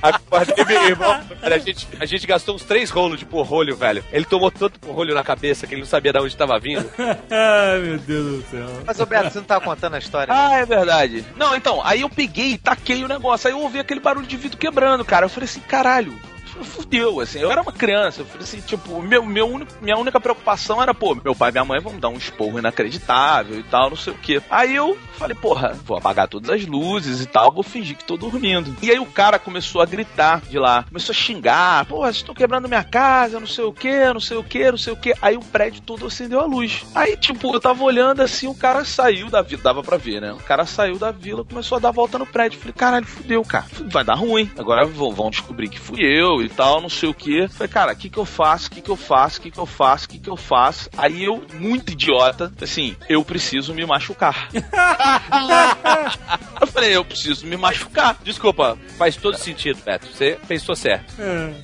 Acordei 0.03 0.65
meu 0.65 0.85
irmão. 0.85 1.21
Cara, 1.41 1.57
a, 1.57 1.59
gente, 1.59 1.89
a 1.99 2.07
gente 2.07 2.27
gastou 2.27 2.55
uns 2.55 2.65
três 2.65 2.91
rolos 2.91 3.19
de 3.19 3.25
porrolho, 3.25 3.77
velho. 3.77 4.05
Ele 4.13 4.25
tomou 4.25 4.51
tanto 4.51 4.79
porrolho 4.79 5.15
na 5.15 5.23
cabeça 5.23 5.67
que 5.67 5.75
ele 5.75 5.83
não 5.83 5.89
sabia 5.89 6.13
de 6.13 6.21
onde 6.21 6.37
tava 6.37 6.59
vindo. 6.59 6.89
Ai, 6.99 7.79
meu 7.81 7.99
Deus 7.99 8.43
do 8.45 8.51
céu. 8.51 8.67
Mas, 8.87 8.99
Roberto, 8.99 9.33
você 9.33 9.39
não 9.39 9.47
tava 9.47 9.65
contando 9.65 9.95
a 9.95 9.99
história? 9.99 10.33
Ah, 10.33 10.59
é 10.59 10.67
verdade. 10.67 11.25
Não, 11.37 11.55
então, 11.57 11.81
aí 11.85 12.03
eu 12.03 12.11
peguei 12.11 12.53
e 12.53 12.59
taquei 12.59 13.05
o 13.05 13.09
negócio. 13.09 13.49
Aí 13.49 13.55
eu 13.55 13.61
ouvi 13.61 13.79
aquele 13.79 14.01
barulho 14.01 14.27
de 14.27 14.37
vidro 14.37 14.59
quebrando, 14.59 15.05
cara. 15.05 15.27
Eu 15.27 15.31
falei 15.31 15.49
assim, 15.49 15.61
caralho 15.61 16.08
trabalho 16.09 16.38
Fudeu, 16.65 17.21
assim, 17.21 17.41
eu 17.41 17.51
era 17.51 17.63
uma 17.63 17.73
criança, 17.73 18.21
eu 18.21 18.27
falei 18.27 18.43
assim, 18.43 18.61
tipo, 18.61 19.01
meu, 19.03 19.25
meu 19.25 19.47
único, 19.47 19.73
minha 19.81 19.97
única 19.97 20.21
preocupação 20.21 20.83
era, 20.83 20.95
pô, 20.95 21.15
meu 21.15 21.35
pai 21.35 21.51
e 21.51 21.53
minha 21.53 21.65
mãe 21.65 21.81
vão 21.81 21.93
me 21.93 22.01
dar 22.01 22.09
um 22.09 22.17
esporro 22.17 22.59
inacreditável 22.59 23.59
e 23.59 23.63
tal, 23.63 23.91
não 23.91 23.97
sei 23.97 24.13
o 24.13 24.19
quê. 24.19 24.43
Aí 24.51 24.75
eu 24.75 24.97
falei, 25.13 25.35
porra, 25.35 25.79
vou 25.85 25.97
apagar 25.97 26.29
todas 26.29 26.51
as 26.51 26.65
luzes 26.67 27.21
e 27.21 27.27
tal, 27.27 27.53
vou 27.53 27.63
fingir 27.63 27.97
que 27.97 28.05
tô 28.05 28.17
dormindo. 28.17 28.77
E 28.83 28.91
aí 28.91 28.99
o 28.99 29.07
cara 29.07 29.39
começou 29.39 29.83
a 29.83 29.87
gritar 29.87 30.41
de 30.43 30.59
lá, 30.59 30.85
começou 30.85 31.13
a 31.13 31.17
xingar, 31.17 31.85
pô, 31.87 31.99
vocês 31.99 32.17
estão 32.17 32.35
quebrando 32.35 32.69
minha 32.69 32.85
casa, 32.85 33.41
não 33.41 33.47
sei 33.47 33.65
o 33.65 33.73
quê, 33.73 34.13
não 34.13 34.21
sei 34.21 34.37
o 34.37 34.45
quê, 34.45 34.71
não 34.71 34.79
sei 34.79 34.93
o 34.93 34.97
quê. 34.97 35.15
Aí 35.21 35.37
o 35.37 35.41
prédio 35.41 35.83
todo 35.83 36.07
acendeu 36.07 36.41
a 36.41 36.47
luz. 36.47 36.85
Aí, 36.95 37.17
tipo, 37.17 37.53
eu 37.53 37.61
tava 37.61 37.83
olhando 37.83 38.21
assim, 38.21 38.47
o 38.47 38.55
cara 38.55 38.85
saiu 38.85 39.29
da 39.29 39.43
vila, 39.43 39.63
dava 39.63 39.83
pra 39.83 39.97
ver, 39.97 40.21
né? 40.21 40.33
O 40.33 40.43
cara 40.43 40.65
saiu 40.67 40.99
da 40.99 41.11
vila, 41.11 41.45
começou 41.45 41.77
a 41.77 41.81
dar 41.81 41.91
volta 41.91 42.19
no 42.19 42.27
prédio. 42.27 42.59
Falei, 42.59 42.75
caralho, 42.75 43.07
fudeu, 43.07 43.43
cara, 43.43 43.67
vai 43.87 44.05
dar 44.05 44.15
ruim. 44.15 44.51
Agora 44.57 44.87
vão 44.87 45.11
vão 45.11 45.31
descobrir 45.31 45.69
que 45.69 45.79
fui 45.79 46.01
eu 46.03 46.48
e 46.49 46.55
tal, 46.55 46.81
não 46.81 46.89
sei 46.89 47.09
o 47.09 47.15
quê. 47.15 47.47
Falei, 47.51 47.69
cara, 47.69 47.93
o 47.93 47.97
que 47.97 48.09
que 48.09 48.19
eu 48.19 48.25
faço? 48.25 48.69
O 48.69 48.71
que 48.71 48.81
que 48.81 48.91
eu 48.91 48.97
faço? 48.97 49.39
O 49.39 49.43
que 49.43 49.51
que 49.51 49.61
eu 49.61 49.67
faço? 49.67 50.07
O 50.07 50.09
que 50.09 50.19
que 50.19 50.31
eu 50.31 50.37
faço? 50.37 50.89
Aí 50.97 51.25
eu, 51.25 51.45
muito 51.55 51.93
idiota, 51.93 52.53
assim, 52.61 52.97
eu 53.09 53.25
preciso 53.25 53.75
me 53.75 53.85
machucar. 53.87 54.49
eu 56.61 56.67
falei, 56.67 56.97
eu 56.97 57.05
preciso 57.05 57.47
me 57.47 57.57
machucar. 57.57 58.17
Desculpa, 58.23 58.79
faz 58.97 59.17
todo 59.17 59.37
sentido, 59.37 59.81
Beto. 59.85 60.07
Você 60.07 60.39
pensou 60.47 60.75
certo. 60.75 61.15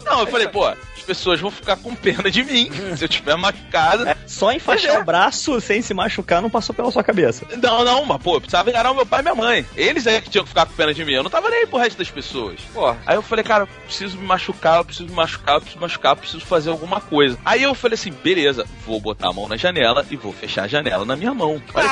Não, 0.05 0.21
eu 0.21 0.27
falei, 0.27 0.49
pô, 0.49 0.71
pessoas 1.05 1.41
vão 1.41 1.51
ficar 1.51 1.77
com 1.77 1.95
pena 1.95 2.31
de 2.31 2.43
mim 2.43 2.71
se 2.97 3.05
eu 3.05 3.09
tiver 3.09 3.37
machucado. 3.37 4.09
É, 4.09 4.17
só 4.27 4.53
enfaixar 4.53 5.01
o 5.01 5.05
braço 5.05 5.61
sem 5.61 5.81
se 5.83 5.95
machucar 5.95 6.43
não 6.43 6.51
passou 6.51 6.75
pela 6.75 6.91
sua 6.91 7.05
cabeça. 7.05 7.47
Não, 7.63 7.85
não, 7.85 8.05
mas 8.05 8.23
pô, 8.23 8.37
eu 8.37 8.41
precisava 8.41 8.71
enganar 8.71 8.91
o 8.91 8.95
meu 8.95 9.07
pai 9.07 9.21
e 9.21 9.23
minha 9.23 9.35
mãe. 9.35 9.67
Eles 9.77 10.07
aí 10.07 10.21
que 10.21 10.31
tinham 10.31 10.45
que 10.45 10.49
ficar 10.51 10.67
com 10.67 10.73
pena 10.75 10.93
de 10.93 11.05
mim. 11.05 11.13
Eu 11.13 11.23
não 11.23 11.31
tava 11.31 11.49
nem 11.51 11.61
aí 11.61 11.67
pro 11.67 11.79
resto 11.79 11.99
das 11.99 12.11
pessoas. 12.11 12.61
Pô, 12.73 12.89
aí 13.07 13.15
eu 13.17 13.23
falei, 13.23 13.45
cara, 13.45 13.65
eu 13.65 13.69
preciso 13.85 14.17
me 14.19 14.25
machucar, 14.27 14.79
eu 14.79 14.85
preciso 14.85 15.09
me 15.09 15.15
machucar, 15.15 15.55
eu 15.57 15.61
preciso 15.61 15.77
me 15.79 15.83
machucar, 15.83 16.13
eu 16.13 16.17
preciso 16.17 16.45
fazer 16.45 16.71
alguma 16.71 17.01
coisa. 17.01 17.39
Aí 17.45 17.63
eu 17.63 17.75
falei 17.75 17.95
assim, 17.95 18.11
beleza, 18.11 18.67
vou 18.87 19.01
botar 19.01 19.29
a 19.29 19.33
mão 19.33 19.49
na 19.49 19.57
janela 19.57 20.05
e 20.11 20.17
vou 20.17 20.33
fechar 20.33 20.65
a 20.65 20.69
janela 20.69 21.05
na 21.05 21.17
minha 21.17 21.35
mão. 21.35 21.63
Olha 21.75 21.89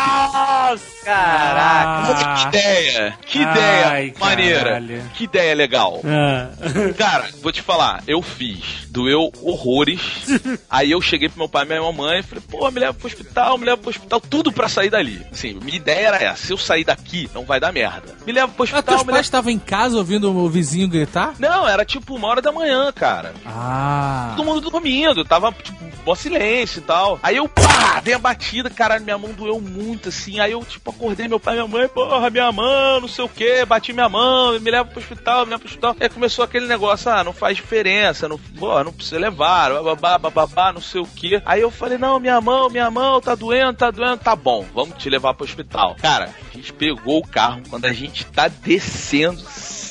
que 0.76 1.04
Caraca. 1.04 2.50
que 2.50 2.58
ideia! 2.58 3.18
Que 3.26 3.38
Ai, 3.44 4.06
ideia 4.06 4.14
maneira! 4.18 4.64
caralho. 4.64 5.02
Que 5.14 5.24
ideia 5.24 5.54
legal! 5.54 6.00
Ah. 6.04 6.50
Cara, 6.96 7.28
vou 7.42 7.52
te 7.52 7.62
falar, 7.62 8.02
eu 8.06 8.22
fiz, 8.22 8.81
doeu 8.92 9.32
horrores. 9.42 10.00
Aí 10.70 10.90
eu 10.90 11.00
cheguei 11.00 11.28
pro 11.28 11.38
meu 11.38 11.48
pai 11.48 11.64
e 11.64 11.68
minha 11.68 11.80
mamãe 11.80 12.20
e 12.20 12.22
falei, 12.22 12.44
pô, 12.48 12.70
me 12.70 12.78
leva 12.78 12.94
pro 12.94 13.06
hospital, 13.06 13.58
me 13.58 13.64
leva 13.64 13.78
pro 13.78 13.90
hospital, 13.90 14.20
tudo 14.20 14.52
pra 14.52 14.68
sair 14.68 14.90
dali. 14.90 15.24
Assim, 15.32 15.54
minha 15.54 15.76
ideia 15.76 16.08
era 16.08 16.16
essa: 16.18 16.46
se 16.46 16.52
eu 16.52 16.58
sair 16.58 16.84
daqui, 16.84 17.28
não 17.34 17.44
vai 17.44 17.58
dar 17.58 17.72
merda. 17.72 18.14
Me 18.26 18.32
leva 18.32 18.52
pro 18.52 18.64
hospital, 18.64 18.82
teus 18.82 19.04
me 19.04 19.12
pais 19.12 19.26
estavam 19.26 19.50
em 19.50 19.58
casa 19.58 19.96
ouvindo 19.96 20.30
o 20.30 20.48
vizinho 20.48 20.88
gritar? 20.88 21.34
Não, 21.38 21.66
era 21.66 21.84
tipo 21.84 22.14
uma 22.14 22.28
hora 22.28 22.42
da 22.42 22.52
manhã, 22.52 22.92
cara. 22.92 23.32
Ah. 23.46 24.34
Todo 24.36 24.44
mundo 24.44 24.70
dormindo, 24.70 25.24
tava, 25.24 25.50
tipo, 25.52 25.91
mó 26.04 26.14
silêncio 26.14 26.80
e 26.80 26.82
tal. 26.82 27.18
Aí 27.22 27.36
eu, 27.36 27.48
pá, 27.48 28.00
dei 28.02 28.14
a 28.14 28.18
batida, 28.18 28.70
caralho, 28.70 29.04
minha 29.04 29.18
mão 29.18 29.32
doeu 29.32 29.60
muito, 29.60 30.08
assim. 30.08 30.40
Aí 30.40 30.52
eu, 30.52 30.64
tipo, 30.64 30.90
acordei 30.90 31.28
meu 31.28 31.40
pai 31.40 31.54
e 31.54 31.56
minha 31.56 31.68
mãe, 31.68 31.88
porra, 31.88 32.30
minha 32.30 32.50
mão, 32.52 33.00
não 33.00 33.08
sei 33.08 33.24
o 33.24 33.28
que, 33.28 33.64
bati 33.64 33.92
minha 33.92 34.08
mão, 34.08 34.58
me 34.58 34.70
leva 34.70 34.88
pro 34.88 35.00
hospital, 35.00 35.44
me 35.44 35.50
leva 35.50 35.60
pro 35.60 35.68
hospital. 35.68 35.96
Aí 36.00 36.08
começou 36.08 36.44
aquele 36.44 36.66
negócio, 36.66 37.10
ah, 37.10 37.24
não 37.24 37.32
faz 37.32 37.56
diferença, 37.56 38.28
não, 38.28 38.38
pô, 38.38 38.82
não 38.82 38.92
precisa 38.92 39.18
levar, 39.18 39.70
babá, 39.82 40.18
babá, 40.18 40.72
não 40.72 40.80
sei 40.80 41.00
o 41.00 41.06
que. 41.06 41.40
Aí 41.44 41.60
eu 41.60 41.70
falei, 41.70 41.98
não, 41.98 42.18
minha 42.18 42.40
mão, 42.40 42.68
minha 42.68 42.90
mão, 42.90 43.20
tá 43.20 43.34
doendo, 43.34 43.74
tá 43.74 43.90
doendo, 43.90 44.18
tá 44.18 44.36
bom, 44.36 44.66
vamos 44.74 44.96
te 44.96 45.08
levar 45.08 45.34
pro 45.34 45.44
hospital. 45.44 45.96
Cara, 46.00 46.30
a 46.50 46.56
gente 46.56 46.72
pegou 46.72 47.18
o 47.18 47.26
carro, 47.26 47.62
quando 47.68 47.84
a 47.84 47.92
gente 47.92 48.26
tá 48.26 48.48
descendo, 48.48 49.42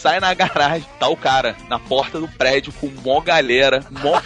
sai 0.02 0.20
na 0.20 0.34
garagem, 0.34 0.88
tá 1.00 1.08
o 1.08 1.16
cara 1.16 1.56
na 1.70 1.78
porta 1.78 2.20
do 2.20 2.28
prédio 2.28 2.74
com 2.74 2.88
mó 3.04 3.22
galera, 3.22 3.86
mó 3.92 4.20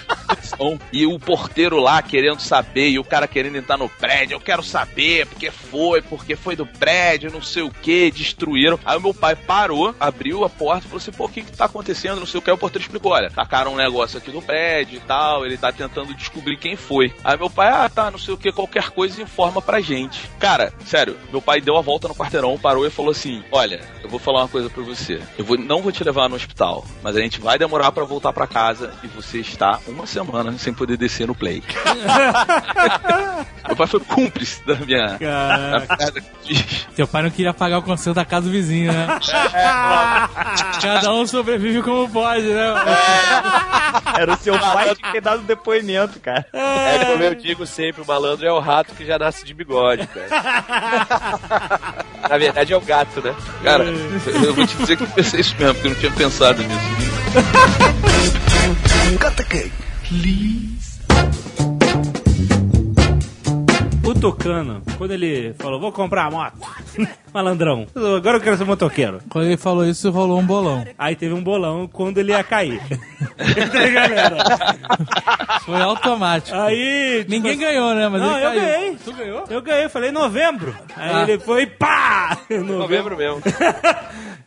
e 0.91 1.05
o 1.05 1.19
porteiro 1.19 1.79
lá 1.79 2.01
querendo 2.01 2.39
saber, 2.39 2.89
e 2.89 2.99
o 2.99 3.03
cara 3.03 3.27
querendo 3.27 3.57
entrar 3.57 3.77
no 3.77 3.89
prédio, 3.89 4.35
eu 4.35 4.39
quero 4.39 4.63
saber 4.63 5.25
porque 5.27 5.51
foi, 5.51 6.01
porque 6.01 6.35
foi 6.35 6.55
do 6.55 6.65
prédio, 6.65 7.31
não 7.31 7.41
sei 7.41 7.63
o 7.63 7.69
que, 7.69 8.11
destruíram. 8.11 8.79
Aí 8.85 8.97
o 8.97 9.01
meu 9.01 9.13
pai 9.13 9.35
parou, 9.35 9.93
abriu 9.99 10.45
a 10.45 10.49
porta 10.49 10.85
e 10.85 10.89
falou 10.89 10.97
assim, 10.97 11.11
pô, 11.11 11.25
o 11.25 11.29
que 11.29 11.41
que 11.41 11.51
tá 11.51 11.65
acontecendo, 11.65 12.19
não 12.19 12.25
sei 12.25 12.39
o 12.39 12.41
que, 12.41 12.49
aí 12.49 12.55
o 12.55 12.59
porteiro 12.59 12.83
explicou, 12.83 13.11
olha, 13.11 13.29
tacaram 13.29 13.73
um 13.73 13.77
negócio 13.77 14.17
aqui 14.17 14.31
no 14.31 14.41
prédio 14.41 14.97
e 14.97 15.01
tal, 15.01 15.45
ele 15.45 15.57
tá 15.57 15.71
tentando 15.71 16.13
descobrir 16.13 16.57
quem 16.57 16.75
foi. 16.75 17.13
Aí 17.23 17.37
meu 17.37 17.49
pai, 17.49 17.69
ah, 17.69 17.89
tá, 17.89 18.09
não 18.09 18.17
sei 18.17 18.33
o 18.33 18.37
que, 18.37 18.51
qualquer 18.51 18.91
coisa 18.91 19.21
informa 19.21 19.61
pra 19.61 19.81
gente. 19.81 20.29
Cara, 20.39 20.73
sério, 20.85 21.17
meu 21.31 21.41
pai 21.41 21.59
deu 21.59 21.77
a 21.77 21.81
volta 21.81 22.07
no 22.07 22.15
quarteirão, 22.15 22.57
parou 22.57 22.85
e 22.85 22.89
falou 22.89 23.11
assim, 23.11 23.43
olha, 23.51 23.81
eu 24.01 24.09
vou 24.09 24.19
falar 24.19 24.43
uma 24.43 24.47
coisa 24.47 24.69
pra 24.69 24.83
você, 24.83 25.21
eu 25.37 25.43
vou, 25.43 25.57
não 25.65 25.81
vou 25.81 25.91
te 25.91 26.03
levar 26.03 26.29
no 26.29 26.35
hospital, 26.35 26.85
mas 27.01 27.15
a 27.15 27.19
gente 27.19 27.39
vai 27.39 27.57
demorar 27.57 27.91
pra 27.91 28.03
voltar 28.03 28.31
pra 28.31 28.47
casa 28.47 28.93
e 29.03 29.07
você 29.07 29.39
está 29.39 29.79
uma 29.87 30.05
semana 30.05 30.57
sem 30.57 30.73
poder 30.73 30.97
descer 30.97 31.27
no 31.27 31.35
play. 31.35 31.63
meu 33.67 33.75
pai 33.75 33.87
foi 33.87 33.99
cúmplice 34.01 34.63
da 34.65 34.75
minha... 34.75 35.17
Caraca. 35.17 35.87
da 35.87 35.97
piada 35.97 36.21
que 36.21 36.27
eu 36.27 36.35
fiz. 36.43 36.87
Teu 36.95 37.07
pai 37.07 37.23
não 37.23 37.29
queria 37.29 37.53
pagar 37.53 37.79
o 37.79 37.81
conselho 37.81 38.15
da 38.15 38.23
casa 38.23 38.45
do 38.45 38.51
vizinho, 38.51 38.93
né? 38.93 39.07
Cada 40.81 41.11
um 41.13 41.25
sobrevive 41.25 41.81
como 41.81 42.09
pode, 42.09 42.47
né? 42.47 42.65
Era 44.17 44.33
o 44.33 44.37
seu 44.37 44.57
pai 44.57 44.95
que 44.95 45.11
ter 45.11 45.21
dado 45.21 45.41
depoimento, 45.43 46.19
cara. 46.19 46.45
É 46.53 47.05
como 47.05 47.23
eu 47.23 47.35
digo 47.35 47.65
sempre, 47.65 48.01
o 48.01 48.05
malandro 48.05 48.45
é 48.45 48.51
o 48.51 48.59
rato 48.59 48.93
que 48.93 49.05
já 49.05 49.17
nasce 49.17 49.45
de 49.45 49.53
bigode, 49.53 50.07
cara. 50.07 50.27
Na 52.29 52.37
verdade 52.37 52.73
é 52.73 52.77
o 52.77 52.81
gato, 52.81 53.21
né? 53.21 53.35
Cara, 53.63 53.83
eu 53.83 54.53
vou 54.53 54.65
te 54.65 54.75
dizer 54.77 54.97
que 54.97 55.03
eu 55.03 55.07
pensei 55.07 55.39
isso 55.39 55.54
mesmo, 55.59 55.73
porque 55.75 55.87
eu 55.87 55.91
não 55.91 55.99
tinha 55.99 56.11
pensado 56.11 56.61
nisso. 56.63 56.95
Cut 59.19 59.35
the 59.35 59.43
cake. 59.43 59.71
O 64.03 64.13
Tucano, 64.13 64.83
quando 64.99 65.11
ele 65.11 65.55
falou, 65.57 65.79
vou 65.79 65.91
comprar 65.91 66.25
a 66.25 66.31
moto, 66.31 66.53
malandrão, 67.33 67.87
agora 67.95 68.37
eu 68.37 68.41
quero 68.41 68.55
ser 68.55 68.63
motoqueiro. 68.63 69.19
Quando 69.29 69.45
ele 69.47 69.57
falou 69.57 69.83
isso, 69.83 70.11
rolou 70.11 70.39
um 70.39 70.45
bolão. 70.45 70.85
Aí 70.97 71.15
teve 71.15 71.33
um 71.33 71.41
bolão 71.43 71.87
quando 71.91 72.19
ele 72.19 72.31
ia 72.31 72.43
cair. 72.43 72.79
Galera. 73.93 74.37
Foi 75.65 75.81
automático. 75.81 76.55
Aí. 76.55 77.19
tipo 77.21 77.31
Ninguém 77.31 77.51
assim- 77.53 77.59
ganhou, 77.61 77.95
né? 77.95 78.07
Mas 78.07 78.21
Não, 78.21 78.37
ele 78.37 78.45
eu 78.45 78.49
caiu. 78.49 78.61
ganhei. 78.61 78.97
Tu 79.03 79.13
ganhou? 79.13 79.43
Eu 79.49 79.61
ganhei, 79.63 79.89
falei 79.89 80.11
novembro. 80.11 80.75
Aí 80.95 81.11
Ah. 81.11 81.23
ele 81.23 81.39
foi 81.39 81.65
pá! 81.65 82.37
Novembro. 82.47 82.77
Novembro 82.77 83.17
mesmo. 83.17 83.41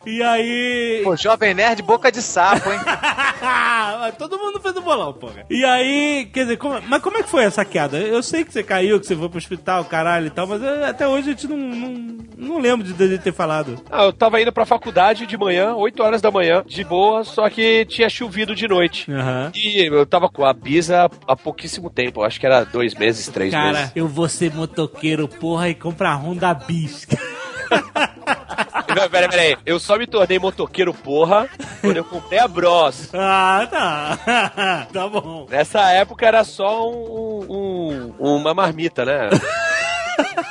E 0.05 0.23
aí. 0.23 1.01
Pô, 1.03 1.15
Jovem 1.15 1.53
Nerd, 1.53 1.81
boca 1.83 2.11
de 2.11 2.21
sapo, 2.21 2.71
hein? 2.71 2.79
Todo 4.17 4.37
mundo 4.37 4.59
fez 4.61 4.75
o 4.75 4.81
bolão, 4.81 5.13
porra. 5.13 5.45
E 5.49 5.63
aí, 5.65 6.25
quer 6.33 6.43
dizer, 6.43 6.57
como- 6.57 6.81
mas 6.87 7.01
como 7.01 7.17
é 7.17 7.23
que 7.23 7.29
foi 7.29 7.43
essa 7.43 7.63
queda? 7.65 7.97
Eu 7.97 8.23
sei 8.23 8.43
que 8.43 8.51
você 8.53 8.63
caiu, 8.63 8.99
que 8.99 9.05
você 9.05 9.15
foi 9.15 9.29
pro 9.29 9.37
hospital, 9.37 9.83
caralho 9.85 10.27
e 10.27 10.29
tal, 10.29 10.47
mas 10.47 10.61
eu- 10.61 10.85
até 10.85 11.07
hoje 11.07 11.29
a 11.29 11.31
gente 11.33 11.47
não, 11.47 11.57
não, 11.57 12.17
não 12.37 12.57
lembro 12.59 12.85
de, 12.85 12.93
de 12.93 13.17
ter 13.19 13.33
falado. 13.33 13.75
Ah, 13.91 14.05
eu 14.05 14.13
tava 14.13 14.41
indo 14.41 14.51
pra 14.51 14.65
faculdade 14.65 15.25
de 15.25 15.37
manhã, 15.37 15.73
8 15.75 16.01
horas 16.01 16.21
da 16.21 16.31
manhã, 16.31 16.63
de 16.65 16.83
boa, 16.83 17.23
só 17.23 17.49
que 17.49 17.85
tinha 17.85 18.09
chovido 18.09 18.55
de 18.55 18.67
noite. 18.67 19.11
Aham. 19.11 19.51
E 19.53 19.85
eu 19.85 20.05
tava 20.05 20.29
com 20.29 20.45
a 20.45 20.53
Bisa 20.53 21.09
há 21.27 21.35
pouquíssimo 21.35 21.89
tempo, 21.89 22.23
acho 22.23 22.39
que 22.39 22.45
era 22.45 22.63
dois 22.63 22.95
meses, 22.95 23.27
três 23.27 23.51
Cara, 23.51 23.71
meses. 23.73 23.91
eu 23.95 24.07
vou 24.07 24.27
ser 24.29 24.53
motoqueiro, 24.53 25.27
porra, 25.27 25.69
e 25.69 25.75
comprar 25.75 26.15
Honda 26.15 26.53
Bis. 26.53 27.05
Não, 28.95 29.09
peraí, 29.09 29.29
peraí. 29.29 29.57
Eu 29.65 29.79
só 29.79 29.97
me 29.97 30.05
tornei 30.07 30.39
motoqueiro 30.39 30.93
porra 30.93 31.47
quando 31.81 31.97
eu 31.97 32.03
comprei 32.03 32.39
a 32.39 32.47
Bros. 32.47 33.09
Ah, 33.13 33.67
tá. 33.69 34.87
tá 34.93 35.07
bom. 35.07 35.45
Nessa 35.49 35.81
época 35.91 36.25
era 36.25 36.43
só 36.43 36.89
um, 36.89 37.45
um- 38.19 38.37
uma 38.37 38.53
marmita, 38.53 39.05
né? 39.05 39.29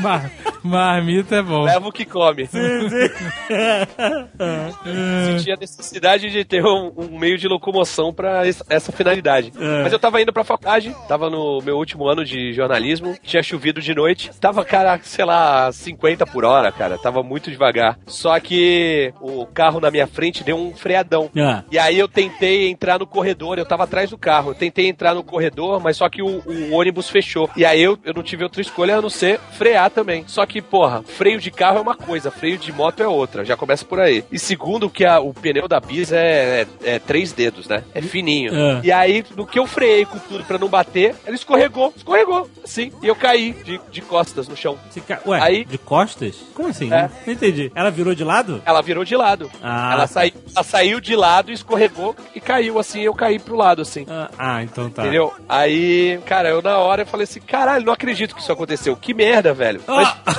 Mar- 0.00 0.30
marmita 0.62 1.36
é 1.36 1.42
bom. 1.42 1.62
Leva 1.64 1.88
o 1.88 1.92
que 1.92 2.04
come. 2.04 2.46
Sim, 2.46 2.88
sim. 2.88 3.10
Sentia 5.36 5.54
a 5.54 5.56
necessidade 5.56 6.30
de 6.30 6.44
ter 6.44 6.64
um, 6.64 6.92
um 6.96 7.18
meio 7.18 7.38
de 7.38 7.46
locomoção 7.48 8.12
pra 8.12 8.46
es- 8.46 8.62
essa 8.68 8.92
finalidade. 8.92 9.52
É. 9.58 9.82
Mas 9.82 9.92
eu 9.92 9.98
tava 9.98 10.20
indo 10.20 10.32
pra 10.32 10.44
faculdade, 10.44 10.94
tava 11.08 11.30
no 11.30 11.60
meu 11.62 11.76
último 11.76 12.06
ano 12.08 12.24
de 12.24 12.52
jornalismo, 12.52 13.16
tinha 13.22 13.42
chovido 13.42 13.80
de 13.80 13.94
noite, 13.94 14.30
tava, 14.40 14.64
cara, 14.64 14.98
sei 15.02 15.24
lá, 15.24 15.70
50 15.72 16.26
por 16.26 16.44
hora, 16.44 16.70
cara, 16.72 16.98
tava 16.98 17.22
muito 17.22 17.50
devagar. 17.50 17.98
Só 18.06 18.38
que 18.40 19.12
o 19.20 19.46
carro 19.46 19.80
na 19.80 19.90
minha 19.90 20.06
frente 20.06 20.42
deu 20.44 20.56
um 20.56 20.74
freadão. 20.74 21.30
Ah. 21.36 21.62
E 21.70 21.78
aí 21.78 21.98
eu 21.98 22.08
tentei 22.08 22.68
entrar 22.68 22.98
no 22.98 23.06
corredor, 23.06 23.58
eu 23.58 23.66
tava 23.66 23.84
atrás 23.84 24.10
do 24.10 24.18
carro, 24.18 24.50
eu 24.50 24.54
tentei 24.54 24.88
entrar 24.88 25.14
no 25.14 25.22
corredor, 25.22 25.80
mas 25.80 25.96
só 25.96 26.08
que 26.08 26.22
o, 26.22 26.42
o 26.46 26.72
ônibus 26.74 27.08
fechou. 27.08 27.48
E 27.56 27.64
aí 27.64 27.80
eu, 27.82 27.98
eu 28.04 28.12
não 28.14 28.22
tive 28.22 28.42
outra 28.44 28.60
escolha 28.60 28.96
a 28.98 29.02
não 29.02 29.10
ser 29.10 29.38
frear 29.52 29.90
também. 29.90 30.24
Só 30.26 30.44
que, 30.48 30.60
porra, 30.60 31.02
freio 31.04 31.38
de 31.38 31.50
carro 31.50 31.78
é 31.78 31.80
uma 31.80 31.94
coisa, 31.94 32.30
freio 32.30 32.58
de 32.58 32.72
moto 32.72 33.00
é 33.02 33.06
outra, 33.06 33.44
já 33.44 33.56
começa 33.56 33.84
por 33.84 34.00
aí. 34.00 34.24
E 34.32 34.38
segundo 34.38 34.90
que 34.90 35.04
a- 35.04 35.20
o 35.20 35.32
pneu 35.32 35.68
da 35.68 35.78
Bis 35.78 36.10
é, 36.10 36.66
é, 36.82 36.94
é 36.94 36.98
três 36.98 37.32
dedos, 37.32 37.68
né? 37.68 37.84
É 37.94 38.00
fininho. 38.02 38.52
É. 38.54 38.80
E 38.84 38.90
aí, 38.90 39.24
no 39.36 39.46
que 39.46 39.58
eu 39.58 39.66
freiei 39.66 40.04
com 40.04 40.18
tudo 40.18 40.42
pra 40.44 40.58
não 40.58 40.68
bater, 40.68 41.14
ele 41.26 41.36
escorregou, 41.36 41.92
escorregou, 41.96 42.48
assim. 42.64 42.90
E 43.02 43.06
eu 43.06 43.14
caí 43.14 43.52
de, 43.52 43.80
de 43.90 44.00
costas 44.00 44.48
no 44.48 44.56
chão. 44.56 44.76
Ca- 45.06 45.20
Ué, 45.26 45.38
Aí- 45.40 45.64
de 45.64 45.78
costas? 45.78 46.36
Como 46.54 46.68
assim? 46.68 46.92
É. 46.92 47.10
Não 47.26 47.32
entendi. 47.34 47.70
Ela 47.74 47.90
virou 47.90 48.14
de 48.14 48.24
lado? 48.24 48.62
Ela 48.64 48.80
virou 48.82 49.04
de 49.04 49.14
lado. 49.14 49.50
Ah, 49.62 49.90
ela, 49.92 50.02
tá. 50.02 50.06
sai, 50.08 50.32
ela 50.54 50.64
saiu 50.64 51.00
de 51.00 51.14
lado, 51.14 51.52
escorregou 51.52 52.16
e 52.34 52.40
caiu 52.40 52.78
assim, 52.78 53.00
eu 53.02 53.14
caí 53.14 53.38
pro 53.38 53.56
lado, 53.56 53.82
assim. 53.82 54.06
Ah, 54.08 54.30
ah, 54.38 54.62
então 54.62 54.88
tá. 54.88 55.02
Entendeu? 55.02 55.32
Aí, 55.48 56.18
cara, 56.26 56.48
eu 56.48 56.62
na 56.62 56.78
hora 56.78 57.02
eu 57.02 57.06
falei 57.06 57.24
assim, 57.24 57.40
caralho, 57.40 57.84
não 57.84 57.92
acredito 57.92 58.34
que 58.34 58.40
isso 58.40 58.52
aconteceu. 58.52 58.96
Que 58.96 59.12
merda, 59.12 59.52
velho. 59.52 59.80
Mas, 59.86 60.08
Ah! 60.26 60.37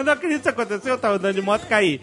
Eu 0.00 0.04
não 0.04 0.14
acredito 0.14 0.40
que 0.40 0.48
isso 0.48 0.48
aconteceu, 0.48 0.94
eu 0.94 0.98
tava 0.98 1.16
andando 1.16 1.34
de 1.34 1.42
moto 1.42 1.64
e 1.64 1.66
caí. 1.66 2.00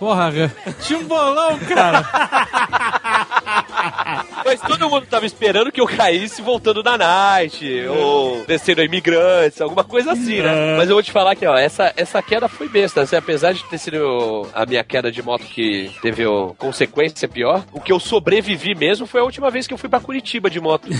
Porra, 0.00 0.32
tinha 0.80 0.98
um 0.98 1.04
bolão, 1.04 1.56
cara. 1.60 2.02
mas 4.44 4.60
todo 4.60 4.90
mundo 4.90 5.06
tava 5.06 5.24
esperando 5.24 5.70
que 5.70 5.80
eu 5.80 5.86
caísse 5.86 6.42
voltando 6.42 6.82
da 6.82 6.98
night, 6.98 7.86
ou 7.86 8.44
descendo 8.46 8.80
a 8.80 8.84
imigrantes, 8.84 9.60
alguma 9.60 9.84
coisa 9.84 10.10
assim, 10.10 10.40
né? 10.40 10.74
É. 10.74 10.76
Mas 10.76 10.88
eu 10.88 10.96
vou 10.96 11.04
te 11.04 11.12
falar 11.12 11.36
que, 11.36 11.46
ó, 11.46 11.56
essa, 11.56 11.92
essa 11.96 12.20
queda 12.20 12.48
foi 12.48 12.68
besta. 12.68 13.02
Assim, 13.02 13.14
apesar 13.14 13.52
de 13.52 13.62
ter 13.64 13.78
sido 13.78 14.48
a 14.52 14.66
minha 14.66 14.82
queda 14.82 15.12
de 15.12 15.22
moto 15.22 15.44
que 15.44 15.88
teve 16.02 16.26
ó, 16.26 16.48
consequência 16.58 17.28
pior, 17.28 17.62
o 17.72 17.80
que 17.80 17.92
eu 17.92 18.00
sobrevivi 18.00 18.74
mesmo 18.74 19.06
foi 19.06 19.20
a 19.20 19.24
última 19.24 19.50
vez 19.50 19.68
que 19.68 19.74
eu 19.74 19.78
fui 19.78 19.88
pra 19.88 20.00
Curitiba 20.00 20.50
de 20.50 20.58
moto. 20.58 20.88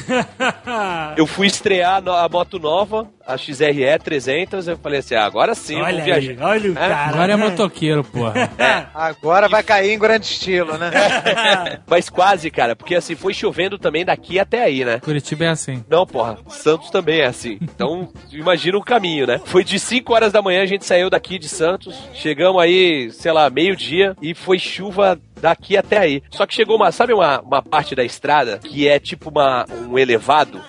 Eu 1.17 1.27
fui 1.27 1.47
estrear 1.47 2.03
a 2.07 2.29
moto 2.29 2.59
nova, 2.59 3.09
a 3.33 3.37
XRE 3.37 3.99
300, 4.03 4.69
eu 4.69 4.77
falei 4.79 5.01
assim, 5.01 5.15
ah, 5.15 5.25
agora 5.25 5.55
sim, 5.55 5.77
olha 5.81 6.03
vou 6.05 6.13
aí, 6.15 6.21
viajar. 6.21 6.45
olha 6.47 6.69
o 6.71 6.73
É? 6.73 6.75
cara. 6.75 7.09
Agora 7.09 7.33
é 7.33 7.37
motoqueiro, 7.37 8.05
porra. 8.05 8.51
Agora 8.95 9.49
vai 9.49 9.63
cair 9.63 9.93
em 9.93 9.99
grande 9.99 10.27
estilo, 10.27 10.77
né? 10.79 10.91
Mas 11.87 12.09
quase, 12.09 12.51
cara, 12.51 12.75
porque 12.77 12.95
assim, 12.95 13.15
foi 13.15 13.33
chovendo 13.35 13.79
também 13.79 14.05
daqui 14.05 14.39
até 14.39 14.63
aí, 14.65 14.85
né? 14.85 14.99
Curitiba 15.01 15.45
é 15.45 15.49
assim. 15.49 15.85
Não, 15.89 16.07
porra, 16.07 16.39
Santos 16.49 16.91
também 16.91 17.21
é 17.21 17.27
assim. 17.27 17.59
Então, 17.61 18.09
imagina 18.33 18.77
o 18.79 18.83
caminho, 18.85 19.27
né? 19.27 19.41
Foi 19.45 19.65
de 19.65 19.79
5 19.79 20.13
horas 20.13 20.33
da 20.33 20.43
manhã, 20.43 20.63
a 20.63 20.67
gente 20.67 20.85
saiu 20.85 21.09
daqui 21.11 21.39
de 21.39 21.49
Santos, 21.49 21.97
chegamos 22.15 22.61
aí, 22.63 23.11
sei 23.13 23.33
lá, 23.33 23.49
meio-dia, 23.51 24.17
e 24.21 24.35
foi 24.35 24.59
chuva 24.59 25.19
daqui 25.41 25.77
até 25.77 25.99
aí. 25.99 26.23
Só 26.31 26.47
que 26.47 26.55
chegou 26.55 26.77
uma, 26.77 26.93
sabe 26.93 27.13
uma, 27.13 27.41
uma 27.41 27.63
parte 27.63 27.95
da 27.95 28.05
estrada 28.05 28.59
que 28.59 28.87
é 28.87 28.99
tipo 28.99 29.31
uma, 29.31 29.65
um 29.89 29.99
elevado, 29.99 30.61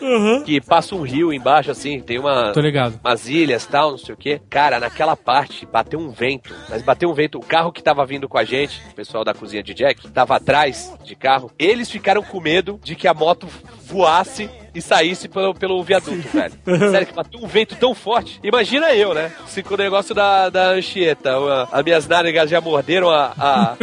que 0.46 0.60
passa 0.62 0.96
um 0.96 1.02
rio 1.02 1.32
embaixo, 1.34 1.72
assim, 1.72 2.00
tem 2.00 2.20
uma, 2.20 2.52
Tô 2.54 2.62
ligado. 2.62 3.00
umas 3.04 3.28
ilhas 3.28 3.66
tal, 3.66 3.92
não 3.92 3.98
sei 3.98 4.14
o 4.14 4.18
que. 4.18 4.40
Cara, 4.50 4.80
naquela 4.80 5.16
parte 5.16 5.66
bateu 5.66 6.00
um 6.00 6.10
vento. 6.10 6.54
Mas 6.70 6.82
bateu 6.82 7.10
um 7.10 7.14
vento. 7.14 7.38
O 7.38 7.46
carro 7.46 7.72
que 7.72 7.84
tava 7.84 8.06
vindo 8.06 8.28
com 8.30 8.38
a 8.38 8.44
gente, 8.44 8.82
o 8.92 8.96
pessoal 8.96 9.24
da 9.24 9.34
cozinha 9.34 9.64
de 9.64 9.74
Jack, 9.74 10.08
tava 10.10 10.36
atrás 10.36 10.94
de 11.04 11.16
carro. 11.16 11.52
Eles 11.60 11.90
ficaram 11.90 12.24
com 12.24 12.40
medo 12.40 12.80
de 12.84 12.96
que 12.96 13.08
a 13.08 13.14
moto 13.14 13.48
voasse 13.86 14.50
e 14.74 14.82
saísse 14.82 15.28
pelo, 15.28 15.54
pelo 15.54 15.84
viaduto, 15.84 16.28
velho. 16.30 16.54
Sério, 16.92 17.08
que 17.08 17.14
bateu 17.14 17.40
um 17.42 17.48
vento 17.48 17.76
tão 17.76 17.94
forte. 17.94 18.40
Imagina 18.44 18.94
eu, 18.94 19.14
né? 19.14 19.32
Se 19.48 19.62
com 19.62 19.74
o 19.74 19.78
negócio 19.78 20.16
da, 20.16 20.50
da 20.50 20.70
Anchieta, 20.70 21.32
as 21.72 21.84
minhas 21.84 22.08
nádegas 22.08 22.50
já 22.50 22.62
morderam 22.62 23.10
a, 23.10 23.34
a- 23.38 23.76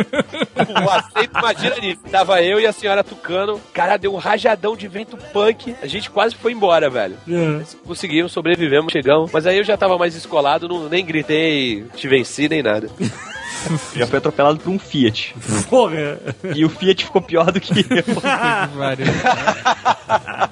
o 0.84 0.90
aceito, 0.90 1.38
imagina 1.38 1.76
nisso. 1.76 2.00
Tava 2.10 2.42
eu 2.42 2.58
e 2.60 2.66
a 2.66 2.72
senhora 2.72 3.04
Tucano. 3.04 3.60
Cara, 3.72 3.96
deu 3.96 4.14
um 4.14 4.18
rajadão 4.18 4.76
de 4.76 4.88
vento 4.88 5.16
punk. 5.32 5.74
A 5.82 5.86
gente 5.86 6.10
quase 6.10 6.34
foi 6.34 6.52
embora, 6.52 6.88
velho. 6.88 7.16
É. 7.28 7.62
Conseguimos, 7.86 8.32
sobrevivemos, 8.32 8.92
chegamos. 8.92 9.30
Mas 9.32 9.46
aí 9.46 9.58
eu 9.58 9.64
já 9.64 9.76
tava 9.76 9.98
mais 9.98 10.14
escolado, 10.14 10.68
não, 10.68 10.88
nem 10.88 11.04
gritei, 11.04 11.84
te 11.94 12.08
venci, 12.08 12.48
nem 12.48 12.62
nada. 12.62 12.88
Já 13.94 14.06
foi 14.06 14.18
atropelado 14.18 14.58
por 14.58 14.70
um 14.70 14.78
Fiat. 14.78 15.34
Porra. 15.68 16.18
E 16.54 16.64
o 16.64 16.68
Fiat 16.68 17.04
ficou 17.04 17.22
pior 17.22 17.50
do 17.52 17.60
que 17.60 17.80
eu. 17.80 17.86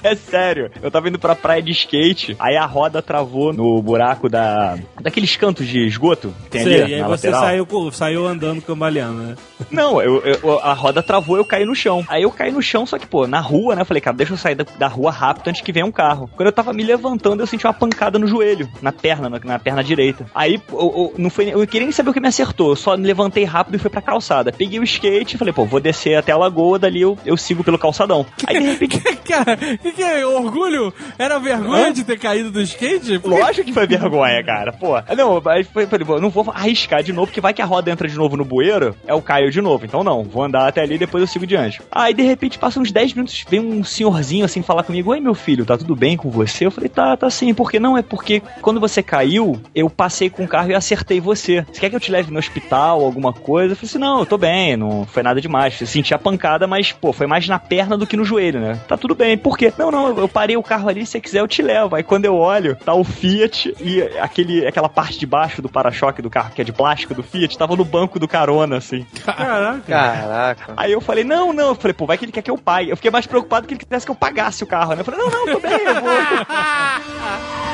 É 0.02 0.14
sério. 0.14 0.70
Eu 0.82 0.90
tava 0.90 1.09
indo 1.09 1.18
pra 1.18 1.34
praia 1.34 1.62
de 1.62 1.72
skate, 1.72 2.36
aí 2.38 2.57
a 2.57 2.66
roda 2.66 3.00
travou 3.02 3.52
no 3.52 3.80
buraco 3.82 4.28
da. 4.28 4.78
daqueles 5.00 5.34
cantos 5.36 5.66
de 5.66 5.86
esgoto 5.86 6.32
que 6.44 6.50
tem 6.50 6.64
Sei, 6.64 6.82
ali 6.82 6.92
e 6.92 6.94
aí 6.96 7.00
na 7.00 7.09
você 7.09 7.30
lateral. 7.30 7.66
saiu, 7.66 7.92
saiu 7.92 8.26
andando 8.26 8.61
cambaleando, 8.62 9.22
né? 9.22 9.34
Não, 9.70 10.00
eu, 10.00 10.22
eu- 10.22 10.59
a 10.61 10.72
roda 10.74 11.02
travou, 11.02 11.36
eu 11.36 11.44
caí 11.44 11.64
no 11.64 11.74
chão. 11.74 12.04
Aí 12.09 12.22
eu 12.22 12.30
caí 12.30 12.52
no 12.52 12.62
chão, 12.62 12.86
só 12.86 12.98
que, 12.98 13.07
pô, 13.07 13.26
na 13.26 13.40
rua, 13.40 13.74
né? 13.74 13.82
Eu 13.82 13.86
falei, 13.86 14.00
cara, 14.00 14.16
deixa 14.16 14.32
eu 14.34 14.36
sair 14.36 14.54
da, 14.54 14.64
da 14.78 14.86
rua 14.88 15.11
rápido 15.11 15.48
antes 15.48 15.62
que 15.62 15.72
venha 15.72 15.86
um 15.86 15.92
carro. 15.92 16.30
Quando 16.36 16.46
eu 16.48 16.52
tava 16.52 16.72
me 16.72 16.84
levantando, 16.84 17.42
eu 17.42 17.46
senti 17.46 17.66
uma 17.66 17.72
pancada 17.74 18.18
no 18.18 18.26
joelho, 18.26 18.68
na 18.82 18.92
perna, 18.92 19.28
na, 19.30 19.40
na 19.42 19.59
perna 19.59 19.82
direita. 19.82 20.26
Aí, 20.34 20.61
eu, 20.70 20.78
eu- 20.78 21.14
não 21.18 21.30
foi, 21.30 21.48
eu 21.48 21.66
queria 21.66 21.86
nem 21.86 21.92
saber 21.92 22.11
o 22.11 22.12
que 22.12 22.20
me 22.20 22.28
acertou, 22.28 22.70
eu 22.70 22.76
só 22.76 22.95
levantei 22.97 23.44
rápido 23.44 23.76
e 23.76 23.78
fui 23.78 23.90
pra 23.90 24.01
calçada. 24.01 24.53
Peguei 24.53 24.78
o 24.78 24.84
skate 24.84 25.36
e 25.36 25.38
falei, 25.38 25.53
pô, 25.53 25.64
vou 25.64 25.80
descer 25.80 26.14
até 26.14 26.32
a 26.32 26.36
lagoa, 26.36 26.78
dali 26.78 27.01
eu, 27.01 27.18
eu 27.24 27.36
sigo 27.36 27.64
pelo 27.64 27.78
calçadão. 27.78 28.26
Aí, 28.47 28.59
de 28.59 28.66
repente, 28.66 29.01
Cara, 29.26 29.55
o 29.55 29.78
que, 29.78 29.92
que 29.92 30.03
é? 30.03 30.24
Orgulho? 30.24 30.94
Era 31.18 31.38
vergonha 31.38 31.92
de 31.92 32.05
ter 32.05 32.18
caído 32.18 32.51
do 32.51 32.61
skate? 32.62 33.20
Lógico 33.24 33.66
que 33.66 33.72
foi 33.72 33.86
vergonha, 33.86 34.42
cara. 34.44 34.72
Pô, 34.72 34.94
não, 35.16 35.42
aí 35.51 35.64
foi, 35.64 35.86
falei, 35.86 36.07
pô, 36.07 36.20
não 36.20 36.30
vou 36.30 36.51
arriscar 36.55 37.03
de 37.03 37.12
novo, 37.12 37.26
porque 37.26 37.40
vai 37.40 37.53
que 37.53 37.61
a 37.61 37.66
roda 37.66 37.90
entra 37.90 38.09
de 38.09 38.16
novo 38.16 38.36
no 38.36 38.44
bueiro, 38.44 38.94
é 39.07 39.14
o 39.14 39.20
Caio 39.20 39.51
de 39.51 39.61
novo. 39.61 39.84
Então 39.84 40.05
não, 40.05 40.22
vou 40.22 40.44
andar 40.44 40.68
até 40.68 40.82
ali 40.82 40.94
e 40.94 40.99
depois 40.99 41.20
eu 41.20 41.26
sigo 41.26 41.47
diante. 41.47 41.82
Aí 41.90 42.14
de 42.14 42.22
repente 42.22 42.59
passa 42.59 42.78
uns 42.78 42.92
10 42.92 43.14
minutos, 43.14 43.44
vem 43.49 43.61
um 43.61 43.82
senhorzinho 43.82 44.44
assim 44.44 44.62
falar 44.62 44.84
comigo: 44.84 45.11
Oi, 45.11 45.20
meu 45.20 45.34
filho, 45.34 45.66
tá 45.66 45.76
tudo 45.76 45.97
bem 45.97 46.16
com 46.16 46.30
você? 46.30 46.66
Eu 46.66 46.70
falei: 46.70 46.88
Tá, 46.88 47.16
tá 47.16 47.28
sim. 47.28 47.53
Por 47.53 47.70
que 47.70 47.80
não? 47.80 47.99
É 47.99 48.03
porque 48.03 48.40
quando 48.62 48.78
você 48.78 49.03
caiu, 49.03 49.61
eu 49.74 49.90
passei 49.90 50.30
com 50.30 50.44
o 50.44 50.49
carro 50.49 50.70
e 50.70 50.74
acertei 50.74 51.20
você. 51.20 51.66
Você 51.72 51.80
quer 51.80 51.90
que 51.90 51.97
eu 51.97 52.01
te 52.01 52.12
leve 52.12 52.30
no 52.30 52.38
hospital, 52.38 52.86
alguma 52.89 53.32
coisa? 53.32 53.72
Eu 53.72 53.76
falei 53.76 53.89
assim: 53.89 53.99
Não, 53.99 54.20
eu 54.20 54.26
tô 54.26 54.39
bem, 54.39 54.76
não 54.76 55.07
foi 55.07 55.22
nada 55.22 55.41
demais. 55.41 55.80
Eu 55.80 55.87
senti 55.87 56.14
a 56.14 56.18
pancada, 56.18 56.66
mas, 56.66 56.93
pô, 56.93 57.12
foi 57.12 57.26
mais 57.26 57.47
na 57.49 57.59
perna 57.59 57.97
do 57.97 58.07
que 58.07 58.16
no 58.16 58.24
joelho, 58.24 58.61
né? 58.61 58.80
Tá 58.89 58.97
tudo 58.97 59.14
bem. 59.14 59.37
Por 59.37 59.57
quê? 59.57 59.72
Não, 59.78 59.91
não, 59.91 60.16
eu 60.16 60.28
parei 60.28 60.57
o 60.57 60.62
carro 60.62 60.89
ali, 60.89 61.05
se 61.05 61.12
você 61.12 61.20
quiser 61.20 61.41
eu 61.41 61.49
te 61.49 61.62
levo. 61.62 61.97
Aí 61.97 62.03
quando 62.03 62.24
eu 62.24 62.34
olho, 62.37 62.76
tá 62.76 62.95
o 62.95 63.05
Fiat 63.05 63.74
e 63.80 64.03
aquele, 64.18 64.66
aquela 64.66 64.89
parte 64.89 65.18
de 65.18 65.26
baixo 65.26 65.61
do 65.61 65.68
para-choque 65.68 66.22
do 66.22 66.30
carro, 66.30 66.53
que 66.55 66.61
é 66.61 66.64
de 66.64 66.72
plástico 66.72 67.14
do 67.14 67.22
Fiat, 67.22 67.57
tava 67.57 67.76
no 67.76 67.84
banco 67.84 68.18
do 68.18 68.28
carona, 68.28 68.76
assim. 68.76 69.07
Caraca. 69.24 69.82
Caraca. 69.87 70.74
Aí 70.76 70.93
eu 70.93 71.01
falei, 71.01 71.24
não, 71.24 71.53
não. 71.53 71.68
Eu 71.68 71.74
falei, 71.74 71.95
pô, 71.95 72.07
vai 72.07 72.18
que 72.18 72.24
ele 72.24 72.32
quer 72.32 72.43
que 72.43 72.51
eu 72.51 72.59
pague. 72.59 72.91
Eu 72.91 72.97
fiquei 72.97 73.11
mais 73.11 73.26
preocupado 73.26 73.66
que 73.66 73.74
ele 73.74 73.80
quisesse 73.84 74.07
que 74.07 74.12
eu 74.12 74.16
pagasse 74.16 74.62
o 74.62 74.66
carro, 74.66 74.95
né? 74.95 75.01
Eu 75.01 75.05
falei, 75.05 75.20
não, 75.20 75.30
não, 75.30 75.47
tô 75.47 75.61
bem, 75.61 75.72
eu 75.72 76.01
vou. 76.01 77.62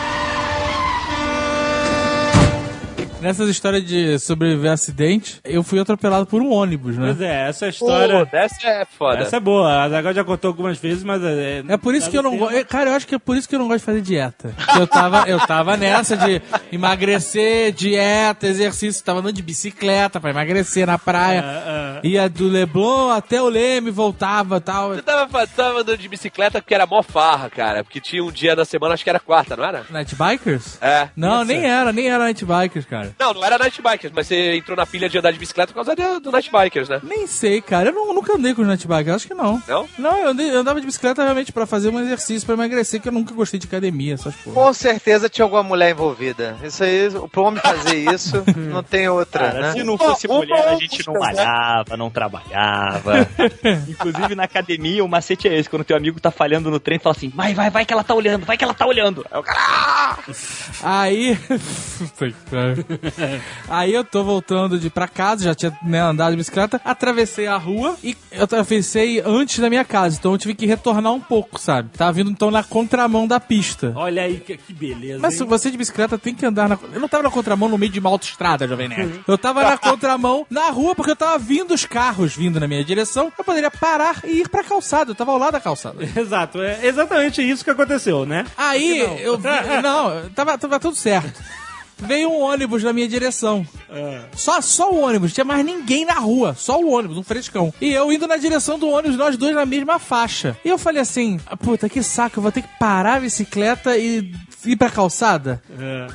Nessas 3.23 3.49
histórias 3.49 3.85
de 3.85 4.18
sobreviver 4.18 4.70
a 4.70 4.75
acidente, 4.75 5.41
eu 5.45 5.62
fui 5.62 5.79
atropelado 5.79 6.27
por 6.27 6.43
um 6.43 6.51
ônibus, 6.53 6.99
né? 6.99 7.07
Pois 7.07 7.20
é, 7.20 7.49
essa 7.49 7.68
história. 7.68 8.27
Pô, 8.27 8.37
essa 8.37 8.66
é 8.68 8.85
foda. 8.85 9.20
Essa 9.20 9.37
é 9.37 9.41
boa. 9.41 9.83
A 9.85 9.89
Zagal 9.89 10.12
já 10.12 10.25
contou 10.25 10.49
algumas 10.49 10.79
vezes, 10.79 11.05
mas. 11.05 11.23
É, 11.23 11.62
É 11.68 11.77
por 11.77 11.95
isso 11.95 12.11
que 12.11 12.18
eu 12.18 12.23
não 12.23 12.37
gosto. 12.37 12.64
Cara, 12.66 12.91
eu 12.91 12.95
acho 12.95 13.07
que 13.07 13.14
é 13.14 13.18
por 13.18 13.37
isso 13.37 13.49
que 13.49 13.55
eu 13.55 13.61
não 13.61 13.68
gosto 13.68 13.79
de 13.79 13.85
fazer 13.87 14.01
dieta. 14.01 14.53
Eu 14.77 14.87
tava, 14.89 15.25
eu 15.29 15.39
tava 15.47 15.77
nessa 15.77 16.16
de 16.16 16.43
emagrecer, 16.73 17.73
dieta, 17.73 18.47
exercício. 18.47 19.03
Tava 19.05 19.20
andando 19.20 19.35
de 19.35 19.43
bicicleta 19.43 20.18
pra 20.20 20.31
emagrecer 20.31 20.87
na 20.87 20.99
praia. 20.99 22.01
Ia 22.03 22.29
do 22.29 22.49
Leblon 22.49 23.11
até 23.11 23.41
o 23.41 23.49
Leme, 23.49 23.91
voltava 23.91 24.57
e 24.57 24.61
tal. 24.61 24.95
Você 24.95 25.03
tava, 25.03 25.47
tava 25.47 25.81
andando 25.81 25.99
de 25.99 26.09
bicicleta 26.09 26.61
porque 26.61 26.75
era 26.75 26.87
mó 26.87 27.03
farra, 27.03 27.49
cara. 27.49 27.85
Porque 27.85 28.01
tinha 28.01 28.23
um 28.25 28.33
dia 28.33 28.57
da 28.57 28.64
semana, 28.64 28.95
acho 28.95 29.05
que 29.05 29.11
era 29.11 29.20
quarta, 29.20 29.57
não 29.57 29.64
era? 29.64 29.85
Night 29.91 30.14
Bikers? 30.16 30.79
É. 30.83 31.09
Não, 31.16 31.45
nem 31.45 31.64
era, 31.64 31.93
nem 31.93 32.09
era 32.09 32.25
Night 32.25 32.45
Bikers, 32.45 32.85
cara. 32.87 33.12
Não, 33.19 33.35
não 33.35 33.45
era 33.45 33.59
Night 33.59 33.81
Bikers, 33.83 34.13
mas 34.15 34.27
você 34.27 34.57
entrou 34.57 34.77
na 34.77 34.87
pilha 34.87 35.09
de 35.09 35.19
andar 35.19 35.33
de 35.33 35.39
bicicleta 35.39 35.73
por 35.73 35.85
causa 35.85 36.21
do 36.21 36.31
Night 36.31 36.51
Bikers, 36.51 36.89
né? 36.89 37.01
Nem 37.03 37.27
sei, 37.27 37.61
cara. 37.61 37.91
Eu 37.91 37.95
não- 37.95 38.15
nunca 38.15 38.35
andei 38.35 38.55
com 38.55 38.63
os 38.63 38.69
Night 38.69 38.87
Bikers, 38.87 39.17
acho 39.17 39.27
que 39.27 39.35
não. 39.35 39.63
Não? 39.67 39.89
Não, 39.99 40.17
eu, 40.19 40.29
andei- 40.31 40.51
eu 40.51 40.59
andava 40.61 40.81
de 40.81 40.87
bicicleta 40.87 41.23
realmente 41.23 41.53
pra 41.53 41.67
fazer 41.67 41.89
um 41.91 42.01
exercício, 42.01 42.45
pra 42.47 42.55
emagrecer, 42.55 43.01
que 43.01 43.09
eu 43.09 43.13
nunca 43.13 43.35
gostei 43.35 43.59
de 43.61 43.67
academia, 43.67 44.15
essas 44.15 44.35
porra. 44.37 44.55
Com 44.55 44.73
certeza 44.73 45.29
tinha 45.29 45.45
alguma 45.45 45.63
mulher 45.63 45.91
envolvida. 45.91 46.57
Isso 46.63 46.83
aí, 46.85 47.09
pro 47.31 47.43
homem 47.45 47.61
fazer 47.61 47.97
isso, 48.13 48.43
não 48.57 48.83
tem 48.83 49.09
outra, 49.09 49.47
Cara, 49.49 49.61
né? 49.61 49.73
se 49.73 49.83
não 49.83 49.97
fosse 49.99 50.27
Uma- 50.27 50.39
mulher, 50.39 50.67
a 50.69 50.71
uma- 50.73 50.81
gente 50.81 51.07
não 51.07 51.15
malhava, 51.21 51.97
não 51.97 52.11
trabalhava. 52.11 53.29
Inclusive 53.89 54.35
na 54.35 54.45
academia, 54.45 55.05
o 55.05 55.09
macete 55.09 55.49
é 55.49 55.59
esse. 55.59 55.69
Quando 55.69 55.85
teu 55.85 55.97
amigo 55.97 56.21
tá 56.21 56.31
falhando 56.31 56.71
no 56.71 56.79
trem, 56.81 56.99
fala 56.99 57.15
assim: 57.17 57.29
vai, 57.35 57.55
vai, 57.55 57.71
vai 57.71 57.85
que 57.87 57.93
ela 57.93 58.05
tá 58.05 58.15
olhando, 58.15 58.45
vai 58.47 58.57
que 58.57 58.65
ela 58.65 58.75
tá 58.75 58.87
olhando. 58.87 59.25
Aí 59.31 59.39
o 59.39 59.43
cara. 59.43 60.19
Aí. 60.83 61.39
Aí 63.69 63.93
eu 63.93 64.05
tô 64.05 64.23
voltando 64.23 64.79
de 64.79 64.91
pra 64.91 65.09
casa, 65.09 65.45
já 65.45 65.55
tinha 65.55 65.77
né, 65.83 66.01
andado 66.01 66.33
de 66.33 66.37
bicicleta, 66.37 66.81
atravessei 66.85 67.47
a 67.47 67.57
rua 67.57 67.97
e 68.03 68.17
eu 68.31 68.45
atravessei 68.45 69.21
antes 69.25 69.59
da 69.59 69.69
minha 69.69 69.85
casa, 69.85 70.17
então 70.19 70.33
eu 70.33 70.39
tive 70.39 70.55
que 70.55 70.67
retornar 70.67 71.13
um 71.13 71.21
pouco, 71.21 71.61
sabe? 71.61 71.91
Tava 71.97 72.13
vindo 72.13 72.31
então 72.31 72.51
na 72.51 72.63
contramão 72.63 73.27
da 73.27 73.41
pista. 73.41 73.93
Olha 73.97 74.23
aí 74.23 74.41
que, 74.41 74.57
que 74.57 74.73
beleza. 74.73 75.19
Mas 75.21 75.35
se 75.35 75.45
você 75.45 75.71
de 75.71 75.77
bicicleta 75.77 76.19
tem 76.19 76.35
que 76.35 76.47
andar 76.47 76.69
na. 76.69 76.79
Eu 76.93 77.01
não 77.01 77.09
tava 77.09 77.25
na 77.25 77.31
contramão 77.31 77.69
no 77.69 77.79
meio 77.79 77.93
de 77.93 77.99
uma 77.99 78.11
autoestrada, 78.11 78.67
Jovem 78.67 78.89
Nerd. 78.89 79.21
Eu 79.27 79.39
tava 79.39 79.63
na 79.63 79.77
contramão 79.79 80.47
na 80.49 80.71
rua 80.71 80.95
porque 80.95 81.11
eu 81.11 81.17
tava 81.17 81.39
vindo 81.39 81.75
os 81.75 81.85
carros 81.85 82.35
vindo 82.35 82.61
na 82.61 82.69
minha 82.69 82.85
direção. 82.85 83.33
Eu 83.37 83.45
poderia 83.45 83.71
parar 83.71 84.21
e 84.25 84.41
ir 84.41 84.49
pra 84.49 84.65
calçada. 84.65 85.11
Eu 85.11 85.15
tava 85.15 85.33
ao 85.33 85.39
lado 85.39 85.53
da 85.53 85.61
calçada. 85.61 86.03
Exato, 86.17 86.63
é 86.63 86.87
exatamente 86.87 87.43
isso 87.43 87.65
que 87.65 87.71
aconteceu, 87.71 88.25
né? 88.25 88.47
Aí 88.57 89.01
eu 89.21 89.37
vi. 89.39 89.49
Não, 89.83 90.31
tava, 90.31 90.57
tava 90.57 90.79
tudo 90.79 90.97
certo. 90.97 91.41
Veio 92.07 92.31
um 92.31 92.41
ônibus 92.41 92.83
na 92.83 92.93
minha 92.93 93.09
direção. 93.09 93.67
Só, 94.37 94.61
só 94.61 94.91
o 94.93 95.01
ônibus, 95.01 95.33
tinha 95.33 95.45
mais 95.45 95.65
ninguém 95.65 96.05
na 96.05 96.15
rua. 96.15 96.55
Só 96.55 96.81
o 96.81 96.91
ônibus, 96.91 97.17
um 97.17 97.23
frescão. 97.23 97.73
E 97.81 97.93
eu 97.93 98.13
indo 98.13 98.27
na 98.27 98.37
direção 98.37 98.79
do 98.79 98.89
ônibus, 98.89 99.17
nós 99.17 99.37
dois 99.37 99.55
na 99.55 99.65
mesma 99.67 99.99
faixa. 99.99 100.57
E 100.65 100.69
eu 100.69 100.79
falei 100.79 101.01
assim: 101.01 101.39
"Ah, 101.47 101.57
puta, 101.57 101.89
que 101.89 102.03
saco, 102.03 102.39
eu 102.39 102.43
vou 102.43 102.53
ter 102.53 102.62
que 102.62 102.79
parar 102.79 103.16
a 103.16 103.20
bicicleta 103.20 103.97
e 103.97 104.33
ir 104.64 104.76
pra 104.76 104.90
calçada? 104.90 105.62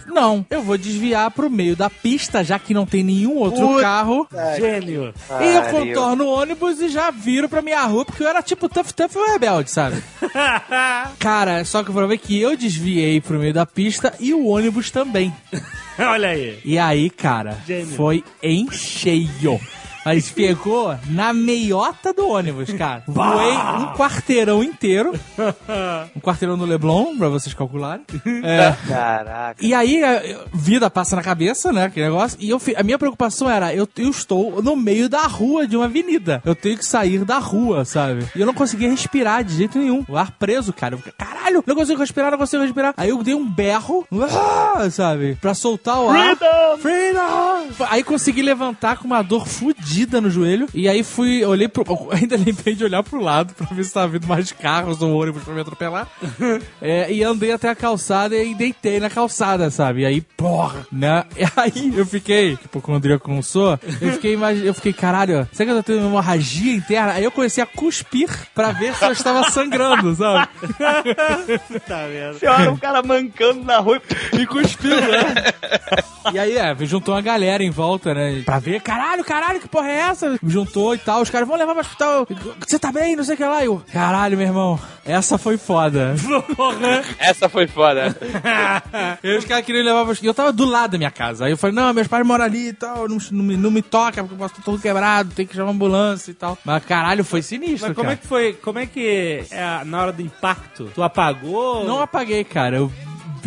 Não, 0.07 0.45
eu 0.49 0.61
vou 0.61 0.77
desviar 0.77 1.29
pro 1.31 1.49
meio 1.49 1.75
da 1.75 1.89
pista, 1.89 2.43
já 2.43 2.57
que 2.59 2.73
não 2.73 2.85
tem 2.85 3.03
nenhum 3.03 3.35
outro 3.35 3.67
Puta 3.67 3.81
carro. 3.81 4.27
Gênio. 4.57 5.13
E 5.41 5.55
eu 5.55 5.61
contorno 5.63 6.25
o 6.25 6.39
ônibus 6.39 6.79
e 6.79 6.89
já 6.89 7.11
viro 7.11 7.47
pra 7.49 7.61
minha 7.61 7.83
rua, 7.83 8.05
porque 8.05 8.23
eu 8.23 8.27
era 8.27 8.41
tipo 8.41 8.69
Tuff 8.69 8.93
Tuff 8.93 9.15
e 9.17 9.19
o 9.19 9.25
Rebelde, 9.31 9.71
sabe? 9.71 10.01
Cara, 11.19 11.63
só 11.65 11.83
que 11.83 11.89
o 11.89 11.93
problema 11.93 12.13
é 12.13 12.17
que 12.17 12.39
eu 12.39 12.55
desviei 12.55 13.19
pro 13.21 13.39
meio 13.39 13.53
da 13.53 13.65
pista 13.65 14.13
e 14.19 14.33
o 14.33 14.45
ônibus 14.47 14.91
também. 14.91 15.33
Olha 15.99 16.29
aí. 16.29 16.59
E 16.63 16.77
aí, 16.77 17.09
cara, 17.09 17.57
Gênio. 17.65 17.87
foi 17.87 18.23
em 18.41 18.69
cheio. 18.71 19.59
Mas 20.07 20.29
pegou 20.29 20.97
na 21.09 21.33
meiota 21.33 22.13
do 22.13 22.29
ônibus, 22.29 22.71
cara. 22.71 23.03
Voei 23.05 23.51
um 23.51 23.87
quarteirão 23.87 24.63
inteiro. 24.63 25.11
Um 26.15 26.21
quarteirão 26.21 26.55
no 26.55 26.63
Leblon, 26.63 27.17
pra 27.17 27.27
vocês 27.27 27.53
calcularem. 27.53 28.05
É. 28.41 28.73
Caraca. 28.87 29.65
E 29.65 29.73
aí, 29.73 30.01
a 30.01 30.45
vida 30.53 30.89
passa 30.89 31.17
na 31.17 31.21
cabeça, 31.21 31.73
né? 31.73 31.89
Que 31.89 31.99
negócio. 31.99 32.37
E 32.39 32.49
eu, 32.49 32.61
a 32.77 32.83
minha 32.83 32.97
preocupação 32.97 33.49
era: 33.49 33.75
eu, 33.75 33.87
eu 33.97 34.09
estou 34.09 34.63
no 34.63 34.77
meio 34.77 35.09
da 35.09 35.23
rua 35.23 35.67
de 35.67 35.75
uma 35.75 35.85
avenida. 35.85 36.41
Eu 36.45 36.55
tenho 36.55 36.77
que 36.77 36.85
sair 36.85 37.25
da 37.25 37.37
rua, 37.37 37.83
sabe? 37.83 38.25
E 38.33 38.39
eu 38.39 38.45
não 38.45 38.53
conseguia 38.53 38.89
respirar 38.89 39.43
de 39.43 39.57
jeito 39.57 39.77
nenhum. 39.77 40.05
O 40.07 40.15
ar 40.15 40.31
preso, 40.31 40.71
cara. 40.71 40.95
Eu 40.95 41.01
Caralho, 41.17 41.63
não 41.67 41.75
consigo 41.75 41.99
respirar, 41.99 42.31
não 42.31 42.37
consigo 42.37 42.63
respirar. 42.63 42.93
Aí 42.95 43.09
eu 43.09 43.21
dei 43.21 43.35
um 43.35 43.47
berro, 43.47 44.07
ah, 44.21 44.89
sabe? 44.89 45.37
Pra 45.41 45.53
soltar 45.53 45.99
o 45.99 46.09
ar. 46.09 46.37
Freedom! 46.37 46.77
Freedom! 46.79 47.85
Aí 47.89 48.03
consegui 48.03 48.41
levantar 48.41 48.97
com 48.97 49.05
uma 49.05 49.21
dor 49.21 49.47
fudida 49.47 49.96
no 50.05 50.29
joelho. 50.29 50.67
E 50.73 50.87
aí 50.87 51.03
fui, 51.03 51.43
olhei 51.45 51.67
pro. 51.67 51.83
Ainda 52.11 52.35
lembrei 52.37 52.75
de 52.75 52.83
olhar 52.83 53.01
pro 53.03 53.21
lado 53.21 53.53
pra 53.53 53.67
ver 53.71 53.83
se 53.83 53.93
tava 53.93 54.07
vindo 54.09 54.27
mais 54.27 54.51
carros 54.51 55.01
ou 55.01 55.13
ônibus 55.19 55.43
pra 55.43 55.53
me 55.53 55.61
atropelar. 55.61 56.07
É, 56.81 57.11
e 57.11 57.23
andei 57.23 57.51
até 57.51 57.69
a 57.69 57.75
calçada 57.75 58.35
e 58.35 58.53
deitei 58.53 58.99
na 58.99 59.09
calçada, 59.09 59.69
sabe? 59.71 60.01
E 60.01 60.05
aí, 60.05 60.21
porra, 60.21 60.85
né? 60.91 61.23
E 61.37 61.43
aí 61.55 61.93
eu 61.95 62.05
fiquei, 62.05 62.51
tipo, 62.51 62.65
hipocondríaco 62.77 63.29
eu 63.29 63.35
não 63.35 63.41
sou, 63.41 63.79
eu 64.01 64.11
fiquei, 64.13 64.33
imagi- 64.33 64.65
eu 64.65 64.73
fiquei, 64.73 64.93
caralho, 64.93 65.47
será 65.51 65.65
que 65.65 65.71
eu 65.77 65.83
tô 65.83 65.83
tendo 65.83 65.99
uma 65.99 66.07
hemorragia 66.09 66.73
interna? 66.75 67.13
Aí 67.13 67.23
eu 67.23 67.31
comecei 67.31 67.63
a 67.63 67.67
cuspir 67.67 68.29
pra 68.53 68.71
ver 68.71 68.93
se 68.95 69.05
eu 69.05 69.11
estava 69.11 69.49
sangrando, 69.49 70.13
sabe? 70.15 70.47
Tá 71.87 72.07
vendo? 72.07 72.39
Você 72.39 72.47
olha 72.47 72.71
um 72.71 72.77
cara 72.77 73.01
mancando 73.01 73.63
na 73.63 73.77
rua 73.79 74.01
E 74.33 74.45
cuspindo, 74.45 74.95
né? 74.95 75.53
E 76.33 76.39
aí, 76.39 76.57
é, 76.57 76.75
juntou 76.85 77.13
uma 77.15 77.21
galera 77.21 77.63
em 77.63 77.69
volta, 77.69 78.13
né? 78.13 78.41
Pra 78.45 78.59
ver, 78.59 78.81
caralho, 78.81 79.23
caralho, 79.23 79.59
que 79.59 79.67
porra 79.67 79.86
é 79.87 79.99
essa? 79.99 80.37
Juntou 80.43 80.93
e 80.95 80.97
tal, 80.97 81.21
os 81.21 81.29
caras 81.29 81.47
vão 81.47 81.57
levar 81.57 81.73
pro 81.73 81.81
hospital. 81.81 82.27
Você 82.67 82.79
tá 82.79 82.91
bem? 82.91 83.15
Não 83.15 83.23
sei 83.23 83.35
o 83.35 83.37
que 83.37 83.43
lá. 83.43 83.61
E 83.61 83.65
eu, 83.65 83.81
caralho, 83.91 84.37
meu 84.37 84.47
irmão, 84.47 84.79
essa 85.05 85.37
foi 85.37 85.57
foda. 85.57 86.15
Porra. 86.55 87.03
Essa 87.19 87.49
foi 87.49 87.67
foda. 87.67 88.15
E 89.23 89.37
os 89.37 89.45
caras 89.45 89.65
queriam 89.65 89.85
levar 89.85 90.03
pro 90.03 90.11
hospital. 90.11 90.27
E 90.27 90.29
eu 90.29 90.33
tava 90.33 90.53
do 90.53 90.65
lado 90.65 90.91
da 90.91 90.97
minha 90.97 91.11
casa. 91.11 91.45
Aí 91.45 91.51
eu 91.51 91.57
falei, 91.57 91.75
não, 91.75 91.93
meus 91.93 92.07
pais 92.07 92.25
moram 92.25 92.45
ali 92.45 92.69
e 92.69 92.73
tal, 92.73 93.07
não, 93.07 93.17
não, 93.31 93.43
me, 93.43 93.57
não 93.57 93.71
me 93.71 93.81
toca, 93.81 94.21
porque 94.23 94.33
eu 94.33 94.37
posso 94.37 94.53
estar 94.53 94.63
todo 94.63 94.81
quebrado, 94.81 95.33
tem 95.33 95.45
que 95.45 95.53
chamar 95.53 95.67
uma 95.67 95.73
ambulância 95.73 96.31
e 96.31 96.33
tal. 96.33 96.57
Mas 96.63 96.83
caralho, 96.85 97.23
foi 97.23 97.41
sinistro, 97.41 97.87
Mas 97.87 97.95
como 97.95 98.07
cara. 98.09 98.13
é 98.13 98.15
que 98.17 98.27
foi? 98.27 98.53
Como 98.53 98.79
é 98.79 98.85
que 98.85 99.45
é, 99.51 99.83
na 99.85 100.01
hora 100.01 100.11
do 100.11 100.21
impacto? 100.21 100.91
Tu 100.93 101.03
apagou? 101.03 101.85
Não 101.85 102.01
apaguei, 102.01 102.43
cara. 102.43 102.77
Eu 102.77 102.91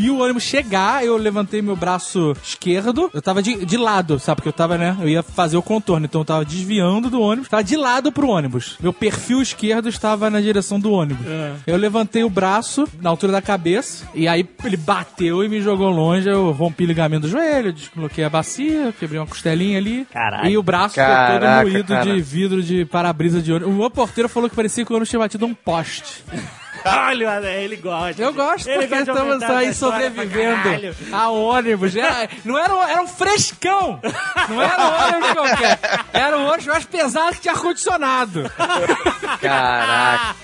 vi 0.01 0.10
o 0.10 0.18
ônibus 0.20 0.44
chegar, 0.44 1.05
eu 1.05 1.16
levantei 1.18 1.60
meu 1.60 1.77
braço 1.77 2.35
esquerdo. 2.43 3.10
Eu 3.12 3.20
tava 3.20 3.43
de, 3.43 3.66
de 3.66 3.77
lado, 3.77 4.18
sabe? 4.18 4.36
Porque 4.36 4.48
eu 4.48 4.52
tava, 4.52 4.78
né? 4.78 4.97
Eu 4.98 5.09
ia 5.09 5.22
fazer 5.22 5.59
o 5.59 5.62
contorno, 5.62 6.06
então 6.06 6.22
eu 6.22 6.24
tava 6.24 6.43
desviando 6.43 7.10
do 7.10 7.20
ônibus. 7.20 7.51
Tava 7.51 7.62
de 7.62 7.77
lado 7.77 8.10
pro 8.10 8.28
ônibus. 8.28 8.78
Meu 8.81 8.94
perfil 8.94 9.43
esquerdo 9.43 9.90
estava 9.90 10.31
na 10.31 10.40
direção 10.40 10.81
do 10.81 10.90
ônibus. 10.90 11.27
Eu 11.66 11.77
levantei 11.77 12.24
o 12.24 12.31
braço 12.31 12.89
na 13.01 13.10
altura 13.10 13.32
da 13.32 13.43
cabeça. 13.43 14.09
E 14.14 14.27
aí 14.27 14.48
ele 14.64 14.77
bateu 14.78 15.44
e 15.44 15.48
me 15.48 15.60
jogou 15.60 15.90
longe. 15.90 16.28
Eu 16.28 16.51
rompi 16.51 16.85
o 16.85 16.86
ligamento 16.86 17.22
do 17.22 17.28
joelho, 17.28 17.72
descoloquei 17.72 18.24
a 18.24 18.31
bacia, 18.31 18.94
quebrei 18.98 19.20
uma 19.20 19.27
costelinha 19.27 19.77
ali. 19.77 20.06
Caralho. 20.10 20.48
E 20.48 20.56
o 20.56 20.62
braço 20.62 20.94
ficou 20.94 21.06
Caraca, 21.06 21.60
todo 21.62 21.70
moído 21.70 21.89
cara. 21.89 22.05
de 22.05 22.20
vidro 22.22 22.62
de 22.62 22.86
para-brisa 22.86 23.43
de 23.43 23.52
ônibus. 23.52 23.74
O 23.74 23.77
meu 23.77 23.90
porteiro 23.90 24.31
falou 24.31 24.48
que 24.48 24.56
parecia 24.56 24.82
que 24.82 24.90
o 24.90 24.94
ônibus 24.94 25.10
tinha 25.10 25.20
batido 25.20 25.44
um 25.44 25.52
poste. 25.52 26.24
Olha, 26.85 27.41
ele 27.53 27.77
gosta. 27.77 28.23
Eu 28.23 28.33
gosto 28.33 28.69
Ele 28.69 28.87
porque 28.87 28.95
estamos 29.03 29.43
aí 29.43 29.75
sobrevivendo 29.75 30.63
caralho. 30.63 30.97
a 31.13 31.29
ônibus. 31.29 31.95
Era, 31.97 32.29
não 32.45 32.59
era 32.59 32.75
um, 32.75 32.83
era 32.83 33.03
um 33.03 33.07
frescão. 33.09 34.01
Não 34.49 34.63
era 34.63 34.83
um 34.83 35.07
ônibus 35.07 35.33
qualquer. 35.33 35.79
Era 36.13 36.39
um 36.39 36.47
ônibus 36.47 36.67
mais 36.67 36.85
pesado 36.85 37.35
que 37.35 37.41
tinha 37.43 37.55
ar-condicionado. 37.55 38.51
Caraca. 39.41 40.37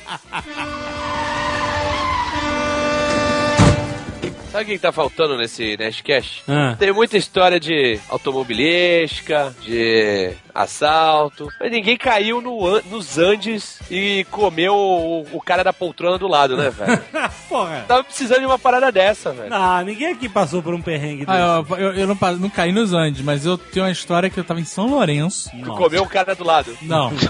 Sabe 4.56 4.70
o 4.70 4.74
que 4.74 4.78
tá 4.78 4.90
faltando 4.90 5.36
nesse 5.36 5.76
Nerdcast? 5.76 6.42
Ah. 6.48 6.74
Tem 6.78 6.90
muita 6.90 7.18
história 7.18 7.60
de 7.60 8.00
automobilística, 8.08 9.54
de 9.60 10.32
assalto, 10.54 11.48
mas 11.60 11.70
ninguém 11.70 11.98
caiu 11.98 12.40
no 12.40 12.80
nos 12.90 13.18
Andes 13.18 13.78
e 13.90 14.24
comeu 14.30 14.74
o, 14.74 15.26
o 15.32 15.40
cara 15.42 15.62
da 15.62 15.74
poltrona 15.74 16.16
do 16.16 16.26
lado, 16.26 16.56
né, 16.56 16.70
velho? 16.70 17.02
Porra. 17.50 17.84
Tava 17.86 18.02
precisando 18.02 18.40
de 18.40 18.46
uma 18.46 18.58
parada 18.58 18.90
dessa, 18.90 19.30
velho. 19.32 19.52
Ah, 19.52 19.82
ninguém 19.84 20.12
aqui 20.12 20.26
passou 20.26 20.62
por 20.62 20.72
um 20.72 20.80
perrengue 20.80 21.26
desse. 21.26 21.38
Ah, 21.38 21.62
eu, 21.68 21.76
eu- 21.76 21.92
eu 21.92 22.06
não, 22.06 22.16
não 22.38 22.48
caí 22.48 22.72
nos 22.72 22.94
Andes, 22.94 23.20
mas 23.20 23.44
eu 23.44 23.58
tenho 23.58 23.84
uma 23.84 23.92
história 23.92 24.30
que 24.30 24.40
eu 24.40 24.44
tava 24.44 24.58
em 24.58 24.64
São 24.64 24.86
Lourenço. 24.86 25.50
Tu 25.50 25.74
comeu 25.74 26.02
o 26.02 26.08
cara 26.08 26.34
do 26.34 26.44
lado. 26.44 26.74
Não. 26.80 27.12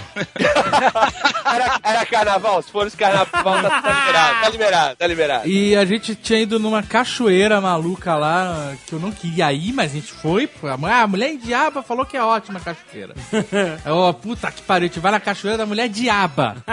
Era, 1.47 1.79
era 1.83 2.05
carnaval? 2.07 2.61
Se 2.63 2.71
for 2.71 2.87
esse 2.87 2.97
carnaval, 2.97 3.63
tá, 3.63 3.81
tá 3.81 3.91
liberado, 4.01 4.41
tá 4.43 4.49
liberado, 4.51 4.97
tá 4.97 5.07
liberado. 5.07 5.49
E 5.49 5.77
a 5.77 5.85
gente 5.85 6.15
tinha 6.15 6.41
ido 6.41 6.59
numa 6.59 6.83
cachoeira 7.17 7.61
maluca 7.61 8.15
lá, 8.15 8.75
que 8.87 8.93
eu 8.93 8.99
não 9.01 9.11
queria 9.11 9.51
ir, 9.53 9.73
mas 9.73 9.93
a 9.93 9.95
gente 9.95 10.13
foi. 10.13 10.47
pô, 10.47 10.67
A 10.69 10.77
mu- 10.77 10.87
a 10.87 11.07
mulher 11.07 11.37
diaba 11.37 11.83
falou 11.83 12.05
que 12.05 12.17
é 12.17 12.23
ótima 12.23 12.59
a 12.59 12.63
cachoeira. 12.63 13.15
Ó, 13.87 14.13
puta 14.13 14.51
que 14.53 14.61
pariu, 14.63 14.85
a 14.85 14.89
gente 14.89 15.01
vai 15.01 15.13
na 15.13 15.21
cachoeira 15.21 15.57
da 15.59 15.67
mulher 15.67 15.89
diaba. 15.89 16.57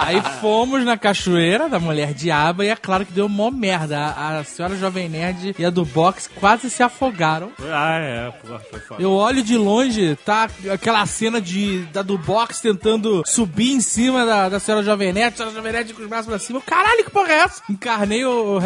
Aí 0.00 0.20
fomos 0.40 0.84
na 0.84 0.96
cachoeira 0.96 1.68
da 1.68 1.78
mulher 1.80 2.14
diaba 2.14 2.64
e 2.64 2.68
é 2.68 2.76
claro 2.76 3.04
que 3.04 3.12
deu 3.12 3.28
mó 3.28 3.50
merda. 3.50 3.98
A, 3.98 4.38
a 4.38 4.44
senhora 4.44 4.76
Jovem 4.76 5.08
Nerd 5.08 5.54
e 5.58 5.64
a 5.64 5.70
do 5.70 5.84
box 5.84 6.30
quase 6.36 6.70
se 6.70 6.82
afogaram. 6.82 7.50
Ah, 7.62 7.98
é, 7.98 8.30
porra, 8.30 8.60
foi 8.70 8.80
foda. 8.80 9.02
Eu 9.02 9.12
olho 9.12 9.42
de 9.42 9.56
longe, 9.56 10.16
tá 10.24 10.48
aquela 10.72 11.04
cena 11.06 11.40
de 11.40 11.82
da 11.92 12.02
do 12.02 12.16
box 12.18 12.60
tentando 12.60 13.22
subir 13.26 13.44
subi 13.54 13.72
em 13.72 13.80
cima 13.80 14.24
da, 14.24 14.48
da 14.48 14.58
senhora 14.60 14.82
Jovem 14.82 15.12
Nerd, 15.12 15.34
a 15.34 15.36
senhora 15.36 15.54
Jovem 15.54 15.72
Nerd 15.72 15.92
com 15.92 16.02
os 16.02 16.08
braços 16.08 16.26
pra 16.26 16.38
cima. 16.38 16.60
Caralho, 16.62 17.04
que 17.04 17.10
porra 17.10 17.30
é 17.32 17.36
essa? 17.40 17.62
Encarnei 17.68 18.24
o, 18.24 18.54
o 18.54 18.58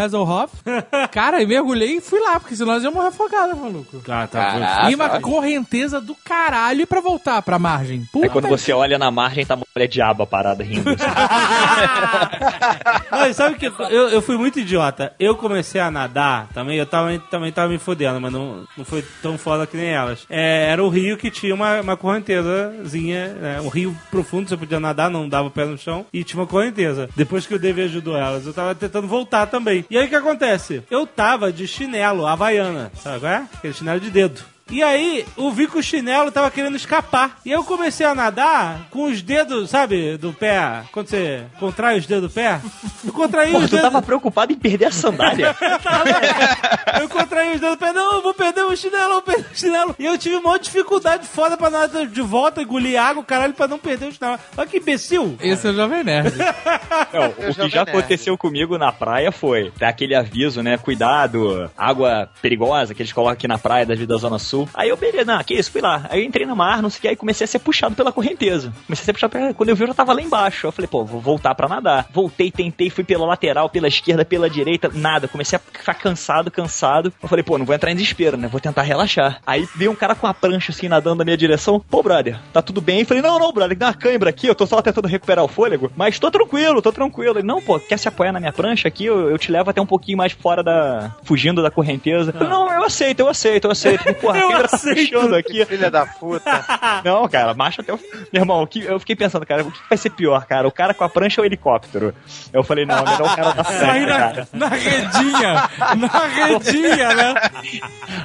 Cara, 1.10 1.42
e 1.42 1.46
mergulhei 1.46 1.96
e 1.96 2.00
fui 2.00 2.20
lá, 2.20 2.38
porque 2.38 2.56
senão 2.56 2.74
nós 2.74 2.82
íamos 2.82 2.96
morrer 2.96 3.08
afogados, 3.08 3.58
maluco. 3.58 4.02
Ah, 4.08 4.26
tá. 4.26 4.52
Caraca, 4.52 4.90
e 4.90 4.94
uma 4.94 5.20
correnteza 5.20 6.00
do 6.00 6.14
caralho 6.14 6.86
pra 6.86 7.00
voltar 7.00 7.40
pra 7.42 7.58
margem. 7.58 8.06
Puta 8.12 8.26
Aí 8.26 8.30
quando 8.30 8.48
você 8.48 8.72
olha 8.72 8.98
na 8.98 9.10
margem, 9.10 9.44
tá 9.44 9.54
uma 9.54 9.64
mulher 9.74 9.86
diaba 9.86 10.26
parada 10.26 10.62
rindo. 10.62 10.90
assim. 10.90 10.98
Mas 13.10 13.36
sabe 13.36 13.56
que 13.56 13.66
eu, 13.66 14.08
eu 14.08 14.22
fui 14.22 14.36
muito 14.36 14.60
idiota. 14.60 15.12
Eu 15.18 15.34
comecei 15.34 15.80
a 15.80 15.90
nadar 15.90 16.48
também, 16.52 16.78
eu 16.78 16.86
tava, 16.86 17.18
também 17.30 17.52
tava 17.52 17.68
me 17.68 17.78
fodendo, 17.78 18.20
mas 18.20 18.32
não, 18.32 18.64
não 18.76 18.84
foi 18.84 19.04
tão 19.22 19.38
foda 19.38 19.66
que 19.66 19.76
nem 19.76 19.88
elas. 19.88 20.24
É, 20.28 20.70
era 20.70 20.82
o 20.82 20.88
rio 20.88 21.16
que 21.16 21.30
tinha 21.30 21.54
uma, 21.54 21.80
uma 21.80 21.96
correntezazinha, 21.96 23.28
né? 23.34 23.60
um 23.60 23.68
rio 23.68 23.96
profundo, 24.10 24.48
você 24.48 24.56
podia 24.56 24.80
nadar, 24.80 25.10
não 25.10 25.28
dava 25.28 25.48
o 25.48 25.50
pé 25.50 25.64
no 25.64 25.78
chão, 25.78 26.06
e 26.12 26.24
tinha 26.24 26.40
uma 26.40 26.46
correnteza. 26.46 27.08
Depois 27.16 27.46
que 27.46 27.54
o 27.54 27.58
David 27.58 27.86
ajudou 27.86 28.16
elas, 28.16 28.46
eu 28.46 28.52
tava 28.52 28.74
tentando 28.74 29.06
voltar 29.06 29.46
também. 29.46 29.84
E 29.90 29.96
aí 29.96 30.06
o 30.06 30.08
que 30.08 30.14
acontece? 30.38 30.82
Eu 30.90 31.06
tava 31.06 31.52
de 31.52 31.66
chinelo, 31.66 32.26
havaiana, 32.26 32.92
sabe 32.94 33.20
qual 33.20 33.32
é? 33.32 33.46
Aquele 33.52 33.74
chinelo 33.74 34.00
de 34.00 34.10
dedo. 34.10 34.40
E 34.70 34.82
aí, 34.82 35.24
eu 35.36 35.50
vi 35.50 35.66
que 35.66 35.78
o 35.78 35.82
chinelo 35.82 36.30
tava 36.30 36.50
querendo 36.50 36.76
escapar. 36.76 37.38
E 37.44 37.50
eu 37.50 37.64
comecei 37.64 38.04
a 38.06 38.14
nadar 38.14 38.86
com 38.90 39.04
os 39.04 39.22
dedos, 39.22 39.70
sabe, 39.70 40.16
do 40.18 40.32
pé. 40.32 40.82
Quando 40.92 41.08
você 41.08 41.42
contrai 41.58 41.98
os 41.98 42.06
dedos 42.06 42.30
do 42.30 42.34
pé, 42.34 42.60
eu 43.04 43.12
contraí 43.12 43.50
Porra, 43.52 43.64
os 43.64 43.70
tu 43.70 43.76
dedos. 43.76 43.90
tava 43.90 44.02
preocupado 44.02 44.52
em 44.52 44.56
perder 44.56 44.86
a 44.86 44.90
sandália? 44.92 45.56
Eu 47.00 47.08
contraí 47.08 47.54
os 47.54 47.60
dedos 47.60 47.76
do 47.76 47.78
pé, 47.78 47.92
não, 47.92 48.14
eu 48.14 48.22
vou 48.22 48.34
perder 48.34 48.62
o 48.62 48.74
chinelo, 48.76 49.04
eu 49.04 49.12
vou 49.12 49.22
perder 49.22 49.46
o 49.52 49.56
chinelo. 49.56 49.94
E 49.98 50.04
eu 50.06 50.16
tive 50.18 50.36
uma 50.36 50.58
dificuldade 50.58 51.26
foda 51.28 51.56
pra 51.56 51.70
nadar 51.70 52.06
de 52.06 52.20
volta, 52.22 52.62
engolir 52.62 53.00
água, 53.00 53.22
caralho, 53.22 53.52
pra 53.54 53.68
não 53.68 53.78
perder 53.78 54.06
o 54.08 54.12
chinelo. 54.12 54.38
Olha 54.56 54.66
que 54.66 54.78
imbecil. 54.78 55.36
Esse 55.40 55.66
é 55.68 55.70
o 55.70 55.74
Jovem 55.74 56.02
Nerd. 56.02 56.36
Não, 56.38 57.34
Eu 57.38 57.50
o 57.50 57.52
já 57.52 57.64
que 57.64 57.68
já 57.70 57.82
aconteceu 57.82 58.36
comigo 58.38 58.76
na 58.78 58.90
praia 58.90 59.30
foi 59.30 59.72
aquele 59.80 60.14
aviso, 60.14 60.62
né? 60.62 60.76
Cuidado, 60.78 61.70
água 61.76 62.28
perigosa 62.42 62.94
que 62.94 63.02
eles 63.02 63.12
colocam 63.12 63.34
aqui 63.34 63.46
na 63.46 63.58
praia 63.58 63.86
da 63.86 63.94
Vida 63.94 64.16
Zona 64.16 64.38
Sul. 64.38 64.57
Aí 64.74 64.88
eu, 64.88 64.96
beleza, 64.96 65.24
não, 65.24 65.42
que 65.44 65.54
isso, 65.54 65.70
fui 65.70 65.80
lá. 65.80 66.06
Aí 66.08 66.20
eu 66.20 66.24
entrei 66.24 66.46
no 66.46 66.56
mar, 66.56 66.82
não 66.82 66.90
sei 66.90 66.98
o 66.98 67.00
que, 67.02 67.08
aí 67.08 67.16
comecei 67.16 67.44
a 67.44 67.48
ser 67.48 67.58
puxado 67.58 67.94
pela 67.94 68.12
correnteza. 68.12 68.72
Comecei 68.86 69.02
a 69.02 69.06
ser 69.06 69.12
puxado 69.12 69.32
pela... 69.32 69.54
Quando 69.54 69.68
eu 69.68 69.76
vi, 69.76 69.82
eu 69.82 69.88
já 69.88 69.94
tava 69.94 70.12
lá 70.12 70.22
embaixo. 70.22 70.66
Eu 70.66 70.72
falei, 70.72 70.88
pô, 70.88 71.04
vou 71.04 71.20
voltar 71.20 71.54
pra 71.54 71.68
nadar. 71.68 72.06
Voltei, 72.12 72.50
tentei, 72.50 72.90
fui 72.90 73.04
pela 73.04 73.26
lateral, 73.26 73.68
pela 73.68 73.88
esquerda, 73.88 74.24
pela 74.24 74.48
direita, 74.48 74.90
nada. 74.92 75.28
Comecei 75.28 75.56
a 75.56 75.60
ficar 75.60 75.94
cansado, 75.94 76.50
cansado. 76.50 77.12
Eu 77.22 77.28
falei, 77.28 77.42
pô, 77.42 77.58
não 77.58 77.66
vou 77.66 77.74
entrar 77.74 77.90
em 77.90 77.96
desespero, 77.96 78.36
né? 78.36 78.48
Vou 78.48 78.60
tentar 78.60 78.82
relaxar. 78.82 79.40
Aí 79.46 79.68
veio 79.74 79.90
um 79.90 79.94
cara 79.94 80.14
com 80.14 80.26
a 80.26 80.34
prancha 80.34 80.72
assim, 80.72 80.88
nadando 80.88 81.16
na 81.16 81.24
minha 81.24 81.36
direção. 81.36 81.80
Pô, 81.90 82.02
brother, 82.02 82.38
tá 82.52 82.62
tudo 82.62 82.80
bem? 82.80 83.00
Eu 83.00 83.06
falei, 83.06 83.22
não, 83.22 83.38
não, 83.38 83.52
brother, 83.52 83.76
dá 83.76 83.86
uma 83.86 83.94
cãibra 83.94 84.30
aqui, 84.30 84.46
eu 84.46 84.54
tô 84.54 84.66
só 84.66 84.80
tentando 84.80 85.08
recuperar 85.08 85.44
o 85.44 85.48
fôlego, 85.48 85.90
mas 85.96 86.18
tô 86.18 86.30
tranquilo, 86.30 86.82
tô 86.82 86.92
tranquilo. 86.92 87.38
Ele, 87.38 87.46
não, 87.46 87.60
pô, 87.60 87.78
quer 87.78 87.98
se 87.98 88.08
apoiar 88.08 88.32
na 88.32 88.40
minha 88.40 88.52
prancha 88.52 88.88
aqui? 88.88 89.06
Eu, 89.06 89.30
eu 89.30 89.38
te 89.38 89.50
levo 89.50 89.70
até 89.70 89.80
um 89.80 89.86
pouquinho 89.86 90.18
mais 90.18 90.32
fora 90.32 90.62
da. 90.62 91.14
fugindo 91.24 91.62
da 91.62 91.70
correnteza. 91.70 92.34
Eu 92.38 92.48
não, 92.48 92.72
eu 92.72 92.84
aceito, 92.84 93.20
eu 93.20 93.28
aceito, 93.28 93.66
eu 93.66 93.70
aceito. 93.70 94.14
Porra, 94.14 94.38
a 94.38 94.47
Eu 94.52 94.64
aceito. 94.64 95.34
aqui. 95.34 95.64
Filha 95.66 95.90
da 95.90 96.06
puta. 96.06 96.64
Não, 97.04 97.28
cara, 97.28 97.54
marcha 97.54 97.82
até 97.82 97.92
o. 97.92 97.98
Meu 98.32 98.42
irmão, 98.42 98.66
que- 98.66 98.84
eu 98.84 98.98
fiquei 99.00 99.16
pensando, 99.16 99.44
cara, 99.46 99.62
o 99.62 99.70
que 99.70 99.78
vai 99.88 99.98
ser 99.98 100.10
pior, 100.10 100.44
cara? 100.46 100.66
O 100.66 100.72
cara 100.72 100.94
com 100.94 101.04
a 101.04 101.08
prancha 101.08 101.40
ou 101.40 101.42
o 101.44 101.46
helicóptero? 101.46 102.14
Eu 102.52 102.62
falei, 102.62 102.84
não, 102.86 103.04
melhor 103.04 103.22
o 103.32 103.36
cara 103.36 103.52
da 103.52 103.64
prancha, 103.64 104.06
na, 104.06 104.18
cara. 104.18 104.48
na 104.52 104.68
redinha. 104.68 105.70
Na 105.96 106.26
redinha, 106.26 107.14
né? 107.14 107.34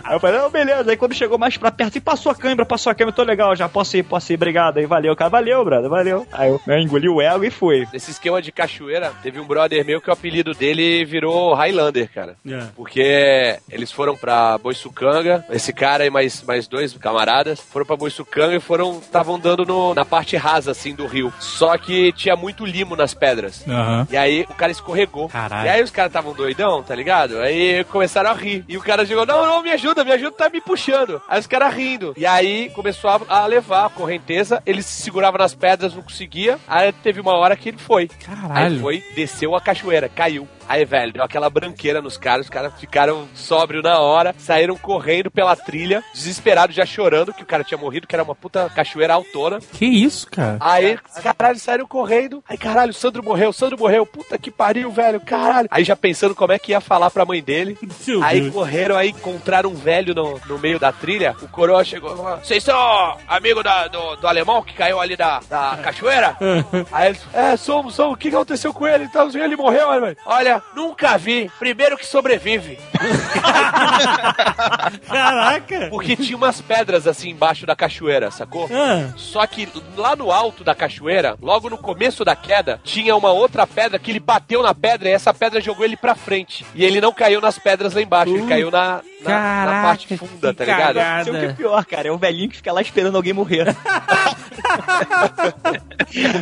Aí 0.03 0.15
eu 0.15 0.19
falei, 0.19 0.39
não, 0.39 0.49
beleza. 0.49 0.89
Aí 0.91 0.97
quando 0.97 1.13
chegou 1.13 1.37
mais 1.37 1.57
pra 1.57 1.71
perto, 1.71 1.97
e 1.97 2.01
passou 2.01 2.31
a 2.31 2.35
câmera, 2.35 2.65
passou 2.65 2.91
a 2.91 2.95
câmera, 2.95 3.15
tô 3.15 3.23
legal, 3.23 3.55
já 3.55 3.67
posso 3.69 3.95
ir, 3.97 4.03
posso 4.03 4.31
ir, 4.31 4.35
obrigado. 4.35 4.77
Aí 4.77 4.85
valeu, 4.85 5.15
cara, 5.15 5.29
valeu, 5.29 5.63
brother, 5.63 5.89
valeu. 5.89 6.27
Aí 6.31 6.49
eu, 6.49 6.61
eu 6.67 6.79
engoli 6.79 7.09
o 7.09 7.21
ego 7.21 7.43
e 7.43 7.49
fui. 7.51 7.87
Nesse 7.93 8.11
esquema 8.11 8.41
de 8.41 8.51
cachoeira, 8.51 9.11
teve 9.21 9.39
um 9.39 9.45
brother 9.45 9.85
meu 9.85 10.01
que 10.01 10.09
o 10.09 10.13
apelido 10.13 10.53
dele 10.53 11.05
virou 11.05 11.53
Highlander, 11.53 12.09
cara. 12.13 12.35
É. 12.47 12.63
Porque 12.75 13.59
eles 13.69 13.91
foram 13.91 14.15
pra 14.15 14.57
Boiçucanga, 14.57 15.45
esse 15.49 15.73
cara 15.73 16.05
e 16.05 16.09
mais, 16.13 16.41
mais 16.43 16.67
dois 16.67 16.93
camaradas 16.97 17.59
foram 17.59 17.85
pra 17.85 17.95
Boiçucanga 17.97 18.55
e 18.55 18.59
foram 18.59 18.99
estavam 18.99 19.35
andando 19.35 19.65
no- 19.65 19.93
na 19.93 20.05
parte 20.05 20.37
rasa 20.37 20.71
assim 20.71 20.93
do 20.95 21.05
rio. 21.05 21.33
Só 21.39 21.77
que 21.77 22.11
tinha 22.13 22.35
muito 22.35 22.65
limo 22.65 22.95
nas 22.95 23.13
pedras. 23.13 23.63
Aham. 23.67 24.07
E 24.09 24.15
aí 24.15 24.45
o 24.49 24.53
cara 24.53 24.71
escorregou. 24.71 25.27
Caralho. 25.27 25.65
E 25.65 25.69
aí 25.69 25.83
os 25.83 25.91
caras 25.91 26.09
estavam 26.09 26.33
doidão, 26.33 26.83
tá 26.83 26.95
ligado? 26.95 27.39
Aí 27.39 27.83
começaram 27.85 28.29
a 28.29 28.33
rir. 28.33 28.63
E 28.69 28.77
o 28.77 28.81
cara 28.81 29.05
chegou, 29.05 29.25
não, 29.25 29.45
não, 29.45 29.61
me 29.63 29.71
ajuda, 29.71 30.03
me 30.05 30.11
ajuda, 30.11 30.31
tá 30.37 30.49
me 30.49 30.61
puxando. 30.61 31.21
Aí 31.27 31.39
os 31.39 31.47
caras 31.47 31.73
rindo. 31.73 32.13
E 32.15 32.25
aí 32.25 32.69
começou 32.69 33.09
a, 33.09 33.19
a 33.27 33.45
levar 33.45 33.85
a 33.85 33.89
correnteza, 33.89 34.61
ele 34.65 34.81
se 34.83 35.01
segurava 35.01 35.37
nas 35.37 35.53
pedras, 35.55 35.93
não 35.95 36.03
conseguia. 36.03 36.59
Aí 36.67 36.91
teve 36.91 37.19
uma 37.19 37.33
hora 37.33 37.55
que 37.55 37.69
ele 37.69 37.77
foi. 37.77 38.03
Aí 38.03 38.25
Caralho. 38.35 38.79
foi, 38.79 39.03
desceu 39.15 39.55
a 39.55 39.61
cachoeira, 39.61 40.07
caiu. 40.09 40.47
Aí, 40.67 40.85
velho, 40.85 41.13
deu 41.13 41.23
aquela 41.23 41.49
branqueira 41.49 42.01
nos 42.01 42.17
caras, 42.17 42.45
os 42.45 42.49
caras 42.49 42.73
ficaram 42.79 43.27
sóbrios 43.33 43.83
na 43.83 43.99
hora, 43.99 44.33
saíram 44.37 44.75
correndo 44.77 45.29
pela 45.29 45.55
trilha, 45.55 46.03
desesperados, 46.13 46.75
já 46.75 46.85
chorando 46.85 47.33
que 47.33 47.43
o 47.43 47.45
cara 47.45 47.63
tinha 47.63 47.77
morrido, 47.77 48.07
que 48.07 48.15
era 48.15 48.23
uma 48.23 48.35
puta 48.35 48.69
cachoeira 48.69 49.13
autona. 49.13 49.59
Que 49.73 49.85
isso, 49.85 50.27
cara? 50.29 50.57
Aí, 50.59 50.97
caralho, 51.21 51.59
saíram 51.59 51.87
correndo. 51.87 52.43
Aí, 52.47 52.57
caralho, 52.57 52.91
o 52.91 52.93
Sandro 52.93 53.23
morreu, 53.23 53.49
o 53.49 53.53
Sandro 53.53 53.77
morreu. 53.77 54.05
Puta 54.05 54.37
que 54.37 54.51
pariu, 54.51 54.91
velho, 54.91 55.19
caralho. 55.19 55.67
Aí 55.71 55.83
já 55.83 55.95
pensando 55.95 56.35
como 56.35 56.51
é 56.53 56.59
que 56.59 56.71
ia 56.71 56.81
falar 56.81 57.09
pra 57.11 57.25
mãe 57.25 57.41
dele. 57.41 57.77
Meu 58.07 58.23
Aí 58.23 58.41
Deus. 58.41 58.53
correram, 58.53 58.95
aí 58.97 59.09
encontraram 59.09 59.69
um 59.69 59.75
velho 59.75 60.13
no, 60.13 60.39
no 60.47 60.57
meio 60.59 60.79
da 60.79 60.91
trilha. 60.91 61.35
O 61.41 61.47
coroa 61.47 61.83
chegou 61.83 62.13
e 62.13 62.17
falou: 62.17 62.37
Vocês 62.37 62.63
são 62.63 63.17
amigo 63.27 63.61
da- 63.63 63.87
do, 63.87 64.15
do 64.17 64.27
alemão 64.27 64.61
que 64.61 64.73
caiu 64.73 64.99
ali 64.99 65.15
da, 65.15 65.39
da 65.49 65.77
cachoeira? 65.83 66.35
aí 66.91 67.07
eles, 67.09 67.21
é, 67.33 67.55
somos, 67.57 67.95
somos. 67.95 68.13
O 68.13 68.17
que 68.17 68.29
aconteceu 68.29 68.73
com 68.73 68.87
ele? 68.87 69.05
Então, 69.05 69.29
ele 69.33 69.55
morreu, 69.55 69.87
olha, 70.25 70.52
Olha, 70.53 70.63
nunca 70.75 71.17
vi. 71.17 71.51
Primeiro 71.59 71.97
que 71.97 72.05
sobrevive. 72.05 72.77
Caraca! 75.07 75.87
Porque 75.89 76.15
tinha 76.15 76.37
umas 76.37 76.61
pedras 76.61 77.07
assim 77.07 77.29
embaixo 77.29 77.65
da 77.65 77.75
cachoeira, 77.75 78.31
sacou? 78.31 78.69
Ah, 78.71 79.13
Só 79.17 79.45
que 79.47 79.67
lá 79.95 80.15
no 80.15 80.31
alto 80.31 80.63
da 80.63 80.75
cachoeira, 80.75 81.35
logo 81.41 81.69
no 81.69 81.77
começo 81.77 82.23
da 82.23 82.35
queda, 82.35 82.79
tinha 82.83 83.15
uma 83.15 83.31
outra 83.31 83.65
pedra 83.67 83.99
que 83.99 84.11
ele 84.11 84.19
bateu 84.19 84.61
na 84.61 84.73
pedra 84.73 85.09
e 85.09 85.11
essa 85.11 85.33
pedra 85.33 85.61
jogou 85.61 85.85
ele 85.85 85.97
pra 85.97 86.15
frente. 86.15 86.65
E 86.75 86.83
ele 86.83 87.01
não 87.01 87.13
caiu 87.13 87.41
nas 87.41 87.57
pedras 87.57 87.93
lá 87.93 88.01
embaixo, 88.01 88.33
ele 88.35 88.47
caiu 88.47 88.71
na, 88.71 89.01
na, 89.21 89.23
na 89.23 89.31
Caraca, 89.31 89.87
parte 89.87 90.17
funda, 90.17 90.53
tá 90.53 90.65
ligado? 90.65 90.95
cagada. 90.95 91.21
Isso 91.21 91.29
é 91.29 91.33
o 91.33 91.39
que 91.39 91.45
é 91.45 91.53
pior, 91.53 91.85
cara. 91.85 92.07
É 92.07 92.11
o 92.11 92.17
velhinho 92.17 92.49
que 92.49 92.57
fica 92.57 92.71
lá 92.71 92.81
esperando 92.81 93.15
alguém 93.15 93.33
morrer. 93.33 93.75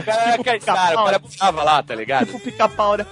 Caraca, 0.06 0.60
cara, 0.66 1.02
o 1.02 1.06
cara 1.06 1.22
tava 1.38 1.64
lá, 1.64 1.84
tá 1.84 1.96
ligado? 1.96 2.28
tipo 2.28 2.40
pica-pau, 2.40 2.98
né? 2.98 3.06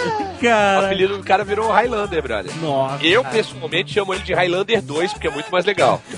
cara. 0.41 0.85
apelido 0.87 1.17
do 1.17 1.23
cara 1.23 1.43
virou 1.43 1.71
Highlander, 1.71 2.21
brother. 2.21 2.51
Nossa. 2.57 3.05
Eu, 3.05 3.23
pessoalmente, 3.23 3.93
chamo 3.93 4.13
ele 4.13 4.23
de 4.23 4.33
Highlander 4.33 4.81
2, 4.81 5.13
porque 5.13 5.27
é 5.27 5.31
muito 5.31 5.51
mais 5.51 5.65
legal. 5.65 6.01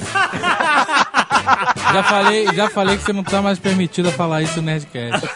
Já 1.94 2.04
falei, 2.04 2.48
já 2.56 2.70
falei 2.70 2.98
que 2.98 3.04
você 3.04 3.14
não 3.14 3.24
tá 3.24 3.42
mais 3.42 3.60
permitido 3.60 4.10
a 4.10 4.12
falar 4.12 4.42
isso 4.42 4.56
no 4.58 4.64
Nerdcast. 4.64 5.28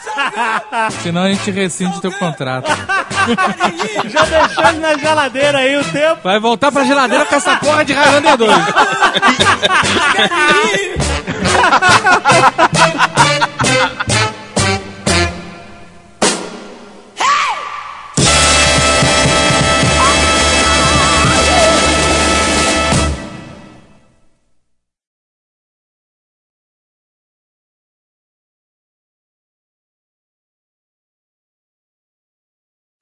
Senão 1.03 1.23
a 1.23 1.27
gente 1.27 1.51
rescinde 1.51 2.01
teu 2.01 2.11
contrato. 2.13 2.67
Já 4.09 4.23
deixou 4.25 4.65
ele 4.69 4.79
na 4.79 4.97
geladeira 4.97 5.57
aí 5.59 5.77
o 5.77 5.83
tempo. 5.83 6.21
Vai 6.23 6.39
voltar 6.39 6.71
pra 6.71 6.83
geladeira 6.83 7.25
com 7.25 7.35
essa 7.35 7.57
porra 7.57 7.83
de 7.85 7.93
Highlander 7.93 8.37
2. 8.37 8.51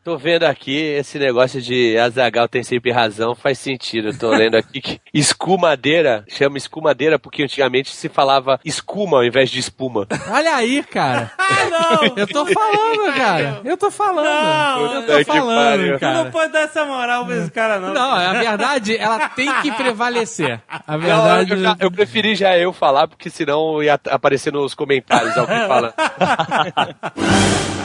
Tô 0.05 0.19
vendo 0.19 0.43
aqui 0.43 0.77
esse 0.77 1.17
negócio 1.17 1.59
de 1.59 1.97
Azagal 1.97 2.47
tem 2.47 2.61
sempre 2.61 2.91
razão, 2.91 3.33
faz 3.33 3.57
sentido. 3.57 4.09
Eu 4.09 4.17
tô 4.19 4.29
lendo 4.29 4.53
aqui 4.55 4.79
que 4.79 5.01
escumadeira 5.11 6.23
chama 6.29 6.59
escumadeira 6.59 7.17
porque 7.17 7.41
antigamente 7.41 7.89
se 7.89 8.07
falava 8.07 8.59
escuma 8.63 9.17
ao 9.17 9.23
invés 9.23 9.49
de 9.49 9.57
espuma. 9.59 10.05
Olha 10.29 10.57
aí, 10.57 10.83
cara. 10.83 11.31
não. 11.71 12.13
Eu 12.17 12.27
tô 12.27 12.45
falando, 12.45 13.13
cara. 13.15 13.61
Eu 13.65 13.75
tô 13.75 13.89
falando. 13.89 14.25
Não, 14.25 14.93
eu 14.93 15.07
tô 15.07 15.25
falando. 15.25 15.81
Tu 15.83 15.91
não 15.91 15.97
cara. 15.99 16.29
pode 16.29 16.53
dar 16.53 16.59
essa 16.61 16.85
moral 16.85 17.25
pra 17.25 17.37
esse 17.37 17.49
cara, 17.49 17.79
não. 17.79 17.91
Não, 17.91 18.11
a 18.13 18.33
verdade, 18.33 18.95
ela 18.95 19.27
tem 19.29 19.51
que 19.63 19.71
prevalecer. 19.71 20.61
A 20.69 20.91
Não, 20.91 20.99
verdade. 20.99 21.51
eu, 21.51 21.57
já- 21.57 21.77
eu 21.79 21.89
preferi 21.91 22.35
já 22.35 22.55
eu 22.55 22.71
falar, 22.71 23.07
porque 23.07 23.31
senão 23.31 23.81
ia 23.81 23.99
aparecer 24.11 24.53
nos 24.53 24.75
comentários 24.75 25.35
alguém 25.35 25.67
falando. 25.67 25.93